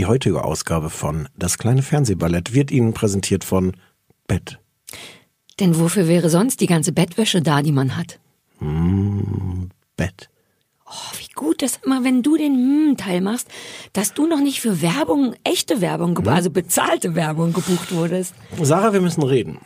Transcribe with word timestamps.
Die 0.00 0.06
heutige 0.06 0.44
Ausgabe 0.44 0.88
von 0.88 1.28
Das 1.36 1.58
kleine 1.58 1.82
Fernsehballett 1.82 2.54
wird 2.54 2.70
Ihnen 2.70 2.94
präsentiert 2.94 3.44
von 3.44 3.76
Bett. 4.26 4.58
Denn 5.60 5.78
wofür 5.78 6.08
wäre 6.08 6.30
sonst 6.30 6.62
die 6.62 6.66
ganze 6.66 6.92
Bettwäsche 6.92 7.42
da, 7.42 7.60
die 7.60 7.70
man 7.70 7.98
hat? 7.98 8.18
Bett. 9.98 10.30
Oh, 10.86 11.18
wie 11.18 11.28
gut, 11.34 11.60
dass 11.60 11.80
immer, 11.84 12.02
wenn 12.02 12.22
du 12.22 12.38
den 12.38 12.54
Hm-Teil 12.54 13.20
machst, 13.20 13.48
dass 13.92 14.14
du 14.14 14.26
noch 14.26 14.40
nicht 14.40 14.62
für 14.62 14.80
Werbung, 14.80 15.34
echte 15.44 15.82
Werbung, 15.82 16.16
gebu- 16.16 16.30
also 16.30 16.48
bezahlte 16.48 17.14
Werbung 17.14 17.52
gebucht 17.52 17.92
wurdest. 17.92 18.32
Sarah, 18.62 18.94
wir 18.94 19.02
müssen 19.02 19.22
reden. 19.22 19.58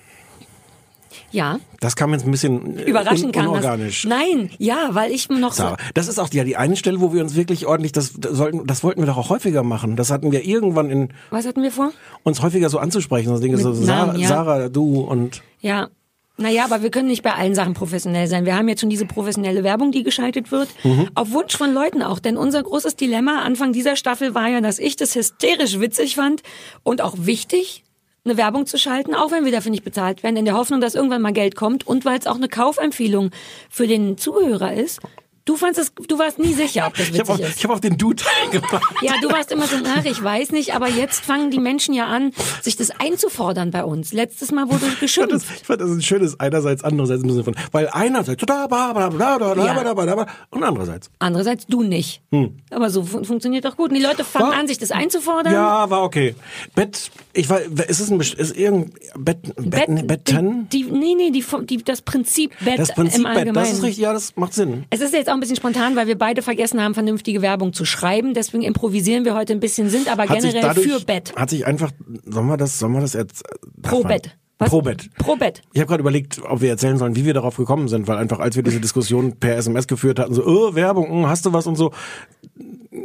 Ja, 1.35 1.59
Das 1.81 1.97
kam 1.97 2.13
jetzt 2.13 2.25
ein 2.25 2.31
bisschen 2.31 2.79
äh, 2.79 2.85
überraschen 2.85 3.27
un 3.27 3.33
kann 3.33 3.49
unorganisch. 3.49 4.03
das. 4.03 4.09
Nein, 4.09 4.51
ja, 4.59 4.91
weil 4.93 5.11
ich 5.11 5.29
noch 5.29 5.53
so... 5.53 5.75
Das 5.93 6.07
ist 6.07 6.21
auch 6.21 6.29
die, 6.29 6.37
ja, 6.37 6.45
die 6.45 6.57
eine 6.57 6.77
Stelle, 6.77 7.01
wo 7.01 7.13
wir 7.13 7.23
uns 7.23 7.35
wirklich 7.35 7.67
ordentlich, 7.67 7.91
das, 7.91 8.13
das, 8.17 8.37
sollten, 8.37 8.67
das 8.69 8.85
wollten 8.85 9.01
wir 9.01 9.07
doch 9.07 9.17
auch 9.17 9.31
häufiger 9.31 9.65
machen. 9.65 9.97
Das 9.97 10.13
hatten 10.13 10.31
wir 10.31 10.45
irgendwann 10.45 10.91
in 10.91 11.09
Was 11.31 11.45
hatten 11.45 11.63
wir 11.65 11.73
vor? 11.73 11.91
uns 12.23 12.41
häufiger 12.41 12.71
so 12.71 12.79
anzusprechen. 12.79 13.35
So 13.35 13.43
Dinge 13.43 13.59
so, 13.59 13.71
Mit 13.71 13.85
Sarah, 13.85 14.07
Namen, 14.07 14.21
ja. 14.21 14.29
Sarah, 14.29 14.69
du 14.69 15.01
und 15.01 15.43
Ja. 15.61 15.89
Naja, 16.37 16.65
aber 16.65 16.83
wir 16.83 16.91
können 16.91 17.07
nicht 17.07 17.23
bei 17.23 17.33
allen 17.33 17.55
Sachen 17.55 17.75
professionell 17.75 18.27
sein. 18.27 18.45
Wir 18.45 18.57
haben 18.57 18.69
jetzt 18.69 18.81
schon 18.81 18.91
diese 18.91 19.07
professionelle 19.07 19.63
Werbung, 19.63 19.93
die 19.93 20.03
geschaltet 20.03 20.51
wird. 20.51 20.69
Mhm. 20.83 21.09
Auf 21.15 21.31
Wunsch 21.31 21.57
von 21.57 21.73
Leuten 21.73 22.03
auch. 22.03 22.19
Denn 22.19 22.37
unser 22.37 22.61
großes 22.61 22.97
Dilemma 22.97 23.43
Anfang 23.43 23.73
dieser 23.73 23.95
Staffel 23.95 24.35
war 24.35 24.49
ja, 24.49 24.61
dass 24.61 24.81
ich 24.81 24.97
das 24.97 25.15
hysterisch 25.15 25.79
witzig 25.79 26.17
fand 26.17 26.43
und 26.83 27.03
auch 27.03 27.15
wichtig, 27.19 27.84
eine 28.25 28.39
Werbung 28.39 28.65
zu 28.65 28.79
schalten, 28.79 29.15
auch 29.15 29.31
wenn 29.33 29.45
wir 29.45 29.53
dafür 29.53 29.71
nicht 29.71 29.85
bezahlt 29.85 30.23
werden, 30.23 30.37
in 30.37 30.47
der 30.47 30.55
Hoffnung, 30.55 30.81
dass 30.81 30.95
irgendwann 30.95 31.21
mal 31.21 31.33
Geld 31.33 31.57
kommt 31.57 31.87
und 31.87 32.07
weil 32.07 32.19
es 32.19 32.27
auch 32.27 32.37
eine 32.37 32.49
Kaufempfehlung 32.49 33.31
für 33.69 33.87
den 33.87 34.17
Zuhörer 34.17 34.73
ist. 34.73 35.01
Du 35.47 35.57
fandst 35.59 35.79
es, 35.79 35.93
du 36.09 36.19
warst 36.19 36.39
nie 36.39 36.55
sicher, 36.55 36.87
ob 36.87 36.97
das 36.97 37.11
ich 37.11 37.21
habe 37.21 37.31
auch, 37.33 37.39
witzig 37.39 37.51
ist. 37.51 37.59
ich 37.59 37.65
hab 37.65 37.71
auch 37.73 37.81
den 37.81 37.99
Du-Teil 37.99 38.49
gemacht. 38.51 38.83
Ja, 39.03 39.13
du 39.21 39.29
warst 39.29 39.53
immer 39.53 39.67
so, 39.67 39.77
ach, 39.87 40.05
ich 40.07 40.23
weiß 40.23 40.53
nicht, 40.53 40.75
aber 40.75 40.89
jetzt 40.89 41.23
fangen 41.23 41.51
die 41.51 41.59
Menschen 41.59 41.93
ja 41.93 42.07
an, 42.07 42.33
sich 42.63 42.77
das 42.77 42.91
einzufordern 42.99 43.71
bei 43.71 43.85
uns. 43.85 44.15
Letztes 44.15 44.53
Mal 44.53 44.65
wurde 44.71 44.77
Ich 44.77 44.83
fand, 44.89 45.01
geschimpft. 45.01 45.33
das, 45.35 45.45
ich 45.61 45.67
fand 45.67 45.81
das 45.83 45.91
ein 45.91 46.01
schönes 46.01 46.41
einerseits, 46.41 46.83
andererseits 46.83 47.23
im 47.23 47.31
Sinne 47.31 47.45
von, 47.45 47.55
weil 47.73 47.89
einerseits 47.91 48.41
Ja. 48.41 48.47
da, 48.47 48.67
da, 48.69 50.05
da, 50.05 50.27
und 50.51 50.63
andererseits. 50.65 51.11
Andererseits 51.19 51.67
du 51.67 51.83
nicht. 51.83 52.23
Aber 52.71 52.89
so 52.89 53.03
fun 53.05 53.25
funktioniert 53.27 53.67
doch 53.67 53.77
gut. 53.77 53.91
Und 53.91 53.97
die 53.97 54.03
Leute 54.03 54.25
fangen 54.25 54.47
Hm. 54.47 54.53
War- 54.53 54.59
an, 54.61 54.67
sich 54.67 54.79
das 54.79 54.91
einzufordern. 54.93 55.53
Ja, 55.53 55.89
war 55.91 56.03
okay. 56.05 56.35
Bett, 56.75 57.11
ich 57.35 57.49
war, 57.51 57.61
ist 57.61 58.01
es 58.01 58.11
ein, 58.11 58.19
ist 58.21 58.57
irgend, 58.57 58.95
Bett, 59.17 59.39
Bett, 59.57 59.87
Bett, 59.89 60.07
Betten? 60.07 60.69
Die, 60.71 60.85
die, 60.85 60.91
nee, 60.91 61.15
nee, 61.15 61.31
die, 61.31 61.45
die, 61.67 61.85
das 61.85 62.01
Prinzip 62.03 62.53
Bett 62.65 62.79
Das 62.79 62.93
Prinzip 62.95 63.19
im 63.19 63.23
Bett, 63.25 63.37
Allgemeinen. 63.37 63.55
das 63.55 63.73
ist 63.79 63.83
richtig, 63.83 64.03
ja, 64.03 64.13
das 64.15 64.35
macht 64.37 64.55
Sinn. 64.55 64.85
Es 64.91 65.01
ist 65.01 65.13
jetzt 65.13 65.29
auch 65.29 65.34
ein 65.35 65.41
bisschen 65.41 65.57
spontan, 65.57 65.97
weil 65.97 66.07
wir 66.07 66.17
beide 66.19 66.43
vergessen 66.43 66.81
haben, 66.81 66.95
vernünftige 66.95 67.43
Werbung 67.43 67.73
zu 67.73 67.85
schreiben. 67.85 68.35
Deswegen 68.35 68.63
improvisieren 68.63 69.25
wir 69.25 69.35
heute 69.35 69.53
ein 69.53 69.61
bisschen, 69.61 69.91
sind 69.91 70.09
aber 70.11 70.29
Hat 70.29 70.39
generell 70.41 70.63
dadurch, 70.63 70.87
für 70.87 71.01
Bett. 71.05 71.35
Hat 71.37 71.51
sich 71.51 71.67
einfach, 71.67 71.91
sollen 72.25 72.47
wir 72.47 72.57
das, 72.57 72.79
sollen 72.79 72.93
wir 72.93 73.01
das 73.01 73.13
jetzt, 73.15 73.43
darf 73.77 73.93
Pro 73.93 74.01
man- 74.03 74.09
Bett. 74.09 74.37
Was? 74.59 74.71
Pro 74.71 74.83
Bett. 74.83 75.11
Pro 75.19 75.35
Bett. 75.35 75.63
Ich 75.73 75.81
habe 75.81 75.89
gerade 75.89 76.01
überlegt, 76.01 76.41
ob 76.49 76.61
wir 76.61 76.71
erzählen 76.71 76.97
sollen, 76.97 77.17
wie 77.17 77.25
wir 77.25 77.35
darauf 77.35 77.57
gekommen 77.57 77.89
sind, 77.89 78.07
weil 78.07 78.19
einfach 78.19 78.39
als 78.39 78.55
wir 78.55 78.63
diese 78.63 78.81
Diskussion 78.81 79.35
per 79.41 79.57
SMS 79.57 79.89
geführt 79.89 80.21
hatten, 80.21 80.33
so, 80.33 80.47
oh, 80.47 80.75
Werbung, 80.77 81.09
hm, 81.11 81.27
hast 81.29 81.45
du 81.45 81.53
was 81.53 81.67
und 81.67 81.75
so, 81.75 81.93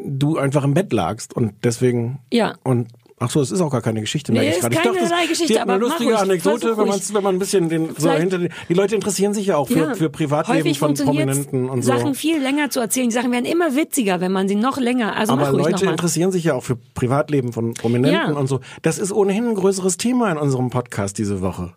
du 0.06 0.38
einfach 0.38 0.64
im 0.64 0.75
Bett 0.75 0.94
lagst 0.94 1.34
und 1.36 1.54
deswegen 1.64 2.20
Ja. 2.31 2.54
und 2.64 2.90
ach 3.19 3.30
so, 3.30 3.41
es 3.41 3.52
ist 3.52 3.62
auch 3.62 3.72
gar 3.72 3.81
keine 3.81 4.02
Geschichte. 4.02 4.31
Nee, 4.31 4.40
merke 4.40 4.50
ich 4.52 4.56
ist 4.57 4.62
gerade. 4.62 4.75
ich 4.75 4.81
dachte, 4.81 5.00
es- 5.24 5.30
Geschichte, 5.30 5.53
die 5.53 5.59
hat 5.59 5.68
eine 5.68 5.74
aber 5.74 5.84
mach 5.85 5.90
lustige 5.91 6.12
ruhig, 6.12 6.22
Anekdote, 6.22 6.78
wenn 6.78 6.88
man 6.88 7.00
wenn 7.13 7.24
man 7.24 7.35
ein 7.35 7.40
bisschen 7.40 7.69
den 7.69 7.90
so 7.97 8.12
hinter 8.12 8.38
die, 8.40 8.50
die 8.69 8.74
Leute 8.74 8.96
interessieren 8.96 9.34
sich 9.34 9.46
ja 9.47 9.57
auch 9.57 9.68
für, 9.68 9.78
Ja. 9.80 9.94
für 9.96 10.09
Privatleben 10.09 10.74
von 10.75 10.94
Prominenten 10.94 11.69
und 11.69 11.84
so. 11.84 11.91
Sachen 11.91 12.16
viel 12.16 12.41
länger 12.41 12.69
zu 12.69 12.80
erzählen. 12.80 13.09
Die 13.09 13.13
Sachen 13.13 13.31
werden 13.31 13.46
immer 13.46 13.75
witziger, 13.75 14.22
wenn 14.22 14.31
man 14.31 14.47
sie 14.47 14.56
noch 14.56 14.78
länger. 14.80 15.16
Also 15.16 15.34
Aber 15.34 15.52
Leute 15.52 15.85
interessieren 15.85 16.31
sich 16.31 16.44
ja 16.46 16.53
auch 16.56 16.63
für 16.63 16.78
Privatleben 16.96 17.53
von 17.53 17.74
Prominenten 17.74 18.31
Ja. 18.34 18.38
und 18.38 18.47
so. 18.47 18.59
Das 18.81 18.97
ist 18.97 19.12
ohnehin 19.12 19.47
ein 19.50 19.56
größeres 19.56 19.97
Thema 19.97 20.31
in 20.31 20.38
unserem 20.38 20.69
Podcast 20.69 21.18
diese 21.18 21.41
Woche. 21.41 21.74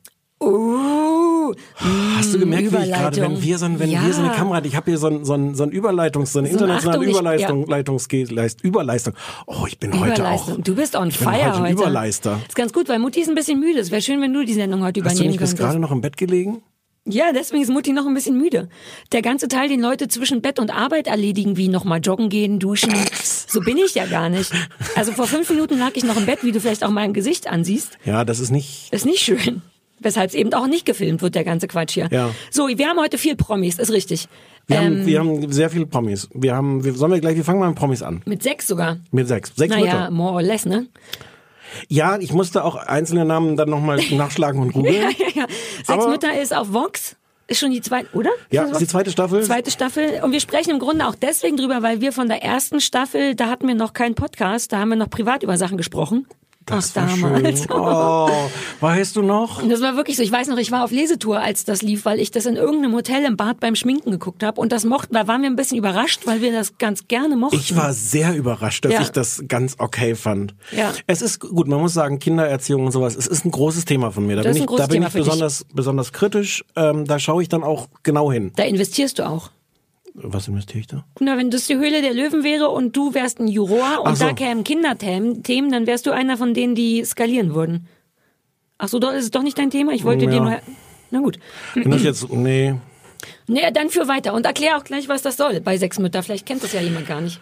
Hast 2.17 2.35
du 2.35 2.39
gemerkt, 2.39 2.73
wie 2.73 2.77
ich 2.85 2.93
gerade, 2.93 3.21
wenn 3.21 3.43
wir 3.43 3.59
so, 3.59 3.67
wenn 3.67 3.79
wir 3.91 4.13
so 4.13 4.21
eine 4.21 4.29
Ja. 4.29 4.35
Kamera, 4.35 4.65
ich 4.65 4.77
habe 4.77 4.91
hier 4.91 4.99
so 4.99 5.07
ein, 5.09 5.25
so 5.25 5.35
ein, 5.35 5.55
so 5.55 5.63
ein 5.63 5.71
Überleitungs, 5.71 6.33
so 6.33 6.39
eine 6.39 6.49
So 6.49 6.55
internationale 6.55 6.99
Achtung, 6.99 7.09
ich- 7.09 7.17
Überleistung, 7.19 7.67
Leistungsgeist, 7.67 8.63
Überleistung. 8.65 9.15
Oh, 9.47 9.65
ich 9.67 9.79
bin 9.79 9.99
heute 9.99 10.29
auch. 10.29 10.49
Du 10.59 10.75
bist 10.75 10.97
on 10.97 11.11
fire 11.11 11.33
heute. 11.53 11.61
heute. 11.61 11.73
Überleister. 11.73 12.41
Ist 12.47 12.55
ganz 12.57 12.73
gut, 12.73 12.89
weil 12.89 12.99
Mutti 12.99 13.21
ist 13.21 13.29
ein 13.29 13.35
bisschen 13.35 13.61
müde. 13.61 13.81
Es 13.81 13.91
wäre 13.91 14.03
schön, 14.03 14.21
wenn 14.21 14.33
du 14.33 14.45
die 14.45 14.55
Sendung 14.55 14.83
heute 14.83 15.01
Hast 15.03 15.13
du 15.13 15.15
übernehmen 15.15 15.31
nicht 15.33 15.41
bis 15.41 15.51
könntest. 15.51 15.67
gerade 15.69 15.79
noch 15.79 15.91
im 15.93 16.01
Bett 16.01 16.17
gelegen? 16.17 16.63
Ja, 17.05 17.33
deswegen 17.35 17.61
ist 17.65 17.69
Mutti 17.69 17.93
noch 17.93 18.07
ein 18.07 18.15
bisschen 18.15 18.39
müde. 18.39 18.69
Der 19.11 19.23
ganze 19.23 19.49
Teil, 19.49 19.69
den 19.69 19.81
Leute 19.81 20.07
zwischen 20.07 20.41
Bett 20.41 20.61
und 20.61 20.71
Arbeit 20.73 21.09
erledigen, 21.09 21.57
wie 21.57 21.67
nochmal 21.67 21.99
joggen 22.01 22.29
gehen, 22.29 22.61
duschen, 22.61 22.95
so 23.49 23.59
bin 23.61 23.77
ich 23.77 23.97
ja 23.97 24.07
gar 24.07 24.29
nicht. 24.29 24.53
Also 24.95 25.11
vor 25.11 25.27
fünf 25.27 25.51
Minuten 25.51 25.81
lag 25.81 25.91
ich 25.95 26.05
noch 26.05 26.17
im 26.17 26.27
Bett, 26.27 26.45
wie 26.45 26.53
du 26.53 26.61
vielleicht 26.61 26.85
auch 26.85 26.91
mein 26.91 27.13
Gesicht 27.13 27.49
ansiehst. 27.49 27.99
Ja, 28.05 28.25
das 28.25 28.39
ist 28.39 28.51
nicht. 28.53 28.93
Ist 28.93 29.05
nicht 29.05 29.19
schön. 29.19 29.63
Weshalb 30.03 30.31
es 30.31 30.35
eben 30.35 30.53
auch 30.55 30.67
nicht 30.67 30.85
gefilmt 30.87 31.23
wird, 31.23 31.35
der 31.35 31.45
ganze 31.45 31.69
Quatsch 31.69 31.93
hier. 31.95 32.09
Ja. 32.11 32.31
So, 32.51 32.69
wir 32.69 32.89
haben 32.89 32.99
heute 32.99 33.19
viel 33.19 33.37
Promis, 33.37 33.79
ist 33.79 33.91
richtig. 33.93 34.29
Wir, 34.67 34.77
Ähm, 34.79 34.85
haben, 34.85 35.07
wir 35.07 35.19
haben 35.19 35.53
sehr 35.53 35.71
viele 35.71 35.87
Promis. 35.87 36.29
Wir 36.35 36.55
haben, 36.55 36.85
wir, 36.85 36.95
sollen 36.95 37.13
wir 37.13 37.21
gleich, 37.21 37.37
wir 37.37 37.45
fangen 37.45 37.61
mal 37.61 37.69
mit 37.69 37.79
Promis 37.79 38.03
an. 38.03 38.23
mit 38.27 38.43
sechs 38.43 38.67
sogar. 38.67 38.99
Mit 39.11 39.29
sechs. 39.29 39.53
Sechs 39.57 39.75
Naja, 39.75 39.85
Mütter. 39.85 40.11
more 40.11 40.35
or 40.35 40.43
less, 40.43 40.67
ne? 40.67 40.87
Ja, 41.89 42.19
ich 42.19 42.33
musste 42.33 42.65
auch 42.65 42.77
einzelne 42.77 43.25
Namen 43.25 43.57
dann 43.57 43.71
nochmal 43.71 43.99
nachschlagen 44.11 44.61
und 44.61 44.73
googeln. 44.73 44.95
Ja, 44.95 45.09
ja, 45.11 45.27
ja. 45.35 45.47
Sechs 45.79 45.89
Aber- 45.89 46.09
Mütter 46.09 46.41
ist 46.41 46.55
auf 46.55 46.73
Vox. 46.73 47.17
Ist 47.49 47.59
schon 47.59 47.73
die 47.73 47.81
zweite, 47.83 48.07
oder? 48.15 48.31
Ja, 48.51 48.65
ist 48.65 48.81
die 48.81 48.87
zweite 48.87 49.11
Staffel. 49.11 49.43
Zweite 49.43 49.71
Staffel. 49.71 50.21
Und 50.23 50.33
wir 50.33 50.41
sprechen 50.41 50.71
im 50.71 50.79
Grunde 50.79 51.07
auch 51.07 51.15
deswegen 51.17 51.57
drüber, 51.57 51.83
weil 51.83 52.01
wir 52.01 52.13
von 52.13 52.29
der 52.29 52.43
ersten 52.43 52.81
Staffel, 52.81 53.35
da 53.35 53.49
hatten 53.49 53.67
wir 53.67 53.75
noch 53.75 53.93
keinen 53.93 54.15
Podcast, 54.15 54.73
da 54.73 54.79
haben 54.79 54.89
wir 54.91 54.97
noch 54.97 55.11
privat 55.11 55.43
über 55.43 55.59
Sachen 55.59 55.77
gesprochen. 55.77 56.27
Das 56.67 56.95
war 56.97 57.07
damals. 57.07 57.61
schön. 57.61 57.71
Oh, 57.73 58.29
weißt 58.81 59.17
du 59.17 59.23
noch? 59.23 59.63
Und 59.63 59.69
das 59.69 59.81
war 59.81 59.97
wirklich 59.97 60.17
so. 60.17 60.23
Ich 60.23 60.33
weiß 60.33 60.49
noch, 60.49 60.59
ich 60.59 60.71
war 60.73 60.85
auf 60.85 60.91
Lesetour, 60.91 61.41
als 61.41 61.65
das 61.65 61.83
lief, 61.83 62.05
weil 62.05 62.21
ich 62.21 62.31
das 62.31 62.47
in 62.47 62.57
irgendeinem 62.57 62.95
Hotel 62.95 63.25
im 63.25 63.37
Bad 63.37 63.61
beim 63.61 63.75
Schminken 63.75 64.11
geguckt 64.11 64.43
habe. 64.43 64.61
Und 64.61 64.73
das 64.73 64.85
mochten, 64.85 65.15
da 65.15 65.27
waren 65.29 65.43
wir 65.43 65.51
ein 65.51 65.57
bisschen 65.57 65.79
überrascht, 65.79 66.23
weil 66.27 66.41
wir 66.41 66.53
das 66.53 66.79
ganz 66.79 67.09
gerne 67.09 67.37
mochten. 67.37 67.57
Ich 67.57 67.77
war 67.77 67.93
sehr 67.93 68.35
überrascht, 68.35 68.85
dass 68.85 68.93
Ja. 68.93 69.01
ich 69.03 69.11
das 69.11 69.43
ganz 69.49 69.77
okay 69.79 70.15
fand. 70.15 70.55
Ja. 70.77 70.93
Es 71.07 71.23
ist 71.23 71.41
gut, 71.41 71.67
man 71.69 71.81
muss 71.81 71.95
sagen, 71.95 72.19
Kindererziehung 72.19 72.87
und 72.87 72.93
sowas, 72.93 73.17
es 73.17 73.27
ist 73.27 73.45
ein 73.45 73.51
großes 73.51 73.85
Thema 73.85 74.11
von 74.11 74.27
mir. 74.27 74.37
Da 74.37 74.43
Das 74.43 74.55
bin 74.55 74.63
ich, 74.65 74.77
da 74.77 74.87
bin 74.87 74.95
Thema 74.95 75.07
ich 75.09 75.13
besonders, 75.15 75.67
besonders 75.73 76.13
kritisch. 76.13 76.65
Ähm, 76.77 77.05
da 77.07 77.19
schaue 77.19 77.43
ich 77.43 77.49
dann 77.49 77.63
auch 77.65 77.89
genau 78.03 78.31
hin. 78.33 78.53
da 78.57 78.63
investierst 78.65 79.19
du 79.19 79.27
auch. 79.29 79.51
Was 80.15 80.47
investiere 80.49 80.81
ich 80.81 80.87
da? 80.87 81.05
Na, 81.21 81.39
wenn 81.39 81.51
das 81.51 81.67
die 81.67 81.77
Höhle 81.77 82.03
der 82.03 82.13
Löwen 82.13 82.45
wäre 82.45 82.69
und 82.69 82.95
du 82.97 83.15
wärst 83.15 83.41
ein 83.41 83.49
Juror 83.49 84.03
und 84.05 84.17
so. 84.19 84.27
da 84.27 84.33
kämen 84.35 84.63
Kinderthemen, 84.63 85.43
Themen, 85.43 85.73
dann 85.73 85.87
wärst 85.87 86.05
du 86.07 86.11
einer 86.11 86.37
von 86.37 86.53
denen, 86.53 86.75
die 86.75 87.03
skalieren 87.05 87.55
würden. 87.55 87.87
Ach 88.79 88.89
so, 88.89 88.99
doch, 88.99 89.13
ist 89.13 89.35
doch 89.35 89.43
nicht 89.43 89.57
dein 89.59 89.71
Thema? 89.71 89.93
Ich 89.93 90.05
wollte 90.05 90.25
Ja. 90.27 90.31
dir 90.31 90.41
nur... 90.41 90.59
Na 91.11 91.21
gut. 91.21 91.39
Wenn 91.75 91.91
das 91.91 92.03
jetzt, 92.03 92.31
nee. 92.31 92.75
Naja, 93.47 93.71
dann 93.71 93.89
für 93.91 94.09
weiter 94.09 94.35
und 94.35 94.45
erklär 94.47 94.77
auch 94.77 94.85
gleich, 94.85 95.09
was 95.09 95.23
das 95.23 95.37
soll 95.37 95.61
bei 95.61 95.77
Sechs 95.79 95.99
Mütter. 95.99 96.23
Vielleicht 96.23 96.47
kennt 96.47 96.63
das 96.63 96.73
ja 96.73 96.81
jemand 96.81 97.07
gar 97.07 97.21
nicht. 97.21 97.41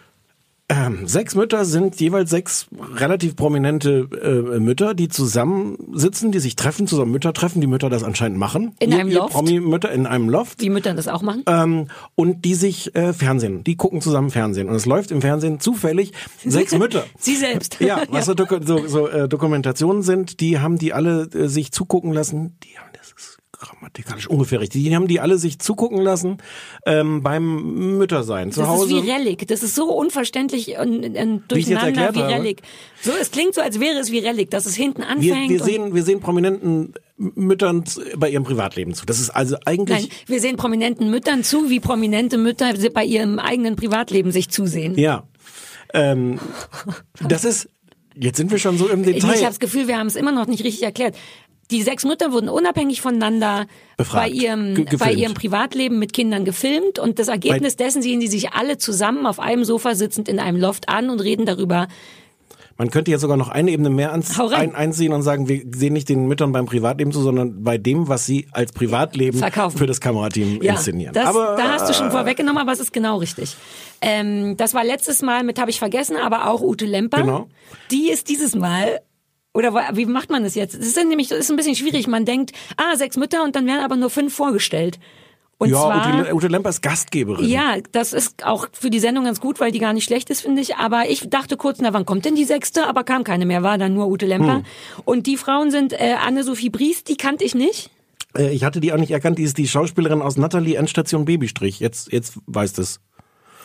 Ähm, 0.73 1.05
sechs 1.07 1.35
Mütter 1.35 1.65
sind 1.65 1.99
jeweils 1.99 2.29
sechs 2.29 2.67
relativ 2.95 3.35
prominente 3.35 4.07
äh, 4.23 4.59
Mütter, 4.59 4.93
die 4.93 5.09
zusammensitzen, 5.09 6.31
die 6.31 6.39
sich 6.39 6.55
treffen, 6.55 6.87
zusammen 6.87 7.11
Mütter 7.11 7.33
treffen, 7.33 7.61
die 7.61 7.67
Mütter 7.67 7.89
das 7.89 8.03
anscheinend 8.03 8.37
machen. 8.37 8.73
In 8.79 8.91
Ihr- 8.91 8.99
einem 8.99 9.09
ihr 9.09 9.15
Loft? 9.17 9.33
Promi-Mütter 9.33 9.91
in 9.91 10.05
einem 10.05 10.29
Loft. 10.29 10.61
Wie 10.61 10.69
Mütter 10.69 10.93
das 10.93 11.07
auch 11.07 11.21
machen. 11.21 11.43
ähm, 11.47 11.87
und 12.15 12.45
die 12.45 12.55
sich 12.55 12.95
äh, 12.95 13.13
Fernsehen, 13.13 13.63
die 13.63 13.75
gucken 13.75 14.01
zusammen 14.01 14.29
Fernsehen 14.31 14.69
und 14.69 14.75
es 14.75 14.85
läuft 14.85 15.11
im 15.11 15.21
Fernsehen 15.21 15.59
zufällig 15.59 16.13
sechs 16.45 16.77
Mütter. 16.77 17.03
Sie 17.19 17.35
selbst. 17.35 17.77
Ja, 17.79 18.01
was 18.09 18.25
so, 18.27 18.33
Doku 18.33 18.59
so, 18.63 18.87
so 18.87 19.07
äh, 19.07 19.27
Dokumentationen 19.27 20.03
sind, 20.03 20.39
die 20.39 20.59
haben 20.59 20.77
die 20.77 20.93
alle 20.93 21.23
äh, 21.33 21.47
sich 21.47 21.71
zugucken 21.71 22.13
lassen. 22.13 22.55
Die 22.63 22.77
haben 22.77 22.90
grammatikalisch 23.61 24.27
ungefähr 24.27 24.59
richtig. 24.59 24.83
Die 24.83 24.95
haben 24.95 25.07
die 25.07 25.19
alle 25.19 25.37
sich 25.37 25.59
zugucken 25.59 26.01
lassen 26.01 26.37
ähm, 26.85 27.21
beim 27.23 27.97
Müttersein 27.97 28.51
zu 28.51 28.61
Das 28.61 28.69
Hause. 28.69 28.97
ist 28.97 29.05
wie 29.05 29.09
Relic. 29.11 29.47
Das 29.47 29.63
ist 29.63 29.75
so 29.75 29.85
unverständlich 29.93 30.77
und, 30.79 31.05
und 31.05 31.15
Wie 31.15 31.59
ich 31.59 31.65
durcheinander 31.67 32.13
wie 32.15 32.19
habe. 32.19 32.33
Relic. 32.33 32.61
So, 33.01 33.11
es 33.21 33.31
klingt 33.31 33.53
so, 33.55 33.61
als 33.61 33.79
wäre 33.79 33.97
es 33.99 34.11
wie 34.11 34.19
Relic, 34.19 34.49
dass 34.49 34.65
es 34.65 34.75
hinten 34.75 35.01
wir, 35.01 35.07
anfängt. 35.09 35.49
wir 35.49 35.61
und- 35.61 35.65
sehen, 35.65 35.95
wir 35.95 36.03
sehen 36.03 36.19
prominenten 36.19 36.93
Müttern 37.17 37.83
bei 38.17 38.29
ihrem 38.29 38.43
Privatleben 38.43 38.95
zu. 38.95 39.05
Das 39.05 39.19
ist 39.19 39.29
also 39.29 39.55
eigentlich 39.65 39.99
Nein, 39.99 40.09
wir 40.25 40.39
sehen 40.41 40.57
prominenten 40.57 41.11
Müttern 41.11 41.43
zu, 41.43 41.69
wie 41.69 41.79
prominente 41.79 42.39
Mütter 42.39 42.73
bei 42.93 43.05
ihrem 43.05 43.37
eigenen 43.37 43.75
Privatleben 43.75 44.31
sich 44.31 44.49
zusehen. 44.49 44.97
Ja. 44.97 45.23
Ähm, 45.93 46.39
das 47.27 47.43
ist, 47.45 47.69
jetzt 48.15 48.37
sind 48.37 48.49
wir 48.49 48.57
schon 48.57 48.77
so 48.77 48.87
im 48.89 49.01
Ich 49.01 49.15
Detail. 49.15 49.33
habe 49.35 49.41
das 49.45 49.59
Gefühl, 49.59 49.87
wir 49.87 49.97
haben 49.99 50.07
es 50.07 50.15
immer 50.15 50.31
noch 50.31 50.47
nicht 50.47 50.63
richtig 50.63 50.83
erklärt. 50.83 51.15
Die 51.71 51.81
sechs 51.81 52.03
Mütter 52.03 52.31
wurden 52.33 52.49
unabhängig 52.49 53.01
voneinander 53.01 53.65
Befragt. 53.97 54.25
bei 54.25 54.29
ihrem, 54.29 54.85
bei 54.99 55.13
ihrem 55.13 55.33
Privatleben 55.33 55.99
mit 55.99 56.11
Kindern 56.13 56.43
gefilmt 56.45 56.99
und 56.99 57.17
das 57.17 57.29
Ergebnis 57.29 57.77
dessen 57.77 58.01
sehen 58.01 58.19
die 58.19 58.27
sich 58.27 58.51
alle 58.53 58.77
zusammen 58.77 59.25
auf 59.25 59.39
einem 59.39 59.63
Sofa 59.63 59.95
sitzend 59.95 60.27
in 60.27 60.39
einem 60.39 60.59
Loft 60.59 60.89
an 60.89 61.09
und 61.09 61.21
reden 61.21 61.45
darüber. 61.45 61.87
Man 62.77 62.89
könnte 62.89 63.11
jetzt 63.11 63.21
sogar 63.21 63.37
noch 63.37 63.49
eine 63.49 63.69
Ebene 63.69 63.91
mehr 63.91 64.11
ans, 64.11 64.39
ein, 64.39 64.73
einziehen 64.73 65.13
und 65.13 65.21
sagen, 65.21 65.47
wir 65.47 65.61
sehen 65.71 65.93
nicht 65.93 66.09
den 66.09 66.27
Müttern 66.27 66.51
beim 66.51 66.65
Privatleben 66.65 67.11
zu, 67.11 67.21
sondern 67.21 67.63
bei 67.63 67.77
dem, 67.77 68.07
was 68.07 68.25
sie 68.25 68.47
als 68.53 68.71
Privatleben 68.71 69.37
Verkaufen. 69.37 69.77
für 69.77 69.85
das 69.85 70.01
Kamerateam 70.01 70.61
Ja, 70.63 70.73
inszenieren. 70.73 71.13
das, 71.13 71.27
aber 71.27 71.55
da 71.57 71.73
hast 71.73 71.87
du 71.87 71.93
schon 71.93 72.09
vorweggenommen, 72.09 72.59
aber 72.59 72.71
es 72.71 72.79
ist 72.79 72.91
genau 72.91 73.17
richtig. 73.17 73.55
Ähm, 74.01 74.57
das 74.57 74.73
war 74.73 74.83
letztes 74.83 75.21
Mal 75.21 75.43
mit, 75.43 75.59
habe 75.59 75.69
ich 75.69 75.77
vergessen, 75.77 76.17
aber 76.17 76.47
auch 76.49 76.61
Ute 76.61 76.85
Lemper. 76.85 77.21
Genau. 77.21 77.47
Die 77.91 78.09
ist 78.09 78.29
dieses 78.29 78.55
Mal 78.55 79.01
oder 79.53 79.73
wie 79.93 80.05
macht 80.05 80.29
man 80.29 80.43
das 80.43 80.55
jetzt? 80.55 80.75
Es 80.75 80.87
ist 80.87 80.97
nämlich, 80.97 81.31
es 81.31 81.37
ist 81.39 81.49
ein 81.49 81.57
bisschen 81.57 81.75
schwierig. 81.75 82.07
Man 82.07 82.25
denkt, 82.25 82.51
ah, 82.77 82.95
sechs 82.95 83.17
Mütter 83.17 83.43
und 83.43 83.55
dann 83.55 83.65
werden 83.67 83.83
aber 83.83 83.95
nur 83.97 84.09
fünf 84.09 84.33
vorgestellt. 84.33 84.99
Und 85.57 85.69
ja, 85.69 85.75
zwar, 85.75 86.19
Ute, 86.21 86.33
Ute 86.33 86.47
Lemper 86.47 86.69
ist 86.71 86.81
Gastgeberin. 86.81 87.47
ja, 87.47 87.75
das 87.91 88.13
ist 88.13 88.43
auch 88.47 88.67
für 88.71 88.89
die 88.89 88.99
Sendung 88.99 89.25
ganz 89.25 89.39
gut, 89.39 89.59
weil 89.59 89.71
die 89.71 89.77
gar 89.77 89.93
nicht 89.93 90.05
schlecht 90.05 90.31
ist, 90.31 90.41
finde 90.41 90.59
ich. 90.61 90.77
Aber 90.77 91.07
ich 91.07 91.29
dachte 91.29 91.55
kurz, 91.55 91.77
na, 91.81 91.93
wann 91.93 92.03
kommt 92.05 92.25
denn 92.25 92.33
die 92.33 92.45
sechste? 92.45 92.87
Aber 92.87 93.03
kam 93.03 93.23
keine 93.23 93.45
mehr, 93.45 93.61
war 93.61 93.77
dann 93.77 93.93
nur 93.93 94.07
Ute 94.07 94.25
Lemper. 94.25 94.55
Hm. 94.55 94.63
Und 95.05 95.27
die 95.27 95.37
Frauen 95.37 95.69
sind 95.69 95.93
äh, 95.93 96.15
Anne-Sophie 96.19 96.71
Bries, 96.71 97.03
die 97.03 97.15
kannte 97.15 97.43
ich 97.43 97.53
nicht. 97.53 97.91
Äh, 98.35 98.49
Ich 98.55 98.63
hatte 98.63 98.79
die 98.79 98.91
auch 98.91 98.97
nicht 98.97 99.11
erkannt, 99.11 99.37
die 99.37 99.43
ist 99.43 99.59
die 99.59 99.67
Schauspielerin 99.67 100.23
aus 100.23 100.35
Natalie 100.35 100.77
Endstation 100.77 101.25
Babystrich. 101.25 101.79
Jetzt, 101.79 102.11
jetzt 102.11 102.39
weißt 102.47 102.79
es. 102.79 102.99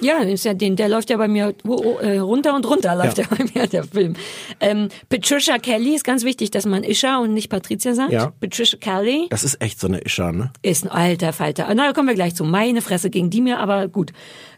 Ja, 0.00 0.22
ja 0.22 0.54
den, 0.54 0.76
der 0.76 0.88
läuft 0.88 1.10
ja 1.10 1.16
bei 1.16 1.28
mir 1.28 1.54
äh, 2.02 2.18
runter 2.18 2.54
und 2.54 2.68
runter 2.68 2.94
läuft 2.94 3.18
Ja. 3.18 3.24
bei 3.30 3.44
mir 3.54 3.66
der 3.66 3.84
Film. 3.84 4.14
Ähm, 4.60 4.88
Patricia 5.08 5.58
Kelly 5.58 5.94
ist 5.94 6.04
ganz 6.04 6.24
wichtig, 6.24 6.50
dass 6.50 6.66
man 6.66 6.84
Isha 6.84 7.18
und 7.18 7.32
nicht 7.34 7.48
Patricia 7.48 7.94
sagt. 7.94 8.12
Ja. 8.12 8.32
Patricia 8.40 8.78
Kelly 8.78 9.26
Das 9.30 9.44
ist 9.44 9.60
echt 9.62 9.80
so 9.80 9.86
eine 9.86 9.98
Ischa, 9.98 10.32
ne? 10.32 10.52
ist 10.62 10.84
ein 10.84 10.90
alter 10.90 11.32
Falter. 11.32 11.66
Na, 11.74 11.86
da 11.86 11.92
kommen 11.92 12.08
wir 12.08 12.14
gleich 12.14 12.34
zu. 12.34 12.44
Meine 12.44 12.82
Fresse 12.82 13.10
gegen 13.10 13.30
die 13.30 13.40
mir, 13.40 13.58
aber 13.58 13.88
gut. 13.88 14.12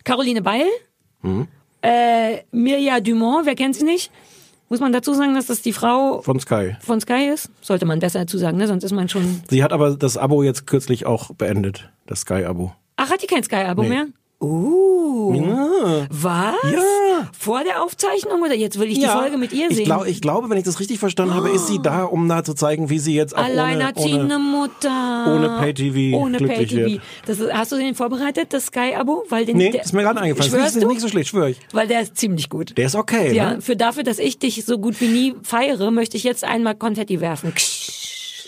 Caroline 0.05 0.43
Beil, 0.43 0.67
Mhm. 1.23 1.49
äh, 1.82 2.38
Mirja 2.52 3.00
Dumont, 3.00 3.46
wer 3.46 3.55
kennt 3.55 3.76
sie 3.76 3.84
nicht? 3.84 4.11
Muss 4.70 4.81
man 4.81 4.93
dazu 4.93 5.14
sagen, 5.14 5.34
dass 5.34 5.46
das 5.46 5.62
die 5.62 5.73
Frau 5.73 6.20
Von 6.20 6.38
Sky. 6.41 6.76
von 6.81 7.00
Sky 7.00 7.31
ist? 7.32 7.50
Sollte 7.62 7.87
man 7.87 8.00
besser 8.00 8.20
dazu 8.20 8.37
sagen, 8.37 8.58
ne? 8.58 8.67
Sonst 8.67 8.84
ist 8.84 8.93
man 8.93 9.08
schon. 9.08 9.43
Sie 9.49 9.64
hat 9.64 9.73
aber 9.73 9.96
das 9.96 10.17
Abo 10.19 10.43
jetzt 10.43 10.67
kürzlich 10.67 11.06
auch 11.06 11.32
beendet. 11.34 11.88
Das 12.06 12.20
Sky-Abo. 12.20 12.73
Ach, 12.96 13.11
hat 13.11 13.23
die 13.23 13.26
kein 13.26 13.43
Sky-Abo 13.43 13.82
Nee. 13.82 13.88
mehr? 13.88 14.06
Uh. 14.40 15.35
Ja. 15.35 16.06
Was? 16.11 16.55
Ja. 16.73 17.29
Vor 17.37 17.64
der 17.64 17.82
Aufzeichnung 17.82 18.40
oder 18.43 18.55
jetzt 18.55 18.79
will 18.79 18.88
ich 18.88 19.00
die 19.00 19.06
Folge 19.06 19.37
mit 19.37 19.52
ihr 19.52 19.69
sehen? 19.69 19.79
Ich, 19.79 19.85
glaub, 19.85 20.06
ich 20.06 20.20
glaube, 20.20 20.49
wenn 20.49 20.58
ich 20.58 20.64
das 20.64 20.79
richtig 20.79 21.00
verstanden 21.00 21.35
habe, 21.35 21.50
ist 21.50 21.67
sie 21.67 21.81
da, 21.82 22.05
um 22.05 22.29
da 22.29 22.44
zu 22.44 22.55
zeigen, 22.55 22.88
wie 22.88 23.00
sie 23.00 23.14
jetzt 23.14 23.37
auch 23.37 23.40
ohne, 23.40 23.49
Alleinerziehende 23.50 24.37
ohne 24.37 24.38
Mutter. 24.38 25.35
ohne 25.35 25.56
Pay-TV 25.58 26.17
Ohne 26.17 26.38
Pay-TV. 26.38 27.02
Das 27.26 27.38
hast 27.52 27.73
du 27.73 27.76
den 27.76 27.96
vorbereitet, 27.96 28.52
das 28.52 28.67
Sky-Abo? 28.67 29.25
Weil 29.29 29.44
den, 29.44 29.56
Nee, 29.56 29.70
der, 29.70 29.82
ist 29.82 29.93
mir 29.93 30.02
gerade 30.02 30.20
eingefallen. 30.20 30.50
Schwörst 30.50 30.76
ist 30.76 30.87
nicht, 30.87 31.00
so 31.00 31.08
schlecht, 31.08 31.31
schwöre 31.31 31.50
ich. 31.50 31.58
Weil 31.73 31.88
der 31.88 32.02
ist 32.02 32.17
ziemlich 32.17 32.49
gut. 32.49 32.79
Der 32.79 32.87
ist 32.87 32.94
okay, 32.94 33.34
ja, 33.34 33.55
ne? 33.55 33.61
für 33.61 33.75
dafür, 33.75 34.05
dass 34.05 34.20
ich 34.20 34.38
dich 34.38 34.64
so 34.64 34.79
gut 34.79 35.00
wie 35.00 35.08
nie 35.08 35.34
feiere, 35.43 35.91
möchte 35.91 36.17
ich 36.17 36.23
jetzt 36.23 36.44
einmal 36.44 36.76
Konfetti 36.76 37.20
werfen. 37.20 37.52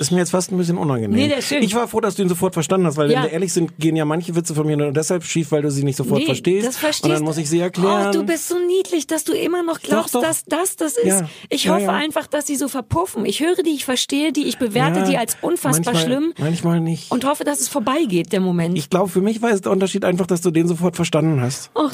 Ist 0.01 0.11
mir 0.11 0.19
jetzt 0.19 0.31
fast 0.31 0.51
ein 0.51 0.57
bisschen 0.57 0.79
unangenehm. 0.79 1.11
Nee, 1.15 1.29
der 1.29 1.39
ist 1.39 1.49
schön. 1.49 1.63
Ich 1.63 1.75
war 1.75 1.87
froh, 1.87 2.01
dass 2.01 2.15
du 2.15 2.23
ihn 2.23 2.29
sofort 2.31 2.55
verstanden 2.55 2.87
hast, 2.87 2.97
weil 2.97 3.09
wenn 3.11 3.17
Ja. 3.17 3.23
wir 3.25 3.31
ehrlich 3.33 3.53
sind, 3.53 3.79
gehen 3.79 3.97
ja 3.97 4.07
manche 4.07 4.35
Witze 4.35 4.55
von 4.55 4.67
mir 4.67 4.77
nur 4.77 4.93
deshalb 4.93 5.25
schief, 5.25 5.53
weil 5.53 5.61
du 5.61 5.71
sie 5.71 5.85
nicht 5.85 5.97
sofort 5.97 6.21
Nee, 6.21 6.25
verstehst. 6.27 6.67
Das 6.67 6.77
verstehst 6.79 7.05
Und 7.05 7.11
dann 7.11 7.23
muss 7.23 7.37
ich 7.37 7.51
sie 7.51 7.61
erklären. 7.61 8.09
Oh, 8.09 8.13
du 8.13 8.25
bist 8.25 8.49
so 8.49 8.57
niedlich, 8.59 9.07
dass 9.07 9.25
du 9.25 9.33
immer 9.35 9.63
noch 9.63 9.79
glaubst, 9.81 10.15
Doch, 10.15 10.21
doch. 10.23 10.27
dass 10.29 10.45
das 10.47 10.77
das 10.77 10.97
ist. 10.97 11.05
Ja. 11.07 11.29
Ich 11.51 11.69
hoffe 11.69 11.83
ja. 11.83 11.91
einfach, 11.93 12.27
dass 12.27 12.47
sie 12.47 12.57
so 12.57 12.69
verpuffen. 12.69 13.27
Ich 13.27 13.41
höre 13.41 13.63
die, 13.63 13.71
ich 13.75 13.85
verstehe 13.85 14.33
die, 14.33 14.45
ich 14.49 14.59
bewerte 14.59 15.05
die 15.05 15.19
als 15.19 15.37
unfassbar 15.43 15.93
manchmal, 15.93 16.03
schlimm 16.19 16.33
Manchmal 16.39 16.81
nicht. 16.81 17.11
und 17.13 17.27
hoffe, 17.27 17.45
dass 17.45 17.61
es 17.61 17.69
vorbeigeht, 17.69 18.33
der 18.33 18.41
Moment. 18.41 18.79
ich 18.79 18.89
glaube, 18.89 19.11
für 19.11 19.21
mich 19.21 19.43
war 19.43 19.51
es 19.51 19.61
der 19.61 19.71
Unterschied 19.73 20.07
einfach, 20.07 20.27
dass 20.27 20.41
du 20.41 20.51
den 20.51 20.67
sofort 20.67 20.97
verstanden 20.97 21.43
hast. 21.43 21.71
Ach, 21.75 21.93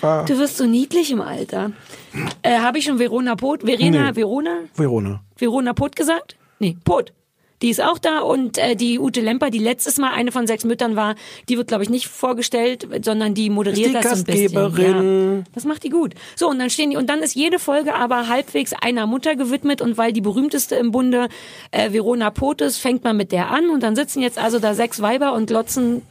war- 0.00 0.24
Du 0.24 0.38
wirst 0.38 0.56
so 0.56 0.66
niedlich 0.66 1.10
im 1.12 1.20
Alter. 1.20 1.70
Äh, 2.42 2.58
Habe 2.58 2.78
ich 2.78 2.84
schon 2.84 2.98
Verona 2.98 3.36
Pot, 3.36 3.62
Verena, 3.62 4.10
Nee. 4.10 4.16
Verona, 4.16 4.50
Verona. 4.74 5.22
Verona 5.36 5.72
Pot 5.72 5.96
gesagt? 5.96 6.36
Nee, 6.62 6.76
Pot. 6.84 7.12
Die 7.60 7.70
ist 7.70 7.80
auch 7.80 7.98
da 7.98 8.20
und 8.20 8.56
äh, 8.56 8.76
die 8.76 9.00
Ute 9.00 9.20
Lemper, 9.20 9.50
die 9.50 9.58
letztes 9.58 9.98
Mal 9.98 10.12
eine 10.12 10.30
von 10.30 10.46
sechs 10.46 10.64
Müttern 10.64 10.94
war, 10.94 11.16
die 11.48 11.56
wird, 11.56 11.68
glaube 11.68 11.82
ich, 11.82 11.90
nicht 11.90 12.06
vorgestellt, 12.06 12.86
sondern 13.04 13.34
die 13.34 13.50
moderiert 13.50 13.90
die 13.90 13.92
das 13.94 14.02
so 14.04 14.10
ein 14.10 14.24
bisschen. 14.24 14.52
Gastgeberin. 14.52 15.38
Ja, 15.38 15.44
das 15.54 15.64
macht 15.64 15.82
die 15.82 15.88
gut. 15.88 16.14
So, 16.36 16.48
und 16.48 16.60
dann 16.60 16.70
stehen 16.70 16.90
die, 16.90 16.96
und 16.96 17.08
dann 17.08 17.20
ist 17.20 17.34
jede 17.34 17.58
Folge 17.58 17.94
aber 17.94 18.28
halbwegs 18.28 18.72
einer 18.72 19.06
Mutter 19.06 19.34
gewidmet 19.34 19.80
und 19.80 19.98
weil 19.98 20.12
die 20.12 20.20
berühmteste 20.20 20.76
im 20.76 20.92
Bunde 20.92 21.28
äh, 21.72 21.92
Verona 21.92 22.30
Pot 22.30 22.60
ist, 22.60 22.78
fängt 22.78 23.02
man 23.02 23.16
mit 23.16 23.32
der 23.32 23.50
an 23.50 23.70
und 23.70 23.82
dann 23.82 23.96
sitzen 23.96 24.22
jetzt 24.22 24.38
also 24.38 24.60
da 24.60 24.74
sechs 24.74 25.02
Weiber 25.02 25.32
und 25.32 25.46
glotzen 25.46 26.02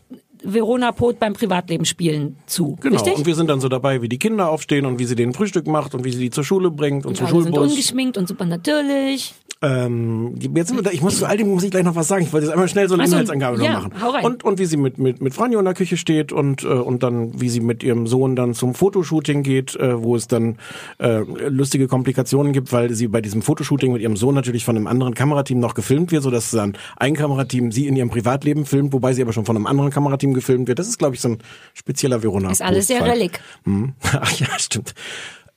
Verona 0.43 0.91
Pot 0.91 1.19
beim 1.19 1.33
Privatleben 1.33 1.85
spielen 1.85 2.37
zu. 2.45 2.77
Genau. 2.81 2.95
Richtig? 2.95 3.17
Und 3.17 3.25
wir 3.25 3.35
sind 3.35 3.49
dann 3.49 3.61
so 3.61 3.69
dabei, 3.69 4.01
wie 4.01 4.09
die 4.09 4.19
Kinder 4.19 4.49
aufstehen 4.49 4.85
und 4.85 4.99
wie 4.99 5.05
sie 5.05 5.15
denen 5.15 5.33
Frühstück 5.33 5.67
macht 5.67 5.93
und 5.93 6.03
wie 6.03 6.11
sie 6.11 6.19
die 6.19 6.29
zur 6.29 6.43
Schule 6.43 6.71
bringt 6.71 7.05
und 7.05 7.17
zum 7.17 7.27
Alle 7.27 7.43
sind 7.43 7.55
Schulbus. 7.55 7.71
ungeschminkt 7.71 8.17
und 8.17 8.27
super 8.27 8.45
natürlich. 8.45 9.33
Ähm, 9.63 10.33
jetzt 10.55 10.69
sind 10.69 10.77
wir 10.77 10.81
da, 10.81 10.89
ich 10.89 11.03
muss 11.03 11.19
zu 11.19 11.27
all 11.27 11.37
dem 11.37 11.47
muss 11.47 11.63
ich 11.63 11.69
gleich 11.69 11.83
noch 11.83 11.95
was 11.95 12.07
sagen. 12.07 12.23
Ich 12.23 12.33
wollte 12.33 12.47
jetzt 12.47 12.53
einmal 12.53 12.67
schnell 12.67 12.89
so 12.89 12.95
eine 12.95 13.03
Ach 13.03 13.07
so, 13.07 13.13
Inhaltsangabe 13.13 13.59
noch 13.59 13.65
ja, 13.65 13.73
machen. 13.73 13.93
hau 14.01 14.09
rein. 14.09 14.25
Und, 14.25 14.43
und 14.43 14.57
wie 14.57 14.65
sie 14.65 14.75
mit, 14.75 14.97
mit, 14.97 15.21
mit 15.21 15.35
Franjo 15.35 15.59
in 15.59 15.65
der 15.65 15.75
Küche 15.75 15.97
steht 15.97 16.31
und, 16.31 16.63
äh, 16.63 16.67
und 16.67 17.03
dann, 17.03 17.39
wie 17.39 17.47
sie 17.47 17.59
mit 17.59 17.83
ihrem 17.83 18.07
Sohn 18.07 18.35
dann 18.35 18.55
zum 18.55 18.73
Fotoshooting 18.73 19.43
geht, 19.43 19.75
äh, 19.75 20.01
wo 20.01 20.15
es 20.15 20.27
dann 20.27 20.57
äh, 20.97 21.19
lustige 21.47 21.87
Komplikationen 21.87 22.53
gibt, 22.53 22.73
weil 22.73 22.91
sie 22.95 23.07
bei 23.07 23.21
diesem 23.21 23.43
Fotoshooting 23.43 23.93
mit 23.93 24.01
ihrem 24.01 24.17
Sohn 24.17 24.33
natürlich 24.33 24.65
von 24.65 24.75
einem 24.75 24.87
anderen 24.87 25.13
Kamerateam 25.13 25.59
noch 25.59 25.75
gefilmt 25.75 26.11
wird, 26.11 26.23
sodass 26.23 26.49
dann 26.49 26.75
ein 26.97 27.13
Kamerateam 27.13 27.71
sie 27.71 27.85
in 27.85 27.95
ihrem 27.95 28.09
Privatleben 28.09 28.65
filmt, 28.65 28.93
wobei 28.93 29.13
sie 29.13 29.21
aber 29.21 29.31
schon 29.31 29.45
von 29.45 29.55
einem 29.55 29.67
anderen 29.67 29.91
Kamerateam 29.91 30.30
gefilmt 30.33 30.67
wird. 30.67 30.79
Das 30.79 30.87
ist, 30.87 30.97
glaube 30.97 31.15
ich, 31.15 31.21
so 31.21 31.29
ein 31.29 31.39
spezieller 31.73 32.23
Verona. 32.23 32.51
Ist 32.51 32.61
alles 32.61 32.87
sehr 32.87 33.03
rellig. 33.05 33.39
Hm. 33.63 33.93
Ach 34.01 34.31
ja, 34.39 34.47
stimmt. 34.59 34.93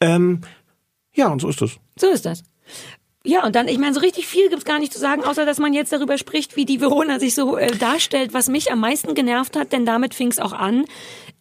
Ähm, 0.01 0.41
ja, 1.15 1.29
und 1.29 1.41
so 1.41 1.49
ist 1.49 1.63
es. 1.63 1.79
So 1.97 2.09
ist 2.09 2.27
das. 2.27 2.43
Ja, 3.27 3.47
und 3.47 3.57
dann, 3.57 3.69
ich 3.69 3.79
meine, 3.79 3.95
so 3.95 4.01
richtig 4.01 4.27
viel 4.27 4.51
gibt's 4.51 4.67
gar 4.67 4.79
nicht 4.79 4.93
zu 4.93 4.99
sagen, 4.99 5.25
außer 5.25 5.47
dass 5.47 5.59
man 5.59 5.73
jetzt 5.73 5.93
darüber 5.93 6.19
spricht, 6.19 6.57
wie 6.57 6.67
die 6.67 6.83
Verona 6.83 7.19
sich 7.19 7.35
so 7.35 7.57
äh, 7.57 7.75
darstellt. 7.75 8.35
Was 8.35 8.49
mich 8.49 8.71
am 8.71 8.81
meisten 8.81 9.15
genervt 9.15 9.57
hat, 9.57 9.73
denn 9.73 9.87
damit 9.87 10.13
fing's 10.13 10.39
auch 10.39 10.53
an, 10.53 10.85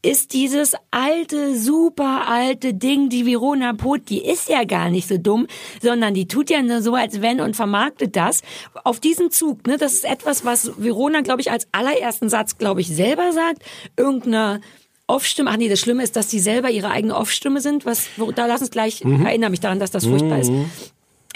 ist 0.01 0.31
dieses 0.31 0.75
alte, 0.91 1.57
super 1.57 2.23
alte 2.29 2.73
Ding, 2.73 3.09
die 3.09 3.25
Verona 3.25 3.73
Pot, 3.73 4.09
die 4.09 4.23
ist 4.23 4.47
ja 4.47 4.63
gar 4.63 4.89
nicht 4.89 5.09
so 5.09 5.17
dumm, 5.17 5.47
sondern 5.81 6.13
die 6.13 6.25
tut 6.25 6.49
ja 6.49 6.61
nur 6.61 6.81
so, 6.81 6.95
als 6.95 7.21
wenn 7.21 7.41
und 7.41 7.55
vermarktet 7.55 8.15
das. 8.15 8.43
Auf 8.85 9.01
diesen 9.01 9.29
Zug, 9.29 9.67
ne, 9.67 9.75
das 9.77 9.93
ist 9.93 10.05
etwas, 10.05 10.45
was 10.45 10.71
Verona, 10.77 11.19
glaube 11.19 11.41
ich, 11.41 11.51
als 11.51 11.67
allerersten 11.73 12.29
Satz, 12.29 12.57
glaube 12.57 12.79
ich, 12.79 12.87
selber 12.87 13.33
sagt. 13.33 13.61
Irgendeine 13.97 14.61
Off-Stimme, 15.07 15.49
ach 15.49 15.57
nee, 15.57 15.67
das 15.67 15.81
Schlimme 15.81 16.03
ist, 16.03 16.15
dass 16.15 16.27
die 16.27 16.39
selber 16.39 16.69
ihre 16.71 16.91
eigene 16.91 17.15
Off-Stimme 17.15 17.59
sind. 17.59 17.85
Was, 17.85 18.07
wo, 18.15 18.31
da 18.31 18.45
lass 18.45 18.61
uns 18.61 18.71
gleich, 18.71 19.01
erinnere 19.01 19.49
mich 19.49 19.59
daran, 19.59 19.79
dass 19.79 19.91
das 19.91 20.05
furchtbar 20.05 20.39
ist. 20.39 20.51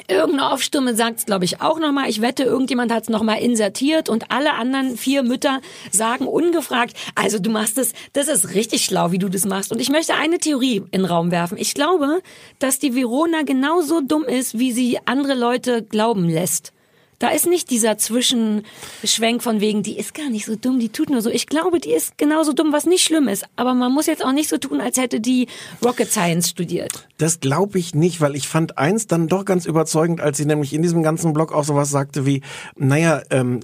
Irgendeine 0.09 0.51
Aufstimme 0.51 0.95
sagt 0.95 1.19
es, 1.19 1.25
glaube 1.25 1.43
ich, 1.43 1.59
auch 1.61 1.79
nochmal. 1.79 2.09
Ich 2.09 2.21
wette, 2.21 2.43
irgendjemand 2.43 2.93
hat 2.93 3.03
es 3.03 3.09
nochmal 3.09 3.39
insertiert 3.41 4.07
und 4.07 4.31
alle 4.31 4.53
anderen 4.53 4.97
vier 4.97 5.21
Mütter 5.21 5.59
sagen 5.91 6.27
ungefragt, 6.27 6.95
also 7.15 7.39
du 7.39 7.49
machst 7.49 7.77
es, 7.77 7.91
das 8.13 8.29
ist 8.29 8.53
richtig 8.53 8.85
schlau, 8.85 9.11
wie 9.11 9.17
du 9.17 9.27
das 9.27 9.45
machst. 9.45 9.73
Und 9.73 9.81
ich 9.81 9.89
möchte 9.89 10.13
eine 10.15 10.37
Theorie 10.37 10.77
in 10.91 11.01
den 11.01 11.05
Raum 11.05 11.31
werfen. 11.31 11.57
Ich 11.57 11.73
glaube, 11.73 12.21
dass 12.59 12.79
die 12.79 12.95
Verona 12.95 13.41
genauso 13.43 13.99
dumm 13.99 14.23
ist, 14.23 14.57
wie 14.57 14.71
sie 14.71 14.97
andere 15.03 15.33
Leute 15.33 15.83
glauben 15.83 16.29
lässt. 16.29 16.71
Da 17.19 17.29
ist 17.29 17.47
nicht 17.47 17.71
dieser 17.71 17.97
Zwischenschwenk 17.97 19.41
von 19.41 19.59
wegen, 19.59 19.81
die 19.81 19.97
ist 19.97 20.13
gar 20.13 20.29
nicht 20.29 20.45
so 20.45 20.55
dumm, 20.55 20.79
die 20.79 20.89
tut 20.89 21.09
nur 21.09 21.21
so. 21.21 21.31
Ich 21.31 21.47
glaube, 21.47 21.79
die 21.79 21.91
ist 21.91 22.17
genauso 22.17 22.53
dumm, 22.53 22.71
was 22.71 22.85
nicht 22.85 23.03
schlimm 23.03 23.27
ist. 23.27 23.45
Aber 23.55 23.73
man 23.73 23.91
muss 23.91 24.05
jetzt 24.05 24.23
auch 24.23 24.33
nicht 24.33 24.49
so 24.49 24.57
tun, 24.57 24.81
als 24.81 24.97
hätte 24.97 25.19
die 25.19 25.47
Rocket 25.83 26.11
Science 26.11 26.49
studiert. 26.49 27.07
Das 27.17 27.39
glaube 27.39 27.79
ich 27.79 27.95
nicht, 27.95 28.21
weil 28.21 28.35
ich 28.35 28.47
fand 28.47 28.77
eins 28.77 29.07
dann 29.07 29.27
doch 29.27 29.45
ganz 29.45 29.65
überzeugend, 29.65 30.21
als 30.21 30.37
sie 30.37 30.45
nämlich 30.45 30.73
in 30.73 30.83
diesem 30.83 31.01
ganzen 31.01 31.33
Blog 31.33 31.53
auch 31.53 31.63
sowas 31.63 31.89
sagte 31.89 32.27
wie, 32.27 32.41
naja, 32.75 33.23
ähm, 33.31 33.61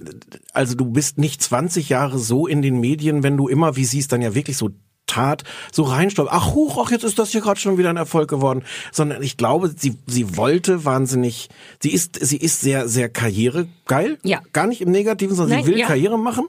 also 0.52 0.74
du 0.74 0.86
bist 0.86 1.18
nicht 1.18 1.40
20 1.40 1.88
Jahre 1.88 2.18
so 2.18 2.48
in 2.48 2.60
den 2.60 2.80
Medien, 2.80 3.22
wenn 3.22 3.36
du 3.36 3.46
immer, 3.46 3.76
wie 3.76 3.84
sie 3.84 4.00
es 4.00 4.08
dann 4.08 4.20
ja 4.20 4.34
wirklich 4.34 4.56
so 4.56 4.70
tat, 5.06 5.44
so 5.72 5.82
reinstolpert. 5.82 6.34
Ach, 6.34 6.54
huch, 6.54 6.82
ach, 6.84 6.90
jetzt 6.90 7.04
ist 7.04 7.18
das 7.18 7.30
hier 7.30 7.40
gerade 7.40 7.60
schon 7.60 7.78
wieder 7.78 7.90
ein 7.90 7.96
Erfolg 7.96 8.28
geworden. 8.28 8.62
Sondern 8.92 9.22
ich 9.22 9.36
glaube, 9.36 9.72
sie, 9.76 9.96
sie 10.06 10.36
wollte 10.36 10.84
wahnsinnig, 10.84 11.48
sie 11.80 11.90
ist, 11.90 12.18
sie 12.24 12.36
ist 12.36 12.60
sehr, 12.60 12.88
sehr 12.88 13.08
karrieregeil. 13.08 14.18
Ja. 14.22 14.40
Gar 14.52 14.66
nicht 14.66 14.80
im 14.80 14.90
Negativen, 14.90 15.36
sondern 15.36 15.58
Nein, 15.58 15.64
sie 15.66 15.72
will 15.72 15.78
ja. 15.78 15.86
Karriere 15.86 16.18
machen. 16.18 16.46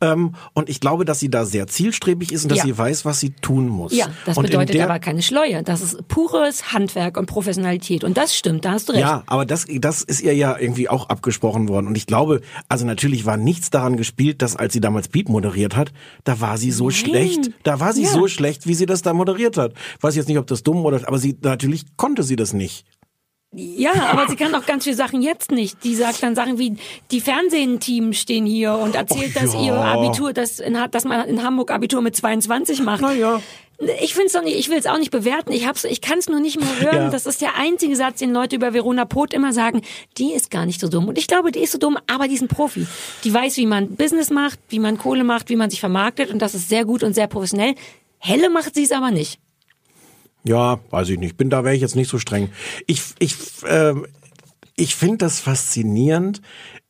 Ähm, 0.00 0.34
und 0.52 0.68
ich 0.68 0.80
glaube, 0.80 1.04
dass 1.04 1.20
sie 1.20 1.30
da 1.30 1.44
sehr 1.44 1.66
zielstrebig 1.66 2.32
ist 2.32 2.44
und 2.44 2.50
dass 2.50 2.58
Ja. 2.58 2.64
sie 2.64 2.76
weiß, 2.76 3.04
was 3.04 3.20
sie 3.20 3.30
tun 3.30 3.68
muss. 3.68 3.92
Ja, 3.94 4.08
das 4.26 4.36
und 4.36 4.46
bedeutet 4.46 4.74
der, 4.74 4.84
aber 4.84 4.98
keine 4.98 5.22
Schleue. 5.22 5.62
Das 5.62 5.80
ist 5.80 6.06
pures 6.08 6.72
Handwerk 6.72 7.16
und 7.16 7.26
Professionalität. 7.26 8.04
Und 8.04 8.16
das 8.16 8.36
stimmt, 8.36 8.64
da 8.64 8.72
hast 8.72 8.88
du 8.88 8.92
recht. 8.92 9.00
Ja, 9.02 9.22
aber 9.26 9.46
das, 9.46 9.66
das 9.78 10.02
ist 10.02 10.20
ihr 10.20 10.34
ja 10.34 10.56
irgendwie 10.58 10.88
auch 10.88 11.08
abgesprochen 11.08 11.68
worden. 11.68 11.86
Und 11.86 11.96
ich 11.96 12.06
glaube, 12.06 12.42
also 12.68 12.84
natürlich 12.84 13.24
war 13.24 13.36
nichts 13.36 13.70
daran 13.70 13.96
gespielt, 13.96 14.42
dass 14.42 14.56
als 14.56 14.72
sie 14.74 14.80
damals 14.80 15.08
Beat 15.08 15.28
moderiert 15.28 15.74
hat, 15.76 15.92
da 16.24 16.40
war 16.40 16.58
sie 16.58 16.70
so 16.70 16.90
schlecht. 16.90 17.50
Da 17.62 17.80
war 17.80 17.93
sie 17.94 18.02
Ja. 18.02 18.10
so 18.10 18.28
schlecht, 18.28 18.66
wie 18.66 18.74
sie 18.74 18.86
das 18.86 19.02
da 19.02 19.14
moderiert 19.14 19.56
hat. 19.56 19.72
Ich 19.96 20.02
weiß 20.02 20.16
jetzt 20.16 20.28
nicht, 20.28 20.38
ob 20.38 20.46
das 20.46 20.62
dumm 20.62 20.84
oder, 20.84 21.00
aber 21.06 21.18
sie, 21.18 21.36
natürlich 21.42 21.84
konnte 21.96 22.22
sie 22.22 22.36
das 22.36 22.52
nicht. 22.52 22.84
Ja, 23.56 23.92
aber 24.10 24.28
sie 24.28 24.36
kann 24.36 24.54
auch 24.54 24.66
ganz 24.66 24.84
viele 24.84 24.96
Sachen 24.96 25.22
jetzt 25.22 25.50
nicht. 25.50 25.84
Die 25.84 25.94
sagt 25.94 26.22
dann 26.22 26.34
Sachen 26.34 26.58
wie, 26.58 26.76
die 27.10 27.20
Fernsehenteams 27.20 28.16
stehen 28.16 28.46
hier 28.46 28.74
und 28.74 28.94
erzählt, 28.96 29.36
dass 29.36 29.54
ja. 29.54 29.60
ihr 29.60 29.74
Abitur, 29.74 30.32
dass, 30.32 30.58
in, 30.58 30.76
dass 30.90 31.04
man 31.04 31.28
in 31.28 31.42
Hamburg 31.42 31.70
Abitur 31.70 32.02
mit 32.02 32.16
22 32.16 32.82
macht. 32.82 33.02
Na 33.02 33.12
ja. 33.12 33.40
Ich 34.00 34.14
finde 34.14 34.26
es 34.26 34.32
doch 34.32 34.42
nicht, 34.42 34.56
ich 34.56 34.70
will 34.70 34.78
es 34.78 34.86
auch 34.86 34.98
nicht 34.98 35.10
bewerten. 35.10 35.52
Ich 35.52 35.66
hab's, 35.66 35.84
ich 35.84 36.00
kann 36.00 36.18
es 36.18 36.28
nur 36.28 36.40
nicht 36.40 36.58
mehr 36.60 36.80
hören. 36.80 37.04
Ja. 37.04 37.10
Das 37.10 37.26
ist 37.26 37.40
der 37.40 37.56
einzige 37.56 37.96
Satz, 37.96 38.20
den 38.20 38.32
Leute 38.32 38.56
über 38.56 38.72
Verona 38.72 39.04
Poth 39.04 39.34
immer 39.34 39.52
sagen. 39.52 39.82
Die 40.16 40.32
ist 40.32 40.50
gar 40.50 40.64
nicht 40.64 40.80
so 40.80 40.88
dumm. 40.88 41.08
Und 41.08 41.18
ich 41.18 41.26
glaube, 41.26 41.50
die 41.50 41.58
ist 41.60 41.72
so 41.72 41.78
dumm, 41.78 41.98
aber 42.06 42.28
die 42.28 42.34
ist 42.34 42.42
ein 42.42 42.48
Profi. 42.48 42.86
Die 43.24 43.34
weiß, 43.34 43.56
wie 43.56 43.66
man 43.66 43.96
Business 43.96 44.30
macht, 44.30 44.60
wie 44.68 44.78
man 44.78 44.96
Kohle 44.96 45.24
macht, 45.24 45.48
wie 45.48 45.56
man 45.56 45.70
sich 45.70 45.80
vermarktet 45.80 46.30
und 46.30 46.40
das 46.40 46.54
ist 46.54 46.68
sehr 46.68 46.84
gut 46.84 47.02
und 47.02 47.14
sehr 47.14 47.26
professionell. 47.26 47.74
Helle 48.18 48.48
macht 48.48 48.74
sie 48.74 48.84
es 48.84 48.92
aber 48.92 49.10
nicht. 49.10 49.38
Ja, 50.44 50.80
weiß 50.90 51.08
ich 51.08 51.18
nicht. 51.18 51.36
Bin 51.36 51.50
da 51.50 51.64
wäre 51.64 51.74
ich 51.74 51.80
jetzt 51.80 51.96
nicht 51.96 52.10
so 52.10 52.18
streng. 52.18 52.50
Ich 52.86 53.02
ich 53.18 53.36
äh, 53.64 53.94
ich 54.76 54.94
finde 54.94 55.18
das 55.18 55.40
faszinierend, 55.40 56.42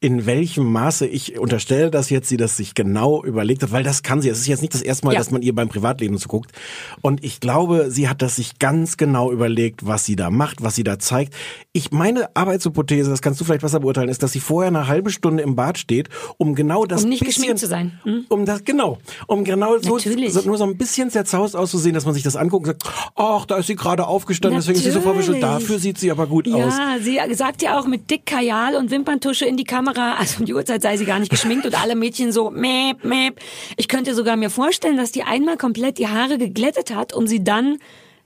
in 0.05 0.27
welchem 0.27 0.71
Maße 0.71 1.07
ich 1.07 1.39
unterstelle, 1.39 1.91
dass 1.91 2.11
jetzt 2.11 2.29
sie 2.29 2.37
das 2.37 2.59
sich 2.59 2.75
genau 2.75 3.25
überlegt 3.25 3.63
hat, 3.63 3.73
weil 3.73 3.83
das 3.83 4.03
kann 4.03 4.21
sie. 4.21 4.29
Es 4.29 4.39
ist 4.39 4.47
jetzt 4.49 4.61
nicht 4.61 4.75
das 4.75 4.83
erste 4.83 5.07
Mal, 5.07 5.13
Ja. 5.15 5.19
dass 5.19 5.31
man 5.31 5.41
ihr 5.41 5.55
beim 5.55 5.71
Privatleben 5.71 6.19
zuguckt. 6.19 6.53
Und 7.01 7.25
ich 7.25 7.41
glaube, 7.41 7.87
sie 7.91 8.07
hat 8.07 8.21
das 8.21 8.37
sich 8.37 8.59
ganz 8.59 8.99
genau 8.99 9.33
überlegt, 9.33 9.87
was 9.87 10.05
sie 10.05 10.15
da 10.15 10.29
macht, 10.29 10.63
was 10.63 10.75
sie 10.75 10.85
da 10.85 10.99
zeigt. 10.99 11.33
Ich 11.73 11.91
meine 11.91 12.29
Arbeitshypothese, 12.37 13.09
das 13.09 13.23
kannst 13.23 13.41
du 13.41 13.47
vielleicht 13.47 13.63
besser 13.63 13.81
beurteilen, 13.81 14.11
ist, 14.11 14.23
dass 14.23 14.33
sie 14.33 14.41
vorher 14.41 14.69
eine 14.69 14.89
halbe 14.89 15.09
Stunde 15.09 15.43
im 15.43 15.57
Bad 15.57 15.79
steht, 15.79 16.11
um 16.37 16.55
genau 16.55 16.85
das 16.85 17.05
Um 17.05 17.09
nicht 17.09 17.25
bisschen, 17.25 17.57
zu 17.57 17.67
sein. 17.67 17.99
Hm? 18.03 18.27
Um 18.29 18.45
das 18.45 18.63
genau, 18.65 18.99
um 19.27 19.43
genau 19.43 19.79
so, 19.79 19.97
Natürlich. 19.97 20.35
so 20.35 20.43
nur 20.43 20.59
so 20.59 20.65
ein 20.65 20.77
bisschen 20.77 21.09
zerzaust 21.09 21.57
auszusehen, 21.57 21.95
dass 21.95 22.05
man 22.05 22.13
sich 22.13 22.23
das 22.23 22.37
anguckt 22.37 22.67
und 22.69 22.79
sagt, 22.79 22.93
ach, 23.15 23.47
da 23.47 23.57
ist 23.57 23.69
sie 23.69 23.75
gerade 23.75 24.07
aufgestanden, 24.07 24.61
deswegen 24.61 24.77
ist 24.77 24.85
sie 24.85 24.91
so 24.91 25.01
verwischelt. 25.01 25.41
Natürlich. 25.41 25.63
Dafür 25.67 25.79
sieht 25.79 25.97
sie 25.99 26.11
aber 26.11 26.27
gut 26.27 26.47
aus. 26.49 26.75
Ja, 26.77 26.99
sie 27.01 27.19
sagt 27.35 27.63
ja 27.63 27.79
auch 27.79 27.87
mit 27.87 28.11
dick 28.11 28.27
Kajal 28.27 28.77
und 28.77 28.91
Wimperntusche 28.91 29.47
in 29.47 29.57
die 29.57 29.65
Kamera, 29.65 29.94
also 29.97 30.41
um 30.41 30.47
die 30.47 30.55
Uhrzeit 30.55 30.83
sei 30.83 30.97
sie 30.97 31.05
gar 31.05 31.19
nicht 31.19 31.31
geschminkt 31.31 31.67
und 31.67 31.81
alle 31.81 31.95
Mädchen 31.95 32.33
so 32.33 32.51
mäp, 32.51 33.05
mäp. 33.05 33.41
Ich 33.77 33.89
könnte 33.89 34.15
sogar 34.15 34.37
mir 34.37 34.51
vorstellen, 34.51 34.97
dass 34.97 35.13
die 35.13 35.23
einmal 35.23 35.57
komplett 35.57 35.99
die 35.99 36.09
Haare 36.09 36.39
geglättet 36.39 36.95
hat, 36.95 37.13
um 37.13 37.27
sie 37.27 37.43
dann 37.43 37.79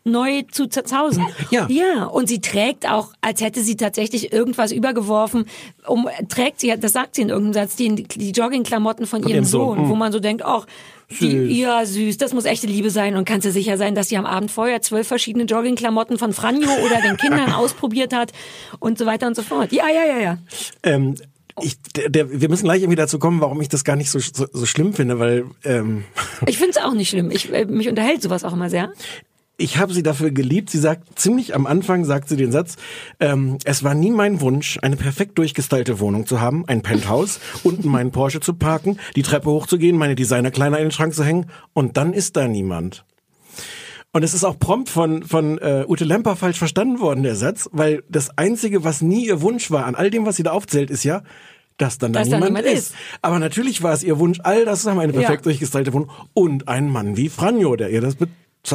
neu 0.05 0.43
zu 0.51 0.67
zerzausen. 0.67 1.27
Ja. 1.51 1.67
Ja, 1.69 2.05
und 2.05 2.29
sie 2.29 2.41
trägt 2.41 2.89
auch, 2.89 3.13
als 3.21 3.41
hätte 3.41 3.61
sie 3.61 3.77
tatsächlich 3.77 4.33
irgendwas 4.33 4.73
übergeworfen, 4.73 5.47
um, 5.87 6.09
trägt 6.29 6.61
sie, 6.61 6.75
das 6.79 6.93
sagt 6.93 7.15
sie 7.15 7.23
in 7.23 7.29
irgendeinem 7.29 7.67
Satz, 7.67 7.77
die, 7.77 7.95
die 7.95 8.31
Joggingklamotten 8.31 9.07
von, 9.07 9.21
ihrem 9.21 9.31
ihrem 9.31 9.45
Sohn, 9.45 9.79
Sohn, 9.79 9.89
wo 9.89 9.95
man 9.95 10.13
so 10.13 10.21
denkt, 10.21 10.45
ach, 10.45 10.67
die, 11.21 11.31
Süß. 11.31 11.57
ja, 11.57 11.87
süß, 11.87 12.19
das 12.19 12.35
muss 12.35 12.45
echte 12.45 12.67
Liebe 12.67 12.91
sein 12.91 13.17
und 13.17 13.25
kannst 13.25 13.47
du 13.47 13.51
sicher 13.51 13.79
sein, 13.79 13.95
dass 13.95 14.11
sie 14.11 14.19
am 14.19 14.27
Abend 14.27 14.51
vorher 14.51 14.83
zwölf 14.83 15.09
verschiedene 15.09 15.45
Joggingklamotten 15.45 16.19
von 16.19 16.35
Franjo 16.35 16.71
oder 16.85 17.01
den 17.01 17.17
Kindern 17.17 17.53
ausprobiert 17.55 18.13
hat 18.13 18.33
und 18.79 18.99
so 18.99 19.07
weiter 19.07 19.27
und 19.27 19.35
so 19.35 19.43
fort. 19.43 19.73
Ja, 19.73 19.89
ja, 19.89 20.05
ja, 20.05 20.19
ja. 20.19 20.39
Ähm, 20.83 21.15
ich, 21.63 21.81
der, 21.97 22.09
der, 22.09 22.41
wir 22.41 22.49
müssen 22.49 22.65
gleich 22.65 22.83
irgendwie 22.83 22.97
dazu 22.97 23.19
kommen, 23.19 23.41
warum 23.41 23.61
ich 23.61 23.69
das 23.69 23.85
gar 23.85 23.97
nicht 23.97 24.11
so, 24.11 24.19
so, 24.19 24.47
so 24.51 24.67
schlimm 24.67 24.95
finde, 24.95 25.19
weil 25.19 25.47
ähm, 25.65 26.05
Ich 26.47 26.59
finde 26.59 26.71
es 26.71 26.77
auch 26.79 26.95
nicht 26.95 27.11
schlimm. 27.11 27.31
Ich, 27.31 27.53
äh, 27.53 27.65
mich 27.65 27.89
unterhält 27.89 28.23
sowas 28.23 28.45
auch 28.45 28.53
immer 28.53 28.71
sehr. 28.71 28.93
ich 29.57 29.77
habe 29.77 29.93
sie 29.93 30.03
dafür 30.03 30.31
geliebt. 30.31 30.71
Sie 30.71 30.79
sagt 30.79 31.19
ziemlich 31.19 31.55
am 31.55 31.67
Anfang, 31.67 32.05
sagt 32.05 32.29
sie 32.29 32.37
den 32.37 32.53
Satz, 32.53 32.77
ähm, 33.21 33.59
es 33.65 33.83
war 33.83 33.95
nie 33.95 34.11
mein 34.11 34.41
Wunsch, 34.41 34.79
eine 34.83 34.97
perfekt 34.97 35.39
durchgestylte 35.39 36.01
Wohnung 36.01 36.27
zu 36.27 36.41
haben, 36.41 36.65
ein 36.67 36.83
Penthouse, 36.83 37.41
unten 37.65 37.89
meinen 37.89 38.13
Porsche 38.13 38.41
zu 38.41 38.55
parken, 38.55 38.99
die 39.17 39.23
Treppe 39.23 39.51
hochzugehen, 39.51 39.97
meine 39.97 40.15
Designerkleider 40.15 40.79
in 40.79 40.87
den 40.87 40.93
Schrank 40.93 41.15
zu 41.15 41.25
hängen 41.25 41.47
und 41.73 41.97
dann 41.97 42.13
ist 42.13 42.37
da 42.37 42.49
niemand. 42.49 43.05
Und 44.19 44.25
es 44.25 44.35
ist 44.35 44.43
auch 44.43 44.59
prompt 44.59 44.89
von, 44.89 45.23
von 45.23 45.59
äh, 45.59 45.85
Ute 45.87 46.05
Lemper 46.05 46.35
falsch 46.35 46.59
verstanden 46.59 46.99
worden, 46.99 47.23
der 47.23 47.37
Satz, 47.37 47.69
weil 47.71 48.03
das 48.09 48.37
Einzige, 48.37 48.83
was 48.83 49.01
nie 49.01 49.25
ihr 49.29 49.43
Wunsch 49.43 49.71
war, 49.71 49.87
an 49.87 49.95
all 49.95 50.11
dem, 50.11 50.27
was 50.27 50.35
sie 50.35 50.43
da 50.43 50.51
aufzählt, 50.51 50.91
ist 50.91 51.05
ja, 51.05 51.23
dass 51.77 51.99
dann 51.99 52.13
da 52.13 52.19
Dass 52.19 52.29
da 52.29 52.39
niemand, 52.39 52.57
niemand 52.57 52.77
ist. 52.77 52.89
ist. 52.91 52.95
Aber 53.23 53.39
natürlich 53.39 53.81
war 53.85 53.93
es 53.93 54.03
ihr 54.03 54.19
Wunsch, 54.19 54.41
all 54.43 54.65
das 54.65 54.83
zu 54.83 54.91
haben, 54.91 54.99
eine 54.99 55.13
perfekt 55.13 55.43
Ja. 55.43 55.43
durchgestylte 55.45 55.93
Wohnung 55.93 56.11
und 56.35 56.67
einen 56.67 56.91
Mann 56.91 57.17
wie 57.17 57.29
Franjo, 57.29 57.77
der 57.77 57.91
ihr 57.91 58.01
das 58.01 58.17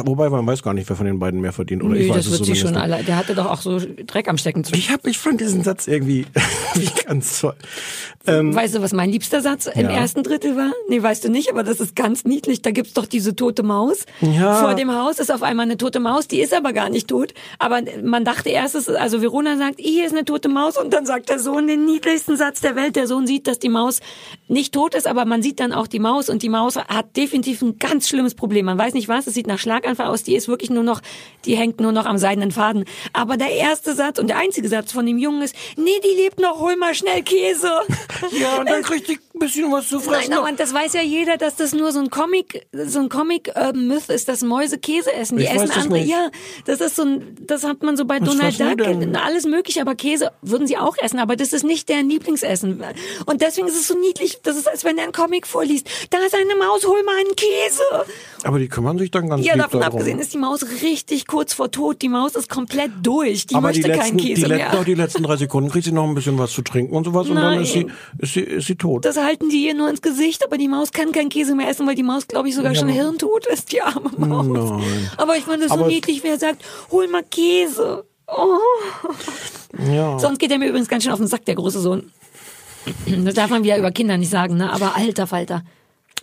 Wobei 0.04 0.28
man 0.30 0.46
weiß 0.46 0.62
gar 0.62 0.74
nicht, 0.74 0.88
wer 0.88 0.96
von 0.96 1.06
den 1.06 1.18
beiden 1.18 1.40
mehr 1.40 1.52
verdient. 1.52 1.82
Oder 1.82 1.96
ich 1.96 2.08
Nö, 2.08 2.14
weiß 2.14 2.24
das 2.24 2.26
es 2.26 2.32
wird 2.40 2.44
sie 2.46 2.56
schon 2.56 2.72
nicht. 2.72 2.80
alle. 2.80 3.02
Der 3.04 3.16
hatte 3.16 3.34
doch 3.34 3.46
auch 3.46 3.60
so 3.60 3.78
Dreck 4.06 4.28
am 4.28 4.38
Stecken 4.38 4.64
zu. 4.64 4.74
Ich 4.74 4.90
hab, 4.90 5.06
ich 5.06 5.18
fand 5.18 5.40
diesen 5.40 5.62
Satz 5.62 5.86
irgendwie, 5.86 6.26
ganz 7.06 7.40
toll. 7.40 7.54
Ähm, 8.26 8.54
Weißt 8.54 8.74
du, 8.74 8.80
was 8.82 8.92
mein 8.92 9.10
liebster 9.10 9.40
Satz 9.42 9.66
im 9.66 9.82
Ja. 9.82 9.90
ersten 9.90 10.22
Drittel 10.22 10.56
war? 10.56 10.72
Nee, 10.88 11.02
weißt 11.02 11.24
du 11.24 11.28
nicht, 11.28 11.50
aber 11.50 11.62
das 11.62 11.78
ist 11.80 11.94
ganz 11.94 12.24
niedlich. 12.24 12.62
Da 12.62 12.70
gibt's 12.70 12.94
doch 12.94 13.06
diese 13.06 13.36
tote 13.36 13.62
Maus. 13.62 14.06
Ja. 14.20 14.54
Vor 14.62 14.74
dem 14.74 14.90
Haus 14.94 15.18
ist 15.18 15.30
auf 15.30 15.42
einmal 15.42 15.66
eine 15.66 15.76
tote 15.76 16.00
Maus, 16.00 16.26
die 16.26 16.40
ist 16.40 16.54
aber 16.54 16.72
gar 16.72 16.88
nicht 16.88 17.08
tot. 17.08 17.34
Aber 17.58 17.80
man 18.02 18.24
dachte 18.24 18.48
erst, 18.48 18.74
es 18.74 18.88
also 18.88 19.20
Verona 19.20 19.58
sagt, 19.58 19.74
hier 19.78 20.06
ist 20.06 20.12
eine 20.12 20.24
tote 20.24 20.48
Maus 20.48 20.78
und 20.78 20.92
dann 20.94 21.04
sagt 21.04 21.28
der 21.28 21.38
Sohn 21.38 21.66
den 21.66 21.84
niedlichsten 21.84 22.36
Satz 22.36 22.60
der 22.62 22.76
Welt. 22.76 22.96
Der 22.96 23.06
Sohn 23.06 23.26
sieht, 23.26 23.46
dass 23.46 23.58
die 23.58 23.68
Maus 23.68 24.00
nicht 24.48 24.72
tot 24.72 24.94
ist, 24.94 25.06
aber 25.06 25.24
man 25.26 25.42
sieht 25.42 25.60
dann 25.60 25.72
auch 25.72 25.86
die 25.86 25.98
Maus 25.98 26.28
und 26.30 26.42
die 26.42 26.48
Maus 26.48 26.76
hat 26.76 27.16
definitiv 27.16 27.60
ein 27.60 27.78
ganz 27.78 28.08
schlimmes 28.08 28.34
Problem. 28.34 28.64
Man 28.66 28.78
weiß 28.78 28.94
nicht 28.94 29.08
was, 29.08 29.26
es 29.26 29.34
sieht 29.34 29.46
nach 29.46 29.58
Schlaganfall 29.84 30.06
aus, 30.06 30.22
die 30.22 30.34
ist 30.34 30.48
wirklich 30.48 30.70
nur 30.70 30.82
noch, 30.82 31.00
die 31.44 31.56
hängt 31.56 31.80
nur 31.80 31.92
noch 31.92 32.06
am 32.06 32.16
seidenen 32.16 32.50
Faden. 32.52 32.84
Aber 33.12 33.36
der 33.36 33.50
erste 33.50 33.94
Satz 33.94 34.18
und 34.18 34.28
der 34.28 34.38
einzige 34.38 34.68
Satz 34.68 34.92
von 34.92 35.04
dem 35.04 35.18
Jungen 35.18 35.42
ist, 35.42 35.54
nee, 35.76 36.00
die 36.02 36.22
lebt 36.22 36.40
noch, 36.40 36.58
hol 36.58 36.76
mal 36.76 36.94
schnell 36.94 37.22
Käse. 37.22 37.70
ja, 38.32 38.56
und 38.56 38.68
dann 38.68 38.82
kriegt 38.82 39.08
die 39.08 39.18
ein 39.34 39.38
bisschen 39.40 39.70
was 39.72 39.88
zu 39.88 39.98
fressen. 39.98 40.30
Nein, 40.30 40.50
und 40.52 40.60
das 40.60 40.72
weiß 40.72 40.92
ja 40.94 41.02
jeder, 41.02 41.36
dass 41.36 41.56
das 41.56 41.72
nur 41.74 41.90
so 41.92 41.98
ein 41.98 42.08
Comic, 42.08 42.66
so 42.72 43.00
ein 43.00 43.08
Comic-Myth 43.08 44.08
ist, 44.10 44.28
dass 44.28 44.42
Mäuse 44.42 44.78
Käse 44.78 45.12
essen. 45.12 45.38
Die 45.38 45.44
Ich 45.44 45.50
essen 45.50 45.70
andere. 45.72 45.98
nicht. 46.00 46.08
Ja, 46.10 46.30
das 46.66 46.80
ist 46.80 46.96
so 46.96 47.02
ein, 47.02 47.36
das 47.40 47.64
hat 47.64 47.82
man 47.82 47.96
so 47.96 48.04
bei 48.04 48.20
Was 48.20 48.28
Donald 48.28 48.60
Duck. 48.60 48.78
denn? 48.78 49.16
Alles 49.16 49.44
mögliche, 49.46 49.80
aber 49.80 49.96
Käse 49.96 50.30
würden 50.42 50.66
sie 50.68 50.76
auch 50.78 50.96
essen, 50.98 51.18
aber 51.18 51.34
das 51.34 51.52
ist 51.52 51.64
nicht 51.64 51.88
deren 51.88 52.08
Lieblingsessen. 52.08 52.82
Und 53.26 53.42
deswegen 53.42 53.66
ist 53.66 53.74
es 53.76 53.88
so 53.88 53.98
niedlich. 53.98 54.38
Das 54.44 54.56
ist, 54.56 54.68
als 54.68 54.84
wenn 54.84 54.96
er 54.98 55.04
einen 55.04 55.12
Comic 55.12 55.46
vorliest. 55.48 55.88
Da 56.10 56.18
ist 56.18 56.34
eine 56.34 56.54
Maus, 56.56 56.86
hol 56.86 57.02
mal 57.02 57.16
einen 57.18 57.34
Käse. 57.34 57.82
Aber 58.44 58.58
die 58.60 58.68
kümmern 58.68 58.98
sich 58.98 59.10
dann 59.10 59.28
ganz 59.28 59.44
Ja, 59.44 59.56
davon 59.56 59.80
darum. 59.80 59.94
abgesehen 59.96 60.18
ist 60.20 60.32
die 60.32 60.38
Maus 60.38 60.64
richtig 60.82 61.26
kurz 61.26 61.52
vor 61.54 61.70
Tod. 61.72 62.02
Die 62.02 62.08
Maus 62.08 62.36
ist 62.36 62.48
komplett 62.48 62.92
durch. 63.02 63.46
Die 63.46 63.54
aber 63.56 63.72
die 63.72 63.80
möchte 63.80 63.88
letzten, 63.96 64.16
keinen 64.16 64.26
Käse 64.28 64.42
die, 64.42 64.48
mehr. 64.48 64.58
letzten, 64.58 64.76
auch 64.78 64.84
die 64.84 64.94
letzten 64.94 65.22
drei 65.24 65.36
Sekunden 65.36 65.70
kriegt 65.70 65.84
sie 65.86 65.92
noch 65.92 66.04
ein 66.04 66.14
bisschen 66.14 66.38
was 66.38 66.52
zu 66.52 66.62
trinken 66.62 66.94
und 66.94 67.04
sowas 67.04 67.28
und 67.28 67.34
dann 67.36 67.54
Nein. 67.54 67.62
ist 67.62 67.72
sie, 67.72 67.86
ist 68.18 68.34
sie, 68.34 68.40
ist 68.40 68.66
sie 68.68 68.76
tot. 68.76 69.04
Das 69.04 69.16
halten 69.24 69.48
die 69.48 69.66
ihr 69.66 69.74
nur 69.74 69.88
ins 69.90 70.02
Gesicht, 70.02 70.44
aber 70.44 70.58
die 70.58 70.68
Maus 70.68 70.92
kann 70.92 71.12
keinen 71.12 71.28
Käse 71.30 71.54
mehr 71.54 71.68
essen, 71.68 71.86
weil 71.86 71.94
die 71.94 72.02
Maus, 72.02 72.28
glaube 72.28 72.48
ich, 72.48 72.54
sogar 72.54 72.74
schon 72.74 72.88
hirntot 72.88 73.46
ist, 73.46 73.72
die 73.72 73.80
arme 73.82 74.10
Maus. 74.16 74.46
Nein. 74.46 75.10
Aber 75.16 75.36
ich 75.36 75.44
fand 75.44 75.62
es 75.62 75.68
so 75.68 75.74
Aber- 75.74 75.86
niedlich, 75.88 76.22
wer 76.22 76.38
sagt, 76.38 76.62
hol 76.90 77.08
mal 77.08 77.22
Käse. 77.24 78.04
Oh. 78.26 78.58
ja. 79.92 80.18
Sonst 80.18 80.38
geht 80.38 80.50
er 80.50 80.58
mir 80.58 80.68
übrigens 80.68 80.88
ganz 80.88 81.04
schön 81.04 81.12
auf 81.12 81.18
den 81.18 81.28
Sack, 81.28 81.44
der 81.44 81.54
große 81.56 81.80
Sohn. 81.80 82.10
Das 83.06 83.34
darf 83.34 83.50
man 83.50 83.64
wieder 83.64 83.78
über 83.78 83.90
Kinder 83.90 84.16
nicht 84.16 84.30
sagen, 84.30 84.56
ne? 84.56 84.72
Aber 84.72 84.96
alter 84.96 85.26
Falter. 85.26 85.62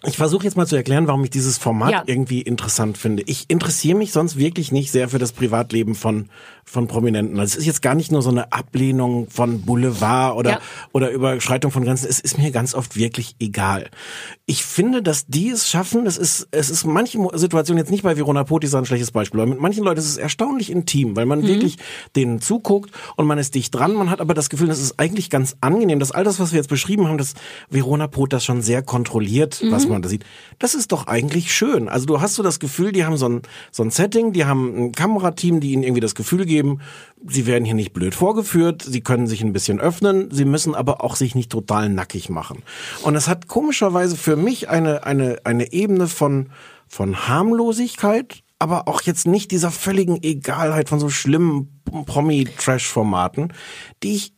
Ich 0.04 0.18
versuche 0.18 0.46
jetzt 0.46 0.58
mal 0.58 0.66
zu 0.66 0.76
erklären, 0.76 1.06
warum 1.06 1.24
ich 1.24 1.30
dieses 1.30 1.60
Format 1.60 1.92
Ja. 1.92 2.04
irgendwie 2.08 2.42
interessant 2.42 2.98
finde. 2.98 3.22
Ich 3.28 3.46
interessiere 3.50 3.98
mich 3.98 4.12
sonst 4.12 4.36
wirklich 4.38 4.72
nicht 4.72 4.92
sehr 4.92 5.10
für 5.10 5.20
das 5.20 5.32
Privatleben 5.32 5.94
von, 5.94 6.30
von 6.66 6.88
Prominenten. 6.88 7.40
Also 7.40 7.54
es 7.54 7.58
ist 7.60 7.66
jetzt 7.66 7.82
gar 7.82 7.96
nicht 7.96 8.12
nur 8.12 8.22
so 8.22 8.30
eine 8.30 8.52
Ablehnung 8.54 9.28
von 9.30 9.62
Boulevard 9.62 10.36
oder, 10.38 10.50
Ja. 10.52 10.60
oder 10.94 11.12
Überschreitung 11.12 11.72
von 11.72 11.84
Grenzen. 11.84 12.08
Es 12.10 12.20
ist 12.20 12.38
mir 12.38 12.52
ganz 12.52 12.74
oft 12.74 12.96
wirklich 12.96 13.36
egal. 13.40 13.90
Ich 14.46 14.64
finde, 14.64 15.02
dass 15.04 15.26
die 15.28 15.50
es 15.50 15.70
schaffen, 15.70 16.06
es 16.06 16.18
ist, 16.18 16.48
es 16.52 16.70
ist 16.70 16.86
manche 16.86 17.18
Situationen 17.34 17.80
jetzt 17.80 17.92
nicht 17.92 18.04
bei 18.04 18.16
Verona 18.18 18.44
Pot, 18.44 18.64
die 18.64 18.68
ist 18.68 18.76
ein 18.76 18.86
schlechtes 18.86 19.12
Beispiel, 19.12 19.40
aber 19.42 19.50
mit 19.50 19.60
manchen 19.60 19.84
Leuten 19.84 20.00
ist 20.00 20.08
es 20.08 20.18
erstaunlich 20.18 20.72
intim, 20.72 21.16
weil 21.16 21.26
man 21.26 21.44
wirklich 21.46 21.78
denen 22.16 22.42
zuguckt 22.42 22.92
und 23.16 23.26
man 23.28 23.38
ist 23.38 23.56
dicht 23.56 23.74
dran. 23.76 23.94
Man 23.94 24.10
hat 24.10 24.22
aber 24.22 24.34
das 24.34 24.50
Gefühl, 24.50 24.68
das 24.68 24.80
ist 24.82 25.00
eigentlich 25.00 25.30
ganz 25.30 25.56
angenehm, 25.62 26.00
dass 26.00 26.12
all 26.12 26.24
das, 26.24 26.40
was 26.40 26.52
wir 26.52 26.58
jetzt 26.58 26.70
beschrieben 26.70 27.08
haben, 27.08 27.18
dass 27.18 27.34
Verona 27.70 28.08
Pot 28.08 28.34
das 28.34 28.46
schon 28.46 28.62
sehr 28.62 28.82
kontrolliert, 28.82 29.62
was 29.70 29.88
man 29.88 30.02
da 30.02 30.10
sieht. 30.10 30.24
Das 30.60 30.74
ist 30.76 30.92
doch 30.92 31.08
eigentlich 31.08 31.54
schön. 31.54 31.90
Also 31.90 32.06
du 32.06 32.22
hast 32.22 32.36
so 32.36 32.44
das 32.44 32.60
Gefühl, 32.60 32.92
die 32.92 33.06
haben 33.06 33.18
so 33.18 33.28
ein, 33.28 33.42
so 33.72 33.84
ein 33.84 33.92
Setting, 33.92 34.32
die 34.34 34.46
haben 34.46 34.86
ein 34.86 34.92
Kamerateam, 34.92 35.60
die 35.60 35.72
ihnen 35.74 35.84
irgendwie 35.84 36.02
das 36.02 36.16
Gefühl 36.16 36.46
geben, 36.52 36.80
sie 37.26 37.46
werden 37.46 37.64
hier 37.64 37.76
nicht 37.76 37.94
blöd 37.94 38.14
vorgeführt, 38.14 38.82
sie 38.82 39.02
können 39.02 39.26
sich 39.26 39.42
ein 39.42 39.54
bisschen 39.54 39.80
öffnen, 39.80 40.30
sie 40.32 40.44
müssen 40.44 40.76
aber 40.76 41.02
auch 41.02 41.16
sich 41.16 41.34
nicht 41.34 41.50
total 41.50 41.88
nackig 41.90 42.30
machen. 42.30 42.64
Und 43.04 43.16
es 43.16 43.30
hat 43.30 43.48
komischerweise 43.48 44.18
für 44.18 44.36
mich 44.36 44.70
eine, 44.70 45.06
eine, 45.06 45.40
eine 45.46 45.72
Ebene 45.72 46.08
von, 46.08 46.50
von 46.88 47.28
Harmlosigkeit, 47.28 48.44
aber 48.60 48.88
auch 48.88 49.02
jetzt 49.02 49.28
nicht 49.28 49.52
dieser 49.52 49.72
völligen 49.72 50.22
Egalheit 50.22 50.90
von 50.90 51.00
so 51.00 51.10
schlimmen 51.10 51.82
Promi-Trash-Formaten, 52.06 53.54
die 54.04 54.14
ich 54.16 54.34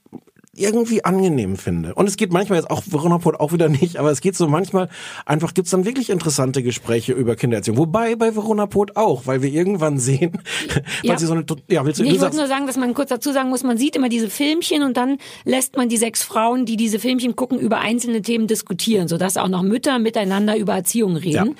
irgendwie 0.55 1.03
angenehm 1.03 1.57
finde. 1.57 1.95
Und 1.95 2.07
es 2.07 2.15
geht 2.15 2.31
manchmal 2.31 2.60
jetzt 2.60 2.69
auch, 2.69 2.83
Verona 2.86 3.17
Pot 3.17 3.39
auch 3.39 3.53
wieder 3.53 3.69
nicht, 3.69 3.98
aber 3.98 4.12
es 4.12 4.22
geht 4.22 4.36
so 4.36 4.48
manchmal, 4.48 4.88
einfach 5.25 5.53
gibt's 5.55 5.72
dann 5.72 5.83
wirklich 5.83 6.12
interessante 6.12 6.62
Gespräche 6.62 7.13
über 7.13 7.36
Kindererziehung. 7.36 7.77
Wobei 7.77 8.15
bei 8.15 8.36
Verona 8.36 8.67
Pot 8.67 8.95
auch, 8.95 9.25
weil 9.25 9.41
wir 9.41 9.51
irgendwann 9.51 9.98
sehen, 9.98 10.33
Ja. 11.03 11.12
weil 11.12 11.19
sie 11.19 11.25
so 11.25 11.33
eine, 11.33 11.43
ja, 11.69 11.83
willst 11.86 12.00
du, 12.00 12.03
Nee, 12.03 12.10
du 12.10 12.15
ich 12.15 12.22
wollte 12.22 12.38
nur 12.38 12.48
sagen, 12.48 12.67
dass 12.67 12.77
man 12.77 12.93
kurz 12.93 13.10
dazu 13.10 13.31
sagen 13.31 13.50
muss, 13.50 13.63
man 13.63 13.77
sieht 13.79 13.95
immer 13.95 14.10
diese 14.10 14.29
Filmchen 14.29 14.83
und 14.83 14.95
dann 14.95 15.17
lässt 15.43 15.75
man 15.75 15.89
die 15.89 15.98
sechs 15.98 16.22
Frauen, 16.22 16.65
die 16.65 16.77
diese 16.77 17.00
Filmchen 17.00 17.36
gucken, 17.36 17.57
über 17.57 17.79
einzelne 17.79 18.22
Themen 18.22 18.45
diskutieren, 18.48 19.07
sodass 19.07 19.38
auch 19.38 19.48
noch 19.48 19.63
Mütter 19.63 19.98
miteinander 19.98 20.55
über 20.57 20.74
Erziehung 20.75 21.15
reden. 21.15 21.55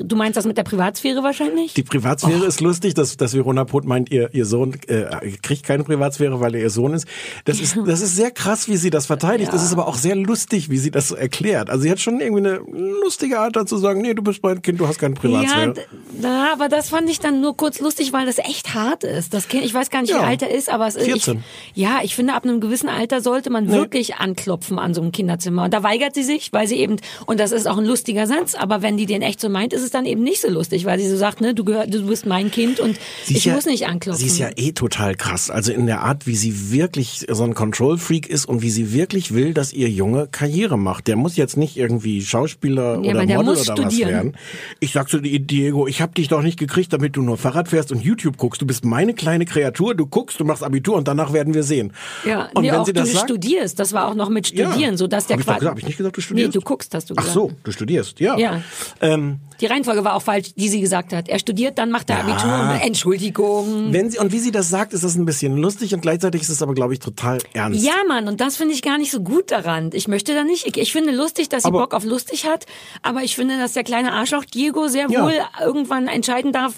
Du 0.00 0.14
meinst 0.14 0.36
das 0.36 0.44
mit 0.46 0.56
der 0.56 0.62
Privatsphäre 0.62 1.24
wahrscheinlich? 1.24 1.74
die 1.74 1.82
Privatsphäre 1.82 2.42
Oh. 2.42 2.46
ist 2.46 2.60
lustig, 2.60 2.94
dass, 2.94 3.16
dass 3.16 3.34
Verona 3.34 3.64
Pot 3.64 3.84
meint, 3.84 4.12
ihr, 4.12 4.32
ihr 4.32 4.46
Sohn 4.46 4.74
äh, 4.86 5.32
kriegt 5.42 5.64
keine 5.64 5.82
Privatsphäre, 5.82 6.40
weil 6.40 6.54
er 6.54 6.60
ihr 6.62 6.70
Sohn 6.70 6.94
ist. 6.94 7.08
Das 7.46 7.58
ist, 7.58 7.76
das 7.84 8.00
ist 8.00 8.14
sehr 8.14 8.30
krass, 8.30 8.68
wie 8.68 8.76
sie 8.76 8.90
das 8.90 9.06
verteidigt. 9.06 9.52
Das 9.52 9.64
ist 9.64 9.72
aber 9.72 9.88
auch 9.88 9.96
sehr 9.96 10.14
lustig, 10.14 10.70
wie 10.70 10.78
sie 10.78 10.92
das 10.92 11.08
so 11.08 11.16
erklärt. 11.16 11.68
Also 11.68 11.82
sie 11.82 11.90
hat 11.90 11.98
schon 11.98 12.20
irgendwie 12.20 12.46
eine 12.46 12.60
lustige 13.02 13.40
Art, 13.40 13.56
dann 13.56 13.66
zu 13.66 13.76
sagen, 13.76 14.00
nee, 14.02 14.14
du 14.14 14.22
bist 14.22 14.40
mein 14.44 14.62
Kind, 14.62 14.78
du 14.78 14.86
hast 14.86 15.00
keine 15.00 15.16
ja, 15.16 15.20
Privatsphäre. 15.20 15.74
d- 15.74 15.80
na, 16.20 16.52
aber 16.52 16.68
das 16.68 16.90
fand 16.90 17.10
ich 17.10 17.18
dann 17.18 17.40
nur 17.40 17.56
kurz 17.56 17.80
lustig, 17.80 18.12
weil 18.12 18.24
das 18.24 18.38
echt 18.38 18.74
hart 18.74 19.02
ist. 19.02 19.34
Das 19.34 19.48
Kind, 19.48 19.64
ich 19.64 19.74
weiß 19.74 19.90
gar 19.90 20.02
nicht, 20.02 20.10
Ja. 20.10 20.20
wie 20.20 20.26
alt 20.26 20.42
er 20.42 20.50
ist, 20.54 20.70
aber 20.70 20.86
es 20.86 20.94
ist. 20.94 21.06
14. 21.06 21.42
Ich, 21.74 21.82
ja, 21.82 21.98
ich 22.04 22.14
finde, 22.14 22.34
ab 22.34 22.44
einem 22.44 22.60
gewissen 22.60 22.88
Alter 22.88 23.20
sollte 23.20 23.50
man 23.50 23.68
wirklich 23.68 24.14
anklopfen 24.16 24.78
an 24.78 24.94
so 24.94 25.00
einem 25.00 25.10
Kinderzimmer. 25.10 25.64
Und 25.64 25.74
da 25.74 25.82
weigert 25.82 26.14
sie 26.14 26.22
sich, 26.22 26.52
weil 26.52 26.68
sie 26.68 26.76
eben, 26.76 26.96
und 27.26 27.40
das 27.40 27.50
ist 27.50 27.66
auch 27.66 27.78
ein 27.78 27.84
lustiger 27.84 28.28
Satz, 28.28 28.54
aber 28.54 28.80
wenn 28.82 28.96
die 28.96 29.06
den 29.06 29.22
echt 29.22 29.40
so 29.40 29.48
meint, 29.48 29.72
ist 29.72 29.82
es 29.82 29.87
dann 29.94 30.06
eben 30.06 30.22
nicht 30.22 30.40
so 30.40 30.48
lustig, 30.48 30.84
weil 30.84 30.98
sie 30.98 31.08
so 31.08 31.16
sagt, 31.16 31.40
ne, 31.40 31.54
du 31.54 31.64
gehör, 31.64 31.86
du 31.86 32.06
bist 32.06 32.26
mein 32.26 32.50
Kind 32.50 32.80
und 32.80 32.96
Sie 33.24 33.36
ich 33.36 33.44
ja- 33.46 33.54
muss 33.54 33.66
nicht 33.66 33.86
anklopfen. 33.86 34.20
Sie 34.20 34.26
ist 34.26 34.38
ja 34.38 34.50
eh 34.56 34.72
total 34.72 35.14
krass. 35.14 35.50
Also 35.50 35.72
in 35.72 35.86
der 35.86 36.02
Art, 36.02 36.26
wie 36.26 36.36
sie 36.36 36.70
wirklich 36.72 37.26
so 37.30 37.44
ein 37.44 37.54
Control-Freak 37.54 38.26
ist 38.28 38.46
und 38.46 38.62
wie 38.62 38.70
sie 38.70 38.92
wirklich 38.92 39.34
will, 39.34 39.54
dass 39.54 39.72
ihr 39.72 39.88
Junge 39.88 40.28
Karriere 40.30 40.78
macht. 40.78 41.06
Der 41.06 41.16
muss 41.16 41.36
jetzt 41.36 41.56
nicht 41.56 41.76
irgendwie 41.76 42.22
Schauspieler 42.22 43.00
Ja, 43.02 43.10
oder 43.12 43.20
Model 43.24 43.38
oder 43.38 43.52
was 43.52 43.62
studieren. 43.64 44.10
werden. 44.10 44.36
Ich 44.80 44.92
sag 44.92 45.08
zu 45.08 45.20
dir, 45.20 45.38
Diego, 45.38 45.86
ich 45.86 46.00
hab 46.02 46.14
dich 46.14 46.28
doch 46.28 46.42
nicht 46.42 46.58
gekriegt, 46.58 46.92
damit 46.92 47.16
du 47.16 47.22
nur 47.22 47.36
Fahrrad 47.36 47.68
fährst 47.68 47.92
und 47.92 48.02
YouTube 48.02 48.36
guckst. 48.36 48.60
Du 48.62 48.66
bist 48.66 48.84
meine 48.84 49.14
kleine 49.14 49.44
Kreatur, 49.44 49.94
du 49.94 50.06
guckst, 50.06 50.38
du 50.40 50.44
machst 50.44 50.62
Abitur 50.62 50.96
und 50.96 51.08
danach 51.08 51.32
werden 51.32 51.54
wir 51.54 51.62
sehen. 51.62 51.92
Ja, 52.24 52.48
und 52.54 52.62
nee, 52.62 52.70
wenn 52.70 52.78
auch 52.78 52.86
sie 52.86 52.92
das 52.92 53.08
du 53.08 53.14
sagt, 53.16 53.28
studierst, 53.30 53.78
das 53.78 53.92
war 53.92 54.08
auch 54.08 54.14
noch 54.14 54.28
mit 54.28 54.50
Ja. 54.52 54.70
Studieren, 54.70 54.96
so 54.96 55.06
dass 55.06 55.26
der 55.26 55.34
Hab 55.34 55.40
ich 55.40 55.46
Quatsch- 55.46 55.58
gesagt, 55.60 55.70
hab 55.72 55.78
ich 55.78 55.86
nicht 55.86 55.96
gesagt, 55.98 56.16
du 56.16 56.20
studierst? 56.20 56.48
Nee, 56.54 56.58
du 56.60 56.64
guckst, 56.64 56.94
hast 56.94 57.10
du 57.10 57.14
Ach 57.16 57.22
gesagt. 57.22 57.34
so, 57.34 57.50
du 57.64 57.72
studierst, 57.72 58.20
ja. 58.20 58.36
Ja. 58.38 58.62
Ähm, 59.00 59.38
Die 59.60 59.66
Reihenfolge 59.78 60.04
war 60.04 60.14
auch 60.14 60.22
falsch, 60.22 60.54
die 60.56 60.68
sie 60.68 60.80
gesagt 60.80 61.12
hat. 61.12 61.28
Er 61.28 61.38
studiert, 61.38 61.78
dann 61.78 61.90
macht 61.90 62.10
er 62.10 62.20
Abitur 62.20 62.52
und 62.74 62.80
Entschuldigung. 62.80 63.92
wenn 63.92 64.10
sie, 64.10 64.18
und 64.18 64.32
wie 64.32 64.38
sie 64.38 64.50
das 64.50 64.68
sagt, 64.68 64.92
ist 64.92 65.04
das 65.04 65.14
ein 65.16 65.24
bisschen 65.24 65.56
lustig 65.56 65.94
und 65.94 66.00
gleichzeitig 66.00 66.42
ist 66.42 66.48
es 66.48 66.62
aber, 66.62 66.74
glaube 66.74 66.92
ich, 66.94 67.00
total 67.00 67.38
ernst. 67.52 67.84
Ja, 67.84 67.94
Mann, 68.06 68.28
und 68.28 68.40
das 68.40 68.56
finde 68.56 68.74
ich 68.74 68.82
gar 68.82 68.98
nicht 68.98 69.10
so 69.10 69.20
gut 69.20 69.50
daran. 69.50 69.90
Ich 69.92 70.08
möchte 70.08 70.34
da 70.34 70.44
nicht. 70.44 70.66
Ich, 70.66 70.76
ich 70.76 70.92
finde 70.92 71.12
lustig, 71.12 71.48
dass 71.48 71.62
sie 71.62 71.68
Aber- 71.68 71.80
Bock 71.80 71.94
auf 71.94 72.04
lustig 72.04 72.46
hat, 72.46 72.66
aber 73.02 73.22
ich 73.22 73.36
finde, 73.36 73.58
dass 73.58 73.72
der 73.72 73.84
kleine 73.84 74.12
Arschloch 74.12 74.44
Diego 74.44 74.88
sehr 74.88 75.06
Ja. 75.10 75.22
wohl 75.24 75.34
irgendwann 75.60 76.08
entscheiden 76.08 76.52
darf, 76.52 76.74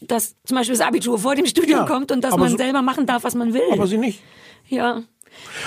dass 0.00 0.34
zum 0.44 0.56
Beispiel 0.56 0.76
das 0.76 0.86
Abitur 0.86 1.18
vor 1.18 1.34
dem 1.34 1.46
Studium 1.46 1.80
Ja, 1.80 1.86
kommt 1.86 2.12
und 2.12 2.22
dass 2.22 2.36
man 2.36 2.50
so- 2.50 2.56
selber 2.56 2.82
machen 2.82 3.06
darf, 3.06 3.24
was 3.24 3.34
man 3.34 3.54
will. 3.54 3.62
Aber 3.72 3.86
sie 3.86 3.98
nicht. 3.98 4.20
ja. 4.68 5.02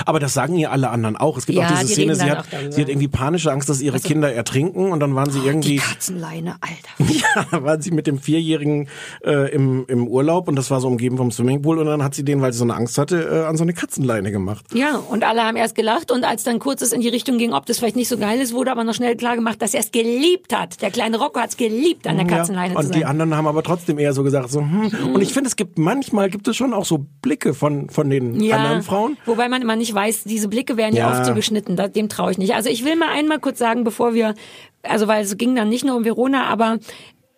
Aber 0.06 0.20
das 0.20 0.34
sagen 0.34 0.56
ihr 0.56 0.72
alle 0.72 0.90
anderen 0.90 1.16
auch. 1.16 1.38
Es 1.38 1.46
gibt 1.46 1.58
Ja, 1.58 1.66
auch 1.66 1.72
diese 1.72 1.86
die 1.86 1.94
Szene, 1.94 2.16
sie 2.16 2.30
hat, 2.30 2.46
sie 2.70 2.82
hat 2.82 2.90
irgendwie 2.90 3.08
panische 3.08 3.52
Angst, 3.52 3.70
dass 3.70 3.82
ihre 3.82 4.00
Kinder 4.00 4.32
ertrinken 4.34 4.92
und 4.92 5.00
dann 5.00 5.16
waren 5.16 5.30
sie 5.30 5.40
Die 5.42 5.48
irgendwie, 5.48 5.78
Katzenleine, 5.78 6.56
Alter. 6.62 7.14
ja, 7.52 7.64
waren 7.64 7.82
sie 7.82 7.92
mit 7.92 8.08
dem 8.08 8.20
Vierjährigen 8.20 8.90
äh, 9.24 9.52
im, 9.54 9.86
im 9.88 10.08
Urlaub 10.08 10.48
und 10.48 10.56
das 10.56 10.72
war 10.72 10.82
so 10.82 10.88
umgeben 10.88 11.18
vom 11.18 11.32
Swimmingpool 11.32 11.80
und 11.80 11.86
dann 11.86 12.04
hat 12.04 12.16
sie 12.16 12.24
den, 12.24 12.42
weil 12.42 12.54
sie 12.54 12.60
so 12.60 12.66
eine 12.66 12.76
Angst 12.76 12.98
hatte, 12.98 13.24
äh, 13.24 13.46
an 13.46 13.58
so 13.58 13.64
eine 13.64 13.74
Katzenleine 13.74 14.32
gemacht. 14.32 14.66
Ja, 14.74 14.98
und 14.98 15.24
alle 15.24 15.44
haben 15.44 15.58
erst 15.58 15.76
gelacht 15.76 16.12
und 16.12 16.24
als 16.24 16.44
dann 16.44 16.60
kurzes 16.60 16.92
in 16.92 17.02
die 17.02 17.10
Richtung 17.10 17.38
ging, 17.38 17.54
ob 17.54 17.66
das 17.66 17.80
vielleicht 17.80 17.96
nicht 17.96 18.10
so 18.10 18.18
geil 18.18 18.40
ist, 18.40 18.54
wurde 18.54 18.72
aber 18.72 18.84
noch 18.84 18.94
schnell 18.94 19.16
klar 19.16 19.36
gemacht, 19.36 19.62
dass 19.62 19.74
er 19.74 19.82
es 19.82 19.92
geliebt 19.92 20.56
hat. 20.56 20.82
Der 20.82 20.92
kleine 20.92 21.18
Rocco 21.18 21.40
hat 21.40 21.50
es 21.50 21.58
geliebt, 21.58 22.08
an 22.08 22.18
der 22.18 22.26
Katzenleine 22.26 22.74
ja, 22.74 22.80
zu 22.80 22.86
und 22.86 22.94
sein. 22.94 23.00
die 23.00 23.06
anderen 23.06 23.36
haben 23.36 23.48
aber 23.48 23.64
trotzdem 23.64 24.00
eher 24.00 24.14
so 24.14 24.24
gesagt, 24.24 24.50
so, 24.52 24.60
hm. 24.62 24.92
Und 25.14 25.22
ich 25.22 25.34
finde, 25.34 25.48
es 25.48 25.56
gibt 25.56 25.78
manchmal 25.78 26.30
gibt 26.30 26.48
es 26.48 26.56
schon 26.56 26.74
auch 26.74 26.86
so 26.86 27.06
Blicke 27.22 27.54
von 27.54 27.90
von 27.90 28.10
den 28.10 28.52
anderen 28.52 28.84
Frauen. 28.84 29.18
Wobei 29.26 29.50
man 29.50 29.57
immer 29.62 29.76
nicht 29.76 29.94
weiß, 29.94 30.24
diese 30.24 30.48
Blicke 30.48 30.78
werden 30.78 30.96
ja, 30.96 31.10
Ja. 31.12 31.18
oft 31.18 31.26
so 31.26 31.34
geschnitten, 31.34 31.76
dem 31.94 32.10
traue 32.10 32.32
ich 32.32 32.38
nicht. 32.38 32.54
Also 32.56 32.70
ich 32.70 32.84
will 32.86 32.96
mal 32.96 33.10
einmal 33.10 33.40
kurz 33.40 33.60
sagen, 33.60 33.84
bevor 33.84 34.14
wir, 34.14 34.34
also 34.84 35.08
weil 35.08 35.24
es 35.24 35.38
ging 35.38 35.56
dann 35.56 35.70
nicht 35.70 35.86
nur 35.86 35.96
um 35.96 36.06
Verona, 36.06 36.46
aber 36.46 36.78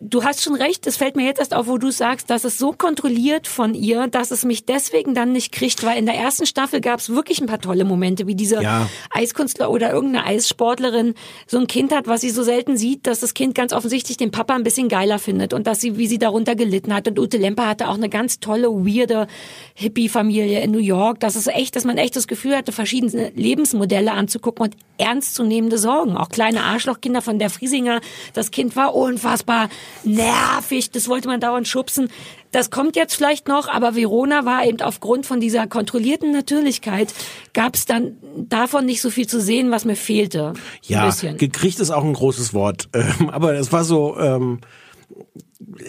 du 0.00 0.24
hast 0.24 0.42
schon 0.42 0.54
recht, 0.54 0.86
es 0.86 0.96
fällt 0.96 1.14
mir 1.14 1.26
jetzt 1.26 1.38
erst 1.38 1.54
auf, 1.54 1.66
wo 1.66 1.76
du 1.76 1.90
sagst, 1.90 2.30
dass 2.30 2.44
es 2.44 2.56
so 2.56 2.72
kontrolliert 2.72 3.46
von 3.46 3.74
ihr, 3.74 4.08
dass 4.08 4.30
es 4.30 4.44
mich 4.46 4.64
deswegen 4.64 5.14
dann 5.14 5.32
nicht 5.32 5.52
kriegt, 5.52 5.84
weil 5.84 5.98
in 5.98 6.06
der 6.06 6.14
ersten 6.14 6.46
Staffel 6.46 6.80
gab 6.80 7.00
es 7.00 7.10
wirklich 7.10 7.40
ein 7.40 7.46
paar 7.46 7.60
tolle 7.60 7.84
Momente, 7.84 8.26
wie 8.26 8.34
diese 8.34 8.62
Ja. 8.62 8.88
Eiskunstler 9.10 9.70
oder 9.70 9.92
irgendeine 9.92 10.24
Eissportlerin 10.24 11.14
so 11.46 11.58
ein 11.58 11.66
Kind 11.66 11.94
hat, 11.94 12.06
was 12.06 12.22
sie 12.22 12.30
so 12.30 12.42
selten 12.42 12.78
sieht, 12.78 13.06
dass 13.06 13.20
das 13.20 13.34
Kind 13.34 13.54
ganz 13.54 13.74
offensichtlich 13.74 14.16
den 14.16 14.30
Papa 14.30 14.54
ein 14.54 14.62
bisschen 14.64 14.88
geiler 14.88 15.18
findet 15.18 15.52
und 15.52 15.66
dass 15.66 15.80
sie, 15.80 15.98
wie 15.98 16.06
sie 16.06 16.18
darunter 16.18 16.56
gelitten 16.56 16.94
hat. 16.94 17.06
Und 17.06 17.18
Ute 17.18 17.36
Lemper 17.36 17.68
hatte 17.68 17.88
auch 17.88 17.94
eine 17.94 18.08
ganz 18.08 18.40
tolle, 18.40 18.68
weirde 18.68 19.26
Hippie-Familie 19.74 20.60
in 20.60 20.70
New 20.70 20.78
York. 20.78 21.20
Das 21.20 21.36
ist 21.36 21.46
echt, 21.48 21.76
dass 21.76 21.84
man 21.84 21.98
echt 21.98 22.16
das 22.16 22.26
Gefühl 22.26 22.56
hatte, 22.56 22.72
verschiedene 22.72 23.32
Lebensmodelle 23.34 24.12
anzugucken 24.12 24.64
und 24.64 24.76
ernstzunehmende 25.00 25.78
Sorgen. 25.78 26.16
Auch 26.16 26.28
kleine 26.28 26.62
Arschlochkinder 26.62 27.22
von 27.22 27.38
der 27.38 27.50
Friesinger. 27.50 28.00
Das 28.34 28.50
Kind 28.50 28.76
war 28.76 28.94
unfassbar 28.94 29.68
nervig. 30.04 30.90
Das 30.90 31.08
wollte 31.08 31.28
man 31.28 31.40
dauernd 31.40 31.66
schubsen. 31.66 32.08
Das 32.52 32.70
kommt 32.70 32.96
jetzt 32.96 33.14
vielleicht 33.14 33.46
noch, 33.46 33.68
aber 33.68 33.94
Verona 33.94 34.44
war 34.44 34.64
eben 34.66 34.80
aufgrund 34.80 35.24
von 35.24 35.40
dieser 35.40 35.68
kontrollierten 35.68 36.32
Natürlichkeit, 36.32 37.14
gab 37.52 37.76
es 37.76 37.86
dann 37.86 38.16
davon 38.36 38.86
nicht 38.86 39.00
so 39.00 39.10
viel 39.10 39.28
zu 39.28 39.40
sehen, 39.40 39.70
was 39.70 39.84
mir 39.84 39.94
fehlte. 39.94 40.54
Ja, 40.82 41.08
gekriegt 41.10 41.78
ist 41.78 41.90
auch 41.90 42.02
ein 42.02 42.12
großes 42.12 42.52
Wort, 42.52 42.88
ähm, 42.92 43.30
aber 43.30 43.54
es 43.54 43.72
war 43.72 43.84
so. 43.84 44.18
Ähm, 44.18 44.60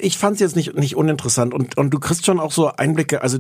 ich 0.02 0.18
fand 0.18 0.36
es 0.36 0.40
jetzt 0.40 0.56
nicht 0.56 0.76
nicht 0.76 0.96
uninteressant 0.96 1.54
und 1.54 1.78
und 1.78 1.92
du 1.92 2.00
kriegst 2.00 2.26
schon 2.26 2.40
auch 2.40 2.52
so 2.52 2.68
Einblicke. 2.68 3.22
Also 3.22 3.40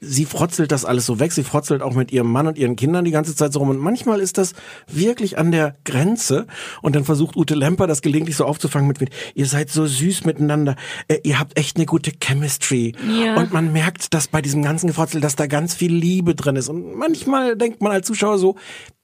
sie 0.00 0.24
frotzelt 0.24 0.72
das 0.72 0.84
alles 0.84 1.06
so 1.06 1.20
weg. 1.20 1.32
Sie 1.32 1.44
frotzelt 1.44 1.82
auch 1.82 1.94
mit 1.94 2.12
ihrem 2.12 2.30
Mann 2.30 2.46
und 2.46 2.58
ihren 2.58 2.76
Kindern 2.76 3.04
die 3.04 3.10
ganze 3.10 3.34
Zeit 3.34 3.52
so 3.52 3.58
rum 3.58 3.70
und 3.70 3.78
manchmal 3.78 4.20
ist 4.20 4.38
das 4.38 4.54
wirklich 4.86 5.38
an 5.38 5.52
der 5.52 5.76
Grenze. 5.84 6.46
Und 6.80 6.96
dann 6.96 7.04
versucht 7.04 7.36
Ute 7.36 7.54
Lemper 7.54 7.86
das 7.86 8.02
gelegentlich 8.02 8.36
so 8.36 8.44
aufzufangen 8.44 8.88
mit, 8.88 9.00
mit 9.00 9.10
ihr 9.34 9.46
seid 9.46 9.70
so 9.70 9.86
süß 9.86 10.24
miteinander. 10.24 10.76
Äh, 11.08 11.18
ihr 11.24 11.38
habt 11.38 11.58
echt 11.58 11.76
eine 11.76 11.86
gute 11.86 12.12
Chemistry. 12.12 12.94
Ja. 13.08 13.36
Und 13.36 13.52
man 13.52 13.72
merkt, 13.72 14.14
dass 14.14 14.28
bei 14.28 14.42
diesem 14.42 14.62
ganzen 14.62 14.86
Gefrotzel, 14.86 15.20
dass 15.20 15.36
da 15.36 15.46
ganz 15.46 15.74
viel 15.74 15.92
Liebe 15.92 16.34
drin 16.34 16.56
ist. 16.56 16.68
Und 16.68 16.96
manchmal 16.96 17.56
denkt 17.56 17.82
man 17.82 17.92
als 17.92 18.06
Zuschauer 18.06 18.38
so, 18.38 18.56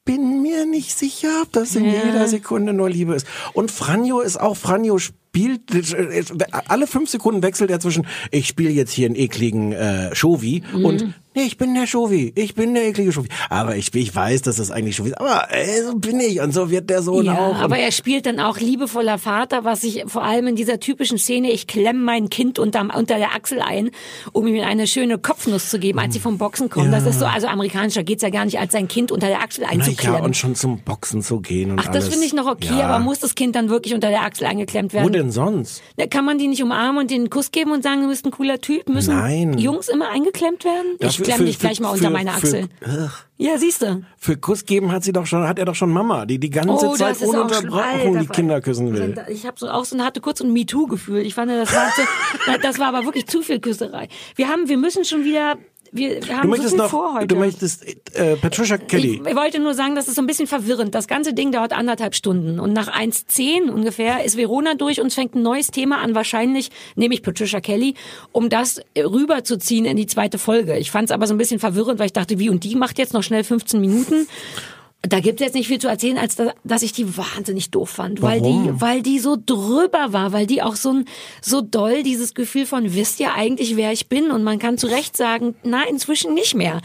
bin 0.09 0.41
mir 0.41 0.65
nicht 0.65 0.99
sicher, 0.99 1.29
ob 1.43 1.53
das 1.53 1.77
in 1.77 1.85
jeder 1.85 2.27
Sekunde 2.29 2.73
nur 2.73 2.89
Liebe 2.89 3.15
ist. 3.15 3.27
Und 3.53 3.71
Franjo 3.71 4.21
ist 4.21 4.41
auch, 4.41 4.57
Franjo 4.57 4.97
spielt, 4.97 5.75
äh, 5.75 6.25
alle 6.51 6.87
fünf 6.87 7.11
Sekunden 7.11 7.43
wechselt 7.43 7.71
er 7.71 7.79
zwischen, 7.79 8.07
ich 8.31 8.49
spiele 8.49 8.71
jetzt 8.71 8.91
hier 8.91 9.05
einen 9.05 9.17
ekligen 9.17 9.73
äh, 9.73 10.15
Shovi 10.15 10.63
und, 10.73 11.13
nee, 11.35 11.43
ich 11.43 11.57
bin 11.59 11.75
der 11.75 11.87
Shovi, 11.87 12.33
ich 12.35 12.55
bin 12.55 12.75
der 12.75 12.87
eklige 12.89 13.13
Shovi. 13.13 13.29
Aber 13.49 13.77
ich, 13.77 13.95
ich 13.95 14.15
weiß, 14.15 14.43
dass 14.43 14.57
das 14.57 14.71
eigentlich 14.71 14.97
Shovi 14.97 15.11
ist, 15.11 15.21
aber 15.21 15.47
äh, 15.51 15.83
so 15.83 15.95
bin 15.97 16.19
ich 16.21 16.41
und 16.41 16.53
so 16.53 16.71
wird 16.71 16.91
der 16.91 17.03
Sohn 17.03 17.25
Ja, 17.27 17.39
auch. 17.39 17.55
Aber 17.57 17.79
er 17.79 17.93
spielt 17.93 18.27
dann 18.27 18.41
auch 18.41 18.59
liebevoller 18.59 19.19
Vater, 19.19 19.65
was 19.65 19.85
ich 19.85 20.05
vor 20.07 20.25
allem 20.25 20.49
in 20.49 20.57
dieser 20.57 20.81
typischen 20.81 21.19
Szene, 21.19 21.51
ich 21.53 21.67
klemm 21.69 22.03
mein 22.03 22.29
Kind 22.29 22.59
unterm, 22.59 22.91
unter 22.95 23.19
der 23.19 23.35
Achsel 23.35 23.61
ein, 23.61 23.91
um 24.33 24.47
ihm 24.47 24.63
eine 24.65 24.87
schöne 24.89 25.19
Kopfnuss 25.19 25.71
zu 25.71 25.79
geben, 25.79 25.99
als 26.01 26.15
sie 26.15 26.21
vom 26.21 26.39
Boxen 26.39 26.69
kommen. 26.71 26.91
Das 26.91 27.07
ist 27.07 27.21
so, 27.21 27.27
also 27.27 27.47
amerikanischer 27.47 28.03
geht's 28.03 28.23
ja 28.23 28.31
gar 28.31 28.45
nicht, 28.45 28.59
als 28.59 28.73
sein 28.73 28.89
Kind 28.89 29.13
unter 29.13 29.29
der 29.29 29.41
Achsel 29.41 29.65
na 29.67 29.73
ja, 29.75 29.81
einzuklemmen. 29.81 30.23
und 30.23 30.37
schon 30.37 30.55
zum 30.57 30.81
Boxen 30.81 31.23
zu 31.23 31.41
gehen 31.41 31.71
und 31.71 31.79
Ach, 31.81 31.89
das 31.93 32.09
finde 32.09 32.27
ich 32.27 32.33
noch 32.33 32.47
okay, 32.47 32.79
Ja. 32.79 32.89
aber 32.89 32.99
muss 33.05 33.21
das 33.21 33.35
Kind 33.37 33.55
dann 33.55 33.69
wirklich 33.69 33.95
unter 33.95 34.09
der 34.09 34.23
Achsel 34.23 34.47
eingeklemmt 34.47 34.93
Wo 34.93 34.99
werden? 34.99 35.13
denn 35.13 35.31
sonst? 35.31 35.83
Da 35.97 36.07
Kann 36.07 36.25
man 36.25 36.39
die 36.39 36.49
nicht 36.49 36.63
umarmen 36.63 36.99
und 37.03 37.11
den 37.13 37.29
einen 37.29 37.31
Kuss 37.31 37.51
geben 37.51 37.73
und 37.73 37.83
sagen, 37.83 38.03
du 38.03 38.09
bist 38.09 38.25
ein 38.25 38.31
cooler 38.31 38.61
Typ? 38.61 38.89
Müssen 38.89 39.15
Nein. 39.15 39.59
Jungs 39.59 39.89
immer 39.89 40.09
eingeklemmt 40.09 40.65
werden? 40.65 40.97
Ich 41.23 41.29
klemm 41.29 41.39
für- 41.39 41.45
dich 41.45 41.59
gleich 41.59 41.77
für- 41.79 41.83
mal 41.85 41.91
unter 41.91 42.05
für- 42.07 42.11
meine 42.11 42.31
für- 42.33 42.37
Achsel. 42.37 42.69
Ugh. 42.87 43.11
ja, 43.37 43.59
siehst 43.59 43.83
du. 43.83 44.03
Für 44.17 44.37
Kuss 44.37 44.65
geben 44.65 44.91
hat 44.93 45.05
sie 45.05 45.13
doch 45.13 45.27
schon, 45.27 45.47
hat 45.47 45.59
er 45.59 45.65
doch 45.65 45.75
schon 45.75 45.91
Mama, 45.93 46.27
die 46.27 46.39
die 46.39 46.51
ganze 46.51 46.87
Oh, 46.89 46.95
Zeit 46.95 47.21
ohne. 47.23 47.43
Unterbrechung 47.43 48.19
die 48.19 48.27
Kinder 48.27 48.61
küssen 48.61 48.93
will. 48.93 49.15
Ich 49.29 49.47
habe 49.47 49.59
so 49.59 49.69
auch 49.69 49.85
so 49.85 49.99
hatte 49.99 50.21
kurz 50.21 50.41
ein 50.41 50.53
MeToo-Gefühl. 50.53 51.21
Ich 51.21 51.35
fand, 51.35 51.51
das 51.51 51.75
war, 51.75 51.91
zu, 51.95 52.03
das 52.63 52.79
war 52.79 52.89
aber 52.89 53.05
wirklich 53.05 53.27
zu 53.27 53.43
viel 53.43 53.61
Küsserei. 53.61 54.09
Wir 54.37 54.49
haben, 54.49 54.69
wir 54.69 54.79
müssen 54.79 55.05
schon 55.05 55.25
wieder, 55.25 55.57
wir, 55.93 56.27
wir 56.27 56.37
haben 56.37 56.43
Du 56.43 56.49
möchtest 56.49 56.71
so 56.71 56.77
viel 56.77 56.83
noch, 56.85 56.91
vor 56.91 57.15
heute. 57.15 57.27
du 57.27 57.37
möchtest 57.37 57.85
äh, 58.15 58.37
Patricia 58.37 58.77
Kelly. 58.79 59.21
Ich, 59.23 59.31
ich 59.31 59.37
wollte 59.37 59.59
nur 59.59 59.75
sagen, 59.75 59.95
das 59.95 60.09
ist 60.09 60.15
so 60.17 60.23
ein 60.23 60.27
bisschen 60.27 60.47
verwirrend. 60.47 60.95
Das 60.95 61.07
ganze 61.09 61.33
Ding 61.33 61.53
dauert 61.53 61.73
anderthalb 61.73 62.15
Stunden. 62.15 62.61
Und 62.61 62.73
nach 62.73 62.89
1.10 62.89 63.71
ungefähr 63.71 64.25
ist 64.25 64.37
Verona 64.37 64.75
durch 64.75 65.01
und 65.01 65.09
es 65.09 65.15
fängt 65.15 65.35
ein 65.35 65.43
neues 65.43 65.69
Thema 65.69 65.99
an, 65.99 66.15
wahrscheinlich, 66.15 66.71
nämlich 66.97 67.23
Patricia 67.23 67.61
Kelly, 67.61 67.95
um 68.33 68.49
das 68.49 68.81
rüberzuziehen 68.97 69.85
in 69.85 69.97
die 69.97 70.07
zweite 70.07 70.39
Folge. 70.39 70.77
Ich 70.79 70.91
fand 70.91 71.07
es 71.07 71.11
aber 71.11 71.27
so 71.27 71.35
ein 71.35 71.39
bisschen 71.39 71.61
verwirrend, 71.61 71.99
weil 71.99 72.07
ich 72.07 72.13
dachte, 72.13 72.39
wie 72.39 72.51
und 72.51 72.65
die 72.65 72.75
macht 72.77 72.99
jetzt 72.99 73.15
noch 73.15 73.23
schnell 73.23 73.45
15 73.45 73.81
Minuten. 73.81 74.27
Da 75.03 75.21
gibt 75.21 75.41
es 75.41 75.47
jetzt 75.47 75.55
nicht 75.55 75.69
viel 75.69 75.79
zu 75.79 75.87
erzählen, 75.87 76.19
als 76.19 76.35
da, 76.35 76.53
dass 76.65 76.83
ich 76.83 76.91
die 76.91 77.17
wahnsinnig 77.17 77.71
doof 77.71 77.89
fand, 77.89 78.21
weil 78.21 78.41
Warum? 78.41 78.65
die, 78.65 78.81
weil 78.81 79.01
die 79.01 79.21
so 79.21 79.37
drüber 79.41 80.13
war, 80.13 80.33
weil 80.33 80.45
die 80.49 80.61
auch 80.61 80.75
so 80.75 80.91
ein, 80.93 81.05
so 81.41 81.61
doll 81.61 82.03
dieses 82.03 82.35
Gefühl 82.35 82.67
von 82.67 82.93
wisst 82.95 83.21
ihr 83.21 83.33
eigentlich, 83.33 83.77
wer 83.77 83.93
ich 83.93 84.09
bin 84.09 84.33
und 84.33 84.43
man 84.43 84.59
kann 84.59 84.77
zu 84.77 84.89
Recht 84.89 85.17
sagen, 85.17 85.55
na 85.63 85.85
inzwischen 85.89 86.35
nicht 86.35 86.57
mehr. 86.57 86.81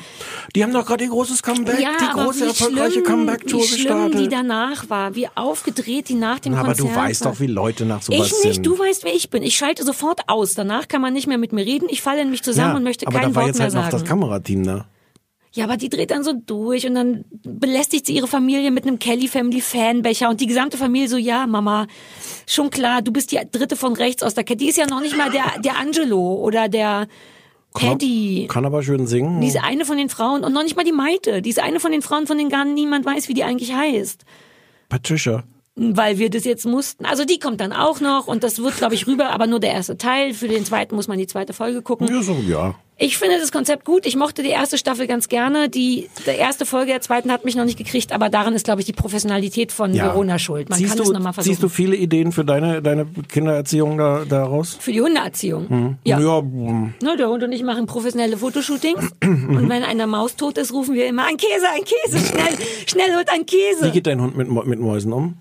Die 0.55 0.63
haben 0.63 0.71
doch 0.73 0.85
gerade 0.85 1.05
ihr 1.05 1.09
großes 1.09 1.41
Comeback, 1.41 1.79
ja, 1.79 1.89
die 1.99 2.05
aber 2.05 2.25
große 2.25 2.45
erfolgreiche 2.45 3.01
Comeback-Tour 3.01 3.61
gestartet. 3.61 4.19
die 4.19 4.27
danach 4.27 4.87
war, 4.91 5.15
wie 5.15 5.27
aufgedreht 5.33 6.07
die 6.09 6.13
nach 6.13 6.37
dem 6.37 6.51
Na, 6.53 6.59
aber 6.59 6.67
Konzert 6.75 6.89
du 6.91 6.95
weißt 6.95 7.25
war. 7.25 7.31
doch, 7.31 7.39
wie 7.39 7.47
Leute 7.47 7.83
nach 7.87 8.03
sowas 8.03 8.27
Ich 8.27 8.43
nicht, 8.45 8.53
sind. 8.55 8.65
du 8.67 8.77
weißt, 8.77 9.05
wer 9.05 9.15
ich 9.15 9.31
bin. 9.31 9.41
Ich 9.41 9.55
schalte 9.57 9.83
sofort 9.83 10.21
aus. 10.29 10.53
Danach 10.53 10.87
kann 10.87 11.01
man 11.01 11.13
nicht 11.13 11.25
mehr 11.25 11.39
mit 11.39 11.51
mir 11.51 11.65
reden. 11.65 11.87
Ich 11.89 12.03
falle 12.03 12.21
in 12.21 12.29
mich 12.29 12.43
zusammen 12.43 12.69
ja, 12.73 12.77
und 12.77 12.83
möchte 12.83 13.07
aber 13.07 13.17
kein 13.19 13.29
da 13.29 13.35
war 13.35 13.41
Wort 13.41 13.47
jetzt 13.47 13.57
mehr 13.57 13.65
halt 13.65 13.73
noch 13.73 13.81
sagen. 13.85 13.91
das 13.91 14.05
Kamerateam 14.07 14.63
da. 14.65 14.85
Ja, 15.55 15.65
aber 15.65 15.77
die 15.77 15.89
dreht 15.89 16.09
dann 16.09 16.23
so 16.23 16.33
durch 16.33 16.87
und 16.87 16.95
dann 16.95 17.25
belästigt 17.43 18.07
sie 18.07 18.15
ihre 18.15 18.27
Familie 18.27 18.71
mit 18.71 18.87
einem 18.87 18.97
Kelly 18.97 19.27
Family 19.27 19.61
Fanbecher 19.61 20.29
und 20.29 20.41
die 20.41 20.47
gesamte 20.47 20.77
Familie 20.77 21.07
so, 21.07 21.17
ja, 21.17 21.45
Mama, 21.45 21.85
schon 22.47 22.71
klar, 22.71 23.03
du 23.03 23.11
bist 23.13 23.31
die 23.31 23.39
dritte 23.51 23.75
von 23.75 23.93
rechts 23.93 24.23
aus 24.23 24.33
der 24.33 24.43
Kette. 24.43 24.57
Die 24.57 24.69
ist 24.69 24.77
ja 24.77 24.87
noch 24.87 25.01
nicht 25.01 25.15
mal 25.15 25.29
der, 25.29 25.61
der 25.63 25.77
Angelo 25.77 26.35
oder 26.35 26.69
der 26.69 27.07
Paddy. 27.73 28.47
Kann 28.49 28.65
aber 28.65 28.81
schön 28.81 29.05
singen. 29.05 29.41
Die 29.41 29.47
ist 29.47 29.63
eine 29.63 29.85
von 29.85 29.97
den 29.97 30.09
Frauen 30.09 30.43
und 30.43 30.53
noch 30.53 30.63
nicht 30.63 30.75
mal 30.75 30.85
die 30.85 30.91
Maite. 30.91 31.43
Die 31.43 31.49
ist 31.51 31.59
eine 31.59 31.79
von 31.79 31.91
den 31.91 32.01
Frauen, 32.01 32.25
von 32.25 32.37
denen 32.37 32.49
gar 32.49 32.65
niemand 32.65 33.05
weiß, 33.05 33.29
wie 33.29 33.35
die 33.35 33.43
eigentlich 33.43 33.75
heißt. 33.75 34.25
Patricia. 34.89 35.43
Weil 35.75 36.19
wir 36.19 36.29
das 36.29 36.43
jetzt 36.43 36.65
mussten. 36.65 37.05
Also 37.05 37.25
die 37.25 37.39
kommt 37.39 37.59
dann 37.59 37.73
auch 37.73 37.99
noch 37.99 38.27
und 38.27 38.43
das 38.43 38.59
wird, 38.59 38.77
glaube 38.77 38.93
ich, 38.93 39.07
rüber, 39.07 39.31
aber 39.31 39.47
nur 39.47 39.59
der 39.59 39.71
erste 39.71 39.97
Teil. 39.97 40.33
Für 40.35 40.47
den 40.47 40.65
zweiten 40.65 40.95
muss 40.95 41.07
man 41.07 41.17
die 41.17 41.25
zweite 41.25 41.53
Folge 41.53 41.81
gucken. 41.81 42.07
Ja, 42.07 42.21
so, 42.21 42.35
ja. 42.47 42.75
Ich 42.97 43.17
finde 43.17 43.39
das 43.39 43.51
Konzept 43.51 43.85
gut. 43.85 44.05
Ich 44.05 44.15
mochte 44.15 44.43
die 44.43 44.49
erste 44.49 44.77
Staffel 44.77 45.07
ganz 45.07 45.27
gerne. 45.27 45.67
Die, 45.67 46.09
die 46.27 46.29
erste 46.29 46.67
Folge 46.67 46.91
der 46.91 47.01
zweiten 47.01 47.31
hat 47.31 47.43
mich 47.43 47.55
noch 47.55 47.65
nicht 47.65 47.77
gekriegt, 47.77 48.11
aber 48.11 48.29
daran 48.29 48.53
ist, 48.53 48.65
glaube 48.65 48.81
ich, 48.81 48.85
die 48.85 48.93
Professionalität 48.93 49.71
von 49.71 49.95
ja. 49.95 50.05
Verona 50.05 50.37
schuld. 50.37 50.69
Man 50.69 50.77
siehst 50.77 50.91
kann 50.91 50.97
du, 50.99 51.03
es 51.03 51.09
nochmal 51.09 51.33
versuchen. 51.33 51.53
Siehst 51.53 51.63
du 51.63 51.69
viele 51.69 51.95
Ideen 51.95 52.31
für 52.31 52.45
deine, 52.45 52.83
deine 52.83 53.07
Kindererziehung 53.27 53.97
da, 53.97 54.25
daraus? 54.29 54.77
Für 54.79 54.91
die 54.91 55.01
Hundeerziehung. 55.01 55.97
Ja. 56.03 56.19
ja 56.19 56.41
mm, 56.41 56.93
Ne, 57.01 57.17
der 57.17 57.29
Hund 57.29 57.41
und 57.43 57.51
ich 57.51 57.63
machen 57.63 57.87
professionelle 57.87 58.37
Fotoshootings. 58.37 59.11
und 59.23 59.69
wenn 59.69 59.83
einer 59.83 60.05
Maus 60.05 60.35
tot 60.35 60.59
ist, 60.59 60.71
rufen 60.71 60.93
wir 60.93 61.07
immer, 61.07 61.25
ein 61.25 61.37
Käse, 61.37 61.65
ein 61.75 61.83
Käse, 61.83 62.25
schnell, 62.25 62.57
schnell 62.85 63.15
holt 63.15 63.29
ein 63.31 63.41
wie 63.41 63.45
Käse. 63.45 63.91
geht 63.91 64.05
dein 64.05 64.21
Hund 64.21 64.37
mit, 64.37 64.49
mit 64.67 64.79
Mäusen 64.79 65.11
um? 65.13 65.35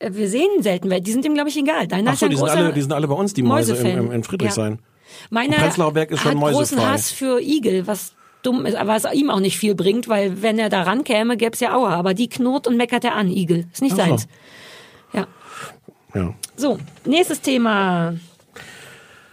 Wir 0.00 0.28
sehen 0.28 0.62
selten, 0.62 0.90
weil 0.90 1.00
die 1.02 1.12
sind 1.12 1.24
ihm, 1.26 1.34
glaube 1.34 1.50
ich, 1.50 1.56
egal. 1.58 1.86
Deiner 1.86 2.12
Ach 2.12 2.16
so, 2.16 2.26
ja 2.26 2.30
die 2.30 2.36
sind, 2.36 2.48
alle, 2.48 2.72
die 2.72 2.80
sind 2.80 2.92
alle 2.92 3.06
bei 3.06 3.14
uns, 3.14 3.34
die 3.34 3.42
Mäuse 3.42 3.76
im, 3.76 3.98
im, 3.98 4.12
in 4.12 4.24
Friedrichshain. 4.24 4.78
Meiner 5.28 5.56
Und 5.56 5.62
Prenzlauer 5.62 5.92
Berg 5.92 6.10
ist 6.10 6.20
schon 6.20 6.40
hat 6.40 6.52
großen 6.52 6.76
mäusefrei. 6.78 6.84
Hass 6.86 7.10
für 7.10 7.40
Igel, 7.40 7.86
was 7.86 8.14
dumm 8.42 8.64
ist, 8.64 8.76
aber 8.76 8.92
was 8.92 9.12
ihm 9.12 9.28
auch 9.28 9.40
nicht 9.40 9.58
viel 9.58 9.74
bringt, 9.74 10.08
weil 10.08 10.42
wenn 10.42 10.58
er 10.58 10.70
da 10.70 10.82
rankäme, 10.82 11.36
gäbe 11.36 11.52
es 11.52 11.60
ja 11.60 11.74
Aua. 11.74 11.94
Aber 11.94 12.14
die 12.14 12.28
knurrt 12.28 12.66
und 12.66 12.76
meckert 12.76 13.04
er 13.04 13.14
an, 13.14 13.28
Igel. 13.30 13.66
Ist 13.72 13.82
nicht 13.82 13.92
Ach 13.92 13.98
so. 13.98 14.02
seins. 14.04 14.28
Ja. 15.12 15.26
Ja. 16.14 16.34
So, 16.56 16.78
nächstes 17.04 17.40
Thema. 17.40 18.14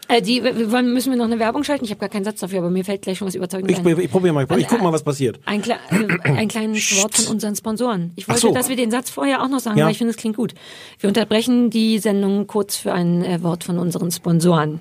Äh, 0.10 0.22
die, 0.22 0.42
wollen, 0.72 0.94
müssen 0.94 1.12
wir 1.12 1.18
noch 1.18 1.26
eine 1.26 1.38
Werbung 1.40 1.64
schalten? 1.64 1.84
Ich 1.84 1.92
habe 1.92 2.00
gar 2.00 2.08
keinen 2.10 2.24
Satz 2.24 2.40
dafür, 2.40 2.60
aber 2.60 2.70
mir 2.70 2.86
fällt 2.86 3.02
gleich 3.02 3.18
schon 3.18 3.28
was 3.28 3.36
Überzeugendes 3.36 3.78
Ich, 3.80 3.86
ein. 3.86 4.00
ich 4.00 4.10
probiere 4.10 4.34
mal, 4.34 4.48
ich 4.58 4.68
guck 4.68 4.82
mal, 4.82 4.94
was 4.94 5.04
passiert. 5.04 5.40
Ein, 5.46 5.62
kle 5.62 5.76
äh, 5.92 6.30
ein 6.32 6.48
kleines 6.48 7.02
Wort 7.02 7.16
von 7.16 7.28
unseren 7.34 7.56
Sponsoren. 7.56 8.12
Ich 8.16 8.28
wollte, 8.28 8.42
so. 8.42 8.54
dass 8.54 8.70
wir 8.70 8.76
den 8.78 8.90
Satz 8.92 9.10
vorher 9.10 9.44
auch 9.44 9.50
noch 9.50 9.60
sagen, 9.60 9.78
Ja. 9.78 9.86
weil 9.86 9.92
ich 9.92 9.98
finde, 9.98 10.12
es 10.12 10.18
klingt 10.18 10.38
gut. 10.38 10.54
Wir 11.00 11.10
unterbrechen 11.10 11.70
die 11.70 12.00
Sendung 12.00 12.48
kurz 12.48 12.78
für 12.78 12.94
ein 12.94 13.24
äh, 13.24 13.44
Wort 13.44 13.64
von 13.66 13.78
unseren 13.80 14.10
Sponsoren. 14.12 14.80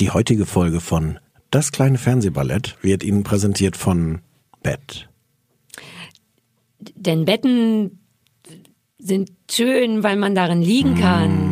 Die 0.00 0.10
heutige 0.10 0.46
Folge 0.46 0.80
von 0.80 1.18
Das 1.50 1.70
kleine 1.70 1.98
Fernsehballett 1.98 2.76
wird 2.80 3.02
Ihnen 3.04 3.24
präsentiert 3.24 3.76
von 3.76 4.20
Bett. 4.62 5.08
Denn 6.96 7.24
Betten 7.26 8.00
sind 8.98 9.30
schön, 9.50 10.02
weil 10.02 10.16
man 10.16 10.34
darin 10.34 10.60
Mm. 10.60 10.62
liegen 10.62 10.94
kann. 10.94 11.30
Bett. 11.30 11.51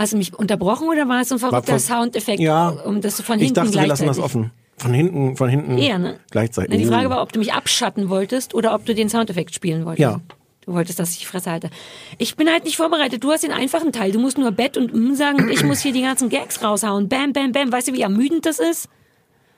Hast 0.00 0.14
du 0.14 0.16
mich 0.16 0.32
unterbrochen 0.32 0.88
oder 0.88 1.06
war 1.08 1.20
es 1.20 1.30
ein 1.30 1.38
verrückter 1.38 1.72
von- 1.72 1.78
Soundeffekt, 1.78 2.40
Ja. 2.40 2.68
um 2.70 3.02
das 3.02 3.20
von 3.20 3.36
Ich 3.38 3.44
hinten 3.46 3.54
dachte, 3.56 3.74
wir 3.74 3.86
lassen 3.86 4.06
das 4.06 4.18
offen. 4.18 4.50
Von 4.78 4.94
hinten, 4.94 5.36
von 5.36 5.50
hinten 5.50 5.76
Eher, 5.76 5.98
ne? 5.98 6.16
gleichzeitig. 6.30 6.70
Na, 6.72 6.76
die 6.78 6.86
Frage 6.86 7.08
Oh. 7.08 7.10
war, 7.10 7.20
ob 7.22 7.34
du 7.34 7.38
mich 7.38 7.52
abschatten 7.52 8.08
wolltest 8.08 8.54
oder 8.54 8.74
ob 8.74 8.86
du 8.86 8.94
den 8.94 9.10
Soundeffekt 9.10 9.54
spielen 9.54 9.84
wolltest. 9.84 10.00
Ja. 10.00 10.20
Du 10.64 10.72
wolltest, 10.72 10.98
dass 10.98 11.10
ich 11.10 11.18
die 11.18 11.26
Fresse 11.26 11.50
halte. 11.50 11.68
Ich 12.16 12.34
bin 12.36 12.48
halt 12.48 12.64
nicht 12.64 12.76
vorbereitet. 12.78 13.22
Du 13.22 13.30
hast 13.30 13.42
den 13.44 13.52
einfachen 13.52 13.92
Teil. 13.92 14.10
Du 14.12 14.18
musst 14.20 14.38
nur 14.38 14.52
Bett 14.52 14.78
und 14.78 14.90
M 14.94 15.14
sagen 15.16 15.42
und 15.44 15.50
ich 15.50 15.62
muss 15.64 15.80
hier 15.80 15.92
die 15.92 16.00
ganzen 16.02 16.30
Gags 16.30 16.62
raushauen. 16.64 17.08
Bam, 17.10 17.34
bam, 17.34 17.52
bam. 17.52 17.70
Weißt 17.70 17.88
du, 17.88 17.92
wie 17.92 18.00
ermüdend 18.00 18.46
das 18.46 18.58
ist? 18.58 18.88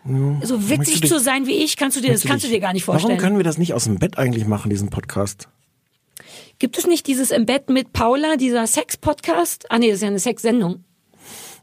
So 0.05 0.11
Möchtest 0.13 0.71
witzig 0.71 1.01
dich- 1.03 1.11
zu 1.11 1.21
sein 1.21 1.47
wie 1.47 1.55
ich, 1.63 1.77
kannst 1.77 1.97
du 1.97 2.01
dir, 2.01 2.11
das 2.13 2.25
kannst 2.25 2.45
du 2.45 2.49
dir 2.49 2.59
gar 2.59 2.73
nicht 2.73 2.83
vorstellen. 2.85 3.11
Warum 3.13 3.23
können 3.23 3.37
wir 3.37 3.45
das 3.45 3.59
nicht 3.59 3.75
aus 3.75 3.85
dem 3.85 4.01
Bett 4.01 4.19
eigentlich 4.19 4.45
machen, 4.47 4.71
diesen 4.71 4.91
Podcast? 4.91 5.47
Gibt 6.63 6.79
es 6.79 6.87
nicht 6.87 7.09
dieses 7.09 7.33
im 7.33 7.45
Bett 7.45 7.71
mit 7.71 7.93
Paula, 7.93 8.37
dieser 8.37 8.69
Sex-Podcast? 8.69 9.67
Ah 9.69 9.81
nee, 9.81 9.89
das 9.89 9.97
ist 9.97 10.03
ja 10.03 10.07
eine 10.07 10.21
Sex-Sendung. 10.21 10.85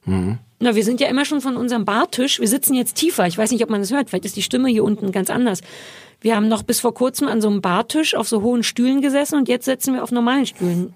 Mhm. 0.04 0.40
Na, 0.60 0.76
wir 0.76 0.84
sind 0.84 1.00
ja 1.00 1.08
immer 1.08 1.24
schon 1.24 1.40
von 1.40 1.56
unserem 1.56 1.86
Bartisch. 1.86 2.42
Wir 2.42 2.50
sitzen 2.50 2.74
jetzt 2.74 2.96
tiefer. 2.96 3.26
Ich 3.26 3.38
weiß 3.38 3.50
nicht, 3.52 3.64
ob 3.64 3.70
man 3.70 3.80
das 3.80 3.94
hört. 3.94 4.10
Vielleicht 4.10 4.26
ist 4.26 4.36
die 4.36 4.42
Stimme 4.42 4.68
hier 4.68 4.84
unten 4.84 5.14
ganz 5.14 5.30
anders. 5.30 5.62
Wir 6.20 6.36
haben 6.36 6.50
noch 6.50 6.64
bis 6.64 6.82
vor 6.82 6.94
kurzem 6.94 7.30
an 7.30 7.40
so 7.40 7.48
einem 7.48 7.62
Bartisch 7.62 8.14
auf 8.14 8.28
so 8.28 8.42
hohen 8.42 8.62
Stühlen 8.62 9.00
gesessen 9.00 9.38
und 9.38 9.48
jetzt 9.48 9.64
sitzen 9.64 9.94
wir 9.94 10.04
auf 10.04 10.12
normalen 10.12 10.46
Stühlen. 10.46 10.94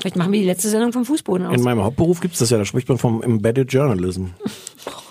Vielleicht 0.00 0.16
machen 0.16 0.32
wir 0.32 0.40
die 0.40 0.46
letzte 0.46 0.70
Sendung 0.70 0.94
vom 0.94 1.04
Fußboden 1.04 1.48
aus. 1.48 1.54
In 1.54 1.64
meinem 1.64 1.82
Hauptberuf 1.82 2.20
gibt's 2.20 2.38
das 2.38 2.48
ja, 2.48 2.56
da 2.56 2.64
spricht 2.64 2.88
man 2.88 2.96
vom 2.96 3.22
Embedded 3.22 3.70
Journalism. 3.70 4.28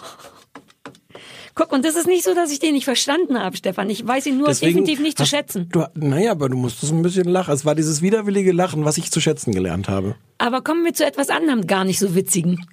Guck, 1.57 1.71
und 1.71 1.83
das 1.83 1.95
ist 1.95 2.05
nicht 2.05 2.23
so, 2.23 2.35
dass 2.35 2.51
ich 2.51 2.59
den 2.59 2.75
nicht 2.75 2.85
verstanden 2.85 3.39
habe, 3.39 3.57
Stefan. 3.57 3.89
Ich 3.89 4.07
weiß 4.07 4.27
ihn 4.27 4.37
nur 4.37 4.47
definitiv 4.49 4.99
nicht 4.99 5.17
zu 5.17 5.25
schätzen. 5.25 5.67
Du, 5.71 5.85
naja, 5.95 6.29
aber 6.31 6.49
du 6.49 6.55
musstest 6.55 6.91
ein 6.91 7.01
bisschen 7.01 7.27
lachen. 7.27 7.51
Es 7.51 7.65
war 7.65 7.73
dieses 7.73 8.03
widerwillige 8.03 8.51
Lachen, 8.51 8.85
was 8.85 8.99
ich 8.99 9.11
zu 9.11 9.19
schätzen 9.19 9.53
gelernt 9.53 9.89
habe. 9.89 10.15
Aber 10.37 10.61
kommen 10.61 10.85
wir 10.85 10.93
zu 10.93 11.03
etwas 11.03 11.29
anderem, 11.29 11.65
gar 11.65 11.83
nicht 11.83 11.97
so 11.97 12.13
witzigen. 12.13 12.63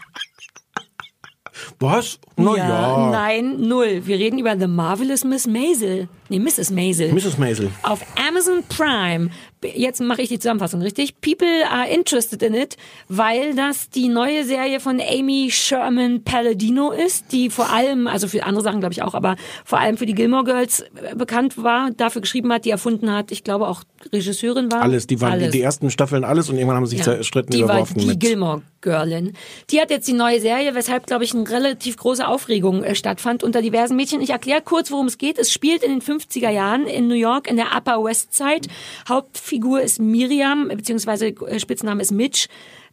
Was? 1.81 2.19
Na 2.37 2.57
ja. 2.57 3.11
Nein, 3.11 3.57
null. 3.69 4.03
Wir 4.05 4.19
reden 4.19 4.39
über 4.39 4.59
The 4.59 4.67
Marvelous 4.67 5.25
Miss 5.25 5.47
Maisel. 5.47 6.09
Nee, 6.35 6.41
Mrs. 6.41 6.71
Maisel. 6.71 7.13
Mrs. 7.13 7.39
Maisel. 7.39 7.71
Auf 7.83 8.01
Amazon 8.29 8.65
Prime. 8.69 9.31
Jetzt 9.63 10.01
mache 10.01 10.21
ich 10.21 10.29
die 10.29 10.39
Zusammenfassung, 10.39 10.83
richtig? 10.83 11.21
People 11.21 11.47
are 11.71 11.89
interested 11.89 12.43
in 12.43 12.55
it, 12.55 12.77
weil 13.09 13.55
das 13.55 13.89
die 13.89 14.09
neue 14.09 14.45
Serie 14.45 14.79
von 14.81 15.01
Amy 15.01 15.49
Sherman 15.51 16.23
Palladino 16.23 16.91
ist, 16.91 17.33
die 17.33 17.49
vor 17.49 17.71
allem, 17.71 18.07
also 18.07 18.29
für 18.29 18.45
andere 18.45 18.63
Sachen 18.63 18.81
glaube 18.81 18.93
ich 18.93 19.03
auch, 19.03 19.15
aber 19.15 19.37
vor 19.65 19.79
allem 19.79 19.97
für 19.97 20.05
die 20.05 20.15
Gilmore 20.15 20.45
Girls 20.45 20.81
äh, 20.81 21.15
bekannt 21.15 21.57
war, 21.57 21.91
dafür 21.93 22.21
geschrieben 22.21 22.53
hat, 22.53 22.67
die 22.67 22.71
erfunden 22.71 23.11
hat, 23.11 23.33
ich 23.33 23.43
glaube 23.43 23.67
auch 23.67 23.85
Regisseurin 24.13 24.71
war. 24.71 24.83
Alles, 24.83 25.07
die 25.07 25.21
waren 25.23 25.33
Alles. 25.33 25.53
Die, 25.53 25.59
die 25.59 25.63
ersten 25.63 25.91
Staffeln 25.91 26.25
alles 26.25 26.51
und 26.51 26.57
irgendwann 26.57 26.77
haben 26.77 26.87
sie 26.87 26.97
sich 26.99 27.07
Ja, 27.07 27.15
zerstritten 27.15 27.53
die 27.53 27.61
war 27.63 27.71
überworfen 27.71 27.99
die 28.01 28.07
mit. 28.09 28.21
Gilmore 28.21 28.61
Girlin. 28.83 29.33
Die 29.71 29.81
hat 29.81 29.91
jetzt 29.91 30.07
die 30.07 30.13
neue 30.13 30.41
Serie, 30.41 30.75
weshalb, 30.75 31.07
glaube 31.07 31.25
ich, 31.25 31.35
eine 31.35 31.49
relativ 31.49 31.97
große 31.97 32.27
Aufregung 32.29 32.85
äh, 32.85 32.95
stattfand 32.95 33.43
unter 33.43 33.63
diversen 33.63 33.97
Mädchen. 33.97 34.21
Ich 34.21 34.29
erkläre 34.29 34.61
kurz, 34.61 34.91
worum 34.91 35.07
es 35.07 35.17
geht. 35.17 35.39
Es 35.39 35.51
spielt 35.51 35.83
in 35.83 35.91
den 35.91 36.03
50er 36.29 36.51
Jahren 36.51 36.87
in 36.87 37.09
New 37.09 37.15
York 37.15 37.49
in 37.49 37.57
der 37.57 37.77
Upper 37.77 38.03
West 38.03 38.35
Side. 38.35 38.69
Hauptfigur 39.09 39.81
ist 39.81 40.01
Miriam, 40.01 40.69
beziehungsweise 40.69 41.29
äh, 41.29 41.59
Spitzname 41.59 42.03
ist 42.03 42.13
Mitch. 42.13 42.49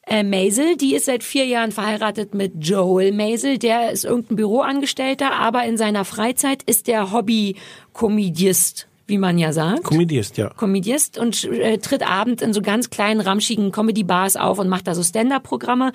Äh, 0.08 0.24
Maisel, 0.24 0.78
die 0.78 0.96
ist 0.96 1.06
seit 1.06 1.24
vier 1.24 1.46
Jahren 1.46 1.72
verheiratet 1.72 2.34
mit 2.34 2.54
Joel 2.60 3.12
Maisel. 3.12 3.60
Der 3.60 3.91
ist 3.91 4.04
irgendein 4.04 4.36
Büroangestellter, 4.38 5.34
aber 5.34 5.63
in 5.65 5.78
seiner 5.78 6.06
Freizeit 6.06 6.63
ist 6.63 6.88
der 6.88 7.12
Hobby-Komödiist, 7.12 8.88
wie 9.06 9.20
man 9.20 9.38
ja 9.38 9.54
sagt. 9.54 9.84
Komödiest, 9.84 10.38
ja. 10.38 10.50
Komödiist 10.50 11.20
und 11.20 11.44
äh, 11.44 11.78
tritt 11.78 12.08
abend 12.10 12.41
in 12.41 12.52
so 12.52 12.63
ganz 12.63 12.89
kleinen, 12.89 13.22
ramschigen 13.22 13.72
Comedy-Bars 13.72 14.38
auf 14.38 14.58
und 14.58 14.70
macht 14.70 14.88
da 14.88 14.96
so 14.96 15.04
Stand-Up-Programme. 15.04 15.91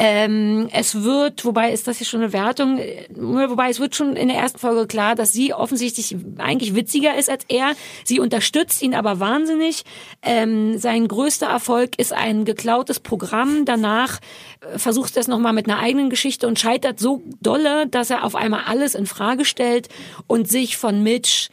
Ähm, 0.00 0.68
es 0.72 1.02
wird, 1.02 1.44
wobei 1.44 1.72
ist 1.72 1.88
das 1.88 1.98
hier 1.98 2.06
schon 2.06 2.20
eine 2.20 2.32
Wertung, 2.32 2.78
äh, 2.78 3.08
wobei 3.16 3.68
es 3.68 3.80
wird 3.80 3.96
schon 3.96 4.14
in 4.14 4.28
der 4.28 4.36
ersten 4.36 4.60
Folge 4.60 4.86
klar, 4.86 5.16
dass 5.16 5.32
sie 5.32 5.52
offensichtlich 5.52 6.16
eigentlich 6.38 6.76
witziger 6.76 7.16
ist 7.16 7.28
als 7.28 7.44
er. 7.48 7.72
Sie 8.04 8.20
unterstützt 8.20 8.80
ihn 8.80 8.94
aber 8.94 9.18
wahnsinnig. 9.18 9.82
Ähm, 10.22 10.78
sein 10.78 11.08
größter 11.08 11.48
Erfolg 11.48 11.98
ist 11.98 12.12
ein 12.12 12.44
geklautes 12.44 13.00
Programm. 13.00 13.64
Danach 13.64 14.20
äh, 14.60 14.78
versucht 14.78 15.16
er 15.16 15.20
es 15.20 15.28
nochmal 15.28 15.52
mit 15.52 15.68
einer 15.68 15.80
eigenen 15.80 16.10
Geschichte 16.10 16.46
und 16.46 16.60
scheitert 16.60 17.00
so 17.00 17.22
dolle, 17.40 17.88
dass 17.88 18.10
er 18.10 18.22
auf 18.22 18.36
einmal 18.36 18.62
alles 18.66 18.94
in 18.94 19.06
Frage 19.06 19.44
stellt 19.44 19.88
und 20.28 20.48
sich 20.48 20.76
von 20.76 21.02
Mitch 21.02 21.48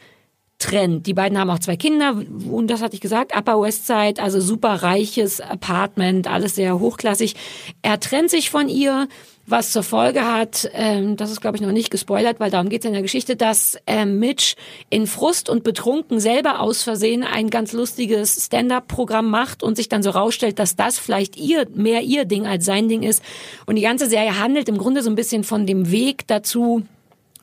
trennt. 0.58 1.06
Die 1.06 1.14
beiden 1.14 1.38
haben 1.38 1.50
auch 1.50 1.58
zwei 1.58 1.76
Kinder 1.76 2.16
und 2.50 2.68
das 2.68 2.82
hatte 2.82 2.94
ich 2.94 3.00
gesagt, 3.00 3.36
Upper 3.36 3.60
West 3.60 3.86
Side, 3.86 4.22
also 4.22 4.40
super 4.40 4.82
reiches 4.82 5.40
Apartment, 5.40 6.28
alles 6.28 6.54
sehr 6.54 6.80
hochklassig. 6.80 7.34
Er 7.82 8.00
trennt 8.00 8.30
sich 8.30 8.50
von 8.50 8.68
ihr, 8.68 9.06
was 9.44 9.70
zur 9.70 9.82
Folge 9.82 10.24
hat, 10.24 10.68
ähm, 10.72 11.16
das 11.16 11.30
ist 11.30 11.40
glaube 11.40 11.56
ich 11.56 11.62
noch 11.62 11.72
nicht 11.72 11.90
gespoilert, 11.90 12.40
weil 12.40 12.50
darum 12.50 12.68
geht 12.70 12.80
es 12.80 12.86
in 12.86 12.94
der 12.94 13.02
Geschichte, 13.02 13.36
dass 13.36 13.76
ähm, 13.86 14.18
Mitch 14.18 14.56
in 14.88 15.06
Frust 15.06 15.50
und 15.50 15.62
betrunken 15.62 16.20
selber 16.20 16.60
aus 16.60 16.82
Versehen 16.82 17.22
ein 17.22 17.50
ganz 17.50 17.72
lustiges 17.72 18.46
Stand-up-Programm 18.46 19.30
macht 19.30 19.62
und 19.62 19.76
sich 19.76 19.88
dann 19.88 20.02
so 20.02 20.10
rausstellt, 20.10 20.58
dass 20.58 20.74
das 20.74 20.98
vielleicht 20.98 21.36
ihr 21.36 21.68
mehr 21.74 22.00
ihr 22.02 22.24
Ding 22.24 22.46
als 22.46 22.64
sein 22.64 22.88
Ding 22.88 23.02
ist. 23.02 23.22
Und 23.66 23.76
die 23.76 23.82
ganze 23.82 24.08
Serie 24.08 24.40
handelt 24.40 24.68
im 24.68 24.78
Grunde 24.78 25.02
so 25.02 25.10
ein 25.10 25.16
bisschen 25.16 25.44
von 25.44 25.66
dem 25.66 25.92
Weg 25.92 26.26
dazu, 26.26 26.82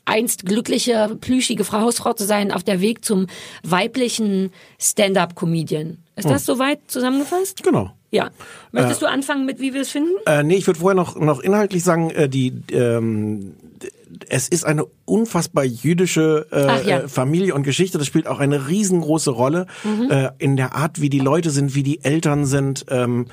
einst 0.06 0.46
glückliche, 0.46 1.18
plüschige 1.20 1.64
Frau, 1.64 1.82
Hausfrau 1.82 2.14
zu 2.14 2.26
sein, 2.26 2.52
auf 2.52 2.64
der 2.64 2.82
Weg 2.82 3.06
zum 3.06 3.28
weiblichen 3.64 4.52
Stand-up-Comedian. 4.80 5.98
Ist 6.16 6.30
das 6.30 6.46
soweit 6.46 6.80
zusammengefasst? 6.88 7.64
Genau. 7.64 7.92
Ja. 8.12 8.30
Möchtest 8.72 9.02
du 9.02 9.08
anfangen 9.08 9.46
mit, 9.46 9.60
wie 9.60 9.74
wir 9.74 9.82
es 9.82 9.90
finden? 9.90 10.12
Äh, 10.28 10.44
nee, 10.44 10.56
ich 10.56 10.68
würde 10.68 10.80
vorher 10.80 10.96
noch, 10.96 11.16
noch 11.16 11.40
inhaltlich 11.40 11.84
sagen, 11.84 12.12
äh, 12.12 12.30
die, 12.30 12.54
ähm, 12.72 13.56
es 14.30 14.48
ist 14.48 14.66
eine 14.66 14.86
unfassbar 15.06 15.64
jüdische 15.64 16.48
äh, 16.52 16.66
Ach 16.70 16.86
ja. 16.86 17.00
äh, 17.00 17.08
Familie 17.08 17.54
und 17.56 17.64
Geschichte. 17.64 17.98
Das 17.98 18.08
spielt 18.08 18.28
auch 18.28 18.40
eine 18.40 18.68
riesengroße 18.68 19.32
Rolle 19.32 19.66
Mhm. 19.84 20.10
äh, 20.12 20.30
in 20.40 20.56
der 20.58 20.76
Art, 20.76 21.02
wie 21.02 21.10
die 21.10 21.20
Leute 21.20 21.50
sind, 21.50 21.76
wie 21.76 21.84
die 21.84 22.04
Eltern 22.04 22.46
sind. 22.46 22.86
Ähm, 22.90 23.26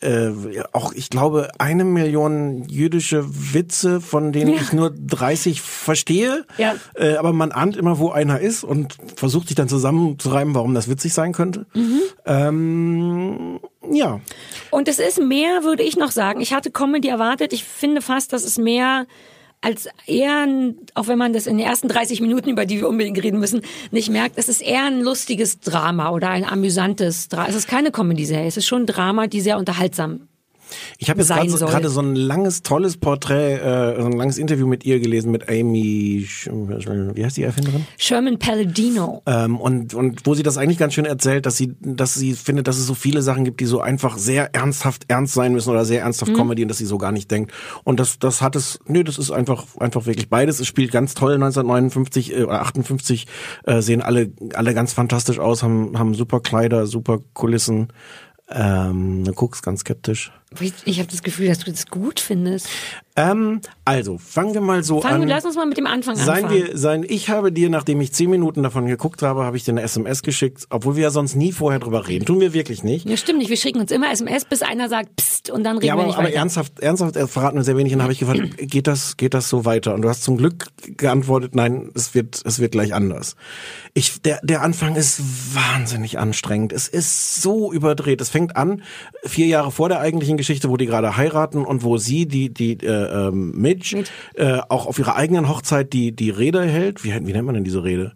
äh, 0.00 0.30
auch, 0.72 0.92
ich 0.92 1.10
glaube, 1.10 1.50
eine 1.58 1.84
Million 1.84 2.64
jüdische 2.68 3.24
Witze, 3.54 4.00
von 4.00 4.32
denen 4.32 4.54
Ja. 4.54 4.60
ich 4.60 4.72
nur 4.72 4.90
30 4.90 5.60
verstehe. 5.60 6.44
Ja. 6.58 6.74
Äh, 6.94 7.16
aber 7.16 7.32
man 7.32 7.52
ahnt 7.52 7.76
immer, 7.76 7.98
wo 7.98 8.10
einer 8.10 8.40
ist 8.40 8.64
und 8.64 8.96
versucht 9.16 9.48
sich 9.48 9.54
dann 9.54 9.68
zusammenzureimen, 9.68 10.54
warum 10.54 10.74
das 10.74 10.88
witzig 10.88 11.14
sein 11.14 11.32
könnte. 11.32 11.66
Mhm. 11.74 12.00
Ähm, 12.26 13.60
ja. 13.90 14.20
Und 14.70 14.88
es 14.88 14.98
ist 14.98 15.20
mehr, 15.20 15.64
würde 15.64 15.82
ich 15.82 15.96
noch 15.96 16.10
sagen. 16.10 16.40
Ich 16.40 16.52
hatte 16.52 16.70
Comedy 16.70 17.08
erwartet. 17.08 17.52
Ich 17.52 17.64
finde 17.64 18.00
fast, 18.02 18.32
dass 18.32 18.44
es 18.44 18.58
mehr 18.58 19.06
als 19.62 19.88
eher, 20.06 20.42
ein, 20.42 20.76
auch 20.94 21.06
wenn 21.06 21.18
man 21.18 21.32
das 21.32 21.46
in 21.46 21.56
den 21.56 21.66
ersten 21.66 21.88
30 21.88 22.20
Minuten, 22.20 22.50
über 22.50 22.66
die 22.66 22.80
wir 22.80 22.88
unbedingt 22.88 23.22
reden 23.22 23.38
müssen, 23.38 23.62
nicht 23.90 24.10
merkt, 24.10 24.36
es 24.36 24.48
ist 24.48 24.60
eher 24.60 24.84
ein 24.84 25.00
lustiges 25.00 25.60
Drama 25.60 26.10
oder 26.10 26.28
ein 26.28 26.44
amüsantes 26.44 27.28
Drama. 27.28 27.48
Es 27.48 27.54
ist 27.54 27.68
keine 27.68 27.92
Comedy-Serie, 27.92 28.48
es 28.48 28.56
ist 28.56 28.66
schon 28.66 28.82
ein 28.82 28.86
Drama, 28.86 29.28
die 29.28 29.40
sehr 29.40 29.58
unterhaltsam 29.58 30.28
Ich 30.98 31.10
habe 31.10 31.20
jetzt 31.20 31.28
gerade 31.28 31.88
so, 31.88 32.00
ein 32.00 32.16
langes, 32.16 32.62
tolles 32.62 32.96
Porträt, 32.96 33.54
äh, 33.56 34.00
so 34.00 34.06
ein 34.06 34.12
langes 34.12 34.38
Interview 34.38 34.66
mit 34.66 34.84
ihr 34.84 35.00
gelesen, 35.00 35.30
mit 35.30 35.48
Amy, 35.48 36.26
wie 36.26 37.24
heißt 37.24 37.36
die 37.36 37.42
Erfinderin? 37.42 37.86
Sherman 37.98 38.38
Palladino. 38.38 39.22
Ähm, 39.26 39.60
und, 39.60 39.94
und 39.94 40.26
wo 40.26 40.34
sie 40.34 40.42
das 40.42 40.58
eigentlich 40.58 40.78
ganz 40.78 40.94
schön 40.94 41.04
erzählt, 41.04 41.46
dass 41.46 41.56
sie, 41.56 41.74
dass 41.80 42.14
sie 42.14 42.34
findet, 42.34 42.68
dass 42.68 42.78
es 42.78 42.86
so 42.86 42.94
viele 42.94 43.22
Sachen 43.22 43.44
gibt, 43.44 43.60
die 43.60 43.66
so 43.66 43.80
einfach 43.80 44.18
sehr 44.18 44.54
ernsthaft 44.54 45.04
ernst 45.08 45.34
sein 45.34 45.52
müssen 45.52 45.70
oder 45.70 45.84
sehr 45.84 46.02
ernsthaft 46.02 46.34
Comedy 46.34 46.62
und 46.62 46.68
dass 46.68 46.78
sie 46.78 46.86
so 46.86 46.98
gar 46.98 47.12
nicht 47.12 47.30
denkt. 47.30 47.52
Und 47.84 48.00
das, 48.00 48.18
das 48.18 48.42
hat 48.42 48.56
es, 48.56 48.78
nö, 48.86 49.04
das 49.04 49.18
ist 49.18 49.30
einfach, 49.30 49.64
einfach 49.78 50.06
wirklich 50.06 50.28
beides. 50.28 50.60
Es 50.60 50.66
spielt 50.66 50.92
ganz 50.92 51.14
toll 51.14 51.34
1959 51.34 52.36
äh, 52.36 52.42
oder 52.44 52.62
58, 52.62 53.26
äh, 53.64 53.80
sehen 53.80 54.02
alle, 54.02 54.32
alle 54.54 54.74
ganz 54.74 54.92
fantastisch 54.92 55.38
aus, 55.38 55.62
haben, 55.62 55.98
haben 55.98 56.14
super 56.14 56.40
Kleider, 56.40 56.86
super 56.86 57.20
Kulissen. 57.32 57.88
Ähm, 58.48 59.24
du 59.24 59.32
guckst 59.32 59.62
ganz 59.62 59.80
skeptisch. 59.80 60.32
Ich, 60.60 60.72
ich 60.84 60.98
habe 60.98 61.08
das 61.10 61.22
Gefühl, 61.22 61.48
dass 61.48 61.58
du 61.60 61.70
das 61.70 61.86
gut 61.86 62.20
findest. 62.20 62.68
Ähm, 63.14 63.60
also, 63.84 64.16
fangen 64.16 64.54
wir 64.54 64.62
mal 64.62 64.82
so 64.82 65.02
Fangen, 65.02 65.22
an. 65.22 65.28
lass 65.28 65.44
uns 65.44 65.54
mal 65.54 65.66
mit 65.66 65.76
dem 65.76 65.86
Anfang 65.86 66.16
Seien 66.16 66.44
anfangen. 66.46 66.68
wir, 66.68 66.78
sein, 66.78 67.04
ich 67.06 67.28
habe 67.28 67.52
dir, 67.52 67.68
nachdem 67.68 68.00
ich 68.00 68.12
zehn 68.12 68.30
Minuten 68.30 68.62
davon 68.62 68.86
geguckt 68.86 69.20
habe, 69.20 69.44
habe 69.44 69.54
ich 69.58 69.64
dir 69.64 69.72
eine 69.72 69.82
SMS 69.82 70.22
geschickt, 70.22 70.64
obwohl 70.70 70.96
wir 70.96 71.02
ja 71.02 71.10
sonst 71.10 71.34
nie 71.34 71.52
vorher 71.52 71.78
drüber 71.78 72.08
reden. 72.08 72.24
Tun 72.24 72.40
wir 72.40 72.54
wirklich 72.54 72.82
nicht. 72.84 73.06
ja, 73.06 73.16
stimmt 73.18 73.40
nicht. 73.40 73.50
Wir 73.50 73.58
schicken 73.58 73.80
uns 73.80 73.90
immer 73.90 74.10
SMS, 74.10 74.46
bis 74.46 74.62
einer 74.62 74.88
sagt 74.88 75.14
Psst 75.16 75.50
und 75.50 75.62
dann 75.64 75.76
reden 75.76 75.88
Ja, 75.88 75.94
wir 75.94 75.98
aber, 76.00 76.06
nicht 76.06 76.16
aber 76.16 76.28
weiter. 76.28 76.36
ernsthaft, 76.36 76.80
ernsthaft 76.80 77.16
äh, 77.16 77.26
verraten 77.26 77.58
wir 77.58 77.64
sehr 77.64 77.76
wenig. 77.76 77.92
Und 77.92 77.98
dann 77.98 78.04
habe 78.04 78.14
ich 78.14 78.20
gefragt, 78.20 78.40
geht 78.56 78.86
das, 78.86 79.18
geht 79.18 79.34
das 79.34 79.46
so 79.50 79.66
weiter? 79.66 79.92
Und 79.92 80.00
du 80.02 80.08
hast 80.08 80.22
zum 80.22 80.38
Glück 80.38 80.68
geantwortet, 80.96 81.54
nein, 81.54 81.90
es 81.94 82.14
wird, 82.14 82.40
es 82.46 82.60
wird 82.60 82.72
gleich 82.72 82.94
anders. 82.94 83.36
Ich, 83.92 84.22
der, 84.22 84.40
der 84.42 84.62
Anfang 84.62 84.96
ist 84.96 85.20
wahnsinnig 85.54 86.18
anstrengend. 86.18 86.72
Es 86.72 86.88
ist 86.88 87.42
so 87.42 87.72
überdreht. 87.74 88.22
Es 88.22 88.30
fängt 88.30 88.56
an, 88.56 88.82
vier 89.24 89.46
Jahre 89.48 89.70
vor 89.70 89.90
der 89.90 90.00
eigentlichen 90.00 90.38
Geschichte, 90.42 90.68
wo 90.68 90.76
die 90.76 90.86
gerade 90.86 91.16
heiraten 91.16 91.64
und 91.64 91.82
wo 91.82 91.96
sie, 91.96 92.26
die, 92.26 92.52
die, 92.52 92.74
äh, 92.84 93.28
ähm, 93.28 93.52
Midge, 93.56 94.04
äh, 94.34 94.58
auch 94.68 94.86
auf 94.86 94.98
ihrer 94.98 95.16
eigenen 95.16 95.48
Hochzeit 95.48 95.92
die, 95.92 96.12
die 96.14 96.30
Rede 96.30 96.62
hält. 96.62 97.04
Wie, 97.04 97.10
wie 97.12 97.32
nennt 97.32 97.46
man 97.46 97.54
denn 97.54 97.64
diese 97.64 97.82
Rede? 97.84 98.12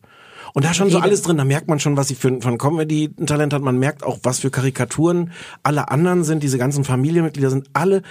Und 0.55 0.65
da 0.65 0.71
ist 0.71 0.77
schon 0.77 0.89
so 0.91 0.97
Rede. 0.99 1.09
alles 1.09 1.23
drin, 1.23 1.37
da 1.37 1.45
merkt 1.45 1.69
man 1.69 1.81
schon, 1.81 1.97
was 1.97 2.09
sie 2.09 2.15
für, 2.15 2.41
für 2.41 2.49
ein 2.49 2.57
Comedy-Talent 2.59 3.53
hat. 3.53 3.63
Man 3.63 3.79
merkt 3.79 4.03
auch, 4.05 4.19
was 4.23 4.39
für 4.39 4.51
Karikaturen 4.51 5.33
alle 5.63 5.91
anderen 5.91 6.25
sind. 6.25 6.43
Diese 6.43 6.57
ganzen 6.57 6.83
Familienmitglieder 6.85 7.51
sind 7.51 7.69
alle 7.75 8.03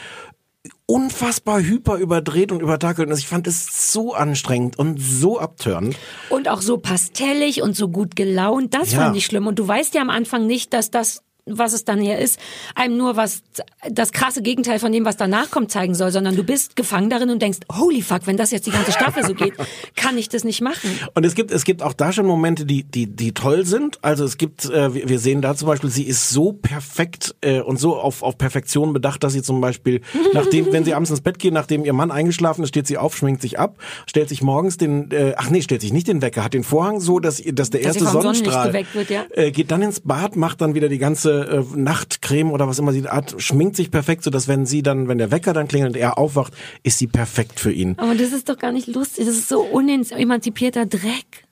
unfassbar 0.86 1.60
hyper 1.62 1.98
überdreht 1.98 2.52
und 2.52 2.62
übertakelt. 2.62 3.10
Und 3.10 3.18
ich 3.18 3.28
fand 3.28 3.48
es 3.48 3.92
so 3.92 4.14
anstrengend 4.14 4.78
und 4.78 5.00
so 5.02 5.40
abtörend. 5.40 5.98
Und 6.30 6.48
auch 6.48 6.62
so 6.62 6.78
pastellig 6.78 7.62
und 7.62 7.76
so 7.76 7.88
gut 7.90 8.16
gelaunt. 8.16 8.74
Das 8.74 8.92
Ja. 8.92 9.00
fand 9.06 9.18
ich 9.18 9.26
schlimm. 9.26 9.48
Und 9.48 9.58
du 9.60 9.68
weißt 9.68 9.94
ja 9.96 10.02
am 10.02 10.10
Anfang 10.10 10.46
nicht, 10.46 10.74
dass 10.74 10.92
das 10.92 11.24
was 11.48 11.74
es 11.74 11.86
dann 11.86 12.00
hier 12.02 12.18
ist, 12.18 12.40
einem 12.74 12.98
nur 12.98 13.18
was 13.18 13.44
das 13.90 14.12
krasse 14.12 14.42
Gegenteil 14.42 14.80
von 14.80 14.92
dem, 14.92 15.06
was 15.06 15.16
danach 15.16 15.52
kommt, 15.52 15.72
zeigen 15.72 15.94
soll, 15.94 16.12
sondern 16.12 16.36
du 16.36 16.44
bist 16.44 16.76
gefangen 16.76 17.10
darin 17.10 17.30
und 17.30 17.42
denkst, 17.42 17.60
holy 17.72 18.02
fuck, 18.02 18.22
wenn 18.26 18.36
das 18.36 18.50
jetzt 18.52 18.66
die 18.66 18.72
ganze 18.72 18.92
Staffel 18.92 19.24
so 19.24 19.34
geht, 19.36 19.54
kann 19.96 20.18
ich 20.18 20.28
das 20.30 20.44
nicht 20.44 20.62
machen. 20.62 20.90
Und 21.14 21.24
es 21.24 21.36
gibt, 21.36 21.52
es 21.52 21.64
gibt 21.64 21.84
auch 21.84 21.94
da 21.94 22.12
schon 22.12 22.26
Momente, 22.26 22.66
die, 22.66 22.84
die, 22.84 23.06
die 23.06 23.32
toll 23.34 23.64
sind. 23.66 24.00
Also 24.02 24.26
es 24.26 24.38
gibt, 24.38 24.66
äh, 24.66 25.08
wir 25.08 25.20
sehen 25.20 25.42
da 25.44 25.56
zum 25.56 25.68
Beispiel, 25.68 25.90
sie 25.92 26.04
ist 26.04 26.30
so 26.32 26.52
perfekt 26.52 27.36
äh, 27.42 27.62
und 27.62 27.80
so 27.80 27.96
auf, 27.96 28.24
auf 28.24 28.38
Perfektion 28.40 28.92
bedacht, 28.94 29.24
dass 29.24 29.34
sie 29.34 29.44
zum 29.44 29.62
Beispiel, 29.62 30.02
nachdem, 30.34 30.72
wenn 30.74 30.84
sie 30.84 30.96
abends 30.96 31.12
ins 31.12 31.22
Bett 31.22 31.38
geht, 31.38 31.54
nachdem 31.54 31.86
ihr 31.86 31.94
Mann 31.94 32.10
eingeschlafen 32.12 32.64
ist, 32.64 32.70
steht 32.70 32.88
sie 32.88 32.98
auf, 32.98 33.16
schminkt 33.16 33.44
sich 33.44 33.60
ab, 33.60 33.78
stellt 34.08 34.30
sich 34.30 34.42
morgens 34.42 34.78
den, 34.78 35.12
äh, 35.12 35.34
ach 35.38 35.52
nee, 35.52 35.62
stellt 35.62 35.82
sich 35.82 35.94
nicht 35.94 36.08
den 36.08 36.24
Wecker, 36.24 36.44
hat 36.44 36.56
den 36.56 36.64
Vorhang 36.64 37.00
so, 37.00 37.20
dass, 37.20 37.40
ihr- 37.40 37.54
dass 37.54 37.70
der 37.70 37.82
Dass 37.82 37.96
erste 37.98 38.06
Sonnenlicht 38.12 38.46
Sonnenstrahl 38.46 38.68
geweckt 38.70 38.96
wird, 38.96 39.10
ja. 39.12 39.26
äh, 39.36 39.52
geht 39.52 39.70
dann 39.70 39.84
ins 39.84 40.00
Bad, 40.00 40.36
macht 40.36 40.62
dann 40.62 40.74
wieder 40.74 40.90
die 40.90 40.98
ganze 40.98 41.35
äh, 41.44 41.64
Nachtcreme 41.76 42.52
oder 42.52 42.68
was 42.68 42.80
immer 42.80 42.92
sie 42.92 43.04
hat, 43.08 43.36
schminkt 43.38 43.76
sich 43.76 43.92
perfekt, 43.92 44.24
so 44.24 44.30
dass 44.30 44.48
wenn 44.48 44.66
sie 44.66 44.84
dann, 44.84 45.08
wenn 45.08 45.18
der 45.18 45.32
Wecker 45.32 45.54
dann 45.54 45.68
klingelt 45.68 45.94
und 45.96 46.00
er 46.00 46.18
aufwacht, 46.18 46.54
ist 46.84 46.98
sie 46.98 47.08
perfekt 47.08 47.60
für 47.60 47.72
ihn. 47.72 47.96
Aber 47.98 48.16
das 48.16 48.32
ist 48.32 48.50
doch 48.50 48.58
gar 48.58 48.72
nicht 48.72 48.88
lustig. 48.88 49.26
Das 49.26 49.36
ist 49.36 49.48
so 49.50 49.62
unemanzipierter 49.62 50.86
Dreck. 50.86 51.46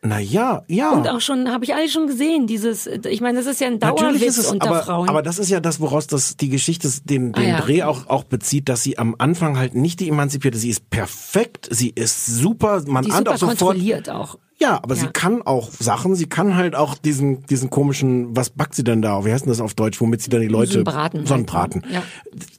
Na 0.00 0.20
ja, 0.20 0.62
ja. 0.68 0.90
Und 0.90 1.08
auch 1.08 1.20
schon, 1.20 1.50
habe 1.50 1.64
ich 1.64 1.74
alle 1.74 1.88
schon 1.88 2.06
gesehen, 2.06 2.46
dieses, 2.46 2.86
ich 2.86 3.20
meine, 3.20 3.38
das 3.38 3.46
ist 3.48 3.60
ja 3.60 3.66
ein 3.66 3.80
Dauerwitz 3.80 4.38
es, 4.38 4.46
unter 4.46 4.68
aber, 4.68 4.82
Frauen. 4.82 5.08
aber 5.08 5.22
das 5.22 5.40
ist 5.40 5.50
ja 5.50 5.58
das, 5.58 5.80
woraus 5.80 6.06
das 6.06 6.36
die 6.36 6.50
Geschichte 6.50 6.88
den, 7.04 7.32
den 7.32 7.44
Ah, 7.44 7.48
ja. 7.48 7.60
Dreh 7.60 7.82
auch, 7.82 8.06
auch 8.06 8.22
bezieht, 8.22 8.68
dass 8.68 8.84
sie 8.84 8.96
am 8.96 9.16
Anfang 9.18 9.58
halt 9.58 9.74
nicht 9.74 9.98
die 9.98 10.08
emanzipierte, 10.08 10.56
sie 10.56 10.70
ist 10.70 10.88
perfekt, 10.88 11.66
sie 11.72 11.90
ist 11.90 12.26
super, 12.26 12.82
man 12.86 13.10
ahnt 13.10 13.28
auch 13.28 13.36
sofort. 13.38 13.58
kontrolliert 13.58 14.08
auch. 14.08 14.38
Ja, 14.60 14.80
aber 14.82 14.96
Ja. 14.96 15.02
sie 15.02 15.06
kann 15.08 15.40
auch 15.42 15.70
Sachen, 15.70 16.16
sie 16.16 16.26
kann 16.26 16.56
halt 16.56 16.74
auch 16.74 16.96
diesen, 16.96 17.46
diesen 17.46 17.70
komischen, 17.70 18.36
was 18.36 18.50
backt 18.50 18.74
sie 18.74 18.82
denn 18.82 19.00
da? 19.02 19.24
Wie 19.24 19.30
heißt 19.32 19.44
denn 19.44 19.50
das 19.52 19.60
auf 19.60 19.74
Deutsch, 19.74 20.00
womit 20.00 20.20
sie 20.20 20.30
dann 20.30 20.40
die 20.40 20.48
Leute. 20.48 20.72
So 20.72 20.78
ein 20.80 20.84
Braten 20.84 21.26
So 21.26 21.34
ein 21.34 21.38
halt, 21.40 21.46
Braten. 21.46 21.82
ja. 21.92 22.02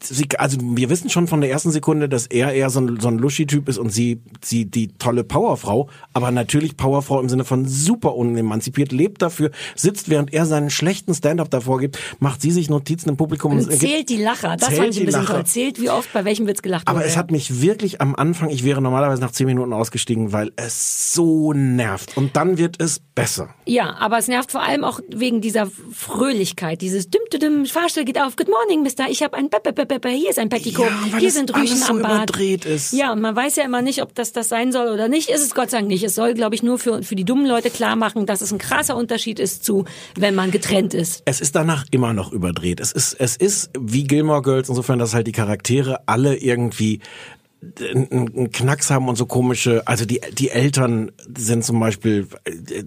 Sie, 0.01 0.25
also 0.37 0.57
wir 0.61 0.89
wissen 0.89 1.09
schon 1.09 1.27
von 1.27 1.41
der 1.41 1.49
ersten 1.51 1.71
Sekunde, 1.71 2.07
dass 2.07 2.25
er 2.27 2.53
eher 2.53 2.69
so 2.69 2.79
ein, 2.79 2.99
so 3.01 3.09
ein 3.09 3.17
Luschi-Typ 3.17 3.67
ist 3.67 3.77
und 3.77 3.89
sie, 3.91 4.21
sie 4.41 4.63
die 4.65 4.87
tolle 4.97 5.25
Powerfrau, 5.25 5.89
aber 6.13 6.31
natürlich 6.31 6.77
Powerfrau 6.77 7.19
im 7.19 7.27
Sinne 7.27 7.43
von 7.43 7.65
super 7.67 8.15
unemanzipiert, 8.15 8.93
lebt 8.93 9.21
dafür, 9.21 9.51
sitzt, 9.75 10.07
während 10.09 10.33
er 10.33 10.45
seinen 10.45 10.69
schlechten 10.69 11.13
Stand-up 11.13 11.49
davor 11.51 11.79
gibt, 11.81 11.99
macht 12.19 12.41
sie 12.41 12.51
sich 12.51 12.69
Notizen 12.69 13.09
im 13.09 13.17
Publikum 13.17 13.51
Und 13.51 13.67
gibt- 13.67 13.81
zählt 13.81 14.07
die 14.09 14.15
Lacher. 14.23 14.55
Das 14.55 14.73
fand 14.73 14.89
ich 14.91 15.01
ein 15.01 15.05
bisschen 15.05 15.25
toll. 15.25 15.43
Zählt, 15.45 15.81
wie 15.81 15.89
oft 15.89 16.11
bei 16.13 16.23
welchem 16.23 16.47
Witz 16.47 16.61
gelacht 16.61 16.87
Aber 16.87 16.99
wurde. 16.99 17.09
es 17.09 17.17
hat 17.17 17.29
mich 17.29 17.61
wirklich 17.61 17.99
am 17.99 18.15
Anfang, 18.15 18.49
ich 18.51 18.63
wäre 18.63 18.81
normalerweise 18.81 19.21
nach 19.21 19.31
zehn 19.31 19.47
Minuten 19.47 19.73
ausgestiegen, 19.73 20.31
weil 20.31 20.53
es 20.55 21.13
so 21.13 21.51
nervt. 21.51 21.88
Und 22.15 22.35
dann 22.35 22.57
wird 22.57 22.81
es 22.81 23.01
besser. 23.15 23.53
Ja, 23.65 23.95
aber 23.99 24.17
es 24.17 24.27
nervt 24.27 24.51
vor 24.51 24.63
allem 24.63 24.83
auch 24.83 24.99
wegen 25.09 25.41
dieser 25.41 25.67
Fröhlichkeit, 25.91 26.81
dieses 26.81 27.09
düm 27.09 27.21
düm 27.31 27.39
düm, 27.39 27.65
Fahrstuhl 27.65 28.03
geht 28.05 28.19
auf, 28.19 28.35
good 28.35 28.47
morning, 28.49 28.81
Mister, 28.83 29.05
ich 29.09 29.21
habe 29.23 29.37
ein 29.37 29.49
Pepe 29.49 29.73
Pepe 29.73 29.99
Pepe, 29.99 30.09
hier 30.09 30.29
ist 30.29 30.39
ein 30.39 30.49
Petticoat, 30.49 30.87
Ja, 31.11 31.17
hier 31.19 31.31
sind 31.31 31.55
Rüschen 31.55 31.77
so 31.77 31.91
am 31.93 32.01
Bad. 32.01 32.11
überdreht 32.29 32.65
ist. 32.65 32.93
Ja, 32.93 33.11
und 33.11 33.21
man 33.21 33.35
weiß 33.35 33.55
ja 33.57 33.63
immer 33.65 33.81
nicht, 33.81 34.01
ob 34.01 34.15
das 34.15 34.31
das 34.31 34.49
sein 34.49 34.71
soll 34.71 34.87
oder 34.87 35.07
nicht. 35.07 35.29
Ist 35.29 35.41
es 35.43 35.53
Gott 35.53 35.69
sei 35.69 35.77
Dank 35.77 35.89
nicht. 35.89 36.03
Es 36.03 36.15
soll, 36.15 36.33
glaube 36.33 36.55
ich, 36.55 36.63
nur 36.63 36.79
für, 36.79 37.03
für 37.03 37.15
die 37.15 37.25
dummen 37.25 37.45
Leute 37.45 37.69
klar 37.69 37.95
machen, 37.95 38.25
dass 38.25 38.41
es 38.41 38.51
ein 38.51 38.57
krasser 38.57 38.95
Unterschied 38.95 39.39
ist 39.39 39.63
zu, 39.63 39.85
wenn 40.15 40.35
man 40.35 40.51
getrennt 40.51 40.93
ist. 40.93 41.21
Es 41.25 41.41
ist 41.41 41.55
danach 41.55 41.85
immer 41.91 42.13
noch 42.13 42.31
überdreht. 42.31 42.79
Es 42.79 42.91
ist, 42.91 43.13
es 43.13 43.35
ist 43.35 43.69
wie 43.79 44.03
Gilmore 44.05 44.41
Girls, 44.41 44.69
insofern, 44.69 44.99
dass 44.99 45.13
halt 45.13 45.27
die 45.27 45.31
Charaktere 45.31 45.99
alle 46.07 46.35
irgendwie 46.37 46.99
einen 47.61 48.51
Knacks 48.51 48.89
haben 48.89 49.09
und 49.09 49.17
so 49.17 49.25
komische, 49.25 49.85
also 49.85 50.05
die 50.05 50.21
die 50.33 50.49
Eltern 50.49 51.11
sind 51.37 51.65
zum 51.65 51.79
Beispiel 51.79 52.27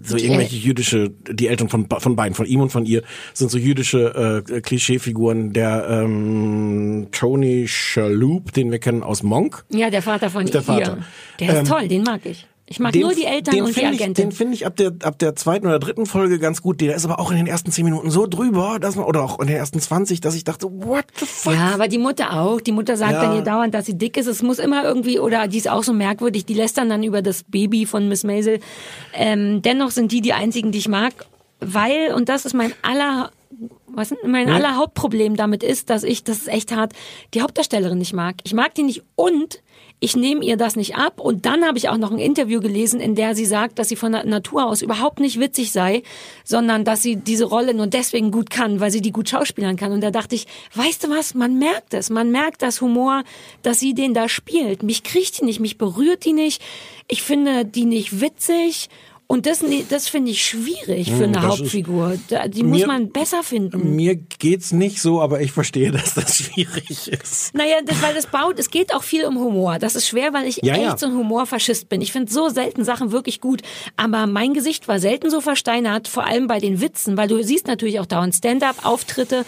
so 0.03 0.17
irgendwelche 0.17 0.55
jüdische, 0.55 1.11
die 1.29 1.47
Eltern 1.47 1.69
von 1.69 1.87
von 1.89 2.15
beiden, 2.15 2.33
von 2.33 2.45
ihm 2.47 2.59
und 2.61 2.71
von 2.71 2.85
ihr 2.85 3.03
sind 3.33 3.51
so 3.51 3.57
jüdische 3.59 4.43
äh, 4.47 4.61
Klischeefiguren. 4.61 5.53
Der 5.53 5.87
ähm, 5.89 7.07
Tony 7.11 7.67
Shalhoub, 7.67 8.51
den 8.53 8.71
wir 8.71 8.79
kennen 8.79 9.03
aus 9.03 9.21
Monk, 9.21 9.63
Ja, 9.69 9.89
der 9.91 10.01
Vater 10.01 10.29
von 10.31 10.45
Der 10.47 10.63
Vater. 10.63 10.97
ihr. 10.97 11.03
Der 11.39 11.49
ist 11.53 11.59
Ähm, 11.59 11.65
toll, 11.65 11.87
den 11.87 12.03
mag 12.03 12.21
ich. 12.25 12.47
Ich 12.65 12.79
mag 12.79 12.95
nur 12.95 13.13
die 13.13 13.25
Eltern 13.25 13.55
den 13.55 13.63
und 13.63 13.69
die 13.69 13.73
find 13.73 13.93
ich, 13.93 14.01
Agentin. 14.01 14.29
Den 14.29 14.31
finde 14.31 14.53
ich 14.53 14.65
ab 14.65 14.77
der, 14.77 14.93
ab 15.03 15.19
der 15.19 15.35
zweiten 15.35 15.67
oder 15.67 15.79
dritten 15.79 16.05
Folge 16.05 16.39
ganz 16.39 16.61
gut. 16.61 16.79
Der 16.79 16.95
ist 16.95 17.03
aber 17.03 17.19
auch 17.19 17.29
in 17.29 17.37
den 17.37 17.45
ersten 17.45 17.71
zehn 17.71 17.83
Minuten 17.83 18.09
so 18.09 18.25
drüber, 18.25 18.79
dass 18.79 18.95
man, 18.95 19.05
oder 19.05 19.21
auch 19.21 19.39
in 19.39 19.47
den 19.47 19.57
ersten 19.57 19.81
20, 19.81 20.21
dass 20.21 20.33
ich 20.33 20.45
dachte, 20.45 20.67
what 20.71 21.05
the 21.19 21.25
fuck? 21.25 21.53
Ja, 21.53 21.73
aber 21.73 21.89
die 21.89 21.97
Mutter 21.97 22.39
auch. 22.39 22.61
Die 22.61 22.71
Mutter 22.71 22.95
sagt 22.95 23.11
Ja. 23.13 23.23
dann 23.23 23.35
ihr 23.35 23.41
dauernd, 23.41 23.73
dass 23.73 23.85
sie 23.85 23.97
dick 23.97 24.15
ist. 24.15 24.27
Es 24.27 24.41
muss 24.41 24.59
immer 24.59 24.83
irgendwie, 24.83 25.19
oder 25.19 25.47
die 25.47 25.57
ist 25.57 25.69
auch 25.69 25.83
so 25.83 25.91
merkwürdig, 25.91 26.45
die 26.45 26.53
lästern 26.53 26.89
dann 26.89 27.03
über 27.03 27.21
das 27.21 27.43
Baby 27.43 27.85
von 27.85 28.07
Miss 28.07 28.23
Maisel. 28.23 28.59
Ähm, 29.13 29.61
dennoch 29.61 29.91
sind 29.91 30.11
die 30.13 30.21
die 30.21 30.33
einzigen, 30.33 30.71
die 30.71 30.77
ich 30.79 30.87
mag, 30.87 31.13
weil, 31.59 32.13
und 32.13 32.29
das 32.29 32.45
ist 32.45 32.53
mein 32.53 32.73
aller 32.81 33.31
was 33.95 34.13
mein 34.25 34.49
aller 34.49 34.75
Hauptproblem 34.75 35.35
damit 35.35 35.61
ist, 35.61 35.91
dass 35.91 36.03
ich, 36.03 36.23
das 36.23 36.37
ist 36.39 36.47
echt 36.47 36.75
hart, 36.75 36.93
die 37.33 37.41
Hauptdarstellerin 37.41 37.99
nicht 37.99 38.13
mag. 38.13 38.37
Ich 38.43 38.53
mag 38.53 38.73
die 38.73 38.81
nicht 38.83 39.03
und 39.15 39.61
ich 40.03 40.17
nehme 40.17 40.43
ihr 40.43 40.57
das 40.57 40.75
nicht 40.75 40.97
ab. 40.97 41.21
Und 41.21 41.45
dann 41.45 41.65
habe 41.65 41.77
ich 41.77 41.87
auch 41.87 41.97
noch 41.97 42.11
ein 42.11 42.19
Interview 42.19 42.59
gelesen, 42.59 42.99
in 42.99 43.15
der 43.15 43.35
sie 43.35 43.45
sagt, 43.45 43.79
dass 43.79 43.87
sie 43.87 43.95
von 43.95 44.11
Natur 44.11 44.65
aus 44.65 44.81
überhaupt 44.81 45.21
nicht 45.21 45.39
witzig 45.39 45.71
sei, 45.71 46.03
sondern 46.43 46.83
dass 46.83 47.01
sie 47.01 47.15
diese 47.15 47.45
Rolle 47.45 47.73
nur 47.73 47.87
deswegen 47.87 48.29
gut 48.29 48.49
kann, 48.49 48.81
weil 48.81 48.91
sie 48.91 48.99
die 48.99 49.13
gut 49.13 49.29
schauspielern 49.29 49.77
kann. 49.77 49.93
Und 49.93 50.01
da 50.01 50.11
dachte 50.11 50.35
ich, 50.35 50.45
weißt 50.75 51.05
du 51.05 51.09
was, 51.09 51.35
man 51.35 51.57
merkt 51.57 51.93
es, 51.93 52.09
man 52.09 52.31
merkt 52.31 52.63
das 52.63 52.81
Humor, 52.81 53.23
dass 53.61 53.79
sie 53.79 53.93
den 53.93 54.13
da 54.13 54.27
spielt. 54.27 54.83
Mich 54.83 55.03
kriegt 55.03 55.39
die 55.39 55.45
nicht, 55.45 55.61
mich 55.61 55.77
berührt 55.77 56.25
die 56.25 56.33
nicht. 56.33 56.61
Ich 57.07 57.21
finde 57.21 57.63
die 57.63 57.85
nicht 57.85 58.19
witzig. 58.19 58.89
Und 59.33 59.47
das, 59.47 59.63
das 59.89 60.07
finde 60.09 60.29
ich 60.29 60.45
schwierig 60.45 61.07
für 61.11 61.23
eine 61.23 61.25
Hm, 61.25 61.33
das 61.33 61.43
ist- 61.43 61.49
Hauptfigur. 61.61 62.17
Die 62.49 62.61
muss 62.61 62.81
Mir- 62.81 62.85
man 62.87 63.09
besser 63.09 63.41
finden. 63.41 63.95
Mir 63.95 64.13
geht's 64.15 64.71
nicht 64.71 65.01
so, 65.01 65.21
aber 65.21 65.41
ich 65.41 65.51
verstehe, 65.51 65.91
dass 65.97 66.13
das 66.13 66.37
schwierig 66.37 67.07
ist. 67.07 67.51
Naja, 67.55 67.77
das, 67.83 67.99
weil 68.03 68.13
das 68.13 68.27
baut, 68.27 68.59
es 68.59 68.69
geht 68.69 68.93
auch 68.93 69.01
viel 69.01 69.25
um 69.25 69.39
Humor. 69.39 69.79
Das 69.79 69.95
ist 69.95 70.07
schwer, 70.07 70.33
weil 70.33 70.45
ich 70.45 70.57
Ja, 70.61 70.73
echt 70.75 70.83
ja. 70.83 70.97
so 70.99 71.07
ein 71.07 71.13
Humorfaschist 71.17 71.89
bin. 71.89 72.01
Ich 72.01 72.11
finde 72.11 72.31
so 72.31 72.49
selten 72.49 72.83
Sachen 72.85 73.11
wirklich 73.11 73.41
gut. 73.41 73.63
Aber 73.97 74.27
mein 74.27 74.53
Gesicht 74.53 74.87
war 74.87 74.99
selten 74.99 75.31
so 75.31 75.41
versteinert, 75.41 76.07
vor 76.07 76.25
allem 76.27 76.45
bei 76.45 76.59
den 76.59 76.79
Witzen, 76.79 77.17
weil 77.17 77.27
du 77.27 77.41
siehst 77.43 77.65
natürlich 77.65 77.99
auch 77.99 78.05
dauernd 78.05 78.35
Stand-up-Auftritte. 78.35 79.45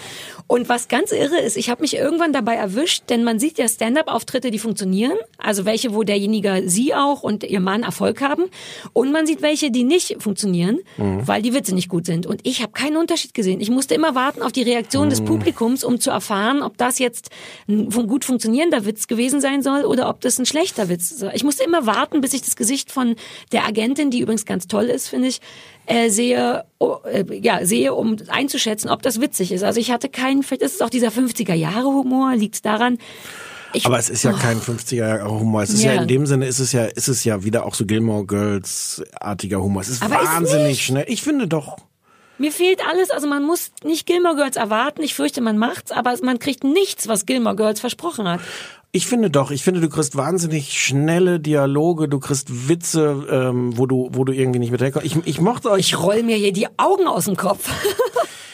Und 0.48 0.67
was 0.67 0.88
ganz 0.88 1.12
irre 1.12 1.39
ist, 1.41 1.58
ich 1.58 1.69
habe 1.69 1.82
mich 1.82 1.95
irgendwann 1.95 2.34
dabei 2.34 2.56
erwischt, 2.56 3.04
denn 3.10 3.24
man 3.24 3.38
sieht 3.39 3.60
ja 3.60 3.67
Stand-up-Auftritte, 3.67 4.50
die 4.50 4.60
funktionieren. 4.60 5.17
Also 5.38 5.65
welche, 5.65 5.93
wo 5.93 6.02
derjenige, 6.02 6.63
sie 6.65 6.95
auch 6.95 7.21
und 7.21 7.43
ihr 7.43 7.60
Mann 7.60 7.84
Erfolg 7.84 8.21
haben. 8.21 8.45
Und 8.93 9.12
man 9.12 9.28
sieht 9.28 9.43
welche, 9.43 9.71
die 9.76 9.84
nicht 9.84 10.16
funktionieren, 10.20 10.80
Mhm. 10.98 11.28
weil 11.28 11.42
die 11.44 11.54
Witze 11.54 11.76
nicht 11.76 11.90
gut 11.90 12.06
sind. 12.08 12.26
Und 12.26 12.40
ich 12.44 12.62
habe 12.64 12.72
keinen 12.72 12.98
Unterschied 12.98 13.34
gesehen. 13.36 13.60
Ich 13.62 13.70
musste 13.70 13.94
immer 13.94 14.16
warten 14.16 14.42
auf 14.42 14.52
die 14.52 14.64
Reaktion 14.64 15.06
Mhm. 15.06 15.10
des 15.12 15.22
Publikums, 15.24 15.84
um 15.84 16.00
zu 16.00 16.10
erfahren, 16.10 16.64
ob 16.64 16.78
das 16.78 16.98
jetzt 16.98 17.30
ein 17.68 17.90
gut 17.92 18.26
funktionierender 18.26 18.86
Witz 18.86 19.08
gewesen 19.08 19.42
sein 19.42 19.62
soll 19.62 19.84
oder 19.86 20.10
ob 20.10 20.22
das 20.22 20.40
ein 20.40 20.46
schlechter 20.48 20.90
Witz 20.90 21.12
ist. 21.12 21.24
Ich 21.34 21.44
musste 21.44 21.64
immer 21.64 21.86
warten, 21.86 22.22
bis 22.22 22.34
ich 22.34 22.42
das 22.42 22.56
Gesicht 22.56 22.92
von 22.92 23.16
der 23.52 23.66
Agentin, 23.68 24.10
die 24.10 24.20
übrigens 24.22 24.46
ganz 24.46 24.68
toll 24.68 24.86
ist, 24.86 25.10
finde 25.10 25.28
ich, 25.28 25.42
äh, 25.88 26.10
sehe, 26.10 26.64
oh, 26.80 26.96
äh, 27.06 27.24
ja, 27.40 27.64
sehe, 27.66 27.94
um 27.94 28.16
einzuschätzen, 28.30 28.90
ob 28.90 29.02
das 29.04 29.22
witzig 29.22 29.52
ist. 29.52 29.64
Also 29.64 29.80
ich 29.80 29.92
hatte 29.92 30.10
keinen, 30.10 30.42
vielleicht 30.42 30.64
ist 30.64 30.76
es 30.76 30.82
auch 30.82 30.90
dieser 30.90 31.12
50er-Jahre-Humor, 31.12 32.36
liegt 32.36 32.66
daran. 32.66 32.98
Ich, 33.73 33.86
Aber 33.86 33.99
es 33.99 34.10
ist 34.10 34.23
ja 34.23 34.32
kein 34.34 34.62
50er 34.62 34.95
Jahre 34.95 35.30
Humor. 35.30 35.63
Es 35.63 35.69
ist 35.71 35.84
ja. 35.84 35.93
Ja. 35.93 36.01
in 36.01 36.08
dem 36.08 36.25
Sinne 36.25 36.45
ist 36.47 36.60
es 36.60 36.71
ja, 36.71 36.86
ist 36.86 37.08
es 37.08 37.23
ja 37.23 37.43
wieder 37.43 37.65
auch 37.65 37.75
so 37.75 37.86
Gilmore 37.86 38.25
Girls 38.25 39.04
artiger 39.19 39.62
Humor. 39.62 39.82
Es 39.82 39.89
ist 39.89 40.01
Aber 40.04 40.21
ist 40.21 40.28
wahnsinnig 40.30 40.67
nicht. 40.67 40.82
schnell. 40.84 41.06
Ich 41.08 41.21
finde 41.21 41.47
doch. 41.47 41.78
Mir 42.38 42.51
fehlt 42.51 42.82
alles, 42.86 43.12
also 43.12 43.28
man 43.28 43.43
muss 43.43 43.71
nicht 43.84 44.06
Gilmore 44.06 44.36
Girls 44.36 44.58
erwarten. 44.58 45.01
Ich 45.04 45.13
fürchte, 45.13 45.39
man 45.41 45.58
macht's, 45.58 45.91
aber 45.91 46.13
man 46.21 46.38
kriegt 46.39 46.63
nichts, 46.63 47.08
was 47.08 47.25
Gilmore 47.25 47.56
Girls 47.56 47.80
versprochen 47.80 48.28
hat. 48.28 48.41
Ich 48.91 49.08
finde 49.08 49.30
doch, 49.30 49.51
ich 49.51 49.63
finde, 49.63 49.82
du 49.82 49.89
kriegst 49.89 50.15
wahnsinnig 50.15 50.71
schnelle 50.82 51.39
Dialoge, 51.41 52.08
du 52.08 52.19
kriegst 52.19 52.69
Witze, 52.69 53.25
ähm, 53.30 53.78
wo 53.78 53.86
du, 53.86 54.10
wo 54.13 54.23
du 54.23 54.32
irgendwie 54.32 54.60
nicht 54.60 54.71
mit 54.71 54.82
herkommst. 54.82 55.06
Ich, 55.06 55.17
ich 55.25 55.41
mochte 55.41 55.69
euch. 55.69 55.82
Ich 55.88 55.99
roll 55.99 56.23
mir 56.23 56.38
hier 56.38 56.54
die 56.54 56.67
Augen 56.78 57.08
aus 57.08 57.25
dem 57.25 57.36
Kopf. 57.36 57.69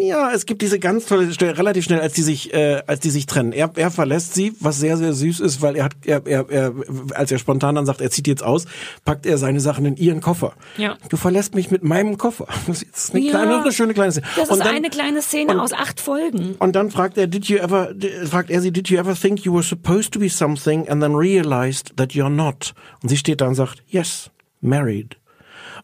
Ja, 0.00 0.30
es 0.32 0.46
gibt 0.46 0.62
diese 0.62 0.78
ganz 0.78 1.06
tolle 1.06 1.32
Stelle, 1.32 1.56
relativ 1.58 1.84
schnell, 1.84 2.00
als 2.00 2.12
die 2.12 2.22
sich, 2.22 2.52
äh, 2.52 2.82
als 2.86 3.00
die 3.00 3.10
sich 3.10 3.26
trennen. 3.26 3.52
Er, 3.52 3.70
er 3.74 3.90
verlässt 3.90 4.34
sie, 4.34 4.52
was 4.60 4.78
sehr, 4.78 4.96
sehr 4.96 5.12
süß 5.12 5.40
ist, 5.40 5.62
weil 5.62 5.74
er 5.76 5.84
hat, 5.84 5.92
er, 6.04 6.24
er, 6.26 6.48
er, 6.50 6.74
als 7.14 7.32
er 7.32 7.38
spontan 7.38 7.74
dann 7.74 7.86
sagt, 7.86 8.00
er 8.00 8.10
zieht 8.10 8.26
jetzt 8.28 8.42
aus, 8.44 8.66
packt 9.04 9.26
er 9.26 9.38
seine 9.38 9.60
Sachen 9.60 9.84
in 9.86 9.96
ihren 9.96 10.20
Koffer. 10.20 10.52
Ja. 10.76 10.96
Du 11.08 11.16
verlässt 11.16 11.54
mich 11.54 11.70
mit 11.70 11.82
meinem 11.82 12.18
Koffer. 12.18 12.46
Das 12.66 12.82
ist 12.82 13.14
eine 13.14 13.24
Ja. 13.24 13.30
kleine, 13.30 13.62
eine 13.62 13.72
schöne 13.72 13.94
kleine 13.94 14.12
Szene. 14.12 14.26
Das 14.36 14.50
Und 14.50 14.58
ist 14.58 14.66
dann- 14.66 14.74
eine 14.76 14.90
kleine 14.90 15.22
Szene 15.22 15.52
und- 15.54 15.60
aus 15.60 15.72
acht 15.72 16.00
Folgen. 16.00 16.54
Und 16.58 16.76
dann 16.76 16.90
fragt 16.90 17.16
er, 17.18 17.26
did 17.26 17.46
you 17.46 17.56
ever, 17.58 17.92
fragt 18.26 18.50
er 18.50 18.60
sie, 18.60 18.70
did 18.72 18.88
you 18.88 18.98
ever 18.98 19.14
think 19.14 19.40
you 19.44 19.52
were 19.54 19.62
supposed 19.62 20.12
to 20.12 20.18
be 20.20 20.28
something 20.28 20.88
and 20.88 21.02
then 21.02 21.14
realized 21.14 21.96
that 21.96 22.12
you're 22.12 22.28
not? 22.28 22.74
Und 23.02 23.08
sie 23.08 23.16
steht 23.16 23.40
da 23.40 23.48
und 23.48 23.54
sagt, 23.54 23.82
yes, 23.88 24.30
married. 24.60 25.16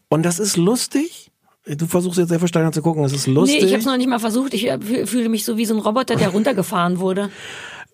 Und 0.09 0.23
das 0.23 0.39
ist 0.39 0.55
lustig. 0.57 1.31
Du 1.67 1.87
versuchst 1.87 2.19
jetzt 2.19 2.29
sehr 2.29 2.39
versteinert 2.39 2.73
zu 2.75 2.81
gucken, 2.81 3.03
es 3.03 3.13
ist 3.13 3.25
lustig. 3.27 3.59
Nee, 3.61 3.65
ich 3.65 3.71
habe 3.73 3.79
es 3.79 3.85
noch 3.85 3.97
nicht 3.97 4.07
mal 4.07 4.19
versucht. 4.19 4.53
Ich 4.53 4.67
äh, 4.67 4.73
fü- 4.75 5.07
fühle 5.07 5.29
mich 5.29 5.45
so 5.45 5.57
wie 5.57 5.65
so 5.65 5.73
ein 5.73 5.79
Roboter, 5.79 6.15
der 6.15 6.29
runtergefahren 6.35 6.99
wurde. 6.99 7.29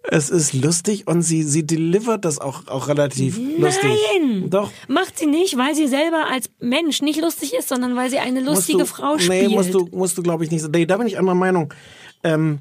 Es 0.03 0.29
ist 0.31 0.53
lustig 0.53 1.07
und 1.07 1.21
sie, 1.21 1.43
sie 1.43 1.63
delivert 1.65 2.25
das 2.25 2.39
auch, 2.39 2.67
auch 2.67 2.87
relativ 2.87 3.37
lustig. 3.59 3.91
Nein! 4.19 4.49
Doch. 4.49 4.71
Macht 4.87 5.19
sie 5.19 5.27
nicht, 5.27 5.57
weil 5.57 5.75
sie 5.75 5.87
selber 5.87 6.25
als 6.29 6.49
Mensch 6.59 7.01
nicht 7.03 7.21
lustig 7.21 7.53
ist, 7.53 7.69
sondern 7.69 7.95
weil 7.95 8.09
sie 8.09 8.17
eine 8.17 8.41
lustige 8.41 8.79
du, 8.79 8.85
Frau 8.85 9.15
Nee, 9.17 9.21
spielt. 9.21 9.51
musst 9.51 9.73
du, 9.73 9.87
musst 9.91 10.17
du 10.17 10.23
glaube 10.23 10.43
ich 10.43 10.49
nicht. 10.51 10.67
Nee, 10.71 10.85
da 10.87 10.97
bin 10.97 11.05
ich 11.07 11.19
anderer 11.19 11.35
Meinung. 11.35 11.71
Ähm, 12.23 12.59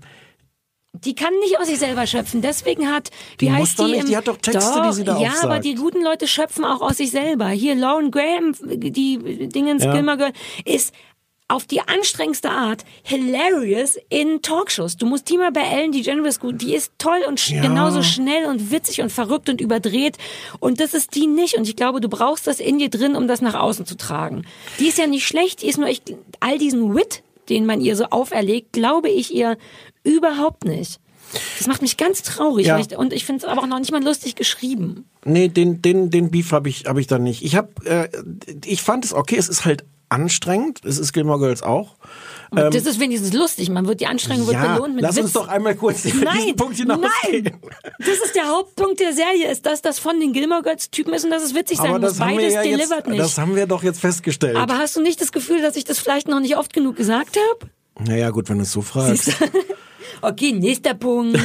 Die 0.93 1.15
kann 1.15 1.33
nicht 1.39 1.59
aus 1.59 1.69
sich 1.69 1.79
selber 1.79 2.07
schöpfen. 2.07 2.43
Deswegen 2.43 2.89
hat, 2.91 3.11
wie 3.39 3.47
Die 3.47 3.53
heißt 3.53 3.61
muss 3.61 3.75
doch 3.77 3.85
die? 3.87 3.93
nicht, 3.93 4.01
im- 4.03 4.07
die 4.09 4.17
hat 4.17 4.29
doch 4.29 4.37
Texte, 4.39 4.83
die 4.87 4.93
sie 4.93 5.05
da 5.05 5.19
Ja, 5.21 5.29
aufsagt. 5.29 5.45
aber 5.45 5.59
die 5.61 5.75
guten 5.77 6.03
Leute 6.03 6.27
schöpfen 6.27 6.65
auch 6.65 6.81
aus 6.81 6.97
sich 6.97 7.11
selber. 7.13 7.49
Hier 7.49 7.75
Lauren 7.77 8.11
Graham, 8.11 8.55
die 8.61 9.49
Dingens 9.49 9.85
Ja. 9.85 9.93
Gilmore 9.93 10.17
Girl, 10.19 10.33
ist 10.65 10.93
auf 11.47 11.65
die 11.67 11.81
anstrengendste 11.81 12.51
Art 12.51 12.85
hilarious 13.03 13.99
in 14.09 14.41
Talkshows. 14.43 14.97
Du 14.97 15.07
musst 15.07 15.29
die 15.29 15.37
mal 15.39 15.51
bei 15.53 15.63
Ellen 15.63 15.91
DeGeneres 15.93 16.39
gut, 16.39 16.61
die 16.61 16.75
ist 16.75 16.93
toll 16.99 17.21
und 17.27 17.41
sch 17.41 17.51
Ja. 17.51 17.63
genauso 17.63 18.03
schnell 18.03 18.47
und 18.47 18.71
witzig 18.71 19.01
und 19.01 19.11
verrückt 19.11 19.49
und 19.49 19.61
überdreht 19.61 20.17
und 20.61 20.79
das 20.81 20.95
ist 20.95 21.15
die 21.17 21.27
nicht 21.27 21.55
und 21.57 21.69
ich 21.69 21.75
glaube, 21.77 22.01
du 22.01 22.09
brauchst 22.09 22.47
das 22.47 22.61
in 22.61 22.79
dir 22.79 22.89
drin, 22.89 23.17
um 23.17 23.27
das 23.27 23.41
nach 23.41 23.55
außen 23.55 23.85
zu 23.87 23.97
tragen. 23.97 24.45
Die 24.79 24.87
ist 24.87 24.99
ja 24.99 25.07
nicht 25.09 25.27
schlecht, 25.27 25.63
die 25.63 25.67
ist 25.69 25.79
nur 25.79 25.89
echt 25.89 26.15
all 26.41 26.57
diesen 26.59 26.95
Wit, 26.95 27.23
den 27.49 27.67
man 27.67 27.81
ihr 27.81 27.97
so 27.97 28.05
auferlegt, 28.05 28.73
glaube 28.73 29.09
ich 29.09 29.35
ihr 29.35 29.57
überhaupt 30.05 30.65
nicht. 30.65 31.01
Das 31.59 31.69
macht 31.69 31.81
mich 31.83 31.97
ganz 31.97 32.23
traurig 32.23 32.67
Ja. 32.67 32.79
ich, 32.79 32.97
und 32.97 33.13
ich 33.13 33.25
finde 33.25 33.45
es 33.45 33.51
aber 33.51 33.63
auch 33.63 33.67
noch 33.67 33.79
nicht 33.79 33.93
mal 33.93 34.03
lustig 34.03 34.35
geschrieben. 34.35 35.09
nee, 35.25 35.49
den, 35.49 35.81
den, 35.81 36.11
den 36.11 36.31
Beef 36.31 36.51
habe 36.53 36.69
ich, 36.69 36.87
hab 36.87 36.99
ich 36.99 37.07
dann 37.07 37.23
nicht. 37.23 37.45
Ich 37.45 37.55
hab, 37.55 37.85
äh, 37.87 38.09
ich 38.65 38.83
fand 38.83 39.05
es 39.05 39.13
okay, 39.15 39.37
es 39.37 39.49
ist 39.49 39.65
halt 39.65 39.85
anstrengend. 40.09 40.81
Es 40.85 40.99
ist 40.99 41.13
Gilmore 41.13 41.39
Girls 41.39 41.63
auch. 41.63 41.95
das 42.51 42.75
ist 42.85 42.99
wenigstens 42.99 43.33
lustig. 43.33 43.71
Man 43.71 43.87
wird 43.87 44.01
die 44.01 44.09
Anstrengung 44.09 44.49
wird 44.49 44.57
Ähm, 44.57 44.63
ja, 44.65 44.75
belohnt 44.75 44.95
mit 44.97 45.03
lass 45.03 45.15
Witz. 45.15 45.23
uns 45.27 45.33
doch 45.35 45.47
einmal 45.47 45.77
kurz 45.77 46.05
über 46.05 46.25
Nein, 46.25 46.39
diesen 46.39 46.57
Punkt 46.57 46.77
hinausgehen. 46.79 47.45
nein, 47.45 47.61
das 48.01 48.09
ist 48.09 48.35
der 48.35 48.49
Hauptpunkt 48.49 48.99
der 48.99 49.13
Serie, 49.13 49.53
ist, 49.53 49.65
dass 49.67 49.83
das 49.83 50.01
von 50.01 50.19
den 50.19 50.33
Gilmore 50.33 50.63
Girls 50.63 50.91
Typen 50.91 51.15
ist 51.15 51.25
und 51.25 51.31
dass 51.31 51.45
es 51.45 51.55
witzig 51.55 51.77
sein 51.77 51.91
Aber 51.91 52.01
muss. 52.01 52.19
Beides 52.19 52.55
ja 52.55 52.63
jetzt, 52.65 52.81
delivert 52.81 53.07
nicht. 53.07 53.21
das 53.21 53.39
haben 53.39 53.55
wir 53.55 53.67
doch 53.69 53.85
jetzt 53.85 54.01
festgestellt. 54.01 54.57
aber 54.57 54.79
hast 54.79 54.97
du 54.97 55.01
nicht 55.01 55.21
das 55.21 55.31
Gefühl, 55.31 55.63
dass 55.63 55.77
ich 55.77 55.85
das 55.85 56.01
vielleicht 56.01 56.27
noch 56.27 56.41
nicht 56.41 56.57
oft 56.57 56.73
genug 56.73 56.97
gesagt 56.97 57.39
habe? 57.61 57.71
naja, 58.05 58.31
gut, 58.31 58.49
wenn 58.49 58.57
du 58.57 58.65
es 58.65 58.73
so 58.73 58.83
fragst. 58.83 59.31
Okay, 60.23 60.53
nächster 60.53 60.95
Punkt. 60.95 61.39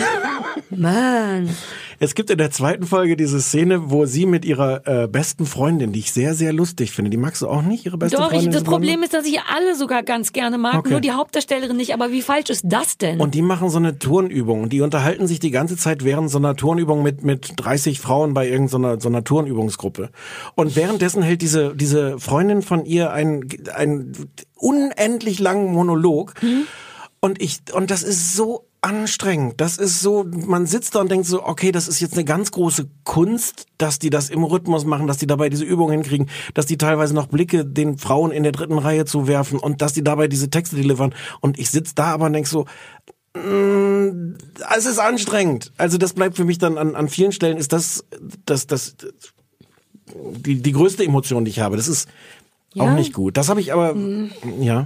Mann. 0.69 1.49
Es 1.97 2.13
gibt 2.13 2.29
in 2.29 2.37
der 2.37 2.51
zweiten 2.51 2.85
Folge 2.85 3.15
diese 3.15 3.39
Szene, 3.39 3.89
wo 3.89 4.05
sie 4.05 4.25
mit 4.25 4.43
ihrer 4.43 4.85
äh, 4.85 5.07
besten 5.07 5.45
Freundin, 5.45 5.93
die 5.93 5.99
ich 5.99 6.11
sehr, 6.11 6.33
sehr 6.33 6.51
lustig 6.51 6.91
finde, 6.91 7.09
die 7.09 7.15
magst 7.17 7.41
du 7.41 7.47
auch 7.47 7.61
nicht, 7.61 7.85
ihre 7.85 7.97
beste 7.97 8.17
Doch, 8.17 8.29
Freundin? 8.29 8.47
das 8.51 8.55
diese 8.55 8.63
Blonde? 8.65 8.87
Problem 8.87 9.03
ist, 9.03 9.13
dass 9.13 9.25
ich 9.25 9.39
alle 9.55 9.75
sogar 9.75 10.03
ganz 10.03 10.33
gerne 10.33 10.57
mag, 10.57 10.75
Okay. 10.79 10.89
nur 10.89 10.99
die 10.99 11.11
Hauptdarstellerin 11.13 11.77
nicht. 11.77 11.93
Aber 11.93 12.11
wie 12.11 12.21
falsch 12.21 12.49
ist 12.49 12.63
das 12.65 12.97
denn? 12.97 13.21
Und 13.21 13.33
die 13.33 13.41
machen 13.41 13.69
so 13.69 13.77
eine 13.77 13.97
Turnübung. 13.97 14.63
Und 14.63 14.73
Die 14.73 14.81
unterhalten 14.81 15.25
sich 15.27 15.39
die 15.39 15.51
ganze 15.51 15.77
Zeit 15.77 16.03
während 16.03 16.29
so 16.29 16.37
einer 16.37 16.55
Turnübung 16.57 17.01
mit, 17.01 17.23
mit 17.23 17.53
30 17.55 18.01
Frauen 18.01 18.33
bei 18.33 18.47
irgendeiner 18.49 18.99
so 18.99 19.07
einer 19.07 19.23
Turnübungsgruppe. 19.23 20.09
Und 20.55 20.75
währenddessen 20.75 21.23
hält 21.23 21.41
diese, 21.41 21.75
diese 21.75 22.19
Freundin 22.19 22.61
von 22.61 22.83
ihr 22.85 23.13
einen, 23.13 23.47
einen 23.73 24.11
unendlich 24.57 25.39
langen 25.39 25.71
Monolog. 25.71 26.33
Und 27.25 27.41
ich, 27.41 27.61
und 27.73 27.89
das 27.89 28.03
ist 28.03 28.35
so 28.35 28.67
anstrengend. 28.81 29.59
Das 29.59 29.77
ist 29.77 29.99
so, 29.99 30.23
man 30.29 30.67
sitzt 30.67 30.93
da 30.93 30.99
und 30.99 31.09
denkt 31.09 31.25
so, 31.25 31.43
okay, 31.43 31.71
das 31.71 31.87
ist 31.87 31.99
jetzt 31.99 32.13
eine 32.13 32.23
ganz 32.23 32.51
große 32.51 32.87
Kunst, 33.03 33.65
dass 33.79 33.97
die 33.97 34.11
das 34.11 34.29
im 34.29 34.43
Rhythmus 34.43 34.85
machen, 34.85 35.07
dass 35.07 35.17
die 35.17 35.25
dabei 35.25 35.49
diese 35.49 35.63
Übung 35.63 35.89
hinkriegen, 35.89 36.29
dass 36.53 36.67
die 36.67 36.77
teilweise 36.77 37.15
noch 37.15 37.25
Blicke 37.25 37.65
den 37.65 37.97
Frauen 37.97 38.29
in 38.29 38.43
der 38.43 38.51
dritten 38.51 38.77
Reihe 38.77 39.05
zuwerfen 39.05 39.57
und 39.57 39.81
dass 39.81 39.93
die 39.93 40.03
dabei 40.03 40.27
diese 40.27 40.51
Texte 40.51 40.75
delivern. 40.75 41.15
Und 41.41 41.57
ich 41.57 41.71
sitz 41.71 41.95
da 41.95 42.13
aber 42.13 42.27
und 42.27 42.33
denk 42.33 42.45
so, 42.45 42.65
mm, 43.33 44.35
es 44.77 44.85
ist 44.85 44.99
anstrengend. 44.99 45.73
Also 45.77 45.97
das 45.97 46.13
bleibt 46.13 46.35
für 46.35 46.45
mich 46.45 46.59
dann 46.59 46.77
an, 46.77 46.95
an 46.95 47.09
vielen 47.09 47.31
Stellen 47.31 47.57
ist 47.57 47.73
das, 47.73 48.05
das, 48.45 48.67
das, 48.67 48.97
die, 50.13 50.61
die 50.61 50.71
größte 50.73 51.03
Emotion, 51.03 51.43
die 51.43 51.49
ich 51.49 51.59
habe. 51.59 51.75
Das 51.75 51.87
ist 51.87 52.07
auch 52.77 52.85
Ja. 52.85 52.93
nicht 52.93 53.13
gut. 53.13 53.35
Das 53.35 53.49
habe 53.49 53.61
ich 53.61 53.73
aber, 53.73 53.95
ja. 54.59 54.85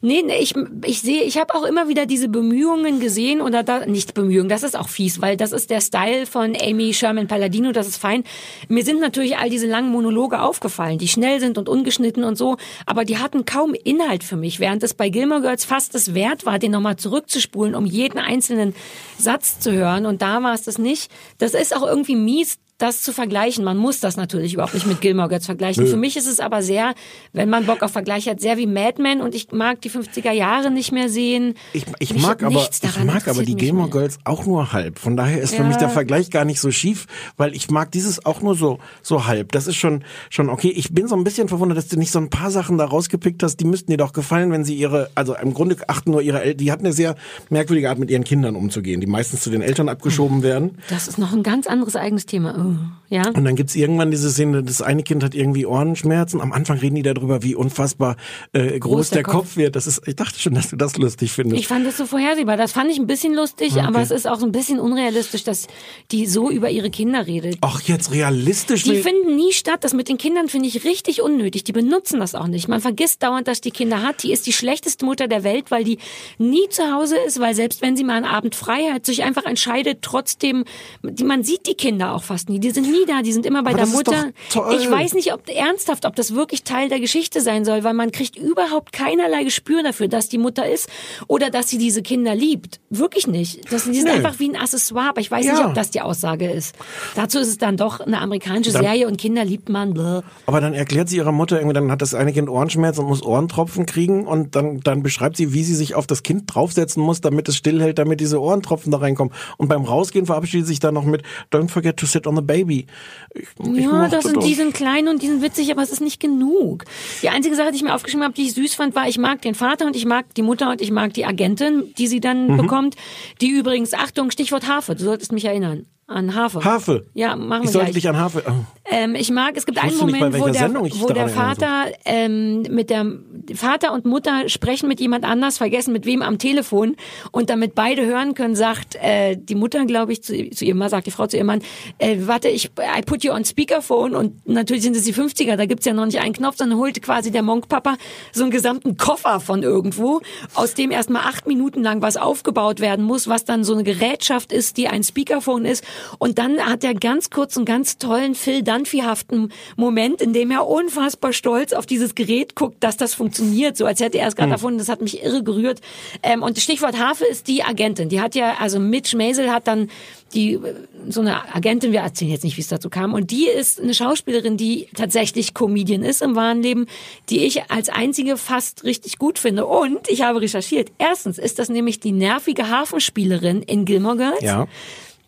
Nee, 0.00 0.22
nee, 0.22 0.38
ich, 0.38 0.54
ich 0.84 1.00
sehe, 1.00 1.22
ich 1.22 1.38
habe 1.38 1.54
auch 1.54 1.64
immer 1.64 1.88
wieder 1.88 2.06
diese 2.06 2.28
Bemühungen 2.28 3.00
gesehen 3.00 3.40
oder 3.40 3.62
da, 3.62 3.86
nicht 3.86 4.14
Bemühungen, 4.14 4.48
das 4.48 4.62
ist 4.62 4.76
auch 4.76 4.88
fies, 4.88 5.20
weil 5.20 5.36
das 5.36 5.52
ist 5.52 5.70
der 5.70 5.80
Style 5.80 6.26
von 6.26 6.56
Amy 6.60 6.94
Sherman 6.94 7.26
Palladino, 7.26 7.72
das 7.72 7.88
ist 7.88 7.96
fein. 7.96 8.24
Mir 8.68 8.84
sind 8.84 9.00
natürlich 9.00 9.36
all 9.36 9.50
diese 9.50 9.66
langen 9.66 9.90
Monologe 9.90 10.40
aufgefallen, 10.40 10.98
die 10.98 11.08
schnell 11.08 11.40
sind 11.40 11.58
und 11.58 11.68
ungeschnitten 11.68 12.24
und 12.24 12.36
so, 12.36 12.56
aber 12.86 13.04
die 13.04 13.18
hatten 13.18 13.44
kaum 13.44 13.74
Inhalt 13.74 14.24
für 14.24 14.36
mich, 14.36 14.60
während 14.60 14.82
es 14.82 14.94
bei 14.94 15.08
Gilmore 15.08 15.42
Girls 15.42 15.64
fast 15.64 15.94
es 15.94 16.14
wert 16.14 16.46
war, 16.46 16.58
den 16.58 16.72
nochmal 16.72 16.96
zurückzuspulen, 16.96 17.74
um 17.74 17.86
jeden 17.86 18.18
einzelnen 18.18 18.74
Satz 19.18 19.60
zu 19.60 19.72
hören 19.72 20.06
und 20.06 20.22
da 20.22 20.42
war 20.42 20.54
es 20.54 20.62
das 20.62 20.78
nicht. 20.78 21.10
Das 21.38 21.54
ist 21.54 21.76
auch 21.76 21.86
irgendwie 21.86 22.16
mies, 22.16 22.58
das 22.84 23.00
zu 23.02 23.12
vergleichen. 23.12 23.64
Man 23.64 23.76
muss 23.78 24.00
das 24.00 24.16
natürlich 24.16 24.54
überhaupt 24.54 24.74
nicht 24.74 24.86
mit 24.86 25.00
Gilmore 25.00 25.28
Girls 25.28 25.46
vergleichen. 25.46 25.86
Für 25.86 25.96
mich 25.96 26.16
ist 26.16 26.26
es 26.26 26.38
aber 26.38 26.62
sehr, 26.62 26.94
wenn 27.32 27.48
man 27.48 27.64
Bock 27.66 27.82
auf 27.82 27.92
Vergleich 27.92 28.28
hat, 28.28 28.40
sehr 28.40 28.58
wie 28.58 28.66
Mad 28.66 29.00
Men 29.00 29.20
und 29.22 29.34
ich 29.34 29.50
mag 29.52 29.80
die 29.80 29.90
50er 29.90 30.32
Jahre 30.32 30.70
nicht 30.70 30.92
mehr 30.92 31.08
sehen. 31.08 31.54
Ich, 31.72 31.84
ich 31.98 32.14
mag 32.14 32.42
aber, 32.42 32.68
ich 32.70 33.04
mag 33.04 33.26
aber 33.28 33.42
die 33.42 33.56
Gilmore. 33.56 33.88
Girls 33.90 34.18
auch 34.24 34.44
nur 34.46 34.72
halb. 34.72 34.98
Von 34.98 35.16
daher 35.16 35.40
ist 35.40 35.54
für 35.54 35.62
Ja. 35.62 35.68
mich 35.68 35.76
der 35.76 35.88
Vergleich 35.88 36.30
gar 36.30 36.44
nicht 36.44 36.60
so 36.60 36.70
schief, 36.70 37.06
weil 37.36 37.54
ich 37.54 37.70
mag 37.70 37.90
dieses 37.92 38.24
auch 38.26 38.40
nur 38.42 38.54
so, 38.54 38.78
so 39.02 39.26
halb. 39.26 39.52
Das 39.52 39.66
ist 39.66 39.76
schon, 39.76 40.04
schon 40.30 40.48
okay. 40.50 40.72
Ich 40.74 40.92
bin 40.92 41.08
so 41.08 41.16
ein 41.16 41.24
bisschen 41.24 41.48
verwundert, 41.48 41.78
dass 41.78 41.88
du 41.88 41.96
nicht 41.98 42.10
so 42.10 42.18
ein 42.18 42.28
paar 42.30 42.50
Sachen 42.50 42.76
da 42.78 42.84
rausgepickt 42.84 43.42
hast. 43.42 43.56
Die 43.60 43.64
müssten 43.64 43.90
dir 43.90 43.96
doch 43.96 44.12
gefallen, 44.12 44.50
wenn 44.52 44.64
sie 44.64 44.74
ihre, 44.74 45.10
also 45.14 45.34
im 45.36 45.54
Grunde 45.54 45.76
achten 45.88 46.10
nur 46.10 46.22
ihre 46.22 46.42
Eltern, 46.42 46.58
die 46.58 46.72
hatten 46.72 46.84
eine 46.84 46.92
sehr 46.92 47.14
merkwürdige 47.50 47.88
Art, 47.88 47.98
mit 47.98 48.10
ihren 48.10 48.24
Kindern 48.24 48.56
umzugehen, 48.56 49.00
die 49.00 49.06
meistens 49.06 49.40
zu 49.42 49.50
den 49.50 49.62
Eltern 49.62 49.88
abgeschoben 49.88 50.42
werden. 50.42 50.78
Das 50.90 51.08
ist 51.08 51.18
noch 51.18 51.32
ein 51.32 51.42
ganz 51.42 51.66
anderes 51.66 51.96
eigenes 51.96 52.26
Thema. 52.26 52.54
Oh, 52.58 52.73
ja. 53.14 53.28
Und 53.28 53.44
dann 53.44 53.54
gibt's 53.54 53.76
irgendwann 53.76 54.10
diese 54.10 54.30
Szene, 54.30 54.62
das 54.62 54.82
eine 54.82 55.02
Kind 55.02 55.22
hat 55.22 55.34
irgendwie 55.34 55.66
Ohrenschmerzen. 55.66 56.40
Am 56.40 56.52
Anfang 56.52 56.78
reden 56.78 56.96
die 56.96 57.02
darüber, 57.02 57.42
wie 57.42 57.54
unfassbar 57.54 58.16
äh, 58.52 58.78
groß, 58.78 59.10
der, 59.10 59.22
Kopf. 59.22 59.56
wird. 59.56 59.76
Das 59.76 59.86
ist, 59.86 60.02
ich 60.08 60.16
dachte 60.16 60.40
schon, 60.40 60.54
dass 60.54 60.70
du 60.70 60.76
das 60.76 60.96
lustig 60.96 61.30
findest. 61.30 61.60
Ich 61.60 61.68
fand 61.68 61.86
das 61.86 61.96
so 61.96 62.06
vorhersehbar. 62.06 62.56
Das 62.56 62.72
fand 62.72 62.90
ich 62.90 62.98
ein 62.98 63.06
bisschen 63.06 63.34
lustig, 63.34 63.80
aber 63.80 64.00
es 64.00 64.10
ist 64.10 64.26
auch 64.26 64.40
so 64.40 64.46
ein 64.46 64.52
bisschen 64.52 64.80
unrealistisch, 64.80 65.44
dass 65.44 65.68
die 66.10 66.26
so 66.26 66.50
über 66.50 66.70
ihre 66.70 66.90
Kinder 66.90 67.26
redet. 67.26 67.58
Ach, 67.60 67.80
jetzt 67.82 68.10
realistisch. 68.10 68.82
Die 68.82 68.96
finden 68.96 69.36
nie 69.36 69.52
statt. 69.52 69.84
Das 69.84 69.92
mit 69.92 70.08
den 70.08 70.18
Kindern 70.18 70.48
finde 70.48 70.68
ich 70.68 70.84
richtig 70.84 71.22
unnötig. 71.22 71.62
Die 71.64 71.72
benutzen 71.72 72.20
das 72.20 72.34
auch 72.34 72.48
nicht. 72.48 72.66
Man 72.68 72.80
vergisst 72.80 73.22
dauernd, 73.22 73.46
dass 73.46 73.60
die 73.60 73.70
Kinder 73.70 74.02
hat. 74.02 74.22
Die 74.22 74.32
ist 74.32 74.46
die 74.46 74.52
schlechteste 74.52 75.04
Mutter 75.04 75.28
der 75.28 75.44
Welt, 75.44 75.70
weil 75.70 75.84
die 75.84 75.98
nie 76.38 76.68
zu 76.70 76.92
Hause 76.92 77.16
ist, 77.26 77.38
weil 77.38 77.54
selbst 77.54 77.82
wenn 77.82 77.96
sie 77.96 78.02
mal 78.04 78.16
einen 78.16 78.24
Abend 78.24 78.54
frei 78.54 78.90
hat, 78.92 79.06
sich 79.06 79.22
einfach 79.22 79.44
entscheidet, 79.44 79.98
trotzdem, 80.02 80.64
die, 81.02 81.24
man 81.24 81.44
sieht 81.44 81.66
die 81.66 81.74
Kinder 81.74 82.14
auch 82.14 82.24
fast 82.24 82.48
nie. 82.48 82.53
Die 82.58 82.70
sind 82.70 82.90
nie 82.90 83.04
da, 83.06 83.22
die 83.22 83.32
sind 83.32 83.46
immer 83.46 83.62
bei 83.62 83.70
Aber 83.70 83.78
der 83.78 83.86
Mutter. 83.86 84.30
Ich 84.78 84.90
weiß 84.90 85.14
nicht, 85.14 85.32
ob 85.32 85.48
ernsthaft, 85.48 86.04
ob 86.06 86.14
das 86.16 86.34
wirklich 86.34 86.64
Teil 86.64 86.88
der 86.88 87.00
Geschichte 87.00 87.40
sein 87.40 87.64
soll, 87.64 87.84
weil 87.84 87.94
man 87.94 88.12
kriegt 88.12 88.36
überhaupt 88.36 88.92
keinerlei 88.92 89.44
Gespür 89.44 89.82
dafür, 89.82 90.08
dass 90.08 90.28
die 90.28 90.38
Mutter 90.38 90.68
ist 90.70 90.88
oder 91.26 91.50
dass 91.50 91.68
sie 91.68 91.78
diese 91.78 92.02
Kinder 92.02 92.34
liebt. 92.34 92.80
Wirklich 92.90 93.26
nicht. 93.26 93.60
Das, 93.72 93.84
die 93.84 93.94
sind 93.94 94.04
Nö. 94.06 94.12
einfach 94.12 94.38
wie 94.38 94.48
ein 94.50 94.56
Accessoire, 94.56 95.08
aber 95.10 95.20
ich 95.20 95.30
weiß 95.30 95.44
nicht, 95.44 95.58
Ja. 95.58 95.68
ob 95.68 95.74
das 95.74 95.90
die 95.90 96.00
Aussage 96.00 96.50
ist. 96.50 96.74
Dazu 97.14 97.38
ist 97.38 97.48
es 97.48 97.58
dann 97.58 97.76
doch 97.76 98.00
eine 98.00 98.20
amerikanische 98.20 98.72
Dann- 98.72 98.82
Serie 98.82 99.06
und 99.06 99.16
Kinder 99.18 99.44
liebt 99.44 99.68
man. 99.68 99.94
Bläh. 99.94 100.20
Aber 100.46 100.60
dann 100.60 100.74
erklärt 100.74 101.08
sie 101.08 101.16
ihrer 101.16 101.32
Mutter 101.32 101.56
irgendwie, 101.58 101.74
dann 101.74 101.90
hat 101.90 102.02
das 102.02 102.14
eine 102.14 102.32
Kind 102.32 102.48
Ohrenschmerz 102.48 102.98
und 102.98 103.06
muss 103.06 103.22
Ohrentropfen 103.22 103.86
kriegen 103.86 104.26
und 104.26 104.54
dann, 104.56 104.80
dann 104.80 105.02
beschreibt 105.02 105.36
sie, 105.36 105.52
wie 105.52 105.62
sie 105.64 105.74
sich 105.74 105.94
auf 105.94 106.06
das 106.06 106.22
Kind 106.22 106.44
draufsetzen 106.54 107.02
muss, 107.02 107.20
damit 107.20 107.48
es 107.48 107.56
stillhält, 107.56 107.98
damit 107.98 108.20
diese 108.20 108.40
Ohrentropfen 108.40 108.90
da 108.92 108.98
reinkommen. 108.98 109.32
Und 109.56 109.68
beim 109.68 109.82
Rausgehen 109.84 110.26
verabschiedet 110.26 110.66
sie 110.66 110.72
sich 110.72 110.80
dann 110.80 110.94
noch 110.94 111.04
mit 111.04 111.22
Don't 111.52 111.68
forget 111.68 111.96
to 111.96 112.06
sit 112.06 112.26
on 112.26 112.36
the 112.36 112.42
baby. 112.44 112.86
Ich, 113.34 113.48
ich 113.58 113.84
Ja, 113.84 114.08
das 114.08 114.24
sind, 114.24 114.42
die 114.44 114.54
sind 114.54 114.74
klein 114.74 115.08
und 115.08 115.22
die 115.22 115.26
sind 115.28 115.42
witzig, 115.42 115.70
aber 115.72 115.82
es 115.82 115.90
ist 115.90 116.00
nicht 116.00 116.20
genug. 116.20 116.84
Die 117.22 117.28
einzige 117.30 117.56
Sache, 117.56 117.70
die 117.70 117.76
ich 117.76 117.82
mir 117.82 117.94
aufgeschrieben 117.94 118.24
habe, 118.24 118.34
die 118.34 118.42
ich 118.46 118.54
süß 118.54 118.74
fand, 118.74 118.94
war, 118.94 119.08
ich 119.08 119.18
mag 119.18 119.42
den 119.42 119.54
Vater 119.54 119.86
und 119.86 119.96
ich 119.96 120.06
mag 120.06 120.32
die 120.34 120.42
Mutter 120.42 120.70
und 120.70 120.80
ich 120.80 120.90
mag 120.90 121.12
die 121.14 121.24
Agentin, 121.24 121.92
die 121.98 122.06
sie 122.06 122.20
dann 122.20 122.48
Mhm. 122.52 122.56
bekommt. 122.56 122.96
Die 123.40 123.48
übrigens, 123.50 123.94
Achtung, 123.94 124.30
Stichwort 124.30 124.68
Harfe, 124.68 124.94
du 124.94 125.04
solltest 125.04 125.32
mich 125.32 125.44
erinnern. 125.44 125.86
An 126.06 126.34
Harfe. 126.34 126.62
Harfe. 126.62 127.06
Ja, 127.14 127.34
machen 127.34 127.62
wir 127.62 127.64
Ich 127.64 127.70
sollte 127.70 127.92
gleich. 127.92 128.02
dich 128.02 128.08
an 128.10 128.18
Harfe. 128.18 128.42
Oh. 128.46 128.52
Ähm, 128.84 129.14
ich 129.14 129.30
mag, 129.30 129.56
es 129.56 129.64
gibt 129.64 129.78
einen 129.78 129.88
nicht, 129.92 130.00
Moment, 130.00 130.32
bei 130.32 130.38
wo 130.38 130.48
der, 130.48 130.74
wo 130.74 131.06
der. 131.08 131.28
Vater 131.30 131.86
ähm, 132.04 132.60
mit 132.68 132.90
der 132.90 133.06
Vater 133.54 133.92
und 133.94 134.04
Mutter 134.04 134.50
sprechen 134.50 134.86
mit 134.86 135.00
jemand 135.00 135.24
anders, 135.24 135.56
vergessen 135.56 135.94
mit 135.94 136.04
wem 136.04 136.20
am 136.20 136.38
Telefon 136.38 136.96
und 137.32 137.48
damit 137.48 137.74
beide 137.74 138.04
hören 138.04 138.34
können, 138.34 138.54
sagt 138.54 138.96
äh, 138.96 139.36
die 139.36 139.54
Mutter, 139.54 139.86
glaube 139.86 140.12
ich, 140.12 140.22
zu, 140.22 140.50
zu 140.50 140.66
ihrem 140.66 140.76
Mann, 140.76 140.90
sagt 140.90 141.06
die 141.06 141.10
Frau 141.10 141.26
zu 141.26 141.38
ihrem 141.38 141.46
Mann, 141.46 141.62
äh, 141.96 142.18
warte, 142.20 142.48
ich 142.48 142.66
I 142.66 143.00
put 143.00 143.24
you 143.24 143.32
on 143.32 143.46
Speakerphone 143.46 144.14
und 144.14 144.46
natürlich 144.46 144.82
sind 144.82 144.96
es 144.96 145.04
die 145.04 145.14
50er, 145.14 145.56
da 145.56 145.64
gibt's 145.64 145.86
ja 145.86 145.94
noch 145.94 146.04
nicht 146.04 146.20
einen 146.20 146.34
Knopf, 146.34 146.56
sondern 146.58 146.78
holt 146.78 147.00
quasi 147.00 147.30
der 147.30 147.42
Monk-Papa 147.42 147.96
so 148.32 148.42
einen 148.42 148.50
gesamten 148.50 148.98
Koffer 148.98 149.40
von 149.40 149.62
irgendwo, 149.62 150.20
aus 150.52 150.74
dem 150.74 150.90
erstmal 150.90 151.22
acht 151.22 151.46
Minuten 151.46 151.82
lang 151.82 152.02
was 152.02 152.18
aufgebaut 152.18 152.80
werden 152.80 153.06
muss, 153.06 153.26
was 153.26 153.46
dann 153.46 153.64
so 153.64 153.72
eine 153.72 153.84
Gerätschaft 153.84 154.52
ist, 154.52 154.76
die 154.76 154.88
ein 154.88 155.02
Speakerphone 155.02 155.64
ist 155.64 155.82
und 156.18 156.38
dann 156.38 156.60
hat 156.60 156.84
er 156.84 156.94
ganz 156.94 157.30
kurz 157.30 157.56
einen 157.56 157.66
ganz 157.66 157.98
tollen 157.98 158.34
Phil 158.34 158.62
Dunphy-haften 158.62 159.52
Moment, 159.76 160.20
in 160.20 160.32
dem 160.32 160.50
er 160.50 160.66
unfassbar 160.66 161.32
stolz 161.32 161.72
auf 161.72 161.86
dieses 161.86 162.14
Gerät 162.14 162.54
guckt, 162.54 162.82
dass 162.82 162.96
das 162.96 163.14
funktioniert, 163.14 163.76
so 163.76 163.86
als 163.86 164.00
hätte 164.00 164.18
er 164.18 164.28
es 164.28 164.36
gerade 164.36 164.52
erfunden. 164.52 164.78
Das 164.78 164.88
hat 164.88 165.00
mich 165.00 165.22
irre 165.22 165.42
gerührt. 165.42 165.80
Ähm, 166.22 166.42
und 166.42 166.58
Stichwort 166.58 166.98
Harfe 166.98 167.24
ist 167.24 167.48
die 167.48 167.62
Agentin. 167.62 168.08
Die 168.08 168.20
hat 168.20 168.34
ja, 168.34 168.54
also 168.58 168.78
Mitch 168.78 169.16
Maisel 169.16 169.52
hat 169.52 169.66
dann 169.66 169.88
die 170.34 170.54
äh, 170.54 170.74
so 171.08 171.20
eine 171.20 171.54
Agentin, 171.54 171.92
wir 171.92 172.00
erzählen 172.00 172.30
jetzt 172.30 172.44
nicht, 172.44 172.56
wie 172.56 172.62
es 172.62 172.68
dazu 172.68 172.90
kam. 172.90 173.14
Und 173.14 173.30
die 173.30 173.46
ist 173.46 173.80
eine 173.80 173.94
Schauspielerin, 173.94 174.56
die 174.56 174.88
tatsächlich 174.94 175.54
Comedian 175.54 176.02
ist 176.02 176.22
im 176.22 176.34
wahren 176.34 176.62
Leben, 176.62 176.86
die 177.30 177.44
ich 177.44 177.70
als 177.70 177.88
einzige 177.88 178.36
fast 178.36 178.84
richtig 178.84 179.18
gut 179.18 179.38
finde. 179.38 179.66
Und 179.66 180.08
ich 180.08 180.22
habe 180.22 180.40
recherchiert. 180.40 180.90
Erstens 180.98 181.38
ist 181.38 181.58
das 181.58 181.68
nämlich 181.68 182.00
die 182.00 182.12
nervige 182.12 182.68
Hafenspielerin 182.68 183.62
in 183.62 183.84
Gilmore 183.84 184.16
Girls. 184.16 184.42
Ja. 184.42 184.66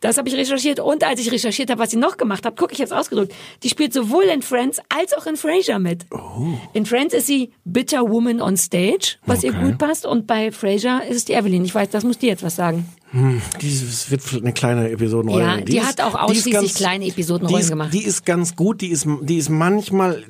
Das 0.01 0.18
habe 0.18 0.28
ich 0.28 0.36
recherchiert 0.36 0.78
und 0.78 1.05
als 1.05 1.20
ich 1.20 1.32
recherchiert 1.32 1.70
habe, 1.70 1.80
was 1.80 1.90
sie 1.90 1.97
noch 1.97 2.16
gemacht 2.18 2.44
hat, 2.44 2.57
gucke 2.57 2.72
ich 2.72 2.78
jetzt 2.78 2.92
ausgedrückt. 2.92 3.34
Die 3.62 3.68
spielt 3.68 3.92
sowohl 3.92 4.24
in 4.24 4.42
Friends 4.42 4.78
als 4.94 5.14
auch 5.14 5.26
in 5.26 5.36
Frasier 5.36 5.78
mit. 5.78 6.05
In 6.74 6.84
Friends 6.86 7.14
ist 7.14 7.26
sie 7.26 7.51
Bitter 7.64 8.03
Woman 8.03 8.40
on 8.42 8.57
Stage, 8.57 9.16
was 9.24 9.42
ihr 9.42 9.51
Okay. 9.53 9.62
gut 9.62 9.78
passt 9.78 10.05
und 10.05 10.26
bei 10.26 10.53
Frasier 10.53 11.03
ist 11.09 11.16
es 11.16 11.24
die 11.24 11.32
Evelyn. 11.32 11.64
Ich 11.64 11.74
weiß, 11.74 11.88
das 11.90 12.05
muss 12.05 12.18
die 12.18 12.26
jetzt 12.26 12.42
was 12.42 12.57
sagen. 12.57 12.86
Dieses 13.62 14.11
wird 14.11 14.22
eine 14.42 14.52
kleine 14.52 14.90
Episodenrolle. 14.90 15.44
Ja, 15.44 15.61
die 15.61 15.80
hat 15.80 16.00
auch 16.00 16.26
die 16.26 16.32
ist 16.36 16.46
ausschließlich 16.46 16.74
kleine 16.74 17.07
Episodenrollen 17.07 17.57
die 17.59 17.62
ist, 17.64 17.70
gemacht. 17.70 17.94
Die 17.94 18.04
ist 18.04 18.26
ganz 18.26 18.57
gut, 18.57 18.80
die 18.80 18.88
ist, 18.88 19.07
die 19.22 19.36
ist 19.36 19.48
manchmal 19.48 20.24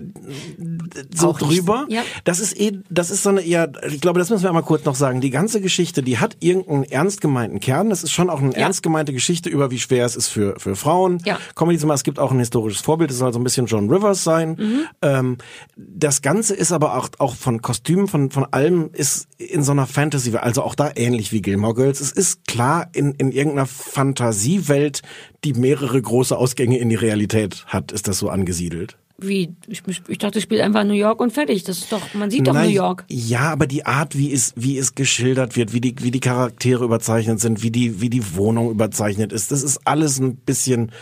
so 1.15 1.29
Auch 1.31 1.41
nicht- 1.41 1.51
drüber. 1.61 1.87
ja. 1.89 2.03
Das 2.25 2.39
ist 2.39 2.59
eh, 2.61 2.79
das 2.91 3.11
ist 3.11 3.23
so 3.23 3.31
eine 3.31 3.41
eher, 3.41 3.73
ich 3.89 4.01
glaube, 4.01 4.19
das 4.19 4.29
müssen 4.31 4.43
wir 4.43 4.51
einmal 4.51 4.63
kurz 4.63 4.85
noch 4.85 4.95
sagen. 4.95 5.21
Die 5.21 5.31
ganze 5.31 5.61
Geschichte, 5.61 6.03
die 6.03 6.19
hat 6.19 6.37
irgendeinen 6.41 6.85
ernst 6.85 7.21
gemeinten 7.23 7.61
Kern. 7.61 7.89
Das 7.91 8.03
ist 8.05 8.13
schon 8.13 8.29
auch 8.29 8.41
eine 8.41 8.53
Ja. 8.53 8.59
ernst 8.59 8.83
gemeinte 8.83 9.13
Geschichte 9.13 9.49
über, 9.49 9.71
wie 9.71 9.79
schwer 9.79 10.05
es 10.05 10.15
ist 10.15 10.29
für, 10.29 10.59
für 10.61 10.77
Frauen. 10.77 11.21
Ja. 11.25 11.39
Comedy 11.55 11.79
zum 11.79 11.89
Beispiel, 11.89 11.97
es 11.97 12.05
gibt 12.05 12.19
auch 12.19 12.31
ein 12.31 12.39
historisches 12.39 12.83
Vorbild, 12.83 13.11
es 13.11 13.19
soll 13.19 13.33
so 13.33 13.41
ein 13.41 13.45
bisschen 13.45 13.67
John 13.67 13.91
Rivers 13.91 14.23
sein. 14.23 14.51
Mhm. 14.59 14.81
Ähm, 15.03 15.37
das 15.77 16.21
Ganze 16.21 16.55
ist 16.55 16.73
aber 16.73 16.97
auch, 16.97 17.09
auch 17.19 17.35
von 17.37 17.63
Kostümen, 17.63 18.07
von, 18.07 18.31
von 18.31 18.45
allem, 18.53 18.91
ist 18.93 19.29
in 19.39 19.63
so 19.63 19.73
einer 19.73 19.87
Fantasy, 19.87 20.37
also 20.37 20.63
auch 20.63 20.75
da 20.75 20.91
ähnlich 20.95 21.33
wie 21.33 21.41
Gilmore 21.41 21.75
Girls. 21.75 22.01
Es 22.01 22.13
ist 22.13 22.47
klar 22.47 22.66
in, 22.93 23.13
in 23.13 23.33
irgendeiner 23.33 23.67
Fantasiewelt, 23.67 25.03
die 25.45 25.55
mehrere 25.55 26.01
große 26.01 26.37
Ausgänge 26.37 26.79
in 26.79 26.89
die 26.89 26.97
Realität 26.97 27.65
hat, 27.67 27.93
ist 27.93 28.09
das 28.09 28.19
so 28.19 28.29
angesiedelt. 28.29 28.97
Wie, 29.19 29.55
ich, 29.67 29.83
ich 30.09 30.19
dachte, 30.19 30.39
ich 30.39 30.45
spiele 30.45 30.63
einfach 30.63 30.85
New 30.85 30.93
York 30.93 31.21
und 31.21 31.33
fertig. 31.33 31.65
Das 31.65 31.79
ist 31.79 31.91
doch, 31.91 32.13
man 32.13 32.31
sieht 32.31 32.47
doch 32.47 32.53
Nein, 32.53 32.69
New 32.69 32.75
York. 32.75 33.05
Ja, 33.09 33.51
aber 33.51 33.67
die 33.67 33.87
Art, 33.87 34.17
wie 34.17 34.31
es, 34.31 34.53
wie 34.57 34.77
es 34.77 34.95
geschildert 34.95 35.57
wird, 35.57 35.73
wie 35.73 35.81
die, 35.81 35.95
wie 36.01 36.11
die 36.11 36.21
Charaktere 36.21 36.85
überzeichnet 36.85 37.41
sind, 37.41 37.63
wie 37.63 37.71
die, 37.71 38.03
wie 38.03 38.11
die 38.11 38.37
Wohnung 38.37 38.71
überzeichnet 38.71 39.33
ist, 39.33 39.53
das 39.53 39.63
ist 39.63 39.81
alles 39.87 40.19
ein 40.19 40.37
bisschen 40.37 40.93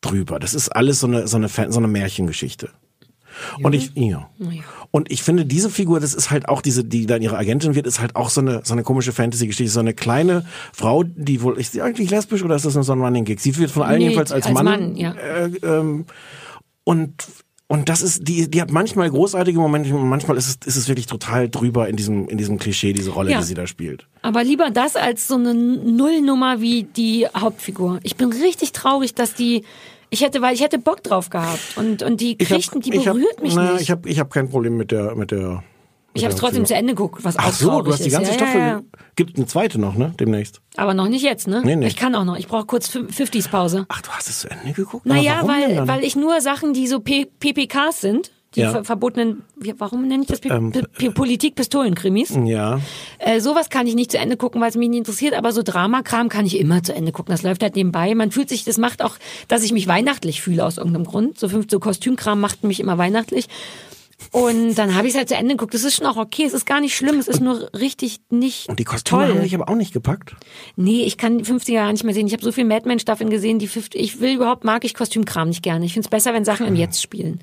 drüber. 0.00 0.38
Das 0.38 0.54
ist 0.54 0.70
alles 0.70 1.00
so 1.00 1.06
eine, 1.06 1.28
so 1.28 1.36
eine, 1.36 1.48
so 1.48 1.78
eine 1.78 1.88
Märchengeschichte. 1.88 2.70
Und 3.62 3.74
ich, 3.74 3.92
ja. 3.94 4.28
Und 4.90 5.10
ich 5.10 5.22
finde, 5.22 5.44
diese 5.46 5.70
Figur, 5.70 6.00
das 6.00 6.14
ist 6.14 6.30
halt 6.30 6.48
auch 6.48 6.62
diese, 6.62 6.84
die 6.84 7.06
dann 7.06 7.22
ihre 7.22 7.36
Agentin 7.36 7.74
wird, 7.74 7.86
ist 7.86 8.00
halt 8.00 8.16
auch 8.16 8.28
so 8.30 8.40
eine, 8.40 8.62
so 8.64 8.74
eine 8.74 8.82
komische 8.82 9.12
Fantasy-Geschichte. 9.12 9.72
So 9.72 9.80
eine 9.80 9.94
kleine 9.94 10.44
Frau, 10.72 11.02
die 11.04 11.42
wohl, 11.42 11.58
ist 11.58 11.72
sie 11.72 11.82
eigentlich 11.82 12.10
lesbisch 12.10 12.42
oder 12.42 12.56
ist 12.56 12.64
das 12.64 12.74
nur 12.74 12.84
so 12.84 12.92
ein 12.92 13.00
Running 13.00 13.24
Gag? 13.24 13.40
Sie 13.40 13.56
wird 13.56 13.70
von 13.70 13.82
allen 13.82 13.98
Nee, 13.98 14.04
jedenfalls 14.04 14.32
als, 14.32 14.46
als 14.46 14.54
Mann, 14.54 14.64
Mann, 14.64 14.96
ja. 14.96 15.12
äh, 15.12 15.50
ähm, 15.62 16.06
und 16.84 17.12
und 17.66 17.88
das 17.88 18.02
ist 18.02 18.28
die 18.28 18.50
die 18.50 18.60
hat 18.60 18.70
manchmal 18.70 19.08
großartige 19.08 19.58
Momente 19.58 19.94
und 19.94 20.06
manchmal 20.06 20.36
ist 20.36 20.48
es 20.48 20.66
ist 20.66 20.76
es 20.76 20.86
wirklich 20.86 21.06
total 21.06 21.48
drüber 21.48 21.88
in 21.88 21.96
diesem 21.96 22.28
in 22.28 22.36
diesem 22.36 22.58
Klischee 22.58 22.92
diese 22.92 23.10
Rolle 23.10 23.30
Ja. 23.30 23.38
die 23.38 23.44
sie 23.46 23.54
da 23.54 23.66
spielt. 23.66 24.06
Aber 24.20 24.44
lieber 24.44 24.68
das 24.70 24.96
als 24.96 25.26
so 25.26 25.36
eine 25.36 25.54
Nullnummer 25.54 26.60
wie 26.60 26.82
die 26.84 27.26
Hauptfigur. 27.34 28.00
Ich 28.02 28.16
bin 28.16 28.30
richtig 28.32 28.72
traurig, 28.72 29.14
dass 29.14 29.34
die, 29.34 29.64
ich 30.10 30.22
hätte, 30.22 30.40
weil 30.42 30.54
ich 30.54 30.62
hätte 30.62 30.78
Bock 30.78 31.02
drauf 31.02 31.30
gehabt 31.30 31.60
und, 31.76 32.02
und 32.02 32.20
die 32.20 32.36
Krichten, 32.38 32.80
die 32.80 32.94
ich 32.94 33.08
hab- 33.08 33.14
berührt 33.14 33.42
mich 33.42 33.54
na, 33.54 33.72
nicht. 33.72 33.82
Ich 33.82 33.90
habe 33.90 34.08
ich 34.08 34.18
hab 34.20 34.32
kein 34.32 34.48
Problem 34.48 34.76
mit 34.76 34.90
der 34.90 35.14
mit 35.14 35.30
der 35.30 35.48
mit 35.48 35.62
Ich 36.14 36.24
habe 36.24 36.32
es 36.34 36.40
trotzdem 36.40 36.64
zu 36.64 36.74
Ende 36.74 36.94
geguckt, 36.94 37.24
was 37.24 37.36
Ach 37.38 37.48
auch 37.48 37.52
so, 37.52 37.82
du 37.82 37.92
hast 37.92 38.04
die 38.04 38.08
ist. 38.08 38.12
ganze 38.12 38.30
ja, 38.30 38.36
Staffel. 38.36 38.60
Ja, 38.60 38.66
ja. 38.68 38.82
Gibt 39.16 39.36
eine 39.36 39.46
zweite 39.46 39.80
noch, 39.80 39.94
ne? 39.96 40.14
Demnächst. 40.18 40.60
Aber 40.76 40.94
noch 40.94 41.08
nicht 41.08 41.22
jetzt, 41.22 41.48
ne? 41.48 41.62
Nee, 41.64 41.76
nee. 41.76 41.86
Ich 41.86 41.96
kann 41.96 42.14
auch 42.14 42.24
noch. 42.24 42.36
Ich 42.36 42.46
brauche 42.46 42.66
kurz 42.66 42.88
50s 42.88 43.48
Pause. 43.48 43.86
Ach, 43.88 44.00
du 44.02 44.10
hast 44.10 44.28
es 44.28 44.40
zu 44.40 44.50
Ende 44.50 44.72
geguckt? 44.72 45.06
Naja, 45.06 45.40
weil, 45.44 45.88
weil 45.88 46.04
ich 46.04 46.14
nur 46.16 46.40
Sachen, 46.40 46.72
die 46.72 46.86
so 46.86 47.00
P 47.00 47.26
PPKs 47.26 48.00
sind, 48.00 48.30
die 48.54 48.60
Ja. 48.60 48.70
ver 48.70 48.84
verbotenen, 48.84 49.42
warum 49.78 50.06
nenne 50.08 50.22
ich 50.22 50.28
das 50.28 50.40
Ähm, 50.44 50.72
P 50.96 51.10
Politik-Pistolenkrimis? 51.10 52.36
ja. 52.44 52.80
Äh, 53.18 53.40
sowas 53.40 53.70
kann 53.70 53.86
ich 53.86 53.94
nicht 53.94 54.10
zu 54.12 54.18
Ende 54.18 54.36
gucken, 54.36 54.60
weil 54.60 54.70
es 54.70 54.76
mich 54.76 54.88
nicht 54.88 54.98
interessiert, 54.98 55.34
aber 55.34 55.52
so 55.52 55.62
Dramakram 55.62 56.28
kann 56.28 56.46
ich 56.46 56.58
immer 56.58 56.82
zu 56.82 56.94
Ende 56.94 57.12
gucken. 57.12 57.32
Das 57.32 57.42
läuft 57.42 57.62
halt 57.62 57.76
nebenbei. 57.76 58.14
Man 58.14 58.30
fühlt 58.30 58.48
sich, 58.48 58.64
das 58.64 58.78
macht 58.78 59.02
auch, 59.02 59.16
dass 59.48 59.62
ich 59.62 59.72
mich 59.72 59.86
weihnachtlich 59.88 60.42
fühle 60.42 60.64
aus 60.64 60.78
irgendeinem 60.78 61.04
Grund. 61.04 61.38
So 61.38 61.48
fünf, 61.48 61.66
so 61.70 61.80
Kostümkram 61.80 62.40
macht 62.40 62.64
mich 62.64 62.80
immer 62.80 62.98
weihnachtlich. 62.98 63.46
Und 64.30 64.76
dann 64.76 64.94
habe 64.94 65.06
ich 65.06 65.12
es 65.12 65.18
halt 65.18 65.28
zu 65.28 65.34
Ende 65.34 65.54
geguckt. 65.54 65.74
Das 65.74 65.84
ist 65.84 65.96
schon 65.96 66.06
auch 66.06 66.16
okay. 66.16 66.44
Es 66.44 66.52
ist 66.54 66.66
gar 66.66 66.80
nicht 66.80 66.96
schlimm. 66.96 67.18
Es 67.18 67.28
ist 67.28 67.40
nur 67.40 67.68
richtig 67.74 68.20
nicht 68.30 68.68
Und 68.68 68.78
die 68.78 68.84
Kostüme 68.84 69.22
toll. 69.26 69.34
haben 69.34 69.42
dich 69.42 69.54
aber 69.54 69.68
auch 69.68 69.74
nicht 69.74 69.92
gepackt. 69.92 70.34
Nee, 70.76 71.02
ich 71.02 71.18
kann 71.18 71.38
die 71.38 71.44
50er 71.44 71.72
Jahre 71.72 71.92
nicht 71.92 72.04
mehr 72.04 72.14
sehen. 72.14 72.26
Ich 72.26 72.32
habe 72.32 72.42
so 72.44 72.52
viel 72.52 72.64
Mad 72.64 72.88
Men 72.88 72.98
Staffeln 73.00 73.28
gesehen, 73.28 73.58
die 73.58 73.66
50, 73.68 74.00
ich 74.00 74.20
will 74.20 74.34
überhaupt, 74.36 74.64
mag 74.64 74.84
ich 74.84 74.94
Kostümkram 74.94 75.48
nicht 75.48 75.62
gerne. 75.62 75.84
Ich 75.84 75.92
finde 75.92 76.06
es 76.06 76.10
besser, 76.10 76.32
wenn 76.32 76.44
Sachen 76.44 76.66
im 76.66 76.76
Jetzt 76.76 77.02
spielen. 77.02 77.40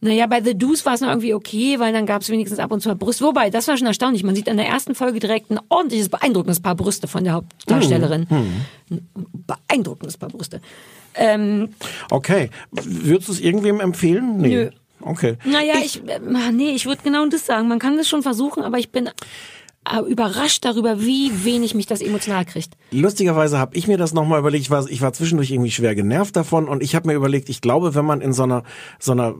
Naja, 0.00 0.26
bei 0.26 0.42
The 0.42 0.56
Deuce 0.56 0.84
war 0.84 0.94
es 0.94 1.00
noch 1.00 1.08
irgendwie 1.08 1.32
okay, 1.34 1.78
weil 1.78 1.92
dann 1.92 2.04
gab 2.06 2.22
es 2.22 2.28
wenigstens 2.28 2.58
ab 2.58 2.70
und 2.70 2.80
zu 2.80 2.88
mal 2.88 2.94
Brust. 2.94 3.22
Wobei, 3.22 3.50
das 3.50 3.66
war 3.66 3.76
schon 3.76 3.86
erstaunlich. 3.86 4.22
Man 4.24 4.34
sieht 4.34 4.46
in 4.46 4.56
der 4.56 4.66
ersten 4.66 4.94
Folge 4.94 5.20
direkt 5.20 5.50
ein 5.50 5.58
ordentliches, 5.68 6.08
beeindruckendes 6.10 6.60
Paar 6.60 6.74
Brüste 6.74 7.08
von 7.08 7.24
der 7.24 7.32
Hauptdarstellerin. 7.34 8.26
Ein 8.90 9.08
beeindruckendes 9.46 10.18
Paar 10.18 10.28
Brüste. 10.28 10.60
Ähm, 11.14 11.70
Okay. 12.10 12.50
Würdest 12.70 13.28
du 13.28 13.32
es 13.32 13.40
irgendwem 13.40 13.80
empfehlen? 13.80 14.36
Nee. 14.38 14.48
Nö. 14.48 14.70
Okay. 15.00 15.36
naja, 15.44 15.74
ich, 15.84 16.02
äh, 16.08 16.18
nee, 16.52 16.70
ich 16.70 16.86
würde 16.86 17.02
genau 17.04 17.26
das 17.26 17.46
sagen. 17.46 17.68
Man 17.68 17.78
kann 17.78 17.96
das 17.96 18.08
schon 18.08 18.22
versuchen, 18.22 18.62
aber 18.64 18.78
ich 18.78 18.90
bin 18.90 19.10
überrascht 20.08 20.64
darüber, 20.64 21.00
wie 21.00 21.44
wenig 21.44 21.74
mich 21.74 21.86
das 21.86 22.00
emotional 22.00 22.44
kriegt. 22.44 22.76
Lustigerweise 22.90 23.58
habe 23.58 23.76
ich 23.76 23.88
mir 23.88 23.98
das 23.98 24.14
nochmal 24.14 24.40
überlegt. 24.40 24.62
Ich 24.62 24.70
war, 24.70 24.88
ich 24.88 25.02
war 25.02 25.12
zwischendurch 25.12 25.50
irgendwie 25.50 25.70
schwer 25.70 25.94
genervt 25.94 26.36
davon 26.36 26.68
und 26.68 26.82
ich 26.82 26.94
habe 26.94 27.08
mir 27.08 27.14
überlegt, 27.14 27.48
ich 27.48 27.60
glaube, 27.60 27.94
wenn 27.94 28.04
man 28.04 28.20
in 28.20 28.32
so 28.32 28.44
einer, 28.44 28.62
so 28.98 29.12
einer 29.12 29.34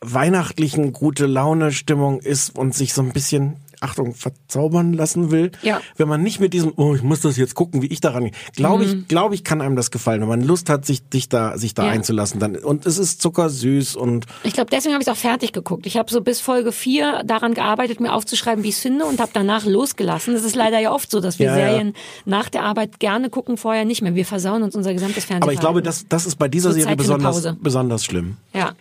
weihnachtlichen 0.00 0.92
gute 0.92 1.26
Laune 1.26 1.72
Stimmung 1.72 2.20
ist 2.20 2.56
und 2.56 2.74
sich 2.74 2.94
so 2.94 3.02
ein 3.02 3.12
bisschen 3.12 3.56
Achtung, 3.82 4.14
verzaubern 4.14 4.92
lassen 4.92 5.30
will, 5.30 5.50
Ja. 5.62 5.80
wenn 5.96 6.08
man 6.08 6.22
nicht 6.22 6.40
mit 6.40 6.52
diesem, 6.54 6.72
oh, 6.76 6.94
ich 6.94 7.02
muss 7.02 7.20
das 7.20 7.36
jetzt 7.36 7.54
gucken, 7.54 7.82
wie 7.82 7.86
ich 7.88 8.00
daran 8.00 8.24
gehe, 8.24 8.32
glaube 8.54 8.84
ich, 8.84 9.08
glaube 9.08 9.34
ich, 9.34 9.44
kann 9.44 9.60
einem 9.60 9.76
das 9.76 9.90
gefallen, 9.90 10.20
wenn 10.20 10.28
man 10.28 10.42
Lust 10.42 10.68
hat, 10.70 10.84
sich, 10.86 11.08
dich 11.08 11.28
da, 11.28 11.58
sich 11.58 11.74
da 11.74 11.82
Mhm. 11.82 11.88
Ja. 11.88 11.92
einzulassen, 11.94 12.40
dann, 12.40 12.56
und 12.56 12.86
es 12.86 12.98
ist 12.98 13.20
zuckersüß 13.20 13.96
und, 13.96 14.26
Ich 14.44 14.52
glaube, 14.54 14.70
deswegen 14.70 14.94
habe 14.94 15.02
ich 15.02 15.08
es 15.08 15.12
auch 15.12 15.18
fertig 15.20 15.52
geguckt. 15.52 15.86
Ich 15.86 15.96
habe 15.96 16.10
so 16.12 16.20
bis 16.20 16.40
Folge 16.40 16.72
4 16.72 17.22
daran 17.24 17.54
gearbeitet, 17.54 18.00
mir 18.00 18.12
aufzuschreiben, 18.12 18.62
wie 18.64 18.68
ich 18.68 18.76
es 18.76 18.80
finde 18.80 19.04
und 19.04 19.20
habe 19.20 19.30
danach 19.34 19.64
losgelassen. 19.66 20.34
Das 20.34 20.44
ist 20.44 20.54
leider 20.56 20.78
ja 20.78 20.92
oft 20.92 21.10
so, 21.10 21.20
dass 21.20 21.38
wir 21.38 21.46
Ja. 21.46 21.54
Serien 21.54 21.94
nach 22.24 22.48
der 22.48 22.62
Arbeit 22.62 23.00
gerne 23.00 23.30
gucken, 23.30 23.56
vorher 23.56 23.84
nicht 23.84 24.02
mehr. 24.02 24.14
Wir 24.14 24.26
versauen 24.26 24.62
uns 24.62 24.76
unser 24.76 24.92
gesamtes 24.92 25.24
Fernsehen. 25.24 25.42
aber 25.42 25.52
ich 25.52 25.60
glaube, 25.60 25.82
das, 25.82 26.06
das 26.08 26.26
ist 26.26 26.36
bei 26.36 26.48
dieser 26.48 26.70
So 26.72 26.78
Serie 26.80 26.96
besonders, 26.96 27.56
besonders 27.60 28.04
schlimm. 28.04 28.36
Ja. 28.54 28.72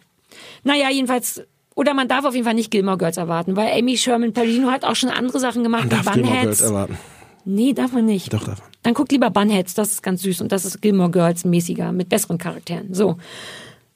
Naja, 0.63 0.89
jedenfalls... 0.91 1.41
Oder 1.75 1.93
man 1.93 2.07
darf 2.07 2.25
auf 2.25 2.33
jeden 2.33 2.45
Fall 2.45 2.53
nicht 2.53 2.69
Gilmore 2.71 2.97
Girls 2.97 3.17
erwarten, 3.17 3.55
weil 3.55 3.71
Amy 3.77 3.97
Sherman 3.97 4.33
Palladino 4.33 4.69
hat 4.71 4.83
auch 4.85 4.95
schon 4.95 5.09
andere 5.09 5.39
Sachen 5.39 5.63
gemacht, 5.63 5.83
Man 5.83 5.89
darf 5.89 6.13
Gilmore 6.13 6.33
Girls 6.33 6.57
Bunheads. 6.59 6.61
erwarten. 6.61 6.97
Nee, 7.45 7.73
darf 7.73 7.91
man 7.93 8.05
nicht. 8.05 8.31
Doch, 8.33 8.43
darf 8.43 8.59
man. 8.59 8.67
Dann 8.83 8.93
guck 8.93 9.11
lieber 9.11 9.29
Bunheads, 9.29 9.73
das 9.73 9.91
ist 9.93 10.03
ganz 10.03 10.21
süß 10.21 10.41
und 10.41 10.51
das 10.51 10.65
ist 10.65 10.81
Gilmore 10.81 11.09
Girls 11.11 11.45
mäßiger, 11.45 11.91
mit 11.91 12.09
besseren 12.09 12.37
Charakteren. 12.37 12.93
So. 12.93 13.17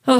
Oh, 0.07 0.19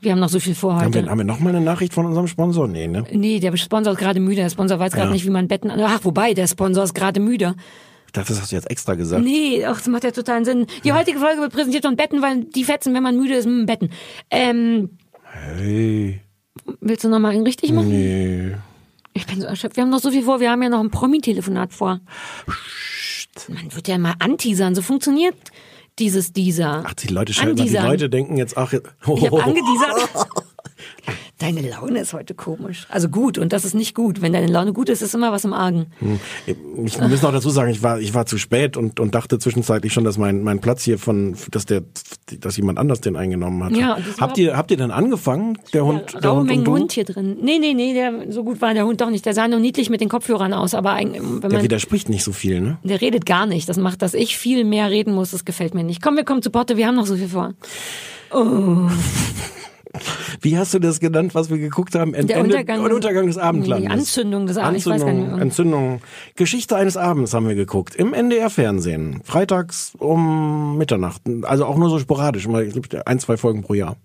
wir 0.00 0.12
haben 0.12 0.20
noch 0.20 0.28
so 0.28 0.40
viel 0.40 0.54
vor 0.54 0.74
Haben 0.76 0.86
heute. 0.86 1.04
wir, 1.04 1.10
haben 1.10 1.18
wir 1.18 1.24
noch 1.24 1.40
mal 1.40 1.50
eine 1.50 1.60
Nachricht 1.60 1.92
von 1.92 2.06
unserem 2.06 2.26
Sponsor? 2.28 2.66
Nee, 2.68 2.86
ne? 2.86 3.04
Nee, 3.12 3.40
der 3.40 3.56
Sponsor 3.56 3.92
ist 3.92 3.98
gerade 3.98 4.20
müde. 4.20 4.36
Der 4.36 4.50
Sponsor 4.50 4.78
weiß 4.78 4.92
gerade 4.92 5.08
Ja. 5.08 5.12
nicht, 5.12 5.26
wie 5.26 5.30
man 5.30 5.48
Betten. 5.48 5.70
Ach, 5.70 6.00
wobei, 6.04 6.34
der 6.34 6.46
Sponsor 6.46 6.84
ist 6.84 6.94
gerade 6.94 7.20
müde. 7.20 7.54
Ich 8.06 8.12
dachte, 8.12 8.28
das 8.32 8.40
hast 8.40 8.52
du 8.52 8.56
jetzt 8.56 8.70
extra 8.70 8.94
gesagt. 8.94 9.22
Nee, 9.22 9.64
ach, 9.66 9.76
das 9.78 9.86
macht 9.88 10.04
ja 10.04 10.10
totalen 10.12 10.44
Sinn. 10.44 10.66
Die 10.84 10.92
heutige 10.92 11.18
Folge 11.18 11.40
wird 11.42 11.52
präsentiert 11.52 11.84
von 11.84 11.96
Betten, 11.96 12.22
weil 12.22 12.44
die 12.44 12.64
fetzen, 12.64 12.94
wenn 12.94 13.02
man 13.02 13.16
müde 13.18 13.34
ist, 13.34 13.44
mit 13.46 13.54
dem 13.58 13.66
Betten. 13.66 13.90
Ähm, 14.30 14.90
Hey, 15.30 16.20
willst 16.80 17.04
du 17.04 17.08
nochmal 17.08 17.36
richtig 17.42 17.72
machen? 17.72 17.88
nee. 17.88 18.54
Ich 19.14 19.26
bin 19.26 19.40
so 19.40 19.46
erschöpft. 19.46 19.76
Wir 19.76 19.82
haben 19.82 19.90
noch 19.90 19.98
so 19.98 20.12
viel 20.12 20.22
vor. 20.22 20.38
Wir 20.38 20.50
haben 20.50 20.62
ja 20.62 20.68
noch 20.68 20.80
ein 20.80 20.90
Promi-Telefonat 20.90 21.72
vor. 21.72 22.00
Man 23.48 23.74
wird 23.74 23.88
ja 23.88 23.98
mal 23.98 24.14
anteasern. 24.20 24.76
So 24.76 24.82
funktioniert 24.82 25.34
dieses 25.98 26.32
dieser. 26.32 26.84
Ach, 26.86 26.94
die 26.94 27.08
Leute 27.08 27.32
schalten, 27.32 27.56
die. 27.56 27.68
Leute 27.70 28.08
denken 28.08 28.36
jetzt, 28.36 28.56
ach, 28.56 28.72
oh, 29.06 29.16
Ich 29.16 29.26
habe 29.26 29.42
angeteasert. 29.42 30.28
Deine 31.38 31.60
Laune 31.60 32.00
ist 32.00 32.12
heute 32.14 32.34
komisch. 32.34 32.86
Also 32.88 33.08
gut, 33.08 33.38
und 33.38 33.52
das 33.52 33.64
ist 33.64 33.74
nicht 33.74 33.94
gut. 33.94 34.20
Wenn 34.20 34.32
deine 34.32 34.48
Laune 34.48 34.72
gut 34.72 34.88
ist, 34.88 35.02
ist 35.02 35.14
immer 35.14 35.30
was 35.30 35.44
im 35.44 35.52
Argen. 35.52 35.86
Ich 36.84 37.00
muss 37.00 37.22
noch 37.22 37.30
dazu 37.30 37.50
sagen, 37.50 37.70
ich 37.70 37.80
war, 37.80 38.00
ich 38.00 38.12
war 38.12 38.26
zu 38.26 38.38
spät 38.38 38.76
und, 38.76 38.98
und 38.98 39.14
dachte 39.14 39.38
zwischenzeitlich 39.38 39.92
schon, 39.92 40.02
dass 40.02 40.18
mein, 40.18 40.42
mein 40.42 40.60
Platz 40.60 40.82
hier 40.82 40.98
von, 40.98 41.36
dass 41.52 41.64
der, 41.64 41.82
dass 42.40 42.56
jemand 42.56 42.78
anders 42.80 43.00
den 43.00 43.14
eingenommen 43.14 43.62
hat. 43.62 43.76
Ja, 43.76 43.98
habt 44.18 44.36
ihr, 44.36 44.56
habt 44.56 44.72
ihr 44.72 44.76
denn 44.78 44.90
angefangen, 44.90 45.58
der 45.72 45.84
Hund, 45.84 46.12
Ja, 46.12 46.20
der 46.20 46.32
Hund 46.34 46.50
und 46.50 46.64
du? 46.66 46.72
Hund 46.72 46.92
hier 46.92 47.04
drin. 47.04 47.36
Nee, 47.40 47.58
nee, 47.60 47.72
nee, 47.72 47.94
der, 47.94 48.32
so 48.32 48.42
gut 48.42 48.60
war 48.60 48.74
der 48.74 48.84
Hund 48.84 49.00
doch 49.00 49.10
nicht. 49.10 49.24
Der 49.24 49.32
sah 49.32 49.46
nur 49.46 49.60
niedlich 49.60 49.90
mit 49.90 50.00
den 50.00 50.08
Kopfhörern 50.08 50.52
aus, 50.52 50.74
aber 50.74 50.94
eigentlich, 50.94 51.22
wenn 51.22 51.40
Der 51.40 51.52
man, 51.52 51.62
widerspricht 51.62 52.08
nicht 52.08 52.24
so 52.24 52.32
viel, 52.32 52.60
ne? 52.60 52.78
der 52.82 53.00
redet 53.00 53.26
gar 53.26 53.46
nicht. 53.46 53.68
Das 53.68 53.76
macht, 53.76 54.02
dass 54.02 54.14
ich 54.14 54.36
viel 54.36 54.64
mehr 54.64 54.90
reden 54.90 55.14
muss. 55.14 55.30
Das 55.30 55.44
gefällt 55.44 55.72
mir 55.74 55.84
nicht. 55.84 56.02
Komm, 56.02 56.16
wir 56.16 56.24
kommen 56.24 56.42
zu 56.42 56.50
Potte. 56.50 56.76
Wir 56.76 56.88
haben 56.88 56.96
noch 56.96 57.06
so 57.06 57.14
viel 57.14 57.28
vor. 57.28 57.54
Wie 60.40 60.58
hast 60.58 60.74
du 60.74 60.78
das 60.78 61.00
genannt, 61.00 61.34
was 61.34 61.50
wir 61.50 61.58
geguckt 61.58 61.94
haben? 61.94 62.14
Ent- 62.14 62.28
Der 62.30 62.38
Ende- 62.38 62.56
Untergang- 62.56 62.80
Untergang 62.94 63.26
des 63.26 63.38
Abendlandes. 63.38 63.86
Die 63.88 63.92
Anzündung 63.92 64.46
des 64.46 64.56
Abends. 64.56 64.86
Nicht 64.86 65.02
Entzündung. 65.40 66.00
Geschichte 66.36 66.76
eines 66.76 66.96
Abends 66.96 67.32
haben 67.34 67.48
wir 67.48 67.54
geguckt. 67.54 67.94
Im 67.96 68.12
NDR-Fernsehen. 68.14 69.20
Freitags 69.24 69.92
um 69.98 70.76
Mitternacht. 70.78 71.22
Also 71.42 71.64
auch 71.64 71.76
nur 71.76 71.90
so 71.90 71.98
sporadisch. 71.98 72.46
Ein, 73.06 73.18
zwei 73.20 73.36
Folgen 73.36 73.62
pro 73.62 73.74
Jahr. 73.74 73.96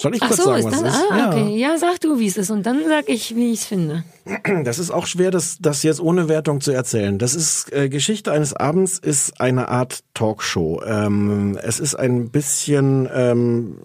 Soll 0.00 0.14
ich 0.14 0.22
Ach 0.22 0.28
kurz 0.28 0.38
so, 0.38 0.44
sagen, 0.44 0.58
ist 0.60 0.64
was 0.66 0.82
das? 0.82 0.94
es 0.94 1.00
ist? 1.00 1.10
Ah, 1.10 1.28
okay. 1.30 1.56
Ja, 1.56 1.76
sag 1.78 2.00
du, 2.00 2.18
wie 2.18 2.26
es 2.26 2.36
ist. 2.36 2.50
Und 2.50 2.64
dann 2.66 2.82
sag 2.86 3.08
ich, 3.08 3.34
wie 3.34 3.52
ich 3.52 3.60
es 3.60 3.66
finde. 3.66 4.04
Das 4.64 4.78
ist 4.78 4.90
auch 4.90 5.06
schwer, 5.06 5.30
das, 5.30 5.58
das 5.60 5.82
jetzt 5.82 6.00
ohne 6.00 6.28
Wertung 6.28 6.60
zu 6.60 6.70
erzählen. 6.72 7.18
Das 7.18 7.34
ist 7.34 7.72
äh, 7.72 7.88
Geschichte 7.88 8.30
eines 8.30 8.52
Abends 8.52 8.98
ist 8.98 9.40
eine 9.40 9.68
Art 9.68 10.00
Talkshow. 10.14 10.82
Ähm, 10.86 11.58
es 11.62 11.80
ist 11.80 11.94
ein 11.94 12.30
bisschen. 12.30 13.08
Ähm, 13.12 13.78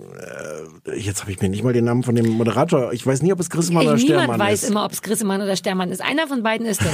äh, 0.85 0.99
jetzt 0.99 1.21
habe 1.21 1.31
ich 1.31 1.41
mir 1.41 1.47
nicht 1.49 1.63
mal 1.63 1.71
den 1.71 1.85
Namen 1.85 2.03
von 2.03 2.15
dem 2.15 2.27
Moderator. 2.29 2.91
Ich 2.91 3.05
weiß 3.05 3.21
nie, 3.21 3.31
ob 3.31 3.39
es 3.39 3.49
Grissemann 3.49 3.85
oder 3.87 3.95
niemand 3.95 4.21
Stermann 4.21 4.39
weiß 4.39 4.63
ist. 4.63 4.69
immer, 4.69 4.83
ob 4.85 4.91
es 4.91 5.01
Grissemann 5.01 5.41
oder 5.41 5.55
Stermann 5.55 5.91
ist. 5.91 6.01
Einer 6.01 6.27
von 6.27 6.43
beiden 6.43 6.65
ist 6.67 6.81
das. 6.81 6.93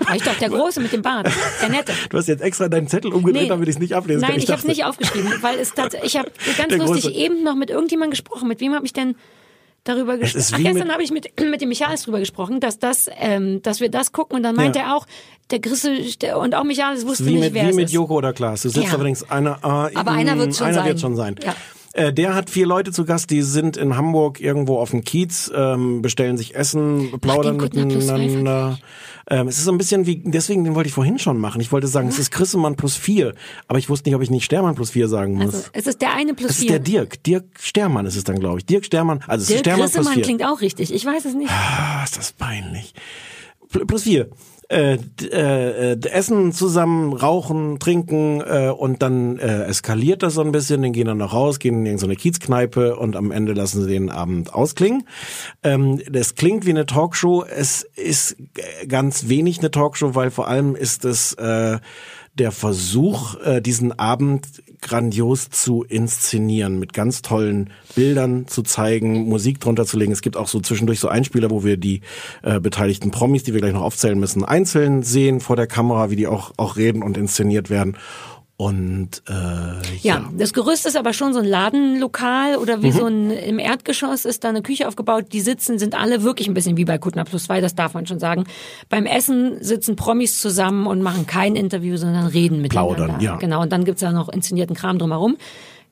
War 0.06 0.16
ich 0.16 0.22
doch 0.22 0.36
der 0.36 0.48
Große 0.48 0.80
mit 0.80 0.92
dem 0.92 1.02
Bart. 1.02 1.28
Der 1.60 1.68
Nette. 1.68 1.92
Du 2.08 2.16
hast 2.16 2.28
jetzt 2.28 2.42
extra 2.42 2.68
deinen 2.68 2.88
Zettel 2.88 3.12
umgedreht, 3.12 3.50
damit 3.50 3.68
ich 3.68 3.74
es 3.74 3.80
nicht 3.80 3.94
ablesen 3.94 4.22
Nein, 4.22 4.32
kann. 4.32 4.40
ich, 4.40 4.48
habe 4.50 4.60
es 4.60 4.66
nicht 4.66 4.84
aufgeschrieben, 4.84 5.32
weil 5.42 5.58
es 5.58 5.74
ich 6.02 6.16
habe 6.16 6.30
ganz 6.56 6.68
Der 6.68 6.78
lustig 6.78 7.04
Große. 7.04 7.14
eben 7.14 7.42
noch 7.42 7.54
mit 7.56 7.70
irgendjemandem 7.70 8.12
gesprochen. 8.12 8.48
Mit 8.48 8.55
wem 8.60 8.74
habe 8.74 8.84
ich 8.86 8.92
denn 8.92 9.16
darüber 9.84 10.16
gesprochen? 10.18 10.62
Gestern 10.64 10.74
mit- 10.86 10.92
habe 10.92 11.02
ich 11.02 11.10
mit, 11.10 11.40
mit 11.50 11.60
dem 11.60 11.68
Michaelis 11.68 12.02
drüber 12.02 12.18
gesprochen, 12.18 12.60
dass 12.60 12.78
das, 12.78 13.08
ähm, 13.18 13.62
dass 13.62 13.80
wir 13.80 13.88
das 13.90 14.12
gucken 14.12 14.36
und 14.36 14.42
dann 14.42 14.56
meinte 14.56 14.78
Ja. 14.78 14.86
er 14.86 14.96
auch, 14.96 15.06
der 15.50 15.60
Grisse 15.60 15.94
der- 16.20 16.38
und 16.38 16.54
auch 16.56 16.64
Michaelis 16.64 17.06
wusste 17.06 17.24
Wie 17.26 17.32
nicht, 17.34 17.40
mit, 17.40 17.54
wer 17.54 17.66
wie 17.66 17.70
es 17.70 17.76
mit 17.76 17.84
ist. 17.86 17.92
Joko 17.92 18.14
oder 18.16 18.32
Klaas. 18.32 18.62
Du 18.62 18.68
sitzt 18.68 18.86
Ja. 18.88 18.94
allerdings 18.94 19.22
einer. 19.30 19.58
Äh, 19.62 19.96
Aber 19.96 20.10
einer 20.10 20.36
wird's 20.38 20.58
schon 20.58 20.66
einer 20.66 20.76
sein. 20.78 20.86
Wird 20.86 21.00
schon 21.00 21.14
sein. 21.16 21.36
Ja. 21.44 21.54
Äh, 21.96 22.12
der 22.12 22.34
hat 22.34 22.50
vier 22.50 22.66
Leute 22.66 22.92
zu 22.92 23.06
Gast, 23.06 23.30
die 23.30 23.40
sind 23.40 23.78
in 23.78 23.96
Hamburg 23.96 24.38
irgendwo 24.40 24.78
auf 24.78 24.90
dem 24.90 25.02
Kiez, 25.02 25.50
ähm, 25.54 26.02
bestellen 26.02 26.36
sich 26.36 26.54
Essen, 26.54 27.18
plaudern 27.20 27.56
plus 27.56 27.72
miteinander. 27.72 28.78
Ähm, 29.28 29.48
es 29.48 29.56
ist 29.58 29.64
so 29.64 29.72
ein 29.72 29.78
bisschen 29.78 30.04
wie, 30.06 30.22
deswegen, 30.24 30.62
den 30.64 30.74
wollte 30.74 30.88
ich 30.88 30.94
vorhin 30.94 31.18
schon 31.18 31.38
machen. 31.38 31.60
Ich 31.60 31.72
wollte 31.72 31.86
sagen, 31.88 32.06
es 32.08 32.18
ist 32.18 32.30
Grissemann 32.30 32.76
plus 32.76 32.96
vier, 32.96 33.34
aber 33.66 33.78
ich 33.78 33.88
wusste 33.88 34.08
nicht, 34.08 34.14
ob 34.14 34.20
ich 34.22 34.30
nicht 34.30 34.44
Stermann 34.44 34.74
plus 34.74 34.90
vier 34.90 35.08
sagen 35.08 35.34
muss. 35.34 35.54
Also, 35.54 35.66
es 35.72 35.86
ist 35.86 36.02
der 36.02 36.12
eine 36.14 36.34
plus 36.34 36.50
ist 36.50 36.58
vier. 36.58 36.68
der 36.72 36.78
Dirk. 36.80 37.22
Dirk 37.24 37.44
Stermann 37.58 38.04
ist 38.06 38.14
es 38.16 38.24
dann, 38.24 38.38
glaube 38.38 38.58
ich. 38.58 38.66
Dirk 38.66 38.84
Stermann, 38.84 39.20
also 39.26 39.42
es 39.42 39.48
ist 39.48 39.48
Dirk 39.50 39.60
Stermann 39.60 39.78
plus 39.80 39.92
Grissemann 39.94 40.14
vier. 40.14 40.22
klingt 40.22 40.44
auch 40.44 40.60
richtig. 40.60 40.92
Ich 40.94 41.04
weiß 41.06 41.24
es 41.24 41.34
nicht. 41.34 41.50
Ah, 41.50 42.04
ist 42.04 42.18
das 42.18 42.32
peinlich. 42.32 42.92
Pl- 43.72 43.86
Plus 43.86 44.02
vier. 44.02 44.28
Äh, 44.68 44.98
äh, 45.22 45.96
essen 46.08 46.50
zusammen, 46.50 47.12
rauchen, 47.12 47.78
trinken 47.78 48.40
äh, 48.40 48.70
und 48.76 49.00
dann 49.00 49.38
äh, 49.38 49.62
eskaliert 49.64 50.24
das 50.24 50.34
so 50.34 50.40
ein 50.40 50.50
bisschen, 50.50 50.82
dann 50.82 50.92
gehen 50.92 51.06
dann 51.06 51.18
noch 51.18 51.32
raus, 51.32 51.60
gehen 51.60 51.78
in 51.80 51.86
irgendeine 51.86 52.16
Kiezkneipe 52.16 52.96
und 52.96 53.14
am 53.14 53.30
Ende 53.30 53.52
lassen 53.52 53.84
sie 53.84 53.90
den 53.90 54.10
Abend 54.10 54.52
ausklingen. 54.52 55.06
Ähm, 55.62 56.02
das 56.10 56.34
klingt 56.34 56.66
wie 56.66 56.70
eine 56.70 56.84
Talkshow, 56.84 57.44
es 57.44 57.84
ist 57.94 58.36
ganz 58.88 59.28
wenig 59.28 59.60
eine 59.60 59.70
Talkshow, 59.70 60.16
weil 60.16 60.32
vor 60.32 60.48
allem 60.48 60.74
ist 60.74 61.04
es 61.04 61.34
äh, 61.34 61.78
der 62.34 62.50
Versuch, 62.50 63.40
äh, 63.42 63.60
diesen 63.60 63.96
Abend 63.96 64.48
grandios 64.80 65.50
zu 65.50 65.84
inszenieren, 65.84 66.78
mit 66.78 66.92
ganz 66.92 67.22
tollen 67.22 67.70
Bildern 67.94 68.46
zu 68.46 68.62
zeigen, 68.62 69.28
Musik 69.28 69.60
drunter 69.60 69.86
zu 69.86 69.98
legen. 69.98 70.12
Es 70.12 70.22
gibt 70.22 70.36
auch 70.36 70.48
so 70.48 70.60
zwischendurch 70.60 71.00
so 71.00 71.08
Einspieler, 71.08 71.50
wo 71.50 71.64
wir 71.64 71.76
die 71.76 72.02
äh, 72.42 72.60
beteiligten 72.60 73.10
Promis, 73.10 73.42
die 73.42 73.52
wir 73.54 73.60
gleich 73.60 73.72
noch 73.72 73.82
aufzählen 73.82 74.18
müssen, 74.18 74.44
einzeln 74.44 75.02
sehen 75.02 75.40
vor 75.40 75.56
der 75.56 75.66
Kamera, 75.66 76.10
wie 76.10 76.16
die 76.16 76.26
auch, 76.26 76.52
auch 76.56 76.76
reden 76.76 77.02
und 77.02 77.16
inszeniert 77.16 77.70
werden. 77.70 77.96
Und 78.58 79.22
äh, 79.28 79.96
Ja, 80.00 80.30
das 80.36 80.54
Gerüst 80.54 80.86
ist 80.86 80.96
aber 80.96 81.12
schon 81.12 81.34
so 81.34 81.40
ein 81.40 81.44
Ladenlokal 81.44 82.56
oder 82.56 82.78
Mhm. 82.78 82.82
wie 82.82 82.90
so 82.92 83.04
ein 83.04 83.30
im 83.30 83.58
Erdgeschoss 83.58 84.24
ist 84.24 84.44
da 84.44 84.48
eine 84.48 84.62
Küche 84.62 84.88
aufgebaut. 84.88 85.26
Die 85.32 85.40
sitzen 85.42 85.78
sind 85.78 85.94
alle 85.94 86.22
wirklich 86.22 86.48
ein 86.48 86.54
bisschen 86.54 86.78
wie 86.78 86.86
bei 86.86 86.96
Kutner 86.96 87.24
Plus 87.24 87.44
2, 87.44 87.60
das 87.60 87.74
darf 87.74 87.92
man 87.92 88.06
schon 88.06 88.18
sagen. 88.18 88.44
Beim 88.88 89.04
Essen 89.04 89.62
sitzen 89.62 89.94
Promis 89.96 90.40
zusammen 90.40 90.86
und 90.86 91.02
machen 91.02 91.26
kein 91.26 91.54
Interview, 91.54 91.98
sondern 91.98 92.26
reden 92.28 92.62
miteinander. 92.62 92.94
Plaudern, 92.94 93.20
ja. 93.20 93.36
Genau, 93.36 93.60
und 93.60 93.72
dann 93.72 93.84
gibt's 93.84 94.00
da 94.00 94.10
noch 94.12 94.30
inszenierten 94.30 94.74
Kram 94.74 94.98
drumherum. 94.98 95.36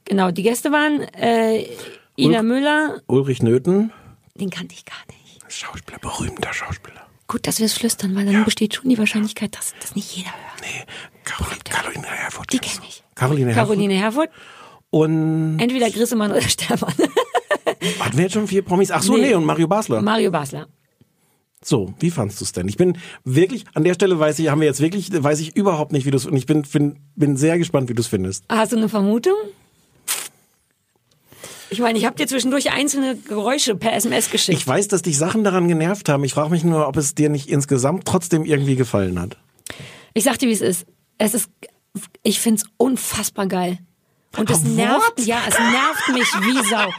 Genau, 0.07 0.31
die 0.31 0.43
Gäste 0.43 0.73
waren 0.73 1.03
äh, 1.21 1.67
Ina 2.17 2.39
Ulf- 2.39 2.43
Müller, 2.47 3.01
Ulrich 3.09 3.43
Nöten, 3.43 3.93
den 4.37 4.49
kannte 4.49 4.75
ich 4.75 4.87
gar 4.87 4.95
nicht. 5.09 5.41
Schauspieler, 5.53 5.99
berühmter 5.99 6.53
Schauspieler. 6.55 7.03
Gut, 7.27 7.47
dass 7.47 7.59
wir 7.59 7.66
es 7.66 7.72
flüstern, 7.72 8.14
weil 8.14 8.27
dann 8.27 8.45
besteht 8.45 8.75
schon 8.75 8.89
die 8.89 8.99
Wahrscheinlichkeit, 8.99 9.57
dass 9.57 9.75
das 9.81 9.95
nicht 9.97 10.14
jeder 10.16 10.29
hört. 10.31 10.61
Nee, 10.61 10.85
Carol, 11.25 11.57
Caroline 11.64 12.07
Herfurth. 12.07 12.53
Die 12.53 12.59
kennst 12.59 12.77
du. 12.77 12.81
kenn 12.83 12.89
ich. 12.91 13.03
Caroline 13.14 13.53
Herfurth. 13.55 13.66
Caroline 13.68 13.95
Herfurth, 13.95 14.31
Und 14.91 15.59
entweder 15.59 15.91
Grissemann 15.91 16.31
oder 16.33 16.43
Stermann. 16.43 16.93
Hatten 18.01 18.16
wir 18.16 18.25
jetzt 18.25 18.35
schon 18.35 18.47
vier 18.47 18.62
Promis? 18.62 18.91
Ach 18.91 19.03
so, 19.03 19.14
nee, 19.16 19.29
Nee. 19.29 19.35
und 19.35 19.45
Mario 19.45 19.66
Basler. 19.68 20.03
Mario 20.03 20.31
Basler. 20.31 20.68
So, 21.62 21.95
wie 21.99 22.11
fandst 22.11 22.41
du 22.41 22.45
es 22.45 22.53
denn? 22.53 22.68
Ich 22.68 22.77
bin 22.77 22.99
wirklich, 23.25 23.64
an 23.72 23.85
der 23.85 23.95
Stelle 23.95 24.18
weiß 24.18 24.39
ich, 24.39 24.49
haben 24.51 24.61
wir 24.61 24.66
jetzt 24.68 24.81
wirklich, 24.81 25.09
weiß 25.11 25.41
ich 25.41 25.57
überhaupt 25.57 25.93
nicht, 25.93 26.05
wie 26.05 26.11
du 26.11 26.18
es, 26.18 26.27
und 26.27 26.37
ich 26.37 26.45
bin, 26.45 26.61
bin, 26.62 26.99
bin 27.16 27.37
sehr 27.39 27.57
gespannt, 27.57 27.89
wie 27.89 27.95
du 27.95 28.03
es 28.03 28.07
findest. 28.07 28.45
Hast 28.51 28.72
du 28.72 28.77
eine 28.77 28.91
Vermutung? 28.91 29.33
Ich 31.75 31.81
meine, 31.81 31.99
ich 31.99 32.05
habe 32.05 32.14
dir 32.14 32.29
zwischendurch 32.29 32.70
einzelne 32.70 33.16
Geräusche 33.16 33.75
per 33.75 33.93
SMS 33.95 34.31
geschickt. 34.31 34.57
Ich 34.57 34.64
weiß, 34.64 34.87
dass 34.87 35.03
dich 35.03 35.18
Sachen 35.18 35.43
daran 35.43 35.66
genervt 35.66 36.09
haben. 36.09 36.22
Ich 36.22 36.35
frage 36.35 36.51
mich 36.51 36.62
nur, 36.62 36.87
ob 36.87 36.97
es 36.97 37.16
dir 37.16 37.29
nicht 37.29 37.49
insgesamt 37.49 38.05
trotzdem 38.05 38.45
irgendwie 38.45 38.77
gefallen 38.77 39.20
hat. 39.20 39.37
Ich 40.12 40.22
sag 40.22 40.39
dir, 40.39 40.49
wie 40.49 40.53
es 40.53 40.61
ist. 40.61 40.87
Es 41.18 41.35
ist, 41.35 41.51
ich 42.22 42.39
find's 42.39 42.62
unfassbar 42.77 43.49
geil. 43.49 43.79
Und 44.37 44.49
es 44.51 44.64
What? 44.64 44.72
nervt, 44.72 45.20
ja, 45.27 45.39
es 45.49 45.59
nervt 45.59 46.09
mich 46.12 46.29
wie 46.47 46.68
Sau. 46.68 46.91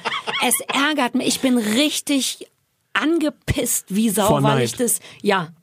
Es 0.46 0.56
ärgert 0.88 1.16
mich. 1.16 1.28
Ich 1.28 1.40
bin 1.40 1.58
richtig 1.58 2.48
angepisst 2.92 3.86
wie 3.96 4.10
Sau, 4.10 4.28
Vor 4.28 4.44
weil 4.44 4.56
Neid. 4.56 4.66
ich 4.66 4.76
das, 4.76 5.00
ja. 5.22 5.54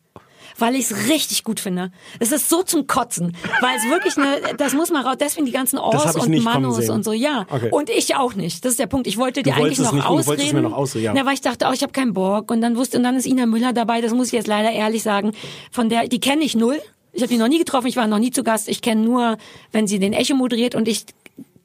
Weil 0.62 0.76
ich 0.76 0.92
es 0.92 1.08
richtig 1.08 1.42
gut 1.42 1.58
finde. 1.58 1.90
Es 2.20 2.30
ist 2.30 2.48
so 2.48 2.62
zum 2.62 2.86
Kotzen. 2.86 3.36
Weil 3.60 3.76
es 3.76 3.82
wirklich 3.90 4.16
eine, 4.16 4.56
das 4.56 4.74
muss 4.74 4.90
man 4.90 5.04
raus, 5.04 5.16
deswegen 5.18 5.44
die 5.44 5.50
ganzen 5.50 5.76
Ors 5.76 6.14
und 6.14 6.44
Manos 6.44 6.88
und 6.88 7.04
so, 7.04 7.12
ja. 7.12 7.46
Okay. 7.50 7.68
Und 7.72 7.90
ich 7.90 8.14
auch 8.14 8.34
nicht. 8.34 8.64
Das 8.64 8.70
ist 8.70 8.78
der 8.78 8.86
Punkt. 8.86 9.08
Ich 9.08 9.16
wollte 9.16 9.42
dir 9.42 9.56
eigentlich 9.56 9.80
noch 9.80 9.92
nicht, 9.92 10.04
du 10.04 10.08
ausreden. 10.08 10.54
mir 10.54 10.62
noch 10.62 10.76
ausreden, 10.76 11.04
ja. 11.06 11.14
Na, 11.16 11.26
weil 11.26 11.34
ich 11.34 11.40
dachte, 11.40 11.66
oh, 11.68 11.72
ich 11.72 11.82
habe 11.82 11.92
keinen 11.92 12.12
Bock. 12.12 12.52
Und 12.52 12.60
dann 12.60 12.76
wusste, 12.76 12.96
und 12.98 13.02
dann 13.02 13.16
ist 13.16 13.26
Ina 13.26 13.46
Müller 13.46 13.72
dabei, 13.72 14.00
das 14.00 14.12
muss 14.12 14.28
ich 14.28 14.34
jetzt 14.34 14.46
leider 14.46 14.70
ehrlich 14.70 15.02
sagen. 15.02 15.32
Von 15.72 15.88
der, 15.88 16.06
die 16.06 16.20
kenne 16.20 16.44
ich 16.44 16.54
null. 16.54 16.80
Ich 17.12 17.22
habe 17.22 17.32
die 17.32 17.38
noch 17.38 17.48
nie 17.48 17.58
getroffen, 17.58 17.88
ich 17.88 17.96
war 17.96 18.06
noch 18.06 18.20
nie 18.20 18.30
zu 18.30 18.44
Gast. 18.44 18.68
Ich 18.68 18.82
kenne 18.82 19.02
nur, 19.02 19.38
wenn 19.72 19.88
sie 19.88 19.98
den 19.98 20.12
Echo 20.12 20.36
moderiert 20.36 20.76
und 20.76 20.86
ich 20.86 21.06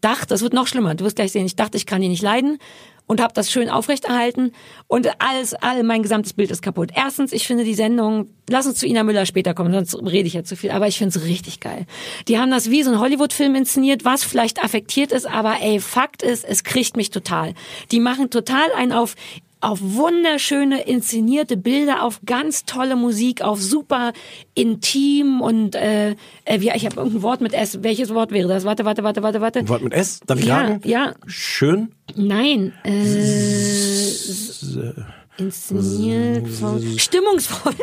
dachte, 0.01 0.25
das 0.29 0.41
wird 0.41 0.53
noch 0.53 0.65
schlimmer. 0.65 0.95
Du 0.95 1.05
wirst 1.05 1.17
gleich 1.17 1.31
sehen, 1.31 1.45
ich 1.45 1.55
dachte, 1.55 1.77
ich 1.77 1.85
kann 1.85 2.01
die 2.01 2.09
nicht 2.09 2.23
leiden 2.23 2.57
und 3.07 3.21
habe 3.21 3.33
das 3.33 3.49
schön 3.49 3.69
aufrechterhalten 3.69 4.51
und 4.87 5.09
alles, 5.19 5.53
all 5.55 5.83
mein 5.83 6.03
gesamtes 6.03 6.33
Bild 6.33 6.51
ist 6.51 6.61
kaputt. 6.61 6.91
Erstens, 6.93 7.31
ich 7.31 7.47
finde 7.47 7.63
die 7.63 7.73
Sendung, 7.73 8.29
lass 8.49 8.67
uns 8.67 8.79
zu 8.79 8.85
Ina 8.85 9.03
Müller 9.03 9.25
später 9.25 9.53
kommen, 9.53 9.73
sonst 9.73 9.95
rede 9.95 10.27
ich 10.27 10.33
ja 10.33 10.43
zu 10.43 10.55
viel, 10.55 10.71
aber 10.71 10.87
ich 10.87 10.97
finde 10.97 11.17
es 11.17 11.25
richtig 11.25 11.59
geil. 11.59 11.85
Die 12.27 12.37
haben 12.37 12.51
das 12.51 12.69
wie 12.69 12.83
so 12.83 12.91
ein 12.91 12.99
Hollywood-Film 12.99 13.55
inszeniert, 13.55 14.05
was 14.05 14.23
vielleicht 14.23 14.63
affektiert 14.63 15.11
ist, 15.11 15.25
aber 15.25 15.55
ey, 15.61 15.79
Fakt 15.79 16.21
ist, 16.21 16.43
es 16.43 16.63
kriegt 16.63 16.97
mich 16.97 17.09
total. 17.09 17.53
Die 17.91 17.99
machen 17.99 18.29
total 18.29 18.71
einen 18.75 18.91
auf 18.91 19.15
auf 19.59 19.79
wunderschöne 19.81 20.81
inszenierte 20.83 21.57
Bilder, 21.57 22.03
auf 22.03 22.21
ganz 22.25 22.65
tolle 22.65 22.95
Musik, 22.95 23.41
auf 23.41 23.61
super 23.61 24.13
intim 24.53 25.41
und 25.41 25.75
äh, 25.75 26.11
äh, 26.45 26.59
wie, 26.61 26.71
ich 26.75 26.85
habe 26.85 26.97
irgendein 26.97 27.21
Wort 27.23 27.41
mit 27.41 27.53
S. 27.53 27.81
Welches 27.83 28.13
Wort 28.13 28.31
wäre 28.31 28.47
das? 28.47 28.65
Warte, 28.65 28.85
warte, 28.85 29.03
warte, 29.03 29.23
warte, 29.23 29.41
warte. 29.41 29.59
Ein 29.59 29.69
Wort 29.69 29.81
mit 29.81 29.93
S? 29.93 30.19
Darf 30.27 30.39
ich 30.39 30.45
Ja, 30.45 30.57
raten? 30.61 30.87
ja. 30.87 31.13
Schön? 31.25 31.89
Nein. 32.15 32.73
Äh, 32.83 34.11
inszeniert, 35.37 36.47
voll- 36.47 36.81
stimmungsvoll. 36.99 37.73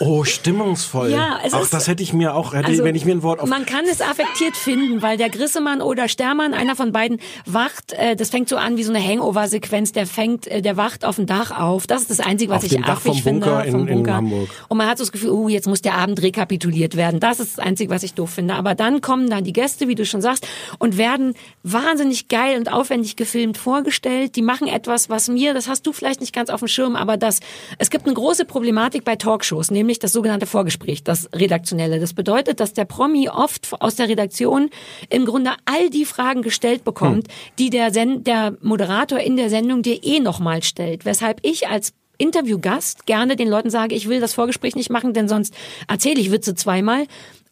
Oh, 0.00 0.24
stimmungsvoll. 0.24 1.10
Ja, 1.10 1.38
es 1.44 1.54
Auch 1.54 1.62
ist- 1.62 1.72
das 1.72 1.88
hätte 1.88 2.02
ich 2.02 2.12
mir 2.12 2.34
auch, 2.34 2.52
hätte, 2.52 2.66
Also, 2.68 2.84
wenn 2.84 2.94
ich 2.94 3.04
mir 3.06 3.12
ein 3.12 3.22
Wort 3.22 3.40
auf 3.40 3.48
Man 3.48 3.64
kann 3.64 3.84
es 3.90 4.00
affektiert 4.02 4.54
finden, 4.56 5.00
weil 5.00 5.16
der 5.16 5.30
Grissemann 5.30 5.80
oder 5.80 6.08
Stermann, 6.08 6.52
einer 6.52 6.76
von 6.76 6.92
beiden, 6.92 7.18
wacht, 7.46 7.92
äh, 7.94 8.14
das 8.14 8.28
fängt 8.30 8.48
so 8.50 8.56
an 8.56 8.76
wie 8.76 8.82
so 8.82 8.92
eine 8.92 9.02
Hangover-Sequenz, 9.02 9.92
der 9.92 10.06
fängt, 10.06 10.46
äh, 10.48 10.60
der 10.60 10.76
wacht 10.76 11.04
auf 11.04 11.16
dem 11.16 11.26
Dach 11.26 11.50
auf. 11.58 11.86
Das 11.86 12.02
ist 12.02 12.10
das 12.10 12.20
Einzige, 12.20 12.50
was 12.52 12.64
Auf 12.64 12.70
ich 12.72 12.84
affig 12.84 13.02
vom 13.14 13.22
finde. 13.22 13.46
Bunker 13.46 13.64
in- 13.64 13.70
vom 13.72 13.88
in 13.88 13.94
Bunker. 13.94 14.14
Hamburg. 14.14 14.48
Und 14.68 14.76
man 14.76 14.86
hat 14.86 14.98
so 14.98 15.04
das 15.04 15.12
Gefühl, 15.12 15.30
uh, 15.30 15.48
jetzt 15.48 15.66
muss 15.66 15.80
der 15.80 15.94
Abend 15.94 16.20
rekapituliert 16.22 16.96
werden. 16.96 17.18
Das 17.20 17.40
ist 17.40 17.56
das 17.56 17.64
Einzige, 17.64 17.90
was 17.90 18.02
ich 18.02 18.12
doof 18.14 18.30
finde. 18.30 18.54
Aber 18.54 18.74
dann 18.74 19.00
kommen 19.00 19.30
da 19.30 19.40
die 19.40 19.52
Gäste, 19.54 19.88
wie 19.88 19.94
du 19.94 20.04
schon 20.04 20.20
sagst, 20.20 20.46
und 20.78 20.98
werden 20.98 21.34
wahnsinnig 21.62 22.28
geil 22.28 22.58
und 22.58 22.70
aufwendig 22.70 23.16
gefilmt 23.16 23.56
vorgestellt. 23.56 24.36
Die 24.36 24.42
machen 24.42 24.68
etwas, 24.68 25.08
was 25.08 25.28
mir, 25.28 25.54
das 25.54 25.68
hast 25.68 25.86
du 25.86 25.92
vielleicht 25.94 26.20
nicht 26.20 26.34
ganz 26.34 26.50
auf 26.50 26.60
dem 26.60 26.65
Schirm, 26.68 26.96
aber 26.96 27.16
das, 27.16 27.40
es 27.78 27.90
gibt 27.90 28.06
eine 28.06 28.14
große 28.14 28.44
Problematik 28.44 29.04
bei 29.04 29.16
Talkshows, 29.16 29.70
nämlich 29.70 29.98
das 29.98 30.12
sogenannte 30.12 30.46
Vorgespräch, 30.46 31.04
das 31.04 31.28
redaktionelle. 31.34 32.00
Das 32.00 32.14
bedeutet, 32.14 32.60
dass 32.60 32.72
der 32.72 32.84
Promi 32.84 33.28
oft 33.28 33.68
aus 33.80 33.96
der 33.96 34.08
Redaktion 34.08 34.70
im 35.08 35.24
Grunde 35.24 35.52
all 35.64 35.90
die 35.90 36.04
Fragen 36.04 36.42
gestellt 36.42 36.84
bekommt, 36.84 37.28
die 37.58 37.70
der, 37.70 37.92
Sen 37.92 38.24
der 38.24 38.56
Moderator 38.60 39.18
in 39.20 39.36
der 39.36 39.50
Sendung 39.50 39.82
dir 39.82 40.02
eh 40.02 40.20
nochmal 40.20 40.62
stellt. 40.62 41.04
Weshalb 41.04 41.40
ich 41.42 41.68
als 41.68 41.92
Interviewgast 42.18 43.06
gerne 43.06 43.36
den 43.36 43.48
Leuten 43.48 43.70
sage, 43.70 43.94
ich 43.94 44.08
will 44.08 44.20
das 44.20 44.34
Vorgespräch 44.34 44.74
nicht 44.74 44.90
machen, 44.90 45.12
denn 45.12 45.28
sonst 45.28 45.54
erzähle 45.88 46.20
ich 46.20 46.30
Witze 46.30 46.54
zweimal. 46.54 47.06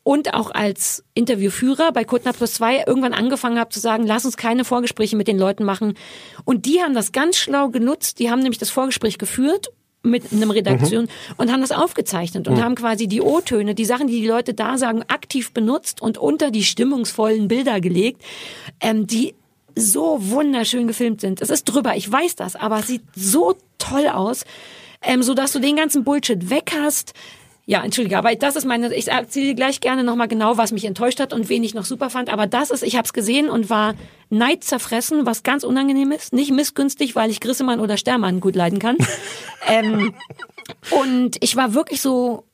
Und 0.05 0.35
auch 0.35 0.51
als 0.51 1.03
Interviewführer 1.15 1.91
bei 1.91 2.05
Kuttner 2.05 2.33
Plus 2.33 2.55
zwei 2.55 2.85
irgendwann 2.87 3.15
angefangen 3.15 3.59
habe 3.59 3.71
zu 3.71 3.81
sagen, 3.81 4.07
lass 4.07 4.25
uns 4.25 4.37
keine 4.37 4.65
Vorgespräche 4.65 5.17
mit 5.17 5.27
den 5.27 5.39
Leuten 5.39 5.65
machen. 5.65 5.95
Und 6.45 6.67
die 6.67 6.83
haben 6.83 6.95
das 6.95 7.11
ganz 7.11 7.37
schlau 7.37 7.71
genutzt. 7.71 8.19
Die 8.19 8.31
haben 8.31 8.41
nämlich 8.41 8.59
das 8.59 8.71
Vorgespräch 8.71 9.19
geführt 9.19 9.73
mit 10.05 10.33
einem 10.33 10.51
Redaktion 10.51 11.09
und 11.39 11.51
haben 11.51 11.63
das 11.63 11.73
aufgezeichnet 11.73 12.47
und 12.47 12.63
haben 12.63 12.75
quasi 12.75 13.09
die 13.09 13.23
O-Töne, 13.23 13.75
die 13.75 13.87
Sachen, 13.87 14.07
die 14.07 14.21
die 14.21 14.29
Leute 14.29 14.53
da 14.53 14.77
sagen, 14.77 15.03
aktiv 15.09 15.53
benutzt 15.53 16.03
und 16.03 16.19
unter 16.19 16.51
die 16.51 16.63
stimmungsvollen 16.63 17.49
Bilder 17.49 17.81
gelegt, 17.81 18.23
ähm, 18.81 19.07
die 19.07 19.35
so 19.75 20.19
wunderschön 20.21 20.87
gefilmt 20.87 21.21
sind. 21.21 21.41
Es 21.41 21.51
ist 21.51 21.65
drüber, 21.65 21.97
ich 21.97 22.11
weiß 22.11 22.37
das, 22.37 22.55
aber 22.55 22.81
es 22.81 22.87
sieht 22.87 23.03
so 23.17 23.57
toll 23.79 24.07
aus, 24.09 24.45
ähm, 25.03 25.23
so 25.23 25.35
dass 25.35 25.53
du 25.53 25.59
den 25.59 25.77
ganzen 25.77 26.05
Bullshit 26.05 26.51
weg 26.51 26.73
hast. 26.79 27.15
Ja, 27.67 27.83
entschuldige, 27.83 28.19
aber 28.19 28.35
das 28.35 28.57
ist 28.57 28.67
meine, 28.67 28.95
ich 28.95 29.09
erzähle 29.09 29.47
dir 29.47 29.55
gleich 29.55 29.81
gerne 29.81 30.05
nochmal 30.05 30.29
genau, 30.29 30.59
was 30.59 30.71
mich 30.71 30.85
enttäuscht 30.85 31.19
hat 31.19 31.33
und 31.33 31.49
wen 31.49 31.65
ich 31.65 31.73
noch 31.73 31.87
super 31.87 32.11
fand, 32.11 32.31
aber 32.31 32.47
das 32.47 32.71
ist, 32.71 32.83
ich 32.83 32.97
habe 32.97 33.07
es 33.07 33.15
gesehen 33.15 33.49
und 33.49 33.71
war 33.71 33.95
neidzerfressen, 34.29 35.25
was 35.25 35.43
ganz 35.43 35.65
unangenehm 35.65 36.13
ist, 36.13 36.35
nicht 36.35 36.51
missgünstig, 36.51 37.17
weil 37.17 37.31
ich 37.31 37.41
Grissemann 37.41 37.81
oder 37.81 37.97
Stermann 37.97 38.41
gut 38.41 38.55
leiden 38.55 38.81
kann. 38.81 38.99
ähm, 39.67 40.15
und 40.91 41.43
ich 41.43 41.57
war 41.57 41.73
wirklich 41.73 42.03
so, 42.03 42.45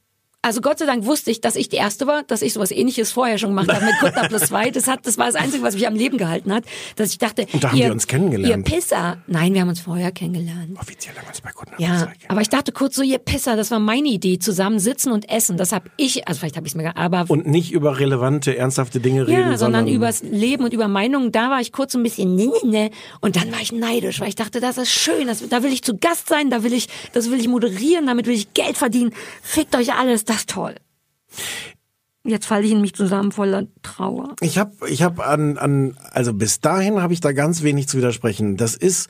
also 0.42 0.60
Gott 0.62 0.78
sei 0.78 0.86
Dank 0.86 1.04
wusste 1.04 1.30
ich, 1.30 1.40
dass 1.42 1.54
ich 1.54 1.68
die 1.68 1.76
Erste 1.76 2.06
war, 2.06 2.22
dass 2.22 2.40
ich 2.40 2.54
sowas 2.54 2.70
ähnliches 2.70 3.12
vorher 3.12 3.36
schon 3.36 3.50
gemacht 3.50 3.70
habe 3.72 3.84
mit 3.84 3.94
Kuttner 4.00 4.26
plus 4.28 4.42
zwei. 4.42 4.70
Das 4.70 4.86
hat, 4.86 5.06
das 5.06 5.18
war 5.18 5.26
das 5.26 5.34
Einzige, 5.34 5.62
was 5.62 5.74
mich 5.74 5.86
am 5.86 5.94
Leben 5.94 6.16
gehalten 6.16 6.52
hat, 6.52 6.64
dass 6.96 7.10
ich 7.10 7.18
dachte, 7.18 7.46
Und 7.52 7.62
da 7.62 7.70
haben 7.70 7.76
ihr, 7.78 7.86
wir 7.86 7.92
uns 7.92 8.06
kennengelernt. 8.06 8.68
Ihr 8.68 8.74
Pisser. 8.78 9.18
Nein, 9.26 9.52
wir 9.52 9.60
haben 9.60 9.68
uns 9.68 9.80
vorher 9.80 10.12
kennengelernt. 10.12 10.78
Offiziell 10.80 11.14
haben 11.14 11.24
wir 11.24 11.28
uns 11.28 11.40
bei 11.42 11.50
Kunden 11.50 11.74
Ja, 11.82 12.08
aber 12.28 12.40
ich 12.40 12.48
dachte 12.48 12.72
kurz 12.72 12.94
so, 12.96 13.02
ihr 13.02 13.18
Pisser, 13.18 13.54
das 13.56 13.70
war 13.70 13.80
meine 13.80 14.08
Idee, 14.08 14.38
zusammen 14.38 14.78
sitzen 14.78 15.12
und 15.12 15.28
essen. 15.30 15.58
Das 15.58 15.72
habe 15.72 15.90
ich, 15.98 16.26
also 16.26 16.38
vielleicht 16.40 16.56
habe 16.56 16.66
ich 16.66 16.72
es 16.72 16.76
mir, 16.76 16.84
gar- 16.84 16.96
aber 16.96 17.26
Und 17.28 17.46
nicht 17.46 17.70
über 17.72 17.98
relevante, 17.98 18.56
ernsthafte 18.56 19.00
Dinge 19.00 19.26
reden, 19.26 19.50
ja, 19.50 19.58
sondern 19.58 19.88
übers 19.88 20.22
Leben 20.22 20.64
und 20.64 20.72
über 20.72 20.88
Meinungen. 20.88 21.32
Da 21.32 21.50
war 21.50 21.60
ich 21.60 21.70
kurz 21.72 21.92
so 21.92 21.98
ein 21.98 22.02
bisschen 22.02 22.34
ne, 22.34 22.46
ne, 22.64 22.70
ne. 22.70 22.90
Und 23.20 23.36
dann 23.36 23.52
war 23.52 23.60
ich 23.60 23.72
neidisch, 23.72 24.20
weil 24.20 24.28
ich 24.28 24.36
dachte, 24.36 24.60
das 24.60 24.78
ist 24.78 24.90
schön. 24.90 25.26
Das, 25.26 25.46
da 25.48 25.62
will 25.62 25.72
ich 25.72 25.82
zu 25.82 25.98
Gast 25.98 26.28
sein, 26.28 26.48
da 26.48 26.62
will 26.62 26.72
ich, 26.72 26.88
das 27.12 27.30
will 27.30 27.38
ich 27.38 27.48
moderieren, 27.48 28.06
damit 28.06 28.26
will 28.26 28.34
ich 28.34 28.54
Geld 28.54 28.78
verdienen. 28.78 29.12
Fickt 29.42 29.76
euch 29.76 29.92
alles, 29.92 30.24
das 30.30 30.40
ist 30.40 30.50
toll. 30.50 30.76
Jetzt 32.22 32.46
falle 32.46 32.64
ich 32.64 32.72
in 32.72 32.80
mich 32.80 32.94
zusammen 32.94 33.32
voller 33.32 33.66
Trauer. 33.82 34.36
Ich 34.40 34.58
habe 34.58 34.88
ich 34.88 35.02
hab 35.02 35.18
an, 35.18 35.58
an, 35.58 35.96
also 36.12 36.32
bis 36.32 36.60
dahin 36.60 37.02
habe 37.02 37.12
ich 37.12 37.20
da 37.20 37.32
ganz 37.32 37.62
wenig 37.62 37.88
zu 37.88 37.96
widersprechen. 37.96 38.56
Das 38.56 38.76
ist 38.76 39.08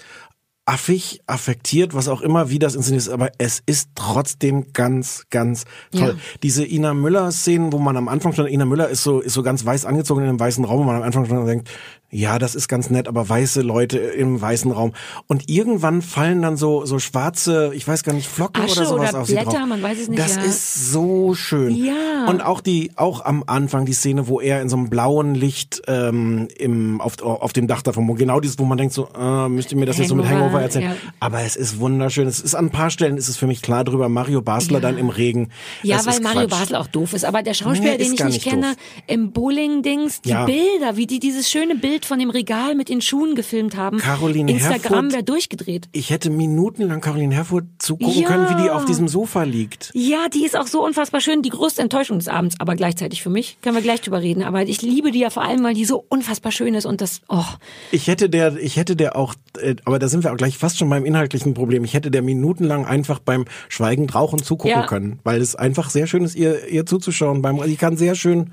affig, 0.65 1.21
affektiert, 1.27 1.93
was 1.93 2.09
auch 2.09 2.21
immer, 2.23 2.49
wie 2.49 2.59
das 2.59 2.75
inszeniert 2.75 3.03
ist, 3.03 3.09
aber 3.09 3.33
es 3.39 3.63
ist 3.67 3.91
trotzdem 3.97 4.73
ganz, 4.73 5.27
ganz 5.29 5.65
toll. 5.91 6.17
Ja. 6.17 6.39
Diese 6.43 6.65
Ina 6.65 6.95
Müller-Szenen, 6.95 7.73
wo 7.73 7.79
man 7.79 7.97
am 7.97 8.09
Anfang 8.09 8.33
schon, 8.33 8.47
Ina 8.47 8.65
Müller 8.65 8.89
ist 8.89 9.03
so, 9.03 9.21
ist 9.21 9.35
so 9.35 9.43
ganz 9.43 9.65
weiß 9.65 9.85
angezogen 9.85 10.23
in 10.23 10.29
einem 10.29 10.41
weißen 10.41 10.65
Raum, 10.65 10.81
wo 10.81 10.85
man 10.85 10.97
am 10.97 11.03
Anfang 11.03 11.27
schon 11.27 11.45
denkt, 11.45 11.69
ja, 12.11 12.39
das 12.39 12.55
ist 12.55 12.69
ganz 12.69 12.91
nett, 12.91 13.07
aber 13.09 13.29
weiße 13.29 13.63
Leute 13.63 13.99
im 13.99 14.41
weißen 14.41 14.71
Raum. 14.73 14.93
Und 15.29 15.49
irgendwann 15.49 16.03
fallen 16.03 16.43
dann 16.43 16.57
so, 16.57 16.85
so 16.85 16.99
schwarze, 16.99 17.71
ich 17.75 17.87
weiß 17.87 18.03
gar 18.03 18.13
nicht, 18.13 18.29
Flocken 18.29 18.65
Asche 18.65 18.81
oder 18.81 18.87
sowas 18.87 19.11
oder 19.11 19.21
auf 19.21 19.27
sie 19.29 19.35
Blätter, 19.35 19.51
drauf. 19.51 19.67
man 19.69 19.83
weiß 19.83 19.99
es 20.01 20.09
nicht, 20.09 20.19
Das 20.21 20.37
ja. 20.37 20.43
ist 20.43 20.91
so 20.93 21.35
schön. 21.35 21.75
Ja. 21.75 22.27
Und 22.29 22.41
auch 22.41 22.61
die, 22.61 22.91
auch 22.97 23.25
am 23.25 23.45
Anfang 23.47 23.87
die 23.87 23.93
Szene, 23.93 24.27
wo 24.29 24.41
er 24.41 24.61
in 24.61 24.69
so 24.69 24.77
einem 24.77 24.91
blauen 24.91 25.35
Licht 25.35 25.83
ähm, 25.87 26.49
im, 26.59 27.01
auf, 27.01 27.23
auf 27.23 27.53
dem 27.53 27.67
Dach 27.69 27.83
davon, 27.83 28.09
wo 28.09 28.15
genau 28.15 28.41
dieses, 28.41 28.59
wo 28.59 28.65
man 28.65 28.77
denkt 28.79 28.93
so, 28.95 29.09
äh, 29.17 29.49
müsst 29.49 29.71
ihr 29.73 29.79
mir 29.79 29.87
das 29.87 29.99
jetzt 29.99 30.09
so 30.09 30.15
mit 30.15 30.27
Hangover, 30.27 30.45
Hangover 30.47 30.63
erzählen? 30.63 30.85
ja. 30.91 30.97
Aber 31.21 31.41
es 31.43 31.55
ist 31.57 31.79
wunderschön. 31.81 32.27
Es 32.27 32.41
ist 32.41 32.55
an 32.55 32.67
ein 32.67 32.71
paar 32.71 32.91
Stellen 32.91 33.17
ist 33.17 33.29
es 33.29 33.37
für 33.37 33.47
mich 33.47 33.63
klar 33.63 33.85
drüber. 33.85 34.09
Mario 34.09 34.43
Basler 34.43 34.75
Ja. 34.75 34.81
dann 34.81 34.99
im 34.99 35.09
Regen. 35.11 35.51
Ja, 35.83 35.97
Das 35.99 36.07
weil 36.07 36.21
Mario. 36.21 36.49
Basel 36.49 36.77
auch 36.77 36.87
doof 36.89 37.13
ist. 37.15 37.25
Aber 37.25 37.43
der 37.43 37.55
Schauspieler, 37.55 37.93
Nee, 37.93 37.99
den 37.99 38.13
ich 38.15 38.19
nicht 38.19 38.25
nicht 38.25 38.45
kenne, 38.45 38.69
doof. 38.69 38.77
im 39.07 39.31
Bowling-Dings, 39.33 40.23
die. 40.23 40.31
Bilder, 40.31 40.97
wie 40.97 41.07
die 41.07 41.19
dieses 41.21 41.51
schöne 41.51 41.75
Bild 41.77 42.00
von 42.07 42.19
dem 42.19 42.31
Regal 42.31 42.75
mit 42.75 42.89
den 42.89 43.01
Schuhen 43.01 43.35
gefilmt 43.35 43.77
haben. 43.77 43.99
Caroline 43.99 44.51
Instagram 44.53 45.13
wäre 45.13 45.23
durchgedreht. 45.23 45.89
Ich 45.93 46.11
hätte 46.11 46.31
minutenlang 46.31 47.01
Caroline 47.01 47.35
Herfurth 47.35 47.65
zugucken 47.79 48.23
Ja. 48.23 48.29
können, 48.29 48.49
wie 48.51 48.63
die 48.63 48.71
auf 48.71 48.85
diesem 48.85 49.09
Sofa 49.09 49.43
liegt. 49.45 49.91
Ja, 49.95 50.29
die 50.33 50.45
ist 50.45 50.57
auch 50.57 50.67
so 50.67 50.85
unfassbar 50.85 51.21
schön. 51.21 51.43
Die 51.43 51.51
größte 51.51 51.83
Enttäuschung 51.83 52.19
des 52.19 52.29
Abends, 52.29 52.57
aber 52.59 52.77
gleichzeitig 52.77 53.23
für 53.23 53.31
mich. 53.31 53.59
Können 53.63 53.75
wir 53.77 53.83
gleich 53.83 54.01
drüber 54.01 54.21
reden. 54.21 54.43
Aber 54.43 54.63
ich 54.63 54.83
liebe 54.83 55.11
die 55.11 55.21
ja 55.21 55.31
vor 55.31 55.43
allem, 55.45 55.63
weil 55.65 55.75
die 55.75 55.85
so 55.85 56.05
unfassbar 56.09 56.53
schön 56.53 56.75
ist 56.75 56.87
und 56.87 57.01
das, 57.01 57.21
oh. 57.29 57.45
Ich 57.93 58.07
hätte 58.09 58.29
der, 58.29 58.57
ich 58.57 58.77
hätte 58.77 58.97
der 58.97 59.17
auch, 59.17 59.35
äh, 59.61 59.77
aber 59.85 59.99
da 59.99 60.09
sind 60.09 60.25
wir 60.25 60.33
auch 60.33 60.37
gleich 60.37 60.59
fast 60.59 60.79
schon 60.79 60.89
beim 60.91 61.05
inhaltlichen 61.05 61.55
Problem. 61.55 61.85
Ich 61.85 61.95
hätte 61.95 62.11
der 62.11 62.23
minutenlang 62.23 62.85
einfach 62.87 63.19
beim 63.19 63.45
Schweigend 63.69 64.15
Rauchen 64.15 64.43
zugucken 64.43 64.71
Ja. 64.81 64.87
können, 64.87 65.19
weil 65.25 65.41
es 65.41 65.57
einfach 65.57 65.91
sehr 65.91 66.07
schön 66.07 66.25
ist, 66.25 66.35
ihr, 66.37 66.69
ihr 66.69 66.87
zuzuschauen. 66.87 67.43
Beim, 67.43 67.61
sie 67.65 67.77
kann 67.77 67.97
sehr 67.97 68.15
schön 68.15 68.53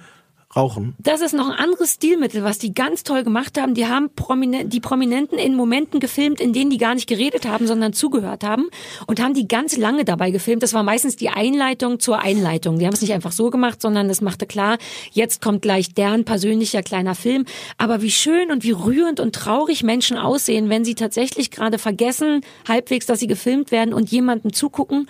rauchen. 0.55 0.95
Das 0.97 1.21
ist 1.21 1.33
noch 1.33 1.49
ein 1.49 1.59
anderes 1.59 1.93
Stilmittel, 1.93 2.43
was 2.43 2.57
die 2.57 2.73
ganz 2.73 3.03
toll 3.03 3.23
gemacht 3.23 3.59
haben. 3.59 3.73
Die 3.73 3.87
haben 3.87 4.09
Prominent, 4.15 4.71
die 4.71 4.79
Prominenten 4.79 5.37
in 5.37 5.55
Momenten 5.55 5.99
gefilmt, 5.99 6.39
in 6.39 6.53
denen 6.53 6.69
die 6.69 6.77
gar 6.77 6.95
nicht 6.95 7.07
geredet 7.07 7.45
haben, 7.47 7.67
sondern 7.67 7.93
zugehört 7.93 8.43
haben 8.43 8.69
und 9.07 9.21
haben 9.21 9.33
die 9.33 9.47
ganz 9.47 9.77
lange 9.77 10.05
dabei 10.05 10.31
gefilmt. 10.31 10.63
Das 10.63 10.73
war 10.73 10.83
meistens 10.83 11.17
die 11.17 11.29
Einleitung 11.29 11.99
zur 11.99 12.19
Einleitung. 12.19 12.79
Die 12.79 12.85
haben 12.85 12.93
es 12.93 13.01
nicht 13.01 13.13
einfach 13.13 13.33
so 13.33 13.49
gemacht, 13.49 13.81
sondern 13.81 14.09
es 14.09 14.21
machte 14.21 14.45
klar, 14.45 14.77
jetzt 15.11 15.41
kommt 15.41 15.61
gleich 15.61 15.93
deren 15.93 16.23
persönlicher 16.23 16.81
kleiner 16.81 17.15
Film. 17.15 17.45
Aber 17.77 18.01
wie 18.01 18.11
schön 18.11 18.51
und 18.51 18.63
wie 18.63 18.71
rührend 18.71 19.19
und 19.19 19.35
traurig 19.35 19.83
Menschen 19.83 20.17
aussehen, 20.17 20.69
wenn 20.69 20.85
sie 20.85 20.95
tatsächlich 20.95 21.51
gerade 21.51 21.77
vergessen, 21.77 22.41
halbwegs, 22.67 23.05
dass 23.05 23.19
sie 23.19 23.27
gefilmt 23.27 23.71
werden 23.71 23.93
und 23.93 24.09
jemandem 24.11 24.53
zugucken, 24.53 25.07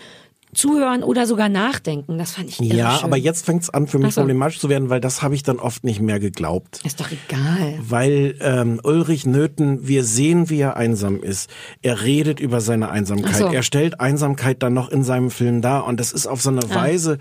zuhören 0.57 1.03
oder 1.03 1.25
sogar 1.27 1.47
nachdenken. 1.49 2.17
Das 2.17 2.31
fand 2.31 2.49
ich 2.49 2.59
irre 2.61 2.75
Ja, 2.77 2.91
schön. 2.97 3.05
aber 3.05 3.17
jetzt 3.17 3.45
fängt 3.45 3.63
es 3.63 3.69
an 3.69 3.87
für 3.87 3.99
mich 3.99 4.15
so. 4.15 4.21
problematisch 4.21 4.59
zu 4.59 4.69
werden, 4.69 4.89
weil 4.89 4.99
das 4.99 5.21
habe 5.21 5.35
ich 5.35 5.43
dann 5.43 5.59
oft 5.59 5.83
nicht 5.83 6.01
mehr 6.01 6.19
geglaubt. 6.19 6.81
Ist 6.83 6.99
doch 6.99 7.09
egal. 7.11 7.75
Weil 7.81 8.35
ähm, 8.41 8.79
Ulrich 8.83 9.25
Nöthen, 9.25 9.87
wir 9.87 10.03
sehen, 10.03 10.49
wie 10.49 10.59
er 10.59 10.75
einsam 10.77 11.21
ist. 11.21 11.49
Er 11.81 12.01
redet 12.03 12.39
über 12.39 12.59
seine 12.59 12.89
Einsamkeit. 12.89 13.35
So. 13.35 13.47
Er 13.47 13.63
stellt 13.63 13.99
Einsamkeit 13.99 14.63
dann 14.63 14.73
noch 14.73 14.89
in 14.89 15.03
seinem 15.03 15.31
Film 15.31 15.61
dar. 15.61 15.85
Und 15.85 15.99
das 15.99 16.11
ist 16.11 16.27
auf 16.27 16.41
so 16.41 16.49
eine 16.49 16.61
Ah. 16.69 16.75
Weise 16.75 17.17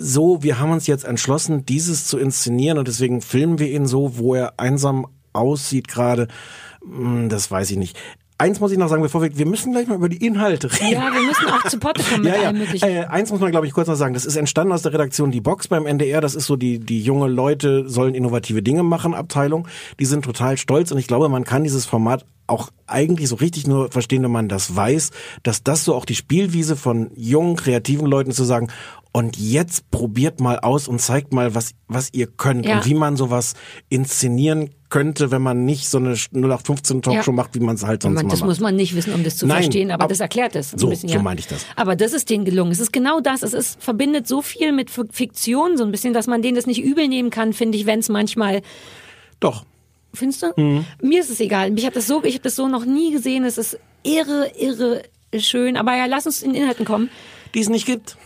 so, 0.00 0.42
wir 0.44 0.60
haben 0.60 0.70
uns 0.70 0.86
jetzt 0.86 1.04
entschlossen, 1.04 1.66
dieses 1.66 2.06
zu 2.06 2.18
inszenieren. 2.18 2.78
Und 2.78 2.86
deswegen 2.88 3.20
filmen 3.20 3.58
wir 3.58 3.68
ihn 3.68 3.86
so, 3.86 4.16
wo 4.16 4.34
er 4.34 4.54
einsam 4.58 5.06
aussieht 5.32 5.88
gerade. 5.88 6.28
Hm, 6.82 7.28
Das 7.28 7.50
weiß 7.50 7.70
ich 7.72 7.76
nicht. 7.76 7.96
Eins 8.40 8.60
muss 8.60 8.70
ich 8.70 8.78
noch 8.78 8.88
sagen, 8.88 9.02
bevor 9.02 9.20
wir, 9.20 9.36
wir 9.36 9.46
müssen 9.46 9.72
gleich 9.72 9.88
mal 9.88 9.96
über 9.96 10.08
die 10.08 10.24
Inhalte 10.24 10.72
reden. 10.72 10.92
Ja, 10.92 11.12
wir 11.12 11.22
müssen 11.22 11.46
auch 11.46 11.68
zu 11.68 11.78
Potte 11.80 12.04
kommen 12.04 12.22
mit 12.22 12.32
Ja, 12.32 12.40
ja. 12.40 12.46
allem 12.48 12.58
möglichen. 12.58 12.88
Äh, 12.88 13.04
eins 13.06 13.32
muss 13.32 13.40
man, 13.40 13.50
glaube 13.50 13.66
ich, 13.66 13.72
kurz 13.72 13.88
noch 13.88 13.96
sagen. 13.96 14.14
Das 14.14 14.24
ist 14.24 14.36
entstanden 14.36 14.72
aus 14.72 14.82
der 14.82 14.92
Redaktion 14.92 15.32
Die 15.32 15.40
Box 15.40 15.66
beim 15.66 15.86
NDR. 15.86 16.20
Das 16.20 16.36
ist 16.36 16.46
so 16.46 16.54
die, 16.54 16.78
die 16.78 17.02
junge 17.02 17.26
Leute 17.26 17.88
sollen 17.88 18.14
innovative 18.14 18.62
Dinge 18.62 18.84
machen 18.84 19.12
Abteilung. 19.14 19.66
Die 19.98 20.04
sind 20.04 20.24
total 20.24 20.56
stolz 20.56 20.92
und 20.92 20.98
ich 20.98 21.08
glaube, 21.08 21.28
man 21.28 21.42
kann 21.44 21.64
dieses 21.64 21.84
Format 21.84 22.24
auch 22.46 22.70
eigentlich 22.86 23.28
so 23.28 23.34
richtig 23.34 23.66
nur 23.66 23.90
verstehen, 23.90 24.22
wenn 24.22 24.30
man 24.30 24.48
das 24.48 24.74
weiß, 24.74 25.10
dass 25.42 25.62
das 25.64 25.84
so 25.84 25.94
auch 25.94 26.06
die 26.06 26.14
Spielwiese 26.14 26.76
von 26.76 27.10
jungen, 27.14 27.56
kreativen 27.56 28.06
Leuten 28.06 28.30
zu 28.30 28.44
sagen, 28.44 28.68
und 29.12 29.36
jetzt 29.36 29.90
probiert 29.90 30.38
mal 30.40 30.60
aus 30.60 30.86
und 30.86 31.00
zeigt 31.00 31.32
mal, 31.32 31.54
was, 31.54 31.72
was 31.88 32.08
ihr 32.12 32.26
könnt 32.28 32.64
Ja. 32.66 32.76
und 32.76 32.86
wie 32.86 32.94
man 32.94 33.16
sowas 33.16 33.54
inszenieren 33.88 34.70
könnte, 34.90 35.30
wenn 35.30 35.42
man 35.42 35.64
nicht 35.64 35.88
so 35.88 35.98
eine 35.98 36.14
0815 36.32 37.02
Talkshow 37.02 37.30
Ja. 37.30 37.34
macht, 37.36 37.54
wie 37.54 37.60
man 37.60 37.74
es 37.74 37.84
halt 37.84 38.02
sonst 38.02 38.14
Man, 38.16 38.28
das 38.28 38.40
macht. 38.40 38.48
muss 38.48 38.60
man 38.60 38.74
nicht 38.76 38.94
wissen, 38.96 39.12
um 39.14 39.22
das 39.24 39.36
zu 39.36 39.46
Nein, 39.46 39.62
verstehen, 39.64 39.90
aber 39.90 40.04
aber- 40.04 40.08
das 40.10 40.20
erklärt 40.20 40.56
es. 40.56 40.70
So, 40.70 40.88
bisschen, 40.88 41.08
so 41.08 41.16
ja. 41.16 41.22
meinte 41.22 41.40
ich 41.40 41.46
das. 41.46 41.66
Aber 41.76 41.94
das 41.96 42.12
ist 42.12 42.30
denen 42.30 42.44
gelungen. 42.44 42.72
Es 42.72 42.80
ist 42.80 42.92
genau 42.92 43.20
das. 43.20 43.42
Es 43.42 43.52
ist, 43.52 43.82
verbindet 43.82 44.26
so 44.26 44.40
viel 44.42 44.72
mit 44.72 44.90
Fiktion, 44.90 45.76
so 45.76 45.84
ein 45.84 45.90
bisschen, 45.90 46.14
dass 46.14 46.26
man 46.26 46.40
denen 46.42 46.56
das 46.56 46.66
nicht 46.66 46.82
übel 46.82 47.06
nehmen 47.08 47.30
kann, 47.30 47.52
finde 47.52 47.76
ich, 47.78 47.86
wenn 47.86 47.98
es 48.00 48.08
manchmal 48.08 48.62
Doch. 49.40 49.64
Findest 50.14 50.42
du? 50.42 50.52
Mhm. 50.56 50.84
Mir 51.02 51.20
ist 51.20 51.30
es 51.30 51.38
egal. 51.38 51.76
Ich 51.78 51.84
habe 51.84 51.94
das 51.94 52.06
so, 52.06 52.24
ich 52.24 52.34
habe 52.34 52.42
das 52.42 52.56
so 52.56 52.66
noch 52.66 52.84
nie 52.86 53.12
gesehen. 53.12 53.44
Es 53.44 53.58
ist 53.58 53.78
irre, 54.02 54.50
irre 54.58 55.02
schön. 55.38 55.76
Aber 55.76 55.94
ja, 55.96 56.06
lass 56.06 56.24
uns 56.26 56.42
in 56.42 56.54
den 56.54 56.62
Inhalten 56.62 56.86
kommen. 56.86 57.10
die 57.54 57.60
es 57.60 57.68
nicht 57.68 57.84
gibt. 57.86 58.16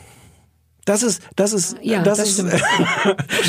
Das 0.85 1.03
ist, 1.03 1.23
das 1.37 1.53
ist, 1.53 1.77
Ja, 1.81 2.03
das, 2.03 2.19
das 2.19 2.29
ist, 2.31 2.35
stimmt. 2.39 2.53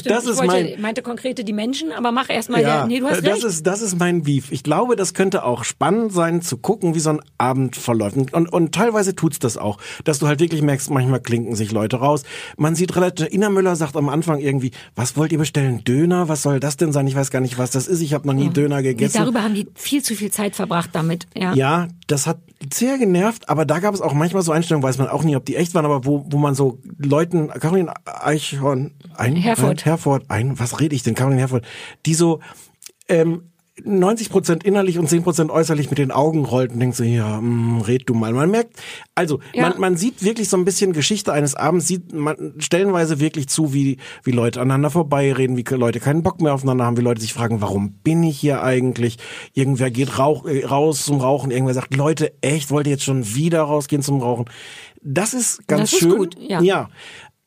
Das 0.05 0.23
ich 0.25 0.29
ist 0.31 0.37
wollte, 0.37 0.47
mein, 0.47 0.81
meinte 0.81 1.01
konkrete 1.01 1.43
die 1.43 1.53
Menschen, 1.53 1.91
aber 1.91 2.11
mach 2.11 2.29
erstmal 2.29 2.61
ja, 2.61 2.67
ja, 2.79 2.87
nee, 2.87 2.99
du 2.99 3.07
hast 3.07 3.25
das 3.25 3.35
recht. 3.35 3.43
ist, 3.43 3.67
das 3.67 3.81
ist 3.81 3.97
mein 3.97 4.23
Beef. 4.23 4.51
Ich 4.51 4.63
glaube, 4.63 4.95
das 4.95 5.13
könnte 5.13 5.43
auch 5.43 5.63
spannend 5.63 6.13
sein, 6.13 6.41
zu 6.41 6.57
gucken, 6.57 6.93
wie 6.93 6.99
so 6.99 7.09
ein 7.09 7.19
Abend 7.37 7.75
verläuft. 7.75 8.17
Und, 8.33 8.53
und, 8.53 8.75
teilweise 8.75 9.15
tut's 9.15 9.39
das 9.39 9.57
auch, 9.57 9.79
dass 10.03 10.19
du 10.19 10.27
halt 10.27 10.39
wirklich 10.39 10.61
merkst, 10.61 10.89
manchmal 10.91 11.21
klinken 11.21 11.55
sich 11.55 11.71
Leute 11.71 11.97
raus. 11.97 12.23
Man 12.57 12.75
sieht 12.75 12.95
relativ, 12.95 13.33
Ina 13.33 13.49
Müller 13.49 13.75
sagt 13.75 13.95
am 13.95 14.09
Anfang 14.09 14.39
irgendwie, 14.39 14.71
was 14.95 15.17
wollt 15.17 15.31
ihr 15.31 15.39
bestellen? 15.39 15.83
Döner? 15.83 16.29
Was 16.29 16.43
soll 16.43 16.59
das 16.59 16.77
denn 16.77 16.91
sein? 16.91 17.07
Ich 17.07 17.15
weiß 17.15 17.31
gar 17.31 17.39
nicht, 17.41 17.57
was 17.57 17.71
das 17.71 17.87
ist. 17.87 18.01
Ich 18.01 18.13
habe 18.13 18.27
noch 18.27 18.33
nie 18.33 18.49
Döner 18.49 18.77
Nee, 18.77 18.83
gegessen. 18.89 19.17
darüber 19.17 19.41
haben 19.43 19.55
die 19.55 19.67
viel 19.75 20.03
zu 20.03 20.15
viel 20.15 20.31
Zeit 20.31 20.55
verbracht 20.55 20.91
damit. 20.93 21.25
Ja. 21.35 21.53
Ja, 21.53 21.87
das 22.07 22.27
hat 22.27 22.37
sehr 22.71 22.97
genervt, 22.97 23.49
aber 23.49 23.65
da 23.65 23.79
gab 23.79 23.93
es 23.93 24.01
auch 24.01 24.13
manchmal 24.13 24.41
so 24.43 24.51
Einstellungen, 24.51 24.83
weiß 24.87 24.97
man 24.97 25.07
auch 25.07 25.23
nie, 25.23 25.35
ob 25.35 25.45
die 25.45 25.55
echt 25.55 25.73
waren, 25.75 25.85
aber 25.85 26.05
wo, 26.05 26.25
wo 26.29 26.37
man 26.37 26.55
so 26.55 26.79
Leuten, 27.23 27.47
Caroline 27.59 27.93
Eichhorn, 28.05 28.91
ein, 29.15 29.35
Herford. 29.35 29.81
ein, 29.81 29.85
Herford, 29.85 30.25
ein, 30.29 30.59
was 30.59 30.79
rede 30.79 30.95
ich 30.95 31.03
denn, 31.03 31.15
Caroline 31.15 31.39
Herford, 31.41 31.65
die 32.05 32.13
so, 32.15 32.39
ähm, 33.07 33.49
90 33.83 34.29
Prozent 34.29 34.63
innerlich 34.63 34.99
und 34.99 35.09
10 35.09 35.23
Prozent 35.23 35.49
äußerlich 35.49 35.89
mit 35.89 35.97
den 35.97 36.11
Augen 36.11 36.45
rollt 36.45 36.73
und 36.73 36.79
denkt 36.79 36.95
so, 36.95 37.03
ja, 37.03 37.41
mh, 37.41 37.81
red 37.87 38.07
du 38.07 38.13
mal. 38.13 38.31
Man 38.31 38.51
merkt, 38.51 38.79
also 39.15 39.39
Ja. 39.55 39.69
man, 39.69 39.79
man 39.79 39.97
sieht 39.97 40.23
wirklich 40.23 40.47
so 40.47 40.57
ein 40.57 40.63
bisschen 40.63 40.93
Geschichte 40.93 41.33
eines 41.33 41.55
Abends, 41.55 41.87
sieht 41.87 42.13
man 42.13 42.53
stellenweise 42.59 43.19
wirklich 43.19 43.47
zu, 43.47 43.73
wie, 43.73 43.97
wie 44.23 44.31
Leute 44.31 44.61
aneinander 44.61 44.91
vorbeireden, 44.91 45.57
wie 45.57 45.63
Leute 45.75 45.99
keinen 45.99 46.21
Bock 46.21 46.39
mehr 46.39 46.53
aufeinander 46.53 46.85
haben, 46.85 46.97
wie 46.97 47.01
Leute 47.01 47.21
sich 47.21 47.33
fragen, 47.33 47.61
warum 47.61 47.93
bin 48.03 48.21
ich 48.21 48.39
hier 48.39 48.61
eigentlich? 48.61 49.17
Irgendwer 49.53 49.89
geht 49.89 50.19
rauch, 50.19 50.45
äh, 50.45 50.63
raus 50.65 51.03
zum 51.03 51.19
Rauchen, 51.19 51.49
irgendwer 51.49 51.73
sagt, 51.73 51.95
Leute, 51.95 52.31
echt, 52.41 52.69
wollt 52.69 52.85
ihr 52.85 52.93
jetzt 52.93 53.03
schon 53.05 53.33
wieder 53.33 53.63
rausgehen 53.63 54.03
zum 54.03 54.21
Rauchen? 54.21 54.45
Das 55.03 55.33
ist 55.33 55.67
ganz 55.67 55.81
Das 55.81 55.93
ist 55.93 55.99
schön. 55.99 56.17
gut, 56.17 56.35
ja. 56.39 56.61
ja. 56.61 56.89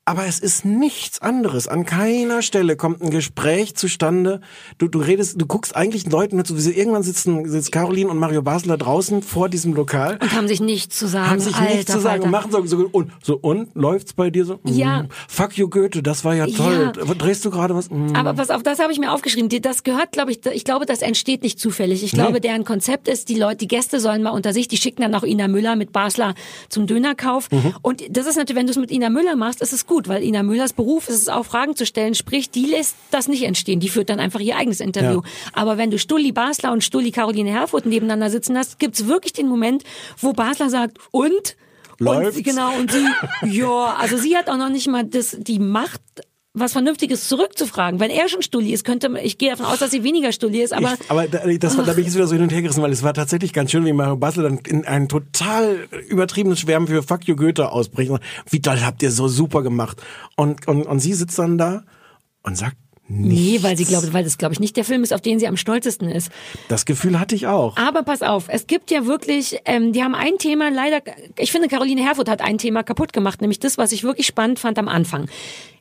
Aber 0.08 0.24
es 0.24 0.38
ist 0.38 0.64
nichts 0.64 1.20
anderes. 1.20 1.66
An 1.66 1.84
keiner 1.84 2.40
Stelle 2.40 2.76
kommt 2.76 3.02
ein 3.02 3.10
Gespräch 3.10 3.74
zustande. 3.74 4.40
Du, 4.78 4.86
du 4.86 5.00
redest, 5.00 5.40
du 5.40 5.46
guckst 5.46 5.74
eigentlich 5.74 6.08
Leuten 6.08 6.44
zu, 6.44 6.56
wie 6.56 6.60
sie 6.60 6.78
irgendwann 6.78 7.02
sitzen, 7.02 7.48
sitzt 7.50 7.72
Caroline 7.72 8.08
und 8.08 8.18
Mario 8.18 8.40
Basler 8.40 8.76
draußen 8.76 9.20
vor 9.20 9.48
diesem 9.48 9.74
Lokal, 9.74 10.18
Und 10.22 10.32
haben 10.32 10.46
sich 10.46 10.60
nichts 10.60 10.96
zu 10.96 11.08
sagen. 11.08 11.30
haben 11.30 11.40
sich 11.40 11.56
Alter, 11.56 11.74
nichts 11.74 11.90
zu 11.92 11.98
sagen 11.98 12.22
und 12.22 12.30
machen 12.30 12.52
so, 12.52 12.64
so 12.66 12.88
und 12.92 13.10
so 13.20 13.36
und 13.36 13.74
läuft's 13.74 14.12
bei 14.12 14.30
dir 14.30 14.44
so? 14.44 14.60
Ja. 14.62 15.02
Mm, 15.02 15.08
Fuck 15.26 15.58
you 15.58 15.68
Goethe, 15.68 16.04
das 16.04 16.24
war 16.24 16.36
ja 16.36 16.46
toll. 16.46 16.92
Drehst 17.18 17.44
du 17.44 17.50
gerade 17.50 17.74
was? 17.74 17.90
Mm. 17.90 18.14
Aber 18.14 18.34
pass 18.34 18.50
auf, 18.50 18.62
das 18.62 18.78
habe 18.78 18.92
ich 18.92 19.00
mir 19.00 19.10
aufgeschrieben. 19.10 19.48
Das 19.60 19.82
gehört, 19.82 20.12
glaube 20.12 20.30
ich, 20.30 20.46
ich 20.46 20.64
glaube, 20.64 20.86
das 20.86 21.02
entsteht 21.02 21.42
nicht 21.42 21.58
zufällig. 21.58 22.04
Ich 22.04 22.12
glaube, 22.12 22.40
deren 22.40 22.64
Konzept 22.64 23.08
ist, 23.08 23.28
die 23.28 23.34
Leute, 23.34 23.56
die 23.56 23.68
Gäste 23.68 23.98
sollen 23.98 24.22
mal 24.22 24.30
unter 24.30 24.52
sich, 24.52 24.68
die 24.68 24.76
schicken 24.76 25.02
dann 25.02 25.16
auch 25.16 25.24
Ina 25.24 25.48
Müller 25.48 25.74
mit 25.74 25.90
Basler 25.90 26.36
zum 26.68 26.86
Dönerkauf. 26.86 27.50
Mhm. 27.50 27.74
Und 27.82 28.04
das 28.08 28.26
ist 28.28 28.36
natürlich, 28.36 28.60
wenn 28.60 28.66
du 28.66 28.70
es 28.70 28.78
mit 28.78 28.92
Ina 28.92 29.10
Müller 29.10 29.34
machst, 29.34 29.62
ist 29.62 29.72
es 29.72 29.84
gut, 29.84 29.95
weil 30.08 30.22
Ina 30.22 30.42
Müllers 30.42 30.72
Beruf 30.72 31.08
ist 31.08 31.22
es 31.22 31.28
auch, 31.28 31.44
Fragen 31.46 31.74
zu 31.76 31.86
stellen. 31.86 32.14
Sprich, 32.14 32.50
die 32.50 32.66
lässt 32.66 32.96
das 33.10 33.28
nicht 33.28 33.42
entstehen. 33.42 33.80
Die 33.80 33.88
führt 33.88 34.10
dann 34.10 34.20
einfach 34.20 34.40
ihr 34.40 34.56
eigenes 34.56 34.80
Interview. 34.80 35.22
Ja. 35.24 35.50
Aber 35.52 35.78
wenn 35.78 35.90
du 35.90 35.98
Stulli 35.98 36.32
Basler 36.32 36.72
und 36.72 36.84
Stulli 36.84 37.10
Caroline 37.10 37.50
Herfurth 37.50 37.86
nebeneinander 37.86 38.30
sitzen 38.30 38.56
hast, 38.56 38.78
gibt's 38.78 39.06
wirklich 39.06 39.32
den 39.32 39.48
Moment, 39.48 39.84
wo 40.18 40.32
Basler 40.32 40.70
sagt, 40.70 40.98
und? 41.10 41.56
Läuft's? 41.98 42.36
Und, 42.36 42.44
genau, 42.44 42.76
und 42.76 42.92
sie, 42.92 43.06
ja, 43.46 43.96
also 43.98 44.18
sie 44.18 44.36
hat 44.36 44.48
auch 44.50 44.58
noch 44.58 44.68
nicht 44.68 44.86
mal 44.88 45.04
das, 45.04 45.36
die 45.40 45.58
Macht, 45.58 46.02
was 46.58 46.72
Vernünftiges 46.72 47.28
zurückzufragen. 47.28 48.00
Wenn 48.00 48.10
er 48.10 48.28
schon 48.28 48.42
Stulli 48.42 48.72
ist, 48.72 48.84
könnte 48.84 49.10
ich 49.22 49.38
gehe 49.38 49.50
davon 49.50 49.66
aus, 49.66 49.78
dass 49.78 49.90
sie 49.90 50.02
weniger 50.02 50.32
Stulli 50.32 50.62
ist, 50.62 50.72
aber 50.72 50.94
ich, 51.00 51.10
aber 51.10 51.28
da, 51.28 51.40
das, 51.58 51.76
war- 51.76 51.84
da 51.84 51.92
bin 51.92 52.00
ich 52.00 52.06
jetzt 52.06 52.16
wieder 52.16 52.26
so 52.26 52.34
hin 52.34 52.42
und 52.42 52.50
her 52.52 52.62
gerissen, 52.62 52.82
weil 52.82 52.92
es 52.92 53.02
war 53.02 53.14
tatsächlich 53.14 53.52
ganz 53.52 53.70
schön, 53.70 53.84
wie 53.84 53.92
Mario 53.92 54.16
Basel 54.16 54.42
dann 54.44 54.58
in 54.66 54.84
ein 54.86 55.08
total 55.08 55.86
übertriebenes 56.08 56.58
Schwärmen 56.60 56.88
für 56.88 57.02
Fuck 57.02 57.28
you 57.28 57.36
Goethe 57.36 57.70
ausbricht. 57.70 58.10
Und, 58.10 58.20
Wie 58.48 58.60
toll 58.60 58.80
habt 58.80 59.02
ihr 59.02 59.10
so 59.10 59.28
super 59.28 59.62
gemacht. 59.62 60.02
Und, 60.36 60.66
und, 60.66 60.84
und 60.86 60.98
sie 61.00 61.12
sitzt 61.12 61.38
dann 61.38 61.58
da 61.58 61.84
und 62.42 62.56
sagt 62.56 62.76
nichts. 63.08 63.34
nee, 63.40 63.58
weil 63.62 63.76
sie 63.76 63.84
glaubt, 63.84 64.12
weil 64.12 64.24
das 64.24 64.36
glaube 64.38 64.54
ich 64.54 64.60
nicht 64.60 64.76
der 64.76 64.84
Film 64.84 65.02
ist, 65.04 65.12
auf 65.12 65.20
den 65.20 65.38
sie 65.38 65.46
am 65.46 65.56
stolzesten 65.56 66.08
ist. 66.08 66.30
Das 66.68 66.86
Gefühl 66.86 67.20
hatte 67.20 67.34
ich 67.36 67.46
auch. 67.46 67.76
Aber 67.76 68.02
pass 68.02 68.22
auf, 68.22 68.46
es 68.48 68.66
gibt 68.66 68.90
ja 68.90 69.06
wirklich, 69.06 69.58
ähm, 69.64 69.92
die 69.92 70.02
haben 70.02 70.14
ein 70.14 70.38
Thema 70.38 70.70
leider, 70.70 71.00
ich 71.38 71.52
finde 71.52 71.68
Caroline 71.68 72.02
Herfurth 72.02 72.28
hat 72.28 72.40
ein 72.40 72.58
Thema 72.58 72.82
kaputt 72.82 73.12
gemacht, 73.12 73.40
nämlich 73.42 73.60
das, 73.60 73.78
was 73.78 73.92
ich 73.92 74.02
wirklich 74.02 74.26
spannend 74.26 74.58
fand 74.58 74.78
am 74.78 74.88
Anfang. 74.88 75.28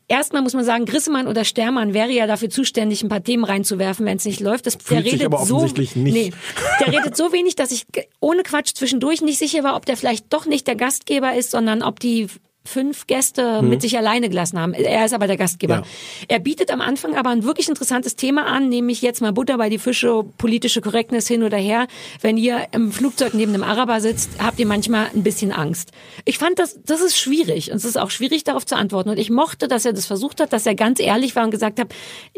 Erstmal 0.07 0.43
muss 0.43 0.53
man 0.53 0.63
sagen, 0.63 0.85
Grissemann 0.85 1.27
oder 1.27 1.43
Stermann 1.45 1.95
wäre 1.95 2.11
ja 2.11 2.27
dafür 2.27 2.49
zuständig, 2.49 3.01
ein 3.01 3.09
paar 3.09 3.23
Themen 3.23 3.43
reinzuwerfen, 3.43 4.05
wenn 4.05 4.17
es 4.17 4.25
nicht 4.25 4.39
läuft. 4.39 4.67
Das, 4.67 4.77
der 4.77 5.03
redet 5.03 5.25
aber 5.25 5.41
offensichtlich 5.41 5.93
so, 5.93 5.99
nicht. 5.99 6.13
Nee, 6.13 6.31
der 6.79 6.93
redet 6.93 7.17
so 7.17 7.33
wenig, 7.33 7.55
dass 7.55 7.71
ich 7.71 7.87
ohne 8.19 8.43
Quatsch 8.43 8.73
zwischendurch 8.75 9.21
nicht 9.21 9.39
sicher 9.39 9.63
war, 9.63 9.75
ob 9.75 9.85
der 9.85 9.97
vielleicht 9.97 10.31
doch 10.31 10.45
nicht 10.45 10.67
der 10.67 10.75
Gastgeber 10.75 11.33
ist, 11.33 11.49
sondern 11.49 11.81
ob 11.81 11.99
die 11.99 12.27
fünf 12.65 13.07
Gäste 13.07 13.61
mit 13.61 13.81
sich 13.81 13.97
alleine 13.97 14.29
gelassen 14.29 14.59
haben. 14.59 14.73
Er 14.73 15.05
ist 15.05 15.13
aber 15.13 15.27
der 15.27 15.37
Gastgeber. 15.37 15.75
Ja. 15.75 15.83
Er 16.27 16.39
bietet 16.39 16.71
am 16.71 16.81
Anfang 16.81 17.15
aber 17.15 17.29
ein 17.29 17.43
wirklich 17.43 17.69
interessantes 17.69 18.15
Thema 18.15 18.45
an, 18.45 18.69
nämlich 18.69 19.01
jetzt 19.01 19.21
mal 19.21 19.31
Butter 19.31 19.57
bei 19.57 19.69
die 19.69 19.77
Fische, 19.77 20.23
politische 20.37 20.81
Korrektness 20.81 21.27
hin 21.27 21.43
oder 21.43 21.57
her. 21.57 21.87
Wenn 22.21 22.37
ihr 22.37 22.67
im 22.71 22.91
Flugzeug 22.91 23.33
neben 23.33 23.53
einem 23.53 23.63
Araber 23.63 24.01
sitzt, 24.01 24.31
habt 24.39 24.59
ihr 24.59 24.65
manchmal 24.65 25.07
ein 25.13 25.23
bisschen 25.23 25.51
Angst. 25.51 25.91
Ich 26.25 26.37
fand 26.37 26.59
das, 26.59 26.79
das 26.85 27.01
ist 27.01 27.17
schwierig 27.17 27.71
und 27.71 27.77
es 27.77 27.85
ist 27.85 27.97
auch 27.97 28.09
schwierig 28.09 28.43
darauf 28.43 28.65
zu 28.65 28.75
antworten. 28.75 29.09
Und 29.09 29.19
ich 29.19 29.29
mochte, 29.29 29.67
dass 29.67 29.85
er 29.85 29.93
das 29.93 30.05
versucht 30.05 30.41
hat, 30.41 30.53
dass 30.53 30.65
er 30.65 30.75
ganz 30.75 30.99
ehrlich 30.99 31.35
war 31.35 31.43
und 31.43 31.51
gesagt 31.51 31.79
hat, 31.79 31.93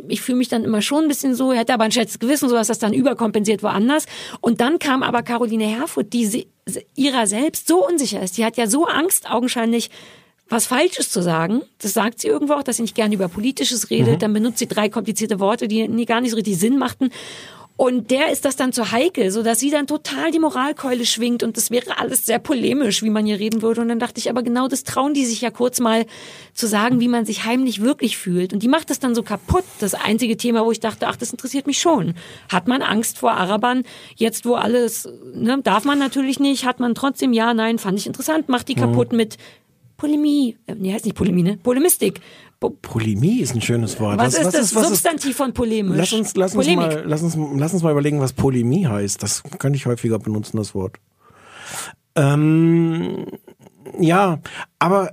ich 0.08 0.22
fühle 0.22 0.38
mich 0.38 0.50
dann 0.50 0.64
immer 0.64 0.82
schon 0.82 1.04
ein 1.04 1.08
bisschen 1.08 1.36
so, 1.36 1.52
er 1.52 1.60
hätte 1.60 1.74
aber 1.74 1.86
ein 1.86 1.92
schlechtes 1.92 2.20
Gewissen, 2.20 2.50
so 2.50 2.56
dass 2.56 2.68
das 2.68 2.80
dann 2.80 2.94
überkompensiert 2.94 3.64
woanders. 3.64 4.06
Und 4.42 4.62
dann 4.62 4.80
kam 4.80 5.04
aber 5.04 5.24
Caroline 5.24 5.66
Herfurth, 5.66 6.12
die 6.14 6.26
sie, 6.26 6.48
ihrer 6.96 7.28
selbst 7.28 7.68
so 7.68 7.86
unsicher 7.88 8.22
ist. 8.22 8.38
Die 8.38 8.46
hat 8.46 8.58
ja 8.58 8.68
so 8.68 8.86
Angst, 8.86 9.30
augenscheinlich 9.30 9.90
was 10.50 10.66
Falsches 10.66 11.12
zu 11.12 11.22
sagen. 11.22 11.62
Das 11.80 11.94
sagt 11.94 12.22
sie 12.22 12.28
irgendwo 12.28 12.54
auch, 12.54 12.64
dass 12.64 12.78
sie 12.78 12.84
nicht 12.84 12.96
gerne 12.96 13.16
über 13.16 13.28
Politisches 13.28 13.90
redet. 13.90 14.22
Dann 14.22 14.34
benutzt 14.34 14.60
sie 14.60 14.68
drei 14.68 14.90
komplizierte 14.90 15.40
Worte, 15.40 15.68
die 15.68 15.88
nie 15.88 16.06
gar 16.06 16.22
nicht 16.22 16.32
so 16.32 16.38
richtig 16.38 16.58
Sinn 16.58 16.78
machten. 16.78 17.12
Und 17.78 18.10
der 18.10 18.32
ist 18.32 18.44
das 18.44 18.56
dann 18.56 18.74
zu 18.74 18.92
heikel, 18.92 19.30
so 19.30 19.44
dass 19.44 19.60
sie 19.60 19.70
dann 19.70 19.86
total 19.86 20.32
die 20.32 20.40
Moralkeule 20.40 21.06
schwingt 21.06 21.44
und 21.44 21.58
das 21.58 21.70
wäre 21.70 22.00
alles 22.00 22.26
sehr 22.26 22.40
polemisch, 22.40 23.04
wie 23.04 23.12
man 23.12 23.28
hier 23.28 23.38
reden 23.40 23.62
würde. 23.62 23.82
Und 23.82 23.90
dann 23.90 24.00
dachte 24.00 24.20
ich, 24.20 24.32
aber 24.32 24.42
genau 24.42 24.68
das 24.68 24.84
trauen 24.84 25.14
die 25.14 25.26
sich 25.26 25.42
ja 25.42 25.52
kurz 25.52 25.80
mal 25.80 26.08
zu 26.56 26.66
sagen, 26.66 27.00
wie 27.00 27.08
man 27.08 27.26
sich 27.28 27.46
heimlich 27.46 27.80
wirklich 27.80 28.18
fühlt. 28.18 28.52
Und 28.52 28.64
die 28.64 28.68
macht 28.68 28.90
das 28.90 29.00
dann 29.00 29.14
so 29.14 29.22
kaputt. 29.22 29.64
Das 29.80 29.94
einzige 29.94 30.38
Thema, 30.38 30.66
wo 30.66 30.72
ich 30.72 30.80
dachte, 30.80 31.08
ach, 31.08 31.18
das 31.18 31.32
interessiert 31.32 31.68
mich 31.68 31.78
schon. 31.80 32.16
Hat 32.50 32.68
man 32.68 32.82
Angst 32.82 33.20
vor 33.20 33.34
Arabern? 33.34 33.84
Jetzt, 34.16 34.48
wo 34.48 34.56
alles, 34.56 35.08
ne, 35.36 35.62
darf 35.62 35.86
man 35.86 36.00
natürlich 36.00 36.40
nicht, 36.40 36.66
hat 36.66 36.80
man 36.80 36.96
trotzdem, 36.96 37.32
ja, 37.32 37.54
nein, 37.54 37.78
fand 37.78 38.00
ich 38.00 38.08
interessant, 38.08 38.50
macht 38.50 38.70
die 38.70 38.76
kaputt 38.76 39.14
mit 39.14 39.38
Polemie. 39.98 40.58
Äh, 40.68 40.76
Nee, 40.76 40.94
heißt 40.94 41.06
nicht 41.06 41.18
Polemie, 41.18 41.44
ne? 41.44 41.58
Polemistik. 41.58 42.22
Po 42.60 42.72
Polemie 42.72 43.42
ist 43.42 43.54
ein 43.54 43.62
schönes 43.62 44.00
Wort. 44.00 44.18
was, 44.18 44.34
ist 44.34 44.46
das 44.54 44.74
was 44.74 44.84
ist- 44.84 44.90
Substantiv 44.90 45.36
von 45.38 45.54
polemisch? 45.54 45.98
Lass 45.98 46.14
uns, 46.14 46.36
lass, 46.36 46.56
uns 46.56 46.68
mal, 46.68 47.04
lass, 47.06 47.22
uns, 47.22 47.38
lass 47.56 47.74
uns 47.74 47.84
mal 47.84 47.92
überlegen, 47.92 48.20
was 48.20 48.34
Polemie 48.34 48.88
heißt. 48.88 49.22
Das 49.22 49.44
könnte 49.60 49.78
ich 49.78 49.86
häufiger 49.86 50.18
benutzen, 50.18 50.58
das 50.58 50.74
Wort. 50.74 50.98
Ähm, 52.16 53.28
ja, 54.00 54.40
aber 54.80 55.12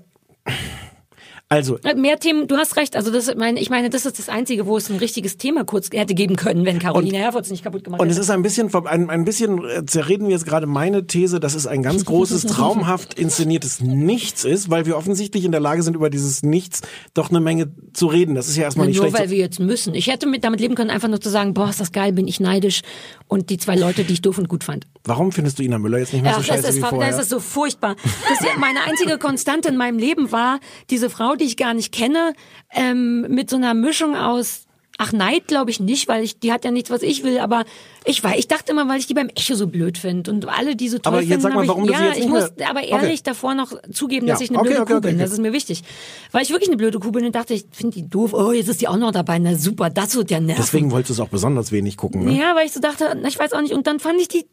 also, 1.54 1.78
Äh, 1.84 1.94
Mehr 1.94 2.18
Themen, 2.18 2.46
du 2.48 2.56
hast 2.56 2.76
recht. 2.76 2.96
Also 2.96 3.10
das, 3.10 3.34
meine, 3.36 3.60
ich 3.60 3.70
meine, 3.70 3.90
das 3.90 4.06
ist 4.06 4.18
das 4.18 4.28
Einzige, 4.28 4.66
wo 4.66 4.76
es 4.76 4.90
ein 4.90 4.96
richtiges 4.96 5.36
Thema 5.36 5.64
kurz 5.64 5.88
hätte 5.92 6.14
geben 6.14 6.36
können, 6.36 6.64
wenn 6.64 6.78
Caroline 6.78 7.18
Herfurth 7.18 7.44
es 7.44 7.50
nicht 7.50 7.64
kaputt 7.64 7.84
gemacht 7.84 8.00
Und 8.00 8.08
es 8.08 8.14
hätte. 8.16 8.22
ist 8.24 8.30
ein 8.30 8.42
bisschen, 8.42 8.74
ein, 8.86 9.10
ein 9.10 9.24
bisschen 9.24 9.64
äh, 9.64 9.86
zerreden 9.86 10.26
wir 10.26 10.32
jetzt 10.34 10.46
gerade 10.46 10.66
meine 10.66 11.06
These, 11.06 11.40
dass 11.40 11.54
es 11.54 11.66
ein 11.66 11.82
ganz 11.82 12.04
großes, 12.04 12.42
traumhaft 12.46 13.14
inszeniertes 13.14 13.80
Nichts 13.80 14.44
ist, 14.44 14.70
weil 14.70 14.86
wir 14.86 14.96
offensichtlich 14.96 15.44
in 15.44 15.52
der 15.52 15.60
Lage 15.60 15.82
sind, 15.82 15.94
über 15.94 16.10
dieses 16.10 16.42
Nichts 16.42 16.82
doch 17.14 17.30
eine 17.30 17.40
Menge 17.40 17.72
zu 17.92 18.06
reden. 18.06 18.34
Das 18.34 18.48
ist 18.48 18.56
ja 18.56 18.64
erstmal 18.64 18.86
Na, 18.86 18.90
nicht 18.90 19.00
nur 19.00 19.08
schlecht. 19.10 19.22
weil 19.22 19.30
wir 19.30 19.38
jetzt 19.38 19.60
müssen. 19.60 19.94
Ich 19.94 20.08
hätte 20.08 20.26
mit 20.26 20.44
damit 20.44 20.60
leben 20.60 20.74
können, 20.74 20.90
einfach 20.90 21.08
nur 21.08 21.20
zu 21.20 21.30
sagen, 21.30 21.54
boah, 21.54 21.68
ist 21.70 21.80
das 21.80 21.92
geil, 21.92 22.12
bin 22.12 22.26
ich 22.28 22.40
neidisch. 22.40 22.82
Und 23.28 23.50
die 23.50 23.56
zwei 23.58 23.76
Leute, 23.76 24.04
die 24.04 24.12
ich 24.14 24.22
doof 24.22 24.38
und 24.38 24.48
gut 24.48 24.64
fand. 24.64 24.86
Warum 25.04 25.32
findest 25.32 25.58
du 25.58 25.62
Ina 25.62 25.78
Müller 25.78 25.98
jetzt 25.98 26.12
nicht 26.12 26.22
mehr 26.22 26.32
Ach, 26.32 26.42
so 26.42 26.46
das, 26.48 26.56
scheiße 26.56 26.68
ist, 26.68 26.76
wie 26.76 26.80
vorher? 26.80 27.10
das 27.10 27.20
ist 27.20 27.30
so 27.30 27.40
furchtbar. 27.40 27.96
Das 28.28 28.40
ist 28.40 28.58
meine 28.58 28.80
einzige 28.82 29.18
Konstante 29.18 29.68
in 29.68 29.76
meinem 29.76 29.98
Leben 29.98 30.32
war 30.32 30.60
diese 30.90 31.10
Frau, 31.10 31.34
die 31.34 31.43
ich 31.44 31.56
gar 31.56 31.74
nicht 31.74 31.92
kenne, 31.92 32.32
ähm, 32.72 33.22
mit 33.28 33.50
so 33.50 33.56
einer 33.56 33.74
Mischung 33.74 34.16
aus 34.16 34.62
Ach, 34.96 35.12
Neid 35.12 35.48
glaube 35.48 35.72
ich 35.72 35.80
nicht, 35.80 36.06
weil 36.06 36.22
ich, 36.22 36.38
die 36.38 36.52
hat 36.52 36.64
ja 36.64 36.70
nichts, 36.70 36.88
was 36.88 37.02
ich 37.02 37.24
will, 37.24 37.38
aber 37.40 37.64
ich 38.04 38.22
war, 38.22 38.38
ich 38.38 38.46
dachte 38.46 38.70
immer, 38.70 38.86
weil 38.88 39.00
ich 39.00 39.08
die 39.08 39.14
beim 39.14 39.28
Echo 39.28 39.56
so 39.56 39.66
blöd 39.66 39.98
finde 39.98 40.30
und 40.30 40.46
alle, 40.46 40.76
die 40.76 40.88
so 40.88 40.98
toll 40.98 41.14
Aber 41.14 41.20
jetzt 41.20 41.30
finden, 41.30 41.42
sag 41.42 41.54
mal, 41.54 41.66
warum 41.66 41.82
ich, 41.82 41.90
du 41.90 42.00
ja, 42.00 42.06
jetzt 42.10 42.18
ich 42.20 42.28
muss 42.28 42.52
mehr- 42.56 42.70
aber 42.70 42.84
ehrlich 42.84 43.10
Okay. 43.14 43.20
davor 43.24 43.54
noch 43.56 43.72
zugeben, 43.92 44.28
dass 44.28 44.38
Ja, 44.38 44.44
ich 44.44 44.50
eine 44.50 44.60
okay, 44.60 44.68
blöde 44.68 44.82
okay, 44.82 44.94
Kuh 44.94 45.00
bin. 45.00 45.18
Das 45.18 45.32
ist 45.32 45.40
mir 45.40 45.52
wichtig. 45.52 45.82
Weil 46.30 46.44
ich 46.44 46.50
wirklich 46.50 46.68
eine 46.68 46.76
blöde 46.76 47.00
Kuh 47.00 47.10
bin 47.10 47.24
und 47.26 47.34
dachte, 47.34 47.54
ich 47.54 47.64
finde 47.72 47.94
die 47.96 48.08
doof, 48.08 48.34
oh, 48.34 48.52
jetzt 48.52 48.68
ist 48.68 48.82
die 48.82 48.86
auch 48.86 48.96
noch 48.96 49.10
dabei, 49.10 49.40
na 49.40 49.56
super, 49.56 49.90
das 49.90 50.14
wird 50.14 50.30
ja 50.30 50.38
nerven. 50.38 50.62
Deswegen 50.62 50.92
wolltest 50.92 51.10
du 51.10 51.14
es 51.14 51.26
auch 51.26 51.30
besonders 51.30 51.72
wenig 51.72 51.96
gucken, 51.96 52.24
ne? 52.26 52.38
Ja, 52.38 52.54
weil 52.54 52.64
ich 52.66 52.72
so 52.72 52.78
dachte, 52.78 53.18
na, 53.20 53.26
ich 53.26 53.36
weiß 53.36 53.52
auch 53.52 53.62
nicht. 53.62 53.72
Und 53.74 53.88
dann 53.88 53.98
fand 53.98 54.20
ich 54.20 54.28
die 54.28 54.46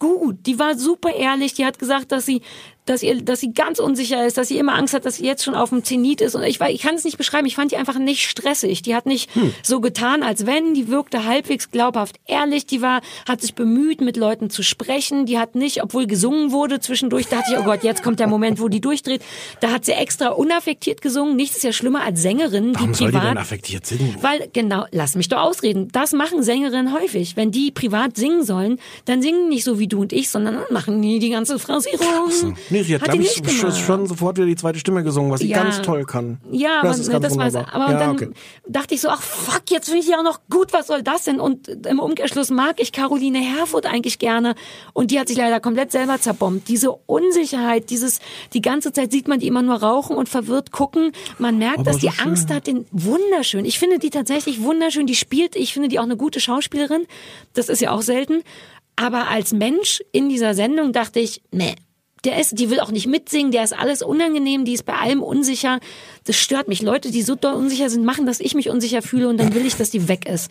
gut. 0.00 0.38
Die 0.46 0.58
war 0.58 0.76
super 0.76 1.14
ehrlich. 1.14 1.54
Die 1.54 1.64
hat 1.64 1.78
gesagt, 1.78 2.10
dass 2.10 2.26
sie, 2.26 2.42
dass 2.86 3.02
ihr, 3.02 3.22
dass 3.22 3.40
sie 3.40 3.52
ganz 3.52 3.78
unsicher 3.78 4.26
ist, 4.26 4.36
dass 4.36 4.48
sie 4.48 4.58
immer 4.58 4.74
Angst 4.74 4.92
hat, 4.94 5.04
dass 5.06 5.16
sie 5.16 5.24
jetzt 5.24 5.42
schon 5.44 5.54
auf 5.54 5.70
dem 5.70 5.84
Zenit 5.84 6.20
ist. 6.20 6.34
Und 6.34 6.42
ich, 6.42 6.60
war- 6.60 6.70
ich 6.70 6.82
kann 6.82 6.94
es 6.94 7.04
nicht 7.04 7.16
beschreiben. 7.16 7.46
Ich 7.46 7.56
fand 7.56 7.72
die 7.72 7.76
einfach 7.76 7.98
nicht 7.98 8.28
stressig. 8.28 8.82
Die 8.82 8.94
hat 8.94 9.06
nicht 9.06 9.34
Hm. 9.34 9.54
so 9.62 9.80
getan, 9.80 10.22
als 10.22 10.44
wenn. 10.46 10.74
Die 10.74 10.88
wirkte 10.88 11.24
halbwegs 11.24 11.70
glaubhaft 11.70 12.16
ehrlich. 12.26 12.66
Die 12.66 12.82
war, 12.82 13.00
hat 13.28 13.40
sich 13.40 13.54
bemüht, 13.54 14.00
mit 14.00 14.16
Leuten 14.16 14.50
zu 14.50 14.62
sprechen. 14.62 15.24
Die 15.26 15.38
hat 15.38 15.54
nicht, 15.54 15.82
obwohl 15.82 16.06
gesungen 16.06 16.52
wurde 16.52 16.80
zwischendurch, 16.80 17.26
dachte 17.28 17.52
ich, 17.52 17.58
oh 17.58 17.62
Gott, 17.64 17.82
jetzt 17.84 18.02
kommt 18.02 18.20
der 18.20 18.26
Moment, 18.28 18.60
wo 18.60 18.68
die 18.68 18.80
durchdreht. 18.80 19.22
Da 19.60 19.70
hat 19.70 19.84
sie 19.84 19.92
extra 19.92 20.28
unaffektiert 20.28 21.00
gesungen. 21.00 21.36
Nichts 21.36 21.56
ist 21.56 21.62
ja 21.62 21.72
schlimmer 21.72 22.02
als 22.02 22.20
Sängerinnen, 22.22 22.74
Warum 22.74 22.92
die 22.92 22.98
soll 22.98 23.08
die 23.08 23.12
privat 23.16 23.30
denn 23.30 23.38
affektiert 23.38 23.86
singen? 23.86 24.16
weil, 24.20 24.48
genau, 24.52 24.84
lass 24.90 25.14
mich 25.14 25.28
doch 25.28 25.38
ausreden. 25.40 25.88
Das 25.92 26.12
machen 26.12 26.42
Sängerinnen 26.42 26.92
häufig. 26.92 27.36
Wenn 27.36 27.50
die 27.50 27.70
privat 27.70 28.16
singen 28.16 28.44
sollen, 28.44 28.78
dann 29.06 29.22
singen 29.22 29.48
die 29.48 29.54
nicht 29.56 29.64
so 29.64 29.78
wie 29.78 29.86
du 29.88 30.00
und 30.02 30.12
ich, 30.12 30.28
sondern 30.30 30.58
machen 30.70 31.00
die 31.00 31.18
die 31.18 31.30
ganze 31.30 31.58
Phrasierung. 31.58 32.54
Nee, 32.74 32.82
sie 32.82 32.94
hat, 32.94 33.02
hat 33.02 33.10
glaube 33.10 33.22
ich, 33.24 33.42
gemacht. 33.42 33.76
schon 33.78 34.06
sofort 34.06 34.36
wieder 34.36 34.46
die 34.46 34.56
zweite 34.56 34.78
Stimme 34.78 35.02
gesungen, 35.04 35.30
was 35.30 35.40
sie 35.40 35.48
Ja. 35.48 35.62
ganz 35.62 35.80
toll 35.82 36.04
kann. 36.04 36.38
Ja, 36.50 36.82
das 36.82 36.96
aber 36.96 37.00
ist 37.00 37.10
ganz 37.10 37.22
das 37.24 37.36
war's. 37.38 37.54
wunderbar. 37.54 37.74
Aber 37.74 37.92
ja, 37.92 37.98
dann 37.98 38.10
okay. 38.10 38.30
dachte 38.68 38.94
ich 38.94 39.00
so, 39.00 39.08
ach 39.08 39.22
fuck, 39.22 39.62
jetzt 39.70 39.86
finde 39.86 40.00
ich 40.00 40.06
die 40.06 40.14
auch 40.14 40.22
noch 40.22 40.40
gut, 40.50 40.72
was 40.72 40.88
soll 40.88 41.02
das 41.02 41.24
denn? 41.24 41.40
Und 41.40 41.68
im 41.68 42.00
Umkehrschluss 42.00 42.50
mag 42.50 42.80
ich 42.80 42.92
Caroline 42.92 43.38
Herfurth 43.38 43.86
eigentlich 43.86 44.18
gerne. 44.18 44.54
Und 44.92 45.10
die 45.10 45.20
hat 45.20 45.28
sich 45.28 45.36
leider 45.36 45.60
komplett 45.60 45.92
selber 45.92 46.20
zerbombt. 46.20 46.68
Diese 46.68 46.90
Unsicherheit, 46.92 47.90
dieses, 47.90 48.18
die 48.52 48.60
ganze 48.60 48.92
Zeit 48.92 49.12
sieht 49.12 49.28
man 49.28 49.38
die 49.38 49.46
immer 49.46 49.62
nur 49.62 49.76
rauchen 49.76 50.16
und 50.16 50.28
verwirrt 50.28 50.72
gucken. 50.72 51.12
Man 51.38 51.58
merkt, 51.58 51.78
Aber 51.80 51.90
dass 51.92 51.98
die 51.98 52.10
schön. 52.10 52.28
Angst 52.28 52.50
hat, 52.50 52.66
den 52.66 52.86
wunderschön. 52.90 53.64
Ich 53.64 53.78
finde 53.78 53.98
die 53.98 54.10
tatsächlich 54.10 54.62
wunderschön. 54.62 55.06
Die 55.06 55.14
spielt, 55.14 55.54
ich 55.56 55.72
finde 55.72 55.88
die 55.88 55.98
auch 55.98 56.04
eine 56.04 56.16
gute 56.16 56.40
Schauspielerin. 56.40 57.06
Das 57.52 57.68
ist 57.68 57.80
ja 57.80 57.92
auch 57.92 58.02
selten. 58.02 58.42
Aber 58.96 59.28
als 59.28 59.52
Mensch 59.52 60.02
in 60.12 60.28
dieser 60.28 60.54
Sendung 60.54 60.92
dachte 60.92 61.18
ich, 61.18 61.42
nee, 61.50 61.74
der 62.24 62.40
ist, 62.40 62.58
die 62.58 62.70
will 62.70 62.80
auch 62.80 62.90
nicht 62.90 63.06
mitsingen, 63.06 63.52
der 63.52 63.64
ist 63.64 63.72
alles 63.72 64.02
unangenehm, 64.02 64.64
die 64.64 64.72
ist 64.72 64.84
bei 64.84 64.94
allem 64.94 65.22
unsicher. 65.22 65.80
Das 66.24 66.36
stört 66.36 66.68
mich. 66.68 66.82
Leute, 66.82 67.10
die 67.10 67.22
so 67.22 67.34
doll 67.34 67.54
unsicher 67.54 67.90
sind, 67.90 68.04
machen, 68.04 68.26
dass 68.26 68.40
ich 68.40 68.54
mich 68.54 68.70
unsicher 68.70 69.02
fühle 69.02 69.28
und 69.28 69.38
dann 69.38 69.54
will 69.54 69.66
ich, 69.66 69.76
dass 69.76 69.90
die 69.90 70.08
weg 70.08 70.26
ist. 70.26 70.50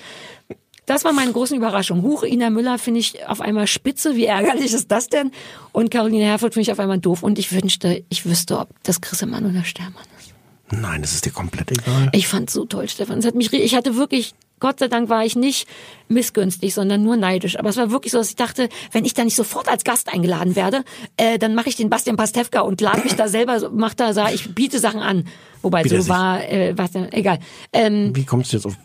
Das 0.86 1.06
war 1.06 1.14
meine 1.14 1.32
große 1.32 1.56
Überraschung. 1.56 2.02
Huch, 2.02 2.24
Ina 2.24 2.50
Müller 2.50 2.78
finde 2.78 3.00
ich 3.00 3.26
auf 3.28 3.40
einmal 3.40 3.68
spitze. 3.68 4.16
Wie 4.16 4.26
ärgerlich 4.26 4.74
ist 4.74 4.92
das 4.92 5.08
denn? 5.08 5.32
Und 5.72 5.92
Caroline 5.92 6.26
Herfurth 6.26 6.54
finde 6.54 6.64
ich 6.64 6.72
auf 6.72 6.80
einmal 6.80 7.00
doof. 7.00 7.24
Und 7.24 7.40
ich 7.40 7.54
wünschte, 7.54 8.04
ich 8.10 8.26
wüsste, 8.26 8.60
ob 8.60 8.70
das 8.84 9.00
Grissemann 9.00 9.46
oder 9.46 9.64
Stermann 9.64 10.04
ist. 10.20 10.34
Nein, 10.72 11.02
das 11.02 11.14
ist 11.14 11.26
dir 11.26 11.32
komplett 11.32 11.72
egal. 11.72 12.10
Ich 12.12 12.28
fand 12.28 12.50
so 12.50 12.66
toll, 12.66 12.90
Stefan. 12.90 13.20
Es 13.20 13.26
hat 13.26 13.36
mich, 13.36 13.54
ich 13.54 13.76
hatte 13.76 13.96
wirklich, 13.96 14.34
Gott 14.60 14.80
sei 14.80 14.88
Dank 14.88 15.10
war 15.10 15.26
ich 15.26 15.36
nicht 15.36 15.68
missgünstig, 16.08 16.74
sondern 16.74 17.04
nur 17.04 17.18
neidisch. 17.18 17.60
Aber 17.60 17.70
es 17.70 17.78
war 17.78 17.92
wirklich 17.92 18.12
so, 18.14 18.18
dass 18.20 18.30
ich 18.30 18.36
dachte, 18.38 18.70
wenn 18.92 19.04
ich 19.04 19.14
da 19.14 19.24
nicht 19.26 19.36
sofort 19.36 19.68
als 19.68 19.84
Gast 19.84 20.14
eingeladen 20.14 20.56
werde, 20.56 20.84
äh, 21.18 21.38
dann 21.38 21.54
mache 21.54 21.68
ich 21.70 21.76
den 21.76 21.90
Bastian 21.90 22.16
Pastewka 22.16 22.62
und 22.62 22.80
lade 22.80 23.02
mich 23.04 23.16
da 23.16 23.28
selber, 23.28 23.60
so- 23.60 23.70
mach 23.74 23.94
da, 23.94 24.14
sag, 24.14 24.34
ich 24.34 24.56
biete 24.56 24.80
Sachen 24.80 25.02
an. 25.02 25.28
Wobei 25.62 25.84
Bitte 25.84 25.96
so 25.98 26.02
sich. 26.04 26.10
war, 26.10 26.44
äh, 26.50 26.78
was 26.78 26.92
denn, 26.92 27.12
egal. 27.12 27.40
Ähm, 27.74 28.16
Wie 28.16 28.24
kommst 28.26 28.54
du 28.54 28.58
jetzt 28.58 28.66
auf... 28.66 28.78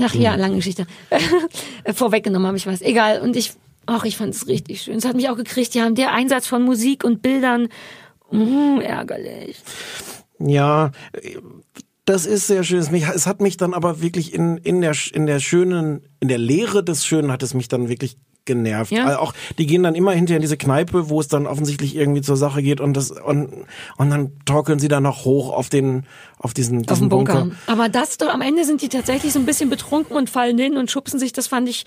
Ach 0.00 0.14
ja, 0.14 0.34
lange 0.36 0.56
Geschichte. 0.56 0.86
Vorweggenommen 1.94 2.46
habe 2.46 2.56
ich 2.56 2.66
was. 2.66 2.82
Egal. 2.82 3.20
Und 3.20 3.34
ich, 3.36 3.52
ach, 3.86 4.04
ich 4.04 4.16
fand 4.16 4.34
es 4.34 4.46
richtig 4.46 4.82
schön. 4.82 4.96
Es 4.96 5.04
hat 5.04 5.16
mich 5.16 5.28
auch 5.28 5.36
gekriegt. 5.36 5.74
Ja, 5.74 5.90
der 5.90 6.12
Einsatz 6.12 6.46
von 6.46 6.62
Musik 6.62 7.02
und 7.04 7.20
Bildern, 7.22 7.68
mh, 8.30 8.80
ärgerlich. 8.82 9.56
Ja, 10.38 10.92
das 12.04 12.26
ist 12.26 12.48
sehr 12.48 12.64
schön. 12.64 12.80
Es 12.80 13.26
hat 13.26 13.40
mich 13.40 13.56
dann 13.56 13.74
aber 13.74 14.02
wirklich 14.02 14.34
in, 14.34 14.56
in, 14.56 14.80
der, 14.80 14.94
in 15.12 15.26
der 15.26 15.38
schönen, 15.38 16.02
in 16.20 16.28
der 16.28 16.38
Leere 16.38 16.82
des 16.82 17.06
Schönen 17.06 17.30
hat 17.30 17.42
es 17.42 17.54
mich 17.54 17.68
dann 17.68 17.88
wirklich 17.88 18.16
genervt. 18.44 18.90
Ja. 18.90 19.06
Also 19.06 19.18
auch, 19.18 19.34
die 19.58 19.66
gehen 19.66 19.84
dann 19.84 19.94
immer 19.94 20.10
hinterher 20.12 20.38
in 20.38 20.42
diese 20.42 20.56
Kneipe, 20.56 21.08
wo 21.08 21.20
es 21.20 21.28
dann 21.28 21.46
offensichtlich 21.46 21.94
irgendwie 21.94 22.22
zur 22.22 22.36
Sache 22.36 22.60
geht 22.60 22.80
und 22.80 22.96
das, 22.96 23.12
und, 23.12 23.66
und 23.96 24.10
dann 24.10 24.32
torkeln 24.44 24.80
sie 24.80 24.88
dann 24.88 25.04
noch 25.04 25.24
hoch 25.24 25.52
auf 25.52 25.68
den, 25.68 26.06
auf 26.38 26.52
diesen, 26.52 26.80
auf 26.80 26.86
diesen 26.86 27.04
dem 27.04 27.10
Bunker. 27.10 27.50
Aber 27.68 27.88
das 27.88 28.18
doch, 28.18 28.28
am 28.28 28.40
Ende 28.40 28.64
sind 28.64 28.82
die 28.82 28.88
tatsächlich 28.88 29.32
so 29.32 29.38
ein 29.38 29.46
bisschen 29.46 29.70
betrunken 29.70 30.16
und 30.16 30.28
fallen 30.28 30.58
hin 30.58 30.76
und 30.76 30.90
schubsen 30.90 31.20
sich. 31.20 31.32
Das 31.32 31.46
fand 31.46 31.68
ich 31.68 31.86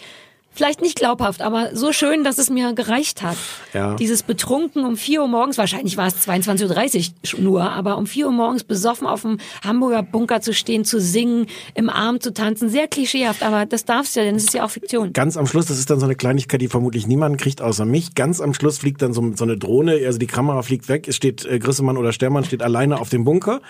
vielleicht 0.55 0.81
nicht 0.81 0.97
glaubhaft, 0.97 1.41
aber 1.41 1.75
so 1.75 1.91
schön, 1.91 2.23
dass 2.23 2.37
es 2.37 2.49
mir 2.49 2.73
gereicht 2.73 3.21
hat. 3.21 3.37
Ja. 3.73 3.95
Dieses 3.95 4.23
Betrunken 4.23 4.85
um 4.85 4.95
4 4.97 5.21
Uhr 5.21 5.27
morgens, 5.27 5.57
wahrscheinlich 5.57 5.97
war 5.97 6.07
es 6.07 6.27
22.30 6.27 7.35
Uhr 7.35 7.41
nur, 7.41 7.71
aber 7.71 7.97
um 7.97 8.07
4 8.07 8.27
Uhr 8.27 8.31
morgens 8.31 8.63
besoffen 8.63 9.05
auf 9.05 9.21
dem 9.21 9.37
Hamburger 9.63 10.01
Bunker 10.01 10.41
zu 10.41 10.53
stehen, 10.53 10.85
zu 10.85 10.99
singen, 10.99 11.47
im 11.73 11.89
Arm 11.89 12.21
zu 12.21 12.33
tanzen. 12.33 12.69
Sehr 12.69 12.87
klischeehaft, 12.87 13.43
aber 13.43 13.65
das 13.65 13.85
darfst 13.85 14.15
du 14.15 14.21
ja, 14.21 14.25
denn 14.25 14.35
es 14.35 14.45
ist 14.45 14.53
ja 14.53 14.63
auch 14.63 14.69
Fiktion. 14.71 15.13
Ganz 15.13 15.37
am 15.37 15.45
Schluss, 15.45 15.65
das 15.65 15.77
ist 15.77 15.89
dann 15.89 15.99
so 15.99 16.05
eine 16.05 16.15
Kleinigkeit, 16.15 16.61
die 16.61 16.67
vermutlich 16.67 17.05
niemand 17.07 17.37
kriegt 17.37 17.61
außer 17.61 17.85
mich. 17.85 18.15
Ganz 18.15 18.39
am 18.39 18.53
Schluss 18.53 18.77
fliegt 18.77 19.01
dann 19.01 19.13
so, 19.13 19.33
so 19.35 19.43
eine 19.43 19.57
Drohne, 19.57 19.99
also 20.05 20.17
die 20.17 20.27
Kamera 20.27 20.61
fliegt 20.61 20.87
weg, 20.87 21.07
es 21.07 21.15
steht 21.15 21.45
äh, 21.45 21.59
Grissemann 21.59 21.97
oder 21.97 22.13
Stermann 22.13 22.45
steht 22.45 22.63
alleine 22.63 22.99
auf 22.99 23.09
dem 23.09 23.25
Bunker 23.25 23.61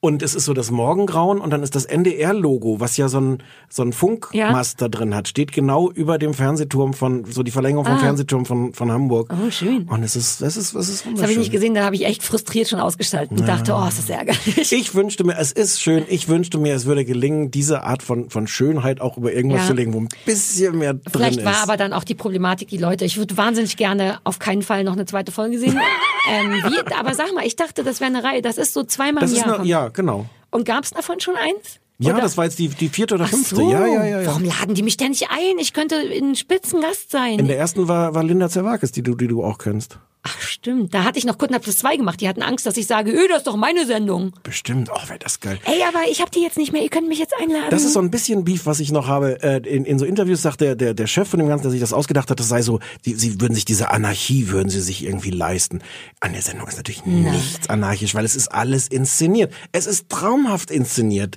und 0.00 0.22
es 0.22 0.34
ist 0.34 0.46
so 0.46 0.54
das 0.54 0.70
Morgengrauen 0.70 1.40
und 1.40 1.50
dann 1.50 1.62
ist 1.62 1.76
das 1.76 1.84
NDR-Logo, 1.84 2.80
was 2.80 2.96
ja 2.96 3.08
so 3.08 3.20
ein, 3.20 3.38
so 3.68 3.82
ein 3.82 3.92
Funkmast 3.92 4.82
da 4.82 4.88
drin 4.88 5.14
hat, 5.14 5.28
steht 5.28 5.52
genau 5.52 5.90
über 5.90 6.18
dem 6.18 6.31
Fernsehturm 6.34 6.94
von, 6.94 7.24
so 7.30 7.42
die 7.42 7.50
Verlängerung 7.50 7.84
vom 7.86 7.98
Fernsehturm 7.98 8.46
von, 8.46 8.72
von 8.72 8.90
Hamburg. 8.92 9.30
Ah. 9.30 9.36
Oh, 9.46 9.50
schön. 9.50 9.84
Und 9.88 10.02
es 10.02 10.16
ist, 10.16 10.40
es 10.42 10.56
ist, 10.56 10.74
es 10.74 10.88
ist 10.88 11.06
Das 11.12 11.22
habe 11.22 11.32
ich 11.32 11.38
nicht 11.38 11.52
gesehen, 11.52 11.74
da 11.74 11.84
habe 11.84 11.94
ich 11.96 12.04
echt 12.04 12.22
frustriert 12.22 12.68
schon 12.68 12.80
ausgeschaltet 12.80 13.38
und 13.38 13.46
dachte, 13.46 13.74
oh, 13.74 13.86
ist 13.88 13.98
das 13.98 14.08
ärgerlich. 14.10 14.72
Ich 14.72 14.94
wünschte 14.94 15.24
mir, 15.24 15.36
es 15.38 15.52
ist 15.52 15.80
schön, 15.80 16.04
ich 16.08 16.28
wünschte 16.28 16.58
mir, 16.58 16.74
es 16.74 16.86
würde 16.86 17.04
gelingen, 17.04 17.50
diese 17.50 17.82
Art 17.82 18.02
von, 18.02 18.30
von 18.30 18.46
Schönheit 18.46 19.00
auch 19.00 19.16
über 19.16 19.32
irgendwas 19.32 19.62
Ja. 19.62 19.66
zu 19.68 19.72
legen, 19.74 19.92
wo 19.94 20.00
ein 20.00 20.08
bisschen 20.24 20.78
mehr 20.78 20.94
drin 20.94 21.02
Vielleicht 21.12 21.38
ist. 21.38 21.44
war 21.44 21.62
aber 21.62 21.76
dann 21.76 21.92
auch 21.92 22.04
die 22.04 22.14
Problematik, 22.14 22.68
die 22.68 22.78
Leute, 22.78 23.04
ich 23.04 23.16
würde 23.16 23.36
wahnsinnig 23.36 23.76
gerne 23.76 24.18
auf 24.24 24.38
keinen 24.38 24.62
Fall 24.62 24.84
noch 24.84 24.92
eine 24.94 25.04
zweite 25.06 25.32
Folge 25.32 25.58
sehen. 25.58 25.78
ähm, 26.30 26.52
wie, 26.52 26.94
aber 26.94 27.14
sag 27.14 27.34
mal, 27.34 27.44
ich 27.46 27.56
dachte, 27.56 27.82
das 27.84 28.00
wäre 28.00 28.10
eine 28.10 28.24
Reihe, 28.24 28.42
das 28.42 28.58
ist 28.58 28.74
so 28.74 28.84
zweimal 28.84 29.20
das 29.22 29.32
im 29.32 29.38
Jahr. 29.38 29.58
eine, 29.60 29.68
ja, 29.68 29.88
genau. 29.88 30.26
Und 30.50 30.64
gab 30.64 30.84
es 30.84 30.90
davon 30.90 31.18
schon 31.20 31.34
eins? 31.36 31.78
Ja, 32.02 32.12
Oder- 32.14 32.22
das 32.22 32.36
war 32.36 32.44
jetzt 32.44 32.58
die, 32.58 32.68
die 32.68 32.88
vierte 32.88 33.14
oder 33.14 33.24
Ach 33.24 33.30
fünfte. 33.30 33.56
so, 33.56 33.70
Ja, 33.70 33.86
ja, 33.86 34.04
ja, 34.04 34.20
ja. 34.20 34.26
Warum 34.26 34.44
laden 34.44 34.74
die 34.74 34.82
mich 34.82 34.96
denn 34.96 35.10
nicht 35.10 35.28
ein? 35.30 35.58
Ich 35.58 35.72
könnte 35.72 35.96
ein 35.96 36.34
Spitzengast 36.36 37.10
sein. 37.10 37.38
In 37.38 37.46
der 37.48 37.58
ersten 37.58 37.88
war, 37.88 38.14
war 38.14 38.24
Linda 38.24 38.48
Zerwakis, 38.48 38.92
die 38.92 39.02
du, 39.02 39.14
die 39.14 39.28
du 39.28 39.44
auch 39.44 39.58
kennst. 39.58 39.98
Ach 40.24 40.40
stimmt, 40.40 40.94
da 40.94 41.02
hatte 41.02 41.18
ich 41.18 41.24
noch 41.24 41.36
Kunden 41.36 41.60
plus 41.60 41.78
zwei 41.78 41.96
gemacht. 41.96 42.20
Die 42.20 42.28
hatten 42.28 42.42
Angst, 42.42 42.64
dass 42.64 42.76
ich 42.76 42.86
sage, 42.86 43.10
öh, 43.10 43.26
das 43.26 43.38
ist 43.38 43.46
doch 43.48 43.56
meine 43.56 43.86
Sendung. 43.86 44.32
Bestimmt. 44.44 44.88
Oh, 44.94 45.08
wäre 45.08 45.18
das 45.18 45.40
geil. 45.40 45.58
Ey, 45.64 45.82
aber 45.82 46.08
ich 46.08 46.20
habe 46.20 46.30
die 46.30 46.40
jetzt 46.40 46.56
nicht 46.56 46.70
mehr. 46.72 46.80
Ihr 46.80 46.90
könnt 46.90 47.08
mich 47.08 47.18
jetzt 47.18 47.34
einladen. 47.40 47.66
Das 47.70 47.82
ist 47.82 47.92
so 47.92 47.98
ein 48.00 48.12
bisschen 48.12 48.44
Beef, 48.44 48.64
was 48.64 48.78
ich 48.78 48.92
noch 48.92 49.08
habe. 49.08 49.42
Äh, 49.42 49.56
In, 49.68 49.84
in 49.84 49.98
so 49.98 50.04
Interviews 50.04 50.40
sagt 50.40 50.60
der, 50.60 50.76
der, 50.76 50.94
der 50.94 51.08
Chef 51.08 51.28
von 51.28 51.40
dem 51.40 51.48
Ganzen, 51.48 51.64
der 51.64 51.70
sich 51.72 51.80
das 51.80 51.92
ausgedacht 51.92 52.30
hat, 52.30 52.38
das 52.38 52.46
sei 52.48 52.62
so, 52.62 52.78
die, 53.04 53.14
sie 53.14 53.40
würden 53.40 53.54
sich 53.54 53.64
diese 53.64 53.90
Anarchie, 53.90 54.48
würden 54.50 54.68
sie 54.68 54.80
sich 54.80 55.04
irgendwie 55.04 55.30
leisten. 55.30 55.80
An 56.20 56.34
der 56.34 56.42
Sendung 56.42 56.68
ist 56.68 56.76
natürlich 56.76 57.04
nichts 57.04 57.68
anarchisch, 57.68 58.14
weil 58.14 58.24
es 58.24 58.36
ist 58.36 58.46
alles 58.46 58.86
inszeniert. 58.86 59.52
Es 59.72 59.86
ist 59.88 60.08
traumhaft 60.08 60.70
inszeniert. 60.70 61.36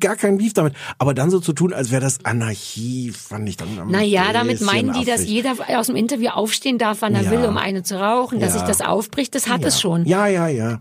Gar 0.00 0.16
kein 0.16 0.36
Beef 0.36 0.52
damit. 0.52 0.74
Aber 0.98 1.14
dann 1.14 1.30
so 1.30 1.40
zu 1.40 1.54
tun, 1.54 1.72
als 1.72 1.90
wäre 1.90 2.02
das 2.02 2.22
Anarchie, 2.26 3.10
fand 3.10 3.48
ich 3.48 3.56
dann 3.56 3.68
am 3.78 3.90
Naja, 3.90 4.34
damit 4.34 4.60
meinen 4.60 4.92
die, 4.92 5.06
dass 5.06 5.20
affig. 5.20 5.30
jeder 5.30 5.54
aus 5.78 5.86
dem 5.86 5.96
Interview 5.96 6.28
aufstehen 6.28 6.76
darf, 6.76 6.98
wann 7.00 7.14
er 7.14 7.22
Ja. 7.22 7.30
will, 7.30 7.44
um 7.46 7.56
eine 7.56 7.82
zu 7.82 7.98
rauchen, 7.98 8.17
dass 8.26 8.40
Ja. 8.54 8.58
sich 8.60 8.62
das 8.62 8.80
aufbricht. 8.80 9.34
Das 9.34 9.48
hat 9.48 9.64
es 9.64 9.80
schon. 9.80 10.04
Ja, 10.06 10.26
ja, 10.26 10.48
ja. 10.48 10.80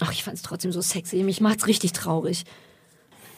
Ach, 0.00 0.12
ich 0.12 0.24
fand 0.24 0.36
es 0.36 0.42
trotzdem 0.42 0.72
so 0.72 0.80
sexy. 0.80 1.22
Mich 1.22 1.40
macht's 1.40 1.66
richtig 1.66 1.92
traurig. 1.92 2.44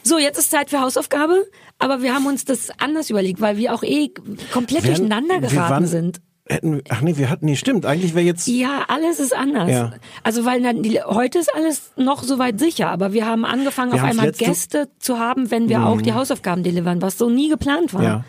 So, 0.03 0.19
jetzt 0.19 0.39
ist 0.39 0.51
Zeit 0.51 0.71
für 0.71 0.81
Hausaufgabe, 0.81 1.45
aber 1.79 2.03
wir 2.03 2.15
haben 2.15 2.27
uns 2.27 2.45
das 2.47 2.71
anders 2.79 3.11
überlegt, 3.11 3.41
weil 3.41 3.59
wir 3.59 3.75
auch 3.75 3.83
eh 3.83 4.11
komplett 4.53 4.85
Wären- 4.85 4.95
durcheinander 4.97 5.41
geraten 5.41 5.57
waren- 5.71 5.87
sind. 5.87 6.21
Hätten, 6.49 6.83
ach 6.89 7.01
nee, 7.03 7.17
wir 7.17 7.31
hatten, 7.31 7.45
nee, 7.45 7.55
stimmt. 7.55 7.87
Eigentlich 7.87 8.13
wäre 8.15 8.25
jetzt, 8.25 8.49
Ja, 8.49 8.85
alles 8.89 9.21
ist 9.21 9.33
anders. 9.37 9.71
Ja. 9.71 9.93
Also 10.25 10.45
weil 10.45 10.61
na, 10.61 10.73
die, 10.73 11.01
heute 11.01 11.39
ist 11.39 11.55
alles 11.55 11.93
noch 11.97 12.25
soweit 12.25 12.59
sicher, 12.59 12.89
aber 12.89 13.13
wir 13.13 13.25
haben 13.27 13.45
angefangen, 13.45 13.93
Wir 13.93 14.03
auf 14.03 14.09
einmal 14.09 14.27
letzte- 14.27 14.45
Mhm. 14.45 14.49
Gäste 14.49 14.89
zu 14.99 15.19
haben, 15.21 15.51
wenn 15.53 15.69
wir 15.69 15.87
auch 15.87 16.03
die 16.03 16.13
Hausaufgaben 16.13 16.65
delivern, 16.65 17.03
was 17.03 17.19
so 17.19 17.29
nie 17.31 17.49
geplant 17.51 17.95
war. 17.95 18.03
Ja. 18.03 18.25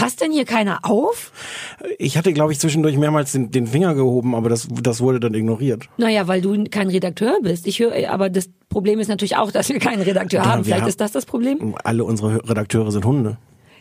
Passt 0.00 0.20
denn 0.20 0.32
hier 0.32 0.44
keiner 0.44 0.80
auf? 0.82 1.32
ich 1.98 2.16
hatte, 2.16 2.32
glaube 2.32 2.52
ich, 2.52 2.58
zwischendurch 2.58 2.96
mehrmals 2.96 3.32
den, 3.32 3.50
den 3.50 3.66
Finger 3.66 3.94
gehoben, 3.94 4.34
aber 4.34 4.48
das, 4.48 4.68
das 4.82 5.00
wurde 5.00 5.20
dann 5.20 5.34
ignoriert. 5.34 5.84
Naja, 5.96 6.26
weil 6.28 6.40
du 6.40 6.64
kein 6.64 6.88
Redakteur 6.88 7.38
bist. 7.42 7.66
Ich 7.66 7.78
höre, 7.78 8.10
aber 8.10 8.30
das 8.30 8.48
Problem 8.68 8.98
ist 9.00 9.08
natürlich 9.08 9.36
auch, 9.36 9.52
dass 9.52 9.68
wir 9.68 9.78
keinen 9.78 10.02
Redakteur 10.02 10.42
Ja, 10.42 10.48
haben. 10.50 10.64
Vielleicht 10.64 10.82
haben- 10.82 10.88
ist 10.88 11.00
das 11.00 11.12
das 11.12 11.26
Problem. 11.26 11.74
Alle 11.84 12.04
unsere 12.04 12.36
Redakteure 12.48 12.90
sind 12.92 13.04
Hunde. 13.04 13.36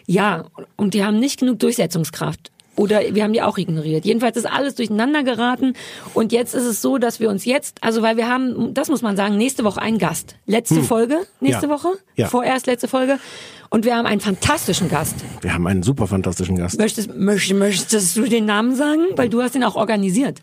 Ja, 0.05 0.45
und 0.75 0.93
die 0.93 1.03
haben 1.03 1.19
nicht 1.19 1.39
genug 1.39 1.59
Durchsetzungskraft. 1.59 2.51
Oder 2.79 3.01
wir 3.13 3.25
haben 3.25 3.33
die 3.33 3.41
auch 3.41 3.57
ignoriert. 3.57 4.05
Jedenfalls 4.05 4.37
ist 4.37 4.45
alles 4.45 4.73
durcheinander 4.75 5.23
geraten. 5.23 5.73
Und 6.13 6.31
jetzt 6.31 6.55
ist 6.55 6.63
es 6.63 6.81
so, 6.81 6.97
dass 6.97 7.19
wir 7.19 7.29
uns 7.29 7.43
jetzt, 7.43 7.77
also 7.81 8.01
weil 8.01 8.15
wir 8.15 8.29
haben, 8.29 8.73
das 8.73 8.87
muss 8.87 9.01
man 9.01 9.17
sagen, 9.17 9.35
nächste 9.35 9.65
Woche 9.65 9.81
einen 9.81 9.97
Gast. 9.97 10.37
Letzte 10.45 10.81
Folge, 10.81 11.17
nächste 11.41 11.63
Hm. 11.63 11.69
Ja. 11.71 11.75
Woche. 11.75 11.89
Ja. 12.15 12.27
Vorerst 12.29 12.67
letzte 12.67 12.87
Folge. 12.87 13.19
Und 13.69 13.83
wir 13.83 13.97
haben 13.97 14.05
einen 14.05 14.21
fantastischen 14.21 14.87
Gast. 14.87 15.15
Wir 15.41 15.53
haben 15.53 15.67
einen 15.67 15.83
super 15.83 16.07
fantastischen 16.07 16.55
Gast. 16.55 16.79
Möchtest, 16.79 17.13
möchtest, 17.13 17.59
möchtest 17.59 18.15
du 18.15 18.23
den 18.23 18.45
Namen 18.45 18.73
sagen? 18.75 19.01
Weil 19.17 19.27
du 19.27 19.41
hast 19.43 19.55
ihn 19.55 19.65
auch 19.65 19.75
organisiert. 19.75 20.41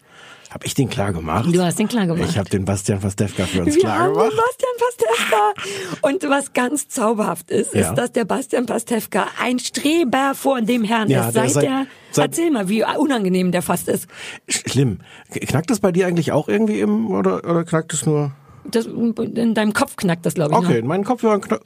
Hab 0.50 0.64
ich 0.64 0.74
den 0.74 0.88
klar 0.88 1.12
gemacht? 1.12 1.48
Du 1.52 1.60
hast 1.62 1.78
den 1.78 1.88
klar 1.88 2.06
gemacht. 2.06 2.28
Ich 2.30 2.38
habe 2.38 2.48
den 2.48 2.64
Bastian 2.64 3.00
Pastewka 3.00 3.44
für 3.46 3.62
uns 3.62 3.74
Wir 3.74 3.82
klar 3.82 3.98
haben 3.98 4.12
gemacht. 4.14 4.30
den 4.30 4.38
Bastian 4.38 5.54
Pastewka. 5.58 6.08
Und 6.08 6.22
was 6.30 6.52
ganz 6.52 6.88
zauberhaft 6.88 7.50
ist, 7.50 7.74
Ja. 7.74 7.88
ist, 7.90 7.94
dass 7.96 8.12
der 8.12 8.24
Bastian 8.24 8.64
Pastewka 8.66 9.26
ein 9.40 9.58
Streber 9.58 10.32
vor 10.34 10.62
dem 10.62 10.84
Herrn 10.84 11.10
Ja, 11.10 11.26
ist. 11.28 11.34
der 11.34 11.42
Seit, 11.44 11.52
seit- 11.52 11.62
der, 11.64 11.86
seit- 12.12 12.24
erzähl 12.30 12.50
mal, 12.50 12.68
wie 12.68 12.84
unangenehm 12.84 13.50
der 13.52 13.62
fast 13.62 13.88
ist. 13.88 14.06
Schlimm. 14.48 15.00
Knackt 15.30 15.68
das 15.70 15.80
bei 15.80 15.90
dir 15.92 16.06
eigentlich 16.06 16.30
auch 16.32 16.48
irgendwie 16.48 16.80
im 16.80 17.10
oder 17.10 17.36
oder 17.44 17.64
knackt 17.64 17.92
es 17.92 18.06
nur? 18.06 18.32
Das, 18.64 18.86
in 18.86 19.54
deinem 19.54 19.72
Kopf 19.72 19.96
knackt 19.96 20.26
das, 20.26 20.34
glaube 20.34 20.52
ich. 20.52 20.58
Okay, 20.58 20.68
Noch. 20.68 20.78
in 20.78 20.86
meinen 20.86 21.04
Kopfhörern 21.04 21.40
knackt. 21.40 21.64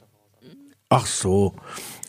Ach 0.89 1.05
so. 1.05 1.53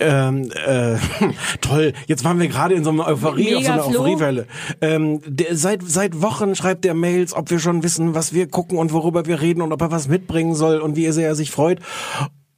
Ähm, 0.01 0.51
äh, 0.67 0.97
toll. 1.61 1.93
Jetzt 2.07 2.25
waren 2.25 2.41
wir 2.41 2.49
gerade 2.49 2.75
in 2.75 2.85
so 2.85 2.91
einer 2.91 3.07
Euphorie, 3.07 3.55
auf 3.57 3.65
so 3.65 3.73
einer 3.73 3.87
Mega. 3.87 3.91
Euphoriewelle. 4.01 4.47
Ähm, 4.81 5.21
der, 5.27 5.57
seit 5.57 5.83
seit 5.85 6.21
Wochen 6.23 6.55
schreibt 6.57 6.85
der 6.85 6.95
Mails, 6.95 7.35
ob 7.35 7.51
wir 7.51 7.59
schon 7.59 7.83
wissen, 7.83 8.15
was 8.15 8.33
wir 8.33 8.49
gucken 8.49 8.79
und 8.79 8.93
worüber 8.93 9.27
wir 9.27 9.41
reden 9.41 9.63
und 9.63 9.73
ob 9.73 9.81
er 9.81 9.91
was 9.91 10.09
mitbringen 10.09 10.55
soll 10.55 10.79
und 10.81 10.97
wie 10.97 11.11
sehr 11.13 11.29
er 11.29 11.35
sich 11.35 11.51
freut. 11.51 11.79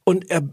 Und 0.07 0.29
er, 0.29 0.43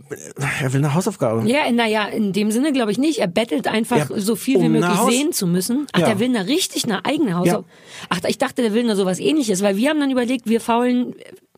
er 0.62 0.72
will 0.72 0.80
eine 0.80 0.94
Hausaufgabe. 0.94 1.46
Ja, 1.46 1.70
naja, 1.70 2.06
in 2.06 2.32
dem 2.32 2.50
Sinne 2.50 2.72
glaube 2.72 2.90
ich 2.90 2.96
nicht. 2.98 3.18
Er 3.18 3.26
bettelt 3.26 3.68
einfach 3.68 4.08
Ja, 4.10 4.18
so 4.18 4.34
viel 4.34 4.54
wie 4.54 4.58
um 4.60 4.64
eine 4.64 4.80
möglich 4.80 4.98
Haus- 4.98 5.10
sehen 5.12 5.32
zu 5.32 5.46
müssen. 5.46 5.86
Ach, 5.92 6.00
Ja. 6.00 6.06
der 6.06 6.20
will 6.20 6.34
eine 6.34 6.48
richtig 6.48 6.84
eine 6.84 7.04
eigene 7.04 7.34
Hausaufgabe. 7.34 7.66
Ach, 8.08 8.20
ich 8.28 8.38
dachte, 8.38 8.62
der 8.62 8.72
will 8.72 8.84
nur 8.84 8.96
sowas 8.96 9.18
ähnliches, 9.20 9.62
weil 9.62 9.76
wir 9.76 9.90
haben 9.90 10.00
dann 10.00 10.10
überlegt, 10.10 10.46
wir 10.48 10.60
faulen 10.60 11.14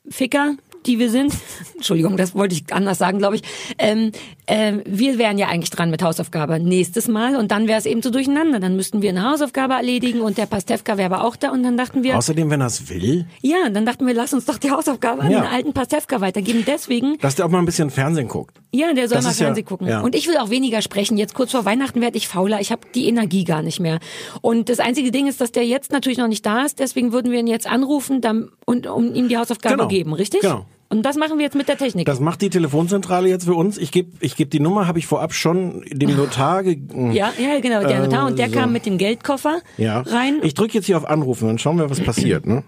Ficker, 0.09 0.57
die 0.87 0.99
wir 0.99 1.11
sind. 1.11 1.33
Entschuldigung, 1.75 2.17
das 2.17 2.35
wollte 2.35 2.55
ich 2.55 2.65
anders 2.73 2.99
sagen, 2.99 3.19
glaube 3.19 3.37
ich. 3.37 3.43
Ähm, 3.79 4.13
ähm, 4.47 4.83
wir 4.87 5.19
wären 5.19 5.39
ja 5.39 5.49
eigentlich 5.49 5.71
dran 5.71 5.91
mit 5.91 6.03
Hausaufgabe 6.03 6.61
nächstes 6.61 7.09
Mal 7.09 7.37
und 7.37 7.51
dann 7.51 7.67
wäre 7.67 7.79
es 7.79 7.87
eben 7.87 8.03
so 8.03 8.11
durcheinander. 8.11 8.61
Dann 8.61 8.77
müssten 8.77 9.01
wir 9.03 9.11
eine 9.11 9.23
Hausaufgabe 9.31 9.75
erledigen 9.75 10.21
und 10.21 10.37
der 10.39 10.47
Pastewka 10.47 10.97
wäre 10.99 11.15
aber 11.15 11.25
auch 11.25 11.37
da 11.37 11.51
und 11.51 11.63
dann 11.63 11.77
dachten 11.77 12.03
wir, 12.03 12.17
Außerdem, 12.19 12.51
wenn 12.51 12.61
er 12.61 12.67
es 12.67 12.89
will, 12.91 13.27
ja, 13.41 13.69
dann 13.71 13.87
dachten 13.87 14.07
wir, 14.07 14.15
lass 14.15 14.35
uns 14.35 14.45
doch 14.45 14.59
die 14.59 14.71
Hausaufgabe 14.71 15.23
an 15.23 15.31
Ja. 15.31 15.41
den 15.43 15.51
alten 15.51 15.73
Pastewka 15.73 16.21
weitergeben. 16.21 16.65
Deswegen 16.67 17.17
dass 17.19 17.35
der 17.37 17.47
auch 17.47 17.51
mal 17.51 17.59
ein 17.59 17.65
bisschen 17.67 17.91
Fernsehen 17.91 18.29
guckt. 18.29 18.57
ja, 18.73 18.93
der 18.93 19.09
soll 19.09 19.17
Das 19.17 19.25
mal 19.25 19.31
ist 19.31 19.41
ja- 19.41 19.47
Fernsehen 19.47 19.65
gucken. 19.65 19.89
ja. 19.89 20.01
Und 20.03 20.15
ich 20.15 20.29
will 20.29 20.37
auch 20.37 20.51
weniger 20.51 20.83
sprechen. 20.83 21.17
Jetzt 21.17 21.35
kurz 21.35 21.53
vor 21.53 21.65
Weihnachten 21.65 22.01
werde 22.01 22.17
ich 22.19 22.29
fauler. 22.29 22.61
Ich 22.61 22.71
habe 22.71 22.83
die 22.95 23.09
Energie 23.09 23.45
gar 23.45 23.63
nicht 23.63 23.81
mehr. 23.81 23.99
Und 24.43 24.69
das 24.69 24.79
einzige 24.81 25.11
Ding 25.11 25.27
ist, 25.27 25.41
dass 25.41 25.53
der 25.53 25.65
jetzt 25.67 25.91
natürlich 25.93 26.19
noch 26.19 26.29
nicht 26.29 26.45
da 26.45 26.63
ist. 26.65 26.79
Deswegen 26.79 27.13
würden 27.13 27.33
wir 27.33 27.39
ihn 27.41 27.47
jetzt 27.47 27.67
anrufen 27.67 28.21
dann, 28.21 28.51
und 28.67 28.87
um 28.87 29.15
ihm 29.15 29.29
die 29.29 29.39
Hausaufgabe 29.39 29.77
Genau. 29.77 29.89
geben, 29.89 30.13
richtig? 30.13 30.41
Genau. 30.43 30.67
Und 30.95 31.03
das 31.03 31.17
machen 31.17 31.39
wir 31.39 31.45
jetzt 31.45 31.57
mit 31.57 31.67
der 31.67 31.77
Technik. 31.77 32.07
Das 32.07 32.21
macht 32.21 32.41
die 32.41 32.51
Telefonzentrale 32.51 33.29
jetzt 33.29 33.47
für 33.47 33.55
uns. 33.55 33.79
Ich 33.79 33.91
gebe 33.91 34.13
ich 34.21 34.37
geb 34.37 34.53
die 34.53 34.61
Nummer, 34.61 34.87
habe 34.87 35.01
ich 35.01 35.09
vorab 35.09 35.35
schon 35.35 35.85
dem 35.91 36.17
Notar 36.17 36.63
gegeben. 36.63 37.11
ja, 37.11 37.33
ja, 37.37 37.59
genau, 37.59 37.81
der 37.85 38.05
Notar. 38.05 38.29
Und 38.29 38.39
der 38.39 38.49
so. 38.49 38.55
kam 38.55 38.73
mit 38.73 38.87
dem 38.87 38.97
Geldkoffer 38.97 39.59
Ja. 39.77 40.03
rein. 40.03 40.39
Ich 40.45 40.55
drücke 40.55 40.75
jetzt 40.75 40.87
hier 40.87 40.97
auf 40.97 41.05
Anrufen, 41.05 41.49
dann 41.49 41.59
schauen 41.59 41.79
wir, 41.79 41.91
was 41.91 42.01
passiert. 42.01 42.47
Ne? 42.47 42.63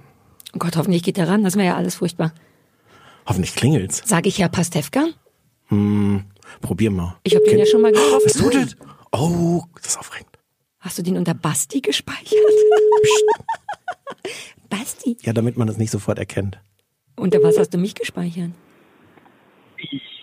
oh 0.54 0.58
Gott, 0.58 0.76
hoffentlich 0.76 1.04
geht 1.04 1.18
der 1.18 1.28
ran. 1.28 1.44
Das 1.44 1.54
wäre 1.54 1.66
ja 1.66 1.76
alles 1.76 1.94
furchtbar. 1.94 2.32
Hoffentlich 3.26 3.54
klingelt's. 3.54 4.02
Sag 4.04 4.26
ich 4.26 4.40
Herr 4.40 4.48
Pastewka? 4.48 5.04
Probier 6.60 6.90
mal. 6.90 7.16
Ich 7.22 7.36
habe 7.36 7.44
den 7.44 7.60
ja 7.60 7.66
schon 7.66 7.80
mal 7.80 7.92
getroffen. 7.92 8.22
Was 8.24 8.32
tut 8.32 8.54
das? 8.56 8.76
Oh, 9.12 9.62
das 9.76 9.92
ist 9.92 9.98
aufregend. 10.00 10.30
Hast 10.80 10.98
du 10.98 11.02
den 11.02 11.16
unter 11.16 11.34
Basti 11.34 11.80
gespeichert? 11.80 12.32
Basti. 14.68 15.16
Ja, 15.22 15.32
damit 15.32 15.56
man 15.56 15.68
das 15.68 15.76
nicht 15.76 15.92
sofort 15.92 16.18
erkennt. 16.18 16.58
Unter 17.16 17.42
was 17.42 17.58
hast 17.58 17.72
du 17.72 17.78
mich 17.78 17.94
gespeichert? 17.94 18.50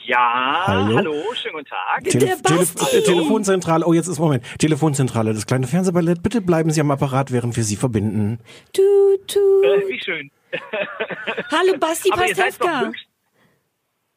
Ja, 0.05 0.63
Hallo? 0.67 0.97
hallo, 0.97 1.13
schönen 1.33 1.53
guten 1.55 1.65
Tag. 1.65 2.03
Der 2.03 2.35
Basti. 2.35 2.97
äh, 2.97 3.01
Telefonzentrale. 3.03 3.85
Oh, 3.85 3.93
jetzt 3.93 4.07
ist 4.07 4.19
Moment. 4.19 4.43
Telefonzentrale, 4.59 5.33
das 5.33 5.45
kleine 5.45 5.65
Fernsehballett. 5.65 6.21
Bitte 6.21 6.41
bleiben 6.41 6.71
Sie 6.71 6.81
am 6.81 6.91
Apparat, 6.91 7.31
während 7.31 7.55
wir 7.55 7.63
Sie 7.63 7.77
verbinden. 7.77 8.39
Tu, 8.73 8.81
tu. 9.27 9.39
Äh, 9.63 9.87
wie 9.87 9.99
schön. 10.03 10.29
Hallo 11.51 11.77
Basti 11.79 12.09
Pastewka. 12.09 12.91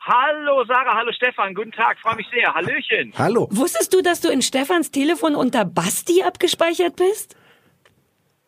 Hallo 0.01 0.65
Sarah, 0.69 0.95
hallo 0.97 1.11
Stefan, 1.13 1.53
guten 1.53 1.73
Tag, 1.73 1.99
freue 1.99 2.15
mich 2.15 2.27
sehr. 2.33 2.55
Hallöchen. 2.55 3.13
Hallo. 3.19 3.49
Wusstest 3.51 3.93
du, 3.93 4.03
dass 4.03 4.21
du 4.21 4.29
in 4.29 4.41
Stefans 4.41 4.93
Telefon 4.93 5.35
unter 5.35 5.65
Basti 5.65 6.23
abgespeichert 6.23 6.95
bist? 6.95 7.37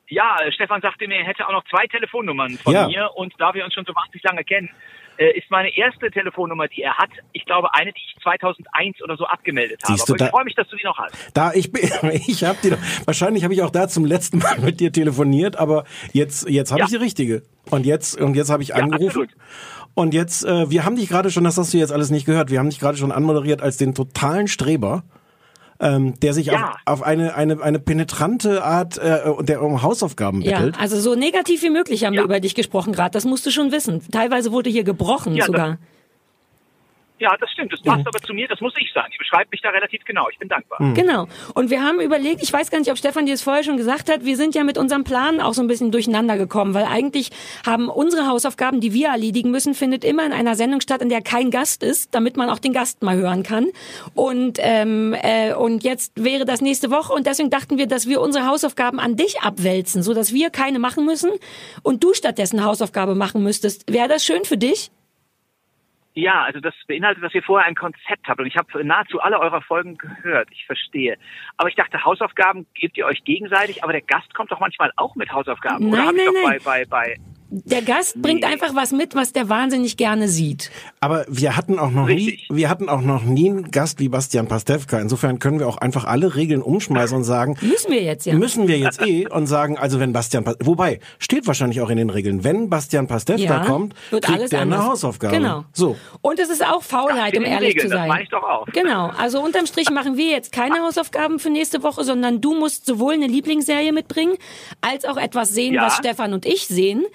Ja, 0.08 0.36
Stefan 0.54 0.80
sagte 0.80 1.06
mir, 1.06 1.16
er 1.18 1.24
hätte 1.26 1.46
auch 1.46 1.52
noch 1.52 1.64
zwei 1.68 1.86
Telefonnummern 1.86 2.56
von 2.58 2.72
Ja. 2.72 2.86
mir 2.88 3.10
und 3.14 3.34
da 3.38 3.52
wir 3.54 3.64
uns 3.64 3.74
schon 3.74 3.84
so 3.84 3.94
wahnsinnig 3.94 4.22
lange 4.24 4.42
kennen, 4.44 4.70
äh, 5.18 5.36
ist 5.36 5.50
meine 5.50 5.76
erste 5.76 6.10
Telefonnummer, 6.10 6.68
die 6.68 6.80
er 6.82 6.96
hat, 6.96 7.10
ich 7.32 7.44
glaube 7.44 7.74
eine, 7.74 7.92
die 7.92 8.00
ich 8.06 8.22
2001 8.22 9.02
oder 9.02 9.16
so 9.16 9.26
abgemeldet 9.26 9.82
habe. 9.82 9.92
Siehst 9.94 10.08
du, 10.08 10.14
da- 10.14 10.26
ich 10.26 10.30
freue 10.30 10.44
mich, 10.44 10.54
dass 10.54 10.68
du 10.68 10.76
die 10.76 10.84
noch 10.84 10.96
hast. 10.96 11.14
Da 11.34 11.52
ich 11.52 11.70
bin, 11.72 11.82
ich 12.26 12.44
habe 12.44 12.56
die. 12.62 12.70
doch- 12.70 12.78
Wahrscheinlich 13.04 13.42
habe 13.44 13.52
ich 13.52 13.62
auch 13.62 13.70
da 13.70 13.88
zum 13.88 14.04
letzten 14.04 14.38
Mal 14.38 14.58
mit 14.60 14.80
dir 14.80 14.92
telefoniert, 14.92 15.56
aber 15.56 15.84
jetzt 16.12 16.48
jetzt 16.48 16.70
habe 16.70 16.80
Ja. 16.80 16.84
ich 16.86 16.90
die 16.92 16.96
richtige. 16.96 17.42
Und 17.70 17.84
jetzt 17.84 18.18
und 18.20 18.34
jetzt 18.34 18.50
habe 18.50 18.62
ich 18.62 18.74
angerufen. 18.74 19.06
absolut. 19.08 19.30
Und 19.94 20.14
jetzt, 20.14 20.44
äh, 20.44 20.70
wir 20.70 20.84
haben 20.84 20.94
dich 20.96 21.08
gerade 21.08 21.30
schon, 21.30 21.42
das 21.44 21.58
hast 21.58 21.74
du 21.74 21.78
jetzt 21.78 21.92
alles 21.92 22.10
nicht 22.10 22.24
gehört, 22.24 22.50
wir 22.50 22.60
haben 22.60 22.70
dich 22.70 22.78
gerade 22.78 22.96
schon 22.96 23.10
anmoderiert 23.10 23.60
als 23.60 23.76
den 23.78 23.94
totalen 23.94 24.46
Streber, 24.46 25.02
ähm, 25.80 26.18
der 26.20 26.34
sich 26.34 26.46
Ja. 26.46 26.70
auf, 26.86 27.00
auf 27.00 27.02
eine, 27.02 27.34
eine, 27.34 27.62
eine 27.62 27.78
penetrante 27.78 28.64
Art 28.64 28.98
äh, 28.98 29.20
der 29.42 29.62
um 29.62 29.82
Hausaufgaben 29.82 30.40
Ja, 30.42 30.56
bettelt. 30.58 30.76
also 30.80 31.00
so 31.00 31.14
negativ 31.14 31.62
wie 31.62 31.70
möglich 31.70 32.04
haben 32.04 32.12
wir 32.14 32.20
Ja. 32.20 32.24
über 32.24 32.40
dich 32.40 32.54
gesprochen 32.54 32.92
gerade. 32.92 33.10
Das 33.12 33.24
musst 33.24 33.46
du 33.46 33.50
schon 33.50 33.70
wissen. 33.72 34.02
Teilweise 34.10 34.50
wurde 34.52 34.70
hier 34.70 34.84
gebrochen 34.84 35.32
Ja, 35.34 35.38
das- 35.38 35.46
sogar. 35.46 35.78
Ja, 37.18 37.36
das 37.36 37.50
stimmt. 37.50 37.72
Das 37.72 37.82
passt 37.82 38.06
aber 38.06 38.18
zu 38.20 38.32
mir, 38.32 38.46
das 38.46 38.60
muss 38.60 38.74
ich 38.78 38.92
sagen. 38.92 39.08
Ich 39.10 39.18
beschreibe 39.18 39.48
mich 39.50 39.60
da 39.60 39.70
relativ 39.70 40.04
genau. 40.04 40.28
Ich 40.30 40.38
bin 40.38 40.48
dankbar. 40.48 40.78
Hm. 40.78 40.94
Genau. 40.94 41.26
Und 41.54 41.70
wir 41.70 41.82
haben 41.82 42.00
überlegt, 42.00 42.42
ich 42.42 42.52
weiß 42.52 42.70
gar 42.70 42.78
nicht, 42.78 42.90
ob 42.90 42.98
Stefan 42.98 43.26
dir 43.26 43.32
das 43.32 43.42
vorher 43.42 43.64
schon 43.64 43.76
gesagt 43.76 44.10
hat, 44.10 44.24
wir 44.24 44.36
sind 44.36 44.54
ja 44.54 44.64
mit 44.64 44.78
unserem 44.78 45.04
Plan 45.04 45.40
auch 45.40 45.54
so 45.54 45.62
ein 45.62 45.66
bisschen 45.66 45.90
durcheinander 45.90 46.36
gekommen, 46.36 46.74
weil 46.74 46.84
eigentlich 46.84 47.30
haben 47.66 47.88
unsere 47.88 48.26
Hausaufgaben, 48.28 48.80
die 48.80 48.92
wir 48.92 49.08
erledigen 49.08 49.50
müssen, 49.50 49.74
findet 49.74 50.04
immer 50.04 50.24
in 50.24 50.32
einer 50.32 50.54
Sendung 50.54 50.80
statt, 50.80 51.02
in 51.02 51.08
der 51.08 51.22
kein 51.22 51.50
Gast 51.50 51.82
ist, 51.82 52.14
damit 52.14 52.36
man 52.36 52.50
auch 52.50 52.58
den 52.58 52.72
Gast 52.72 53.02
mal 53.02 53.16
hören 53.16 53.42
kann. 53.42 53.68
Und, 54.14 54.58
ähm, 54.60 55.14
äh, 55.20 55.54
und 55.54 55.82
jetzt 55.82 56.12
wäre 56.22 56.44
das 56.44 56.60
nächste 56.60 56.90
Woche 56.90 57.12
und 57.12 57.26
deswegen 57.26 57.50
dachten 57.50 57.78
wir, 57.78 57.86
dass 57.86 58.06
wir 58.06 58.20
unsere 58.20 58.46
Hausaufgaben 58.46 59.00
an 59.00 59.16
dich 59.16 59.40
abwälzen, 59.40 60.02
so 60.02 60.14
dass 60.14 60.32
wir 60.32 60.50
keine 60.50 60.78
machen 60.78 61.04
müssen 61.04 61.30
und 61.82 62.04
du 62.04 62.14
stattdessen 62.14 62.58
eine 62.58 62.68
Hausaufgabe 62.68 63.14
machen 63.14 63.42
müsstest. 63.42 63.90
Wäre 63.90 64.08
das 64.08 64.24
schön 64.24 64.44
für 64.44 64.56
dich? 64.56 64.90
Ja, 66.18 66.42
also 66.42 66.58
das 66.58 66.74
beinhaltet, 66.88 67.22
dass 67.22 67.32
ihr 67.32 67.44
vorher 67.44 67.68
ein 67.68 67.76
Konzept 67.76 68.26
habt 68.26 68.40
und 68.40 68.46
ich 68.46 68.56
habe 68.56 68.84
nahezu 68.84 69.20
alle 69.20 69.38
eurer 69.38 69.62
Folgen 69.62 69.96
gehört. 69.96 70.48
Ich 70.50 70.66
verstehe. 70.66 71.16
Aber 71.56 71.68
ich 71.68 71.76
dachte, 71.76 72.04
Hausaufgaben 72.04 72.66
gebt 72.74 72.96
ihr 72.96 73.06
euch 73.06 73.22
gegenseitig, 73.22 73.84
aber 73.84 73.92
der 73.92 74.02
Gast 74.02 74.34
kommt 74.34 74.50
doch 74.50 74.58
manchmal 74.58 74.90
auch 74.96 75.14
mit 75.14 75.30
Hausaufgaben. 75.30 75.86
Oder 75.86 75.98
Nein, 75.98 76.06
hab 76.06 76.14
ich 76.14 76.24
nein, 76.24 76.34
doch 76.34 76.48
nein. 76.48 76.58
bei, 76.64 76.84
bei, 76.86 77.14
bei 77.14 77.37
Der 77.50 77.80
Gast 77.80 78.20
bringt 78.20 78.44
einfach 78.44 78.74
was 78.74 78.92
mit, 78.92 79.14
was 79.14 79.32
der 79.32 79.48
wahnsinnig 79.48 79.96
gerne 79.96 80.28
sieht. 80.28 80.70
Aber 81.00 81.24
wir 81.28 81.56
hatten 81.56 81.78
auch 81.78 81.90
noch 81.90 82.06
nie, 82.06 82.12
Richtig. 82.12 82.48
wir 82.50 82.68
hatten 82.68 82.90
auch 82.90 83.00
noch 83.00 83.22
nie 83.24 83.48
einen 83.48 83.70
Gast 83.70 84.00
wie 84.00 84.10
Bastian 84.10 84.48
Pastewka. 84.48 84.98
Insofern 85.00 85.38
können 85.38 85.58
wir 85.58 85.66
auch 85.66 85.78
einfach 85.78 86.04
alle 86.04 86.34
Regeln 86.36 86.60
umschmeißen 86.60 87.16
und 87.16 87.24
sagen, 87.24 87.56
Müssen 87.62 87.90
wir 87.90 88.02
jetzt 88.02 88.26
ja. 88.26 88.34
müssen 88.34 88.68
wir 88.68 88.78
jetzt 88.78 89.00
eh 89.00 89.26
und 89.26 89.46
sagen, 89.46 89.78
also 89.78 89.98
wenn 89.98 90.12
Bastian, 90.12 90.44
wobei 90.60 91.00
steht 91.18 91.46
wahrscheinlich 91.46 91.80
auch 91.80 91.88
in 91.88 91.96
den 91.96 92.10
Regeln, 92.10 92.44
wenn 92.44 92.68
Bastian 92.68 93.06
Pastewka 93.06 93.42
ja, 93.42 93.64
kommt, 93.64 93.94
wird 94.10 94.24
kriegt 94.26 94.38
alles 94.40 94.50
der 94.50 94.60
eine 94.60 94.74
anders. 94.74 94.90
Hausaufgabe. 94.90 95.34
Genau. 95.36 95.64
So. 95.72 95.96
Und 96.20 96.38
es 96.38 96.50
ist 96.50 96.62
auch 96.62 96.82
Faulheit, 96.82 97.32
Das 97.34 97.38
um 97.38 97.46
ehrlich 97.46 97.70
Regeln, 97.70 97.86
zu 97.86 97.88
das 97.92 97.98
sein. 98.00 98.08
meine 98.08 98.22
ich 98.24 98.28
doch 98.28 98.42
auch. 98.42 98.66
Genau. 98.66 99.06
Also 99.16 99.40
unterm 99.42 99.64
Strich 99.64 99.88
machen 99.90 100.18
wir 100.18 100.28
jetzt 100.30 100.52
keine 100.52 100.80
Hausaufgaben 100.82 101.38
für 101.38 101.48
nächste 101.48 101.82
Woche, 101.82 102.04
sondern 102.04 102.42
du 102.42 102.54
musst 102.54 102.84
sowohl 102.84 103.14
eine 103.14 103.26
Lieblingsserie 103.26 103.92
mitbringen, 103.92 104.34
als 104.82 105.06
auch 105.06 105.16
etwas 105.16 105.48
sehen, 105.48 105.72
Ja. 105.72 105.86
was 105.86 105.96
Stefan 105.96 106.34
und 106.34 106.44
ich 106.44 106.66
sehen. 106.66 107.06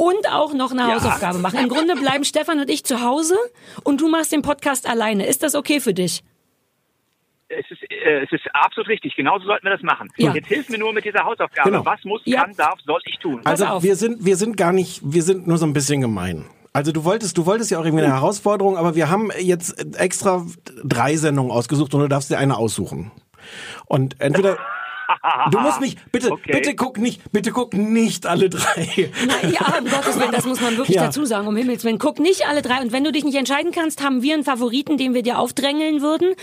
Und 0.00 0.30
auch 0.32 0.54
noch 0.54 0.70
eine 0.70 0.80
Ja. 0.82 0.94
Hausaufgabe 0.94 1.38
machen. 1.40 1.58
Im 1.58 1.68
Grunde 1.68 1.94
bleiben 1.94 2.24
Stefan 2.24 2.58
und 2.58 2.70
ich 2.70 2.84
zu 2.84 3.02
Hause 3.02 3.36
und 3.84 4.00
du 4.00 4.08
machst 4.08 4.32
den 4.32 4.40
Podcast 4.40 4.88
alleine. 4.88 5.26
Ist 5.26 5.42
das 5.42 5.54
okay 5.54 5.78
für 5.80 5.92
dich? 5.92 6.22
es 7.52 7.68
ist, 7.70 7.82
äh, 7.90 8.22
es 8.22 8.30
ist 8.32 8.44
absolut 8.54 8.88
richtig. 8.88 9.14
Genauso 9.16 9.44
sollten 9.44 9.64
wir 9.66 9.72
das 9.72 9.82
machen. 9.82 10.08
Ja. 10.16 10.32
Jetzt 10.32 10.46
hilf 10.46 10.68
mir 10.68 10.78
nur 10.78 10.92
mit 10.92 11.04
dieser 11.04 11.24
Hausaufgabe. 11.24 11.68
Genau. 11.70 11.84
Was 11.84 12.02
muss, 12.04 12.22
Ja. 12.24 12.44
kann, 12.44 12.54
darf, 12.56 12.78
soll 12.86 13.00
ich 13.06 13.18
tun? 13.18 13.40
Also 13.44 13.82
wir 13.82 13.96
sind, 13.96 14.24
wir 14.24 14.36
sind 14.36 14.56
gar 14.56 14.72
nicht, 14.72 15.00
wir 15.04 15.22
sind 15.24 15.46
nur 15.48 15.58
so 15.58 15.66
ein 15.66 15.72
bisschen 15.72 16.00
gemein. 16.00 16.46
Also 16.72 16.92
du 16.92 17.04
wolltest, 17.04 17.36
du 17.36 17.46
wolltest 17.46 17.72
ja 17.72 17.80
auch 17.80 17.84
irgendwie 17.84 18.04
eine 18.04 18.14
Herausforderung, 18.14 18.76
aber 18.78 18.94
wir 18.94 19.10
haben 19.10 19.30
jetzt 19.40 19.98
extra 19.98 20.46
drei 20.84 21.16
Sendungen 21.16 21.50
ausgesucht 21.50 21.92
und 21.92 22.00
du 22.00 22.08
darfst 22.08 22.30
dir 22.30 22.38
eine 22.38 22.56
aussuchen. 22.56 23.10
Und 23.86 24.20
entweder 24.20 24.56
Du 25.50 25.58
musst 25.60 25.80
nicht, 25.80 25.98
bitte, 26.12 26.30
Okay. 26.32 26.52
bitte 26.52 26.74
guck 26.74 26.98
nicht, 26.98 27.20
bitte 27.32 27.50
guck 27.52 27.74
nicht 27.74 28.26
alle 28.26 28.48
drei. 28.50 29.10
Na, 29.26 29.48
ja, 29.48 29.78
um 29.78 29.84
Gottes 29.90 30.18
Willen, 30.18 30.32
das 30.32 30.44
muss 30.46 30.60
man 30.60 30.76
wirklich 30.76 30.96
Ja. 30.96 31.06
dazu 31.06 31.24
sagen, 31.24 31.46
um 31.46 31.56
Himmels 31.56 31.84
Willen. 31.84 31.98
Guck 31.98 32.18
nicht 32.18 32.46
alle 32.46 32.62
drei. 32.62 32.80
Und 32.80 32.92
wenn 32.92 33.04
du 33.04 33.12
dich 33.12 33.24
nicht 33.24 33.36
entscheiden 33.36 33.72
kannst, 33.72 34.02
haben 34.02 34.22
wir 34.22 34.34
einen 34.34 34.44
Favoriten, 34.44 34.96
den 34.98 35.14
wir 35.14 35.22
dir 35.22 35.38
aufdrängeln 35.38 36.00
würden. 36.02 36.34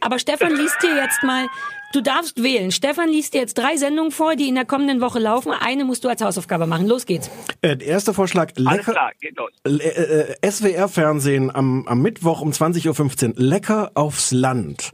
Aber 0.00 0.18
Stefan 0.18 0.54
liest 0.56 0.76
dir 0.82 0.94
jetzt 0.96 1.22
mal, 1.22 1.46
du 1.92 2.00
darfst 2.00 2.42
wählen. 2.42 2.70
Stefan 2.70 3.08
liest 3.08 3.34
dir 3.34 3.40
jetzt 3.40 3.58
drei 3.58 3.76
Sendungen 3.76 4.10
vor, 4.12 4.36
die 4.36 4.48
in 4.48 4.54
der 4.54 4.64
kommenden 4.64 5.00
Woche 5.00 5.18
laufen. 5.18 5.52
Eine 5.52 5.84
musst 5.84 6.04
du 6.04 6.08
als 6.08 6.22
Hausaufgabe 6.22 6.66
machen. 6.66 6.86
Los 6.86 7.06
geht's. 7.06 7.30
Äh, 7.60 7.76
der 7.76 7.86
erste 7.88 8.14
Vorschlag, 8.14 8.52
Alles 8.56 8.78
lecker, 8.78 8.92
klar, 8.92 9.10
geht 9.20 9.36
los. 9.36 9.50
äh, 9.64 10.34
äh, 10.42 10.50
SWR-Fernsehen 10.50 11.54
am, 11.54 11.86
am 11.86 12.02
Mittwoch 12.02 12.40
um 12.40 12.50
20.15 12.50 13.28
Uhr. 13.28 13.34
Lecker 13.36 13.92
aufs 13.94 14.32
Land. 14.32 14.92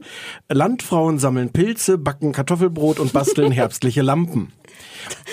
Landfrauen 0.49 1.19
sammeln 1.19 1.51
Pilze, 1.51 1.97
backen 1.97 2.31
Kartoffelbrot 2.31 2.99
und 2.99 3.13
basteln 3.13 3.51
herbstliche 3.51 4.01
Lampen. 4.01 4.51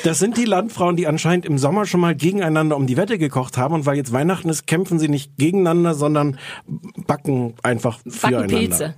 Das 0.05 0.19
sind 0.19 0.37
die 0.37 0.45
Landfrauen, 0.45 0.97
die 0.97 1.07
anscheinend 1.07 1.45
im 1.45 1.59
Sommer 1.59 1.87
schon 1.87 2.01
mal 2.01 2.15
gegeneinander 2.15 2.77
um 2.77 2.87
die 2.87 2.97
Wette 2.97 3.19
gekocht 3.19 3.59
haben 3.59 3.75
und 3.75 3.87
weil 3.87 3.97
jetzt 3.97 4.13
Weihnachten 4.13 4.49
ist, 4.49 4.67
kämpfen 4.67 4.99
sie 4.99 5.09
nicht 5.09 5.37
gegeneinander, 5.37 5.95
sondern 5.95 6.39
backen 7.07 7.55
einfach 7.63 7.99
Backen 7.99 8.11
füreinander. 8.11 8.57
Pilze. 8.57 8.95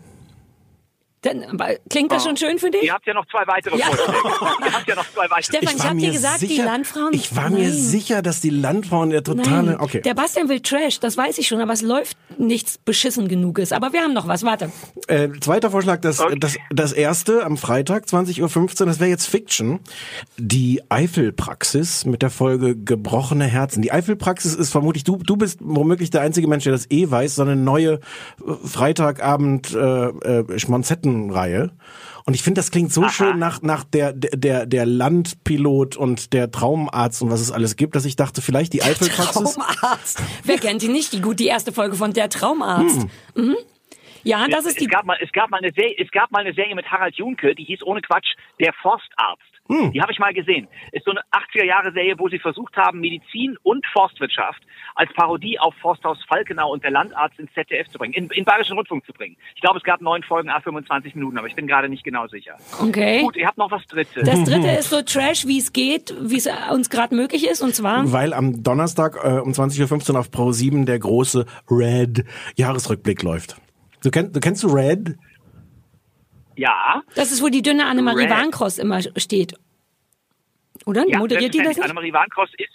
Denn, 1.24 1.42
aber 1.44 1.70
klingt 1.90 2.12
das 2.12 2.24
schon 2.24 2.36
schön 2.36 2.58
für 2.58 2.70
dich? 2.70 2.84
Ihr 2.84 2.92
habt 2.92 3.06
ja 3.06 3.12
noch 3.14 3.26
zwei 3.26 3.44
weitere 3.46 3.76
Ja. 3.76 3.86
Vorschläge. 3.86 4.18
Ihr 4.66 4.72
habt 4.72 4.88
ja 4.88 4.94
noch 4.94 5.12
zwei 5.12 5.24
weitere. 5.30 5.42
Stefan, 5.42 5.74
ich, 5.74 5.78
war 5.82 5.88
hab 5.90 5.94
mir 5.96 6.00
dir 6.02 6.12
gesagt, 6.12 6.38
sicher, 6.38 6.54
die 6.54 6.60
Landfrauen. 6.60 7.12
Ich 7.12 7.34
war 7.36 7.50
mir 7.50 7.58
Nein. 7.68 7.72
sicher, 7.72 8.22
dass 8.22 8.40
die 8.40 8.50
Landfrauen 8.50 9.10
der 9.10 9.24
totale. 9.24 9.72
Nein. 9.72 9.80
Okay. 9.80 10.00
Der 10.02 10.14
Bastian 10.14 10.48
will 10.48 10.60
Trash, 10.60 11.00
das 11.00 11.16
weiß 11.16 11.38
ich 11.38 11.48
schon, 11.48 11.60
aber 11.60 11.72
es 11.72 11.82
läuft 11.82 12.16
nichts 12.38 12.78
beschissen 12.78 13.26
genuges. 13.26 13.72
Aber 13.72 13.92
wir 13.92 14.00
haben 14.02 14.14
noch 14.14 14.28
was, 14.28 14.44
warte. 14.44 14.70
Äh, 15.08 15.28
zweiter 15.40 15.70
Vorschlag, 15.72 16.00
das, 16.00 16.20
Okay. 16.20 16.36
das, 16.38 16.56
das 16.70 16.92
erste 16.92 17.44
am 17.44 17.56
Freitag, 17.56 18.04
20.15 18.04 18.80
Uhr, 18.82 18.86
das 18.86 19.00
wäre 19.00 19.10
jetzt 19.10 19.26
Fiction. 19.26 19.80
Die 20.36 20.82
Eifelpraxis 20.88 22.04
mit 22.04 22.22
der 22.22 22.30
Folge 22.30 22.76
Gebrochene 22.76 23.44
Herzen. 23.44 23.82
Die 23.82 23.90
Eifelpraxis 23.92 24.54
ist 24.54 24.70
vermutlich, 24.70 25.04
du, 25.04 25.16
du 25.16 25.36
bist 25.36 25.58
womöglich 25.62 26.10
der 26.10 26.20
einzige 26.20 26.46
Mensch, 26.46 26.64
der 26.64 26.72
das 26.72 26.90
eh 26.90 27.10
weiß, 27.10 27.34
so 27.36 27.42
eine 27.42 27.56
neue 27.56 27.94
äh, 27.94 27.98
Freitagabend 28.64 29.74
äh, 29.74 29.78
äh, 29.78 30.58
Schmonzettenreihe. 31.08 31.70
Und 32.24 32.34
ich 32.34 32.42
finde, 32.42 32.58
das 32.58 32.70
klingt 32.70 32.92
so 32.92 33.08
schön 33.08 33.38
nach, 33.38 33.62
nach 33.62 33.84
der, 33.84 34.12
der, 34.12 34.66
der 34.66 34.84
Landpilot 34.84 35.96
und 35.96 36.34
der 36.34 36.50
Traumarzt 36.50 37.22
und 37.22 37.30
was 37.30 37.40
es 37.40 37.50
alles 37.50 37.76
gibt, 37.76 37.96
dass 37.96 38.04
ich 38.04 38.16
dachte, 38.16 38.42
vielleicht 38.42 38.74
die 38.74 38.82
Eifelpraxis. 38.82 39.54
Traumarzt. 39.54 40.22
Wer 40.44 40.58
kennt 40.58 40.82
die 40.82 40.88
nicht? 40.88 41.12
Die 41.14 41.22
gut, 41.22 41.40
die 41.40 41.46
erste 41.46 41.72
Folge 41.72 41.96
von 41.96 42.12
Der 42.12 42.28
Traumarzt. 42.28 43.06
Mhm. 43.34 43.56
Ja, 44.24 44.46
das 44.48 44.60
ist 44.60 44.72
es, 44.72 44.74
die. 44.76 44.86
gab 44.86 45.04
mal, 45.04 45.18
es, 45.20 45.32
gab 45.32 45.50
mal 45.50 45.58
eine 45.58 45.72
Serie, 45.72 45.94
es 45.98 46.10
gab 46.10 46.30
mal 46.30 46.40
eine 46.40 46.54
Serie 46.54 46.74
mit 46.74 46.90
Harald 46.90 47.16
Junke, 47.16 47.54
die 47.54 47.64
hieß 47.64 47.82
ohne 47.82 48.00
Quatsch 48.00 48.34
Der 48.60 48.72
Forstarzt. 48.72 49.58
Hm. 49.68 49.92
Die 49.92 50.00
habe 50.00 50.12
ich 50.12 50.18
mal 50.18 50.32
gesehen. 50.32 50.66
Ist 50.92 51.04
so 51.04 51.10
eine 51.10 51.20
80er-Jahre-Serie, 51.30 52.18
wo 52.18 52.28
sie 52.28 52.38
versucht 52.38 52.76
haben, 52.76 53.00
Medizin 53.00 53.56
und 53.62 53.84
Forstwirtschaft 53.92 54.62
als 54.94 55.12
Parodie 55.12 55.58
auf 55.58 55.74
Forsthaus 55.74 56.18
Falkenau 56.26 56.72
und 56.72 56.82
der 56.82 56.90
Landarzt 56.90 57.38
ins 57.38 57.52
ZDF 57.52 57.88
zu 57.88 57.98
bringen, 57.98 58.14
in, 58.14 58.30
in 58.30 58.44
Bayerischen 58.44 58.76
Rundfunk 58.76 59.04
zu 59.04 59.12
bringen. 59.12 59.36
Ich 59.54 59.60
glaube, 59.60 59.78
es 59.78 59.84
gab 59.84 60.00
neun 60.00 60.22
Folgen, 60.22 60.48
a 60.48 60.60
25 60.60 61.14
Minuten, 61.14 61.38
aber 61.38 61.46
ich 61.46 61.54
bin 61.54 61.66
gerade 61.66 61.88
nicht 61.88 62.02
genau 62.02 62.26
sicher. 62.28 62.56
Okay. 62.80 63.20
Gut, 63.20 63.36
ihr 63.36 63.46
habt 63.46 63.58
noch 63.58 63.70
was 63.70 63.84
Drittes. 63.86 64.24
Das 64.24 64.42
dritte 64.44 64.68
ist 64.78 64.90
so 64.90 65.02
Trash, 65.02 65.46
wie 65.46 65.58
es 65.58 65.72
geht, 65.72 66.14
wie 66.20 66.36
es 66.36 66.48
uns 66.72 66.88
gerade 66.88 67.14
möglich 67.14 67.46
ist. 67.46 67.60
Und 67.60 67.74
zwar. 67.74 68.10
Weil 68.10 68.32
am 68.32 68.62
Donnerstag 68.62 69.16
äh, 69.22 69.38
um 69.38 69.52
20.15 69.52 70.12
Uhr 70.12 70.20
auf 70.20 70.30
Pro 70.30 70.52
7 70.52 70.86
der 70.86 70.98
große 70.98 71.44
Red 71.70 72.24
Jahresrückblick 72.56 73.22
läuft. 73.22 73.56
Du, 74.02 74.10
kennst, 74.10 74.34
du 74.34 74.40
kennst 74.40 74.62
du 74.62 74.68
Red? 74.68 75.16
ja. 76.56 77.02
Das 77.14 77.32
ist, 77.32 77.42
wo 77.42 77.48
die 77.48 77.62
dünne 77.62 77.86
Annemarie 77.86 78.22
Red. 78.24 78.30
Warnkross 78.30 78.78
immer 78.78 79.00
steht. 79.16 79.54
Oder? 80.86 81.04
Ja, 81.08 81.18
Moderiert 81.18 81.54
die 81.54 81.58
das 81.58 81.76
nicht? 81.76 81.82
Annemarie 81.82 82.12
Warnkross 82.12 82.50
ist. 82.58 82.70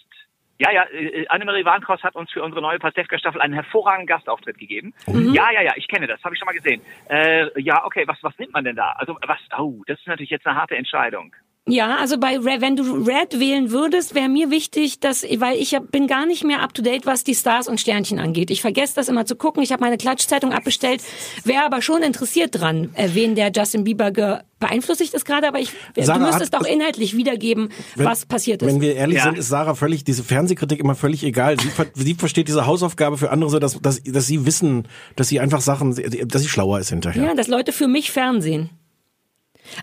Ja, 0.60 0.72
ja, 0.72 0.86
äh, 0.92 1.28
Annemarie 1.28 1.66
Warnkross 1.66 2.04
hat 2.04 2.16
uns 2.16 2.32
für 2.32 2.44
unsere 2.44 2.62
neue 2.62 2.80
Pastewka-Staffel 2.80 3.42
einen 3.42 3.54
hervorragenden 3.54 4.08
Gastauftritt 4.08 4.58
gegeben. 4.58 4.94
Mhm. 5.08 5.34
Ja, 5.34 5.52
ja, 5.52 5.62
ja, 5.62 5.74
ich 5.76 5.88
kenne 5.88 6.08
das, 6.08 6.24
habe 6.24 6.36
ich 6.36 6.40
schon 6.40 6.46
mal 6.46 6.54
gesehen. 6.54 6.82
Äh, 7.10 7.60
ja, 7.60 7.84
okay, 7.86 8.04
was, 8.08 8.18
was 8.22 8.38
nimmt 8.38 8.54
man 8.54 8.64
denn 8.64 8.76
da? 8.76 8.92
Also, 8.98 9.18
was, 9.26 9.40
oh, 9.58 9.82
das 9.88 10.00
ist 10.00 10.08
natürlich 10.08 10.30
jetzt 10.30 10.46
eine 10.46 10.56
harte 10.56 10.76
Entscheidung. 10.76 11.36
Ja, 11.66 11.96
also 11.96 12.18
bei 12.18 12.38
Red, 12.38 12.60
wenn 12.60 12.76
du 12.76 12.84
Red 13.06 13.40
wählen 13.40 13.72
würdest, 13.72 14.16
wäre 14.16 14.28
mir 14.28 14.52
wichtig, 14.52 15.00
dass, 15.00 15.24
weil 15.24 15.56
ich 15.58 15.74
bin 15.92 16.08
gar 16.08 16.26
nicht 16.26 16.44
mehr 16.44 16.62
up 16.62 16.74
to 16.74 16.82
date, 16.82 17.06
was 17.06 17.24
die 17.24 17.34
Stars 17.36 17.70
und 17.70 17.80
Sternchen 17.80 18.20
angeht. 18.20 18.52
Ich 18.52 18.60
vergesse 18.62 18.96
das 18.96 19.08
immer 19.08 19.26
zu 19.26 19.38
gucken. 19.38 19.64
Ich 19.64 19.72
habe 19.72 19.82
meine 19.82 19.98
Klatschzeitung 19.98 20.52
abbestellt. 20.52 21.02
Wäre 21.46 21.64
aber 21.64 21.82
schon 21.82 22.04
interessiert 22.04 22.60
dran, 22.60 22.90
äh, 22.96 23.10
wen 23.14 23.36
der 23.36 23.50
Justin 23.56 23.86
Bieber 23.86 24.12
ge 24.12 24.40
beeinflusst 24.60 25.00
sich 25.00 25.12
das 25.12 25.26
gerade, 25.26 25.46
aber 25.48 25.60
ich, 25.60 25.72
Sarah 25.98 26.20
du 26.20 26.26
müsstest 26.26 26.54
hat- 26.54 26.62
auch 26.62 26.66
inhaltlich 26.66 27.18
wiedergeben, 27.18 27.70
Wenn- 27.96 28.06
was 28.06 28.26
passiert 28.26 28.62
ist. 28.62 28.68
Wenn 28.68 28.80
wir 28.80 28.96
ehrlich 28.96 29.18
Ja. 29.18 29.24
sind, 29.26 29.38
ist 29.38 29.50
Sarah 29.50 29.76
völlig, 29.76 30.06
diese 30.06 30.24
Fernsehkritik 30.24 30.80
immer 30.80 30.96
völlig 30.96 31.24
egal. 31.26 31.60
Sie, 31.60 31.68
ver 31.68 31.88
sie 31.94 32.14
versteht 32.14 32.48
diese 32.48 32.66
Hausaufgabe 32.66 33.18
für 33.18 33.30
andere 33.32 33.50
so, 33.50 33.60
dass, 33.60 33.82
dass, 33.82 34.02
dass 34.04 34.26
sie 34.28 34.46
wissen, 34.46 34.88
dass 35.18 35.28
sie 35.28 35.40
einfach 35.42 35.60
Sachen, 35.60 35.94
dass 36.28 36.42
sie 36.42 36.48
schlauer 36.50 36.80
ist 36.80 36.90
hinterher. 36.90 37.24
ja, 37.24 37.34
dass 37.36 37.48
Leute 37.48 37.72
für 37.74 37.88
mich 37.90 38.12
fernsehen. 38.12 38.70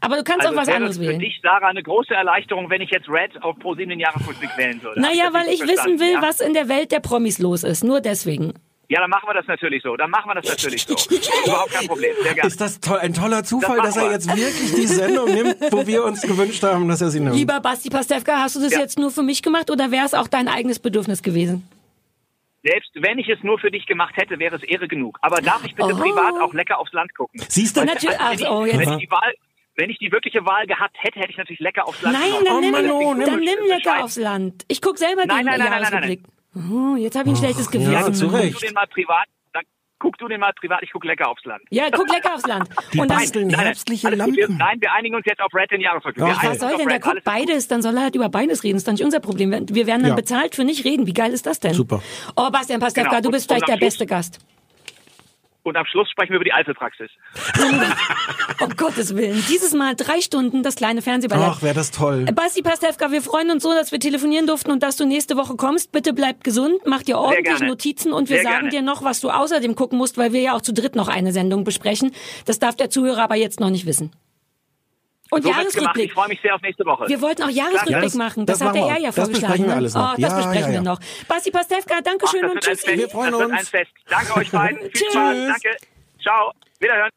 Aber 0.00 0.16
du 0.16 0.24
kannst 0.24 0.40
Also 0.46 0.54
auch 0.54 0.60
was 0.60 0.66
wäre 0.68 0.76
anderes 0.76 0.96
es 0.96 1.02
für 1.02 1.08
wählen. 1.08 1.20
dich, 1.20 1.40
Sarah, 1.42 1.68
eine 1.68 1.82
große 1.82 2.14
Erleichterung, 2.14 2.68
wenn 2.70 2.80
ich 2.80 2.90
jetzt 2.90 3.08
Red 3.08 3.42
auf 3.42 3.58
Pro 3.58 3.74
7 3.74 3.88
den 3.90 4.00
Jahresrückblick 4.00 4.50
wählen 4.56 4.82
würde. 4.82 5.00
Naja, 5.00 5.30
weil 5.32 5.48
ich 5.48 5.60
wissen 5.62 5.98
will, 6.00 6.12
ja? 6.12 6.22
was 6.22 6.40
in 6.40 6.54
der 6.54 6.68
Welt 6.68 6.92
der 6.92 7.00
Promis 7.00 7.38
los 7.38 7.62
ist. 7.64 7.82
Nur 7.84 8.00
deswegen. 8.00 8.54
Ja, 8.88 9.00
dann 9.00 9.10
machen 9.10 9.28
wir 9.28 9.34
das 9.34 9.46
natürlich 9.46 9.84
so. 9.84 9.96
Dann 9.96 10.10
machen 10.10 10.28
wir 10.30 10.34
das 10.34 10.48
natürlich 10.48 10.82
so. 10.82 10.94
Überhaupt 11.46 11.72
kein 11.72 11.86
Problem. 11.86 12.12
Sehr 12.22 12.34
gerne. 12.34 12.48
Ist 12.48 12.60
das 12.60 12.80
toll, 12.80 12.98
ein 12.98 13.14
toller 13.14 13.44
Zufall, 13.44 13.76
Das 13.76 13.94
dass 13.94 13.96
er 14.04 14.10
jetzt 14.10 14.28
wirklich 14.28 14.74
die 14.74 14.86
Sendung 14.88 15.32
nimmt, 15.32 15.56
wo 15.70 15.86
wir 15.86 16.02
uns 16.04 16.22
gewünscht 16.22 16.62
haben, 16.64 16.88
dass 16.88 17.00
er 17.00 17.10
sie 17.10 17.20
nimmt? 17.20 17.36
Lieber 17.36 17.60
Basti 17.60 17.88
Pastewka, 17.88 18.38
hast 18.38 18.56
du 18.56 18.60
das 18.60 18.72
Ja. 18.72 18.80
jetzt 18.80 18.98
nur 18.98 19.12
für 19.12 19.22
mich 19.22 19.42
gemacht 19.42 19.70
oder 19.70 19.92
wäre 19.92 20.04
es 20.04 20.12
auch 20.12 20.26
dein 20.26 20.48
eigenes 20.48 20.80
Bedürfnis 20.80 21.22
gewesen? 21.22 21.68
Selbst 22.62 22.90
wenn 22.96 23.18
ich 23.18 23.28
es 23.28 23.38
nur 23.42 23.58
für 23.58 23.70
dich 23.70 23.86
gemacht 23.86 24.16
hätte, 24.16 24.38
wäre 24.38 24.56
es 24.56 24.62
Ehre 24.64 24.86
genug. 24.88 25.18
Aber 25.22 25.40
darf 25.40 25.64
ich 25.64 25.74
bitte 25.74 25.94
Oh. 25.94 25.96
privat 25.96 26.34
auch 26.42 26.52
lecker 26.52 26.78
aufs 26.78 26.92
Land 26.92 27.14
gucken? 27.14 27.40
Siehst 27.48 27.76
du? 27.76 27.84
Natürlich. 27.84 28.16
Ich, 28.34 28.46
oh, 28.48 28.66
jetzt. 28.66 28.76
wenn 28.78 28.90
ich 28.98 29.06
die 29.06 29.10
Wahl, 29.10 29.32
wenn 29.80 29.90
ich 29.90 29.98
die 29.98 30.12
wirkliche 30.12 30.44
Wahl 30.46 30.66
gehabt 30.66 30.96
hätte, 31.00 31.18
hätte 31.18 31.30
ich 31.32 31.38
natürlich 31.38 31.60
lecker 31.60 31.88
aufs 31.88 32.00
Land 32.02 32.16
Nein, 32.18 32.30
dann 32.44 32.54
Oh, 32.56 32.60
nimm, 32.60 32.70
Manu, 32.70 33.14
nimm 33.14 33.26
dann 33.26 33.40
nimm 33.40 33.58
lecker 33.66 34.04
aufs 34.04 34.16
Land. 34.16 34.64
Ich 34.68 34.80
guck 34.80 34.98
selber 34.98 35.26
Nein, 35.26 35.38
den 35.38 35.46
nein, 35.46 35.58
nein, 35.58 35.58
nein, 35.58 35.70
nein, 35.70 35.92
Jahresrückblick. 35.92 36.20
Oh, 36.70 36.96
jetzt 36.96 37.16
habe 37.18 37.28
ich 37.28 37.34
ein 37.34 37.38
schlechtes 37.38 37.70
Gewissen. 37.70 37.92
ja, 37.92 38.12
zu 38.12 38.26
Recht. 38.28 38.52
Guck 38.52 38.60
du 38.60 38.66
den 38.66 38.74
mal 38.74 38.86
privat. 38.86 39.26
Dann 39.52 39.62
guck 39.98 40.18
du 40.18 40.28
den 40.28 40.40
mal 40.40 40.52
privat. 40.52 40.82
Ich 40.82 40.90
guck 40.92 41.04
lecker 41.04 41.28
aufs 41.28 41.44
Land. 41.44 41.62
Ja, 41.70 41.88
guck 41.90 42.08
lecker 42.12 42.34
aufs 42.34 42.46
Land. 42.46 42.68
Die 42.92 42.98
Und 43.00 43.08
dann, 43.10 43.18
basteln 43.18 43.46
Nein, 43.48 43.56
nein, 43.56 43.64
herbstliche 43.66 44.06
alles 44.08 44.24
gut. 44.24 44.36
Wir, 44.36 44.42
Lampen. 44.48 44.58
nein, 44.58 44.80
wir 44.80 44.92
einigen 44.92 45.14
uns 45.14 45.24
jetzt 45.26 45.40
auf 45.40 45.54
Red 45.54 45.70
den 45.70 45.80
Jahresrückblick. 45.80 46.26
Ja, 46.26 46.32
Wir 46.34 46.38
einigen 46.40 46.52
was 46.52 46.58
soll 46.70 46.76
denn? 46.78 46.88
Der 46.88 47.00
guckt 47.00 47.24
beides, 47.24 47.68
dann 47.68 47.82
soll 47.82 47.96
er 47.96 48.02
halt 48.02 48.14
über 48.16 48.28
beides 48.28 48.64
reden. 48.64 48.74
Das 48.74 48.80
ist 48.82 48.88
doch 48.88 48.92
nicht 48.92 49.04
unser 49.04 49.20
Problem. 49.20 49.50
Wir 49.70 49.86
werden 49.86 50.02
dann 50.02 50.10
Ja. 50.10 50.14
bezahlt 50.16 50.54
für 50.56 50.64
nicht 50.64 50.84
reden. 50.84 51.06
Wie 51.06 51.14
geil 51.14 51.32
ist 51.32 51.46
das 51.46 51.60
denn? 51.60 51.74
Super. 51.74 52.02
Oh, 52.36 52.50
Bastian 52.50 52.80
Pastewka, 52.80 53.10
Genau. 53.10 53.20
du 53.22 53.30
bist 53.30 53.50
Und- 53.50 53.56
vielleicht 53.56 53.62
und 53.70 53.80
der 53.80 53.88
Schluss- 53.88 53.98
beste 53.98 54.06
Gast. 54.06 54.38
Und 55.70 55.76
am 55.76 55.86
Schluss 55.86 56.10
sprechen 56.10 56.30
wir 56.30 56.36
über 56.36 56.44
die 56.44 56.52
Einzelpraxis. 56.52 57.10
Um 58.60 58.76
Gottes 58.76 59.16
Willen. 59.16 59.42
Dieses 59.48 59.72
Mal 59.72 59.94
drei 59.96 60.20
Stunden 60.20 60.62
das 60.62 60.76
kleine 60.76 61.00
Fernsehballett. 61.00 61.48
Ach, 61.48 61.62
wäre 61.62 61.74
das 61.74 61.90
toll. 61.90 62.26
Basti 62.34 62.62
Pastewka, 62.62 63.10
wir 63.10 63.22
freuen 63.22 63.50
uns 63.50 63.62
so, 63.62 63.72
dass 63.72 63.92
wir 63.92 64.00
telefonieren 64.00 64.46
durften 64.46 64.70
und 64.70 64.82
dass 64.82 64.96
du 64.96 65.06
nächste 65.06 65.36
Woche 65.36 65.56
kommst. 65.56 65.92
Bitte 65.92 66.12
bleib 66.12 66.44
gesund, 66.44 66.80
mach 66.84 67.02
dir 67.02 67.18
ordentlich. 67.18 67.60
Notizen 67.60 68.12
und 68.12 68.28
wir 68.28 68.36
Sehr 68.36 68.44
sagen 68.44 68.68
gerne. 68.68 68.70
dir 68.70 68.82
noch, 68.82 69.02
was 69.02 69.20
du 69.20 69.30
außerdem 69.30 69.74
gucken 69.74 69.98
musst, 69.98 70.18
weil 70.18 70.32
wir 70.32 70.40
ja 70.40 70.54
auch 70.54 70.60
zu 70.60 70.74
dritt 70.74 70.94
noch 70.96 71.08
eine 71.08 71.32
Sendung 71.32 71.64
besprechen. 71.64 72.12
Das 72.44 72.58
darf 72.58 72.76
der 72.76 72.90
Zuhörer 72.90 73.22
aber 73.22 73.36
jetzt 73.36 73.60
noch 73.60 73.70
nicht 73.70 73.86
wissen. 73.86 74.12
Und 75.30 75.42
So. 75.44 75.50
Jahresrückblick. 75.50 76.06
Ich 76.06 76.12
freue 76.12 76.28
mich 76.28 76.40
sehr 76.42 76.54
auf 76.54 76.62
nächste 76.62 76.84
Woche. 76.84 77.08
Wir 77.08 77.20
wollten 77.22 77.42
auch 77.44 77.48
Jahresrückblick 77.50 77.90
Ja, 77.96 78.00
das- 78.00 78.14
machen. 78.14 78.46
das 78.46 78.58
Das, 78.58 78.68
hatte 78.68 78.78
machen 78.80 78.88
wir. 78.90 78.96
er 78.96 79.00
ja 79.02 79.08
Das 79.08 79.14
vorgeschlagen. 79.16 79.40
besprechen 79.52 79.64
wir 79.64 79.70
ne? 79.70 79.76
alles 79.76 79.94
noch. 79.94 80.02
Oh, 80.12 80.20
das 80.20 80.30
Ja, 80.30 80.36
besprechen 80.36 80.60
ja, 80.62 80.66
wir 80.68 80.74
ja. 80.74 80.82
noch. 80.82 81.00
Basti 81.28 81.50
Pastewka, 81.50 81.94
Ach, 81.98 82.02
Dankeschön 82.02 82.42
das 82.42 82.50
und. 82.52 82.64
Fest. 82.64 82.86
Wir 82.88 83.08
freuen 83.08 83.30
das 83.32 83.40
wird 83.40 83.50
uns. 83.50 83.58
ein 83.60 83.66
Fest. 83.66 83.90
Danke 84.08 84.36
euch 84.36 84.50
beiden. 84.50 84.80
Viel 84.80 84.90
Tschüss. 84.90 85.12
Spaß. 85.12 85.36
Danke. 85.36 85.76
Ciao. 86.22 86.52
Wiederhören. 86.80 87.10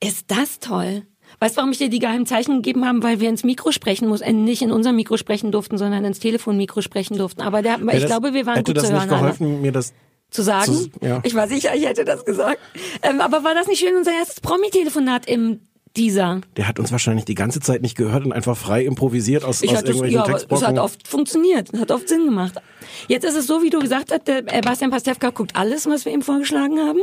Ist 0.00 0.30
das 0.30 0.60
toll? 0.60 1.02
Weißt 1.40 1.56
du, 1.56 1.58
warum 1.58 1.70
ich 1.72 1.78
dir 1.78 1.88
die 1.88 1.98
geheimen 1.98 2.26
Zeichen 2.26 2.56
gegeben 2.56 2.84
haben? 2.86 3.02
Weil 3.02 3.20
wir 3.20 3.28
ins 3.28 3.44
Mikro 3.44 3.70
sprechen 3.72 4.08
mussten, 4.08 4.26
äh, 4.26 4.32
nicht 4.32 4.62
in 4.62 4.72
unser 4.72 4.92
Mikro 4.92 5.16
sprechen 5.16 5.52
durften, 5.52 5.78
sondern 5.78 6.04
ins 6.04 6.18
Telefonmikro 6.20 6.80
sprechen 6.80 7.16
durften. 7.18 7.42
Aber 7.42 7.62
der, 7.62 7.78
ich 7.80 7.86
das- 8.00 8.06
glaube, 8.06 8.34
wir 8.34 8.46
waren 8.46 8.56
hätte 8.56 8.72
gut 8.72 8.76
das 8.78 8.86
zu 8.86 8.92
nicht 8.92 9.00
hören. 9.02 9.10
alle. 9.10 9.20
geholfen, 9.20 9.60
mir 9.60 9.72
das 9.72 9.92
Zu 10.30 10.42
sagen? 10.42 10.72
Zu- 10.72 10.90
ja. 11.00 11.20
Ich 11.24 11.34
war 11.34 11.48
sicher, 11.48 11.74
ich 11.74 11.86
hätte 11.86 12.04
das 12.04 12.24
gesagt. 12.24 12.58
Ähm, 13.02 13.20
aber 13.20 13.44
war 13.44 13.54
das 13.54 13.66
nicht 13.66 13.78
schön, 13.78 13.96
unser 13.96 14.12
erstes 14.12 14.40
Promi-Telefonat 14.40 15.26
im 15.26 15.60
dieser? 15.98 16.40
Der 16.56 16.66
hat 16.68 16.78
uns 16.78 16.92
wahrscheinlich 16.92 17.24
die 17.26 17.34
ganze 17.34 17.60
Zeit 17.60 17.82
nicht 17.82 17.96
gehört 17.96 18.24
und 18.24 18.32
einfach 18.32 18.56
frei 18.56 18.84
improvisiert 18.84 19.44
aus, 19.44 19.62
Ich 19.62 19.70
aus 19.70 19.76
hatte 19.78 19.88
irgendwelchen 19.88 20.16
ja, 20.16 20.22
aber 20.24 20.34
es 20.36 20.42
Textbrocken. 20.42 20.66
hat 20.68 20.78
oft 20.78 21.06
funktioniert, 21.08 21.72
hat 21.78 21.90
oft 21.90 22.08
Sinn 22.08 22.24
gemacht. 22.24 22.54
Jetzt 23.08 23.24
ist 23.24 23.34
es 23.36 23.46
so, 23.46 23.62
wie 23.62 23.70
du 23.70 23.80
gesagt 23.80 24.10
hast, 24.12 24.26
der 24.28 24.38
äh, 24.52 24.60
Bastian 24.62 24.90
Pastewka 24.90 25.30
guckt 25.30 25.54
alles, 25.56 25.86
was 25.86 26.04
wir 26.04 26.12
ihm 26.12 26.22
vorgeschlagen 26.22 26.78
haben. 26.78 27.00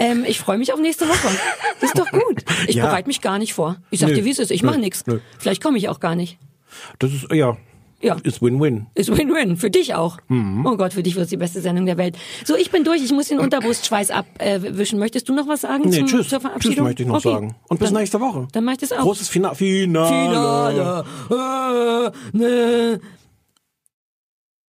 Ähm, 0.00 0.24
ich 0.28 0.38
freue 0.38 0.58
mich 0.58 0.72
auf 0.72 0.78
nächste 0.78 1.08
Woche. 1.08 1.28
Das 1.80 1.90
ist 1.90 1.98
doch 1.98 2.10
gut. 2.10 2.44
Ich 2.68 2.76
Ja. 2.76 2.86
bereite 2.86 3.08
mich 3.08 3.20
gar 3.20 3.38
nicht 3.38 3.54
vor. 3.54 3.76
Ich 3.90 3.98
sag 4.00 4.10
Nö. 4.10 4.14
dir, 4.16 4.24
wie 4.24 4.30
es 4.30 4.38
ist. 4.38 4.50
Ich 4.52 4.62
mache 4.62 4.78
nichts. 4.78 5.02
Vielleicht 5.38 5.62
komme 5.62 5.78
ich 5.78 5.88
auch 5.88 5.98
gar 5.98 6.14
nicht. 6.14 6.38
Das 7.00 7.12
ist, 7.12 7.32
ja, 7.32 7.56
Ja. 8.00 8.16
ist 8.22 8.40
Win-Win. 8.40 8.86
Ist 8.94 9.16
Win-Win. 9.16 9.56
Für 9.56 9.70
dich 9.70 9.94
auch. 9.94 10.18
Mhm. 10.28 10.64
Oh 10.66 10.76
Gott, 10.76 10.92
für 10.92 11.02
dich 11.02 11.16
wird 11.16 11.24
es 11.24 11.30
die 11.30 11.36
beste 11.36 11.60
Sendung 11.60 11.84
der 11.86 11.96
Welt. 11.98 12.16
So, 12.44 12.54
ich 12.56 12.70
bin 12.70 12.84
durch. 12.84 13.02
Ich 13.02 13.12
muss 13.12 13.26
den 13.28 13.40
Unterbrustschweiß 13.40 14.10
abwischen. 14.12 14.98
Möchtest 15.00 15.28
du 15.28 15.34
noch 15.34 15.48
was 15.48 15.62
sagen 15.62 15.82
Nee, 15.88 15.98
zum, 15.98 16.06
tschüss. 16.06 16.28
zur 16.28 16.40
Verabschiedung? 16.40 16.76
Tschüss 16.76 16.84
möchte 16.84 17.02
ich 17.02 17.08
noch 17.08 17.16
Okay. 17.16 17.30
sagen. 17.32 17.54
Und 17.68 17.80
bis 17.80 17.90
Dann- 17.90 17.98
nächste 18.00 18.20
Woche. 18.20 18.46
Dann 18.52 18.64
mach 18.64 18.72
ich 18.72 18.78
das 18.78 18.92
auch. 18.92 18.98
Großes 19.02 19.28
Fina 19.28 19.52
Finale. 19.54 21.04
Finale. 21.28 22.12
Äh, 22.32 22.36
ne. 22.36 23.00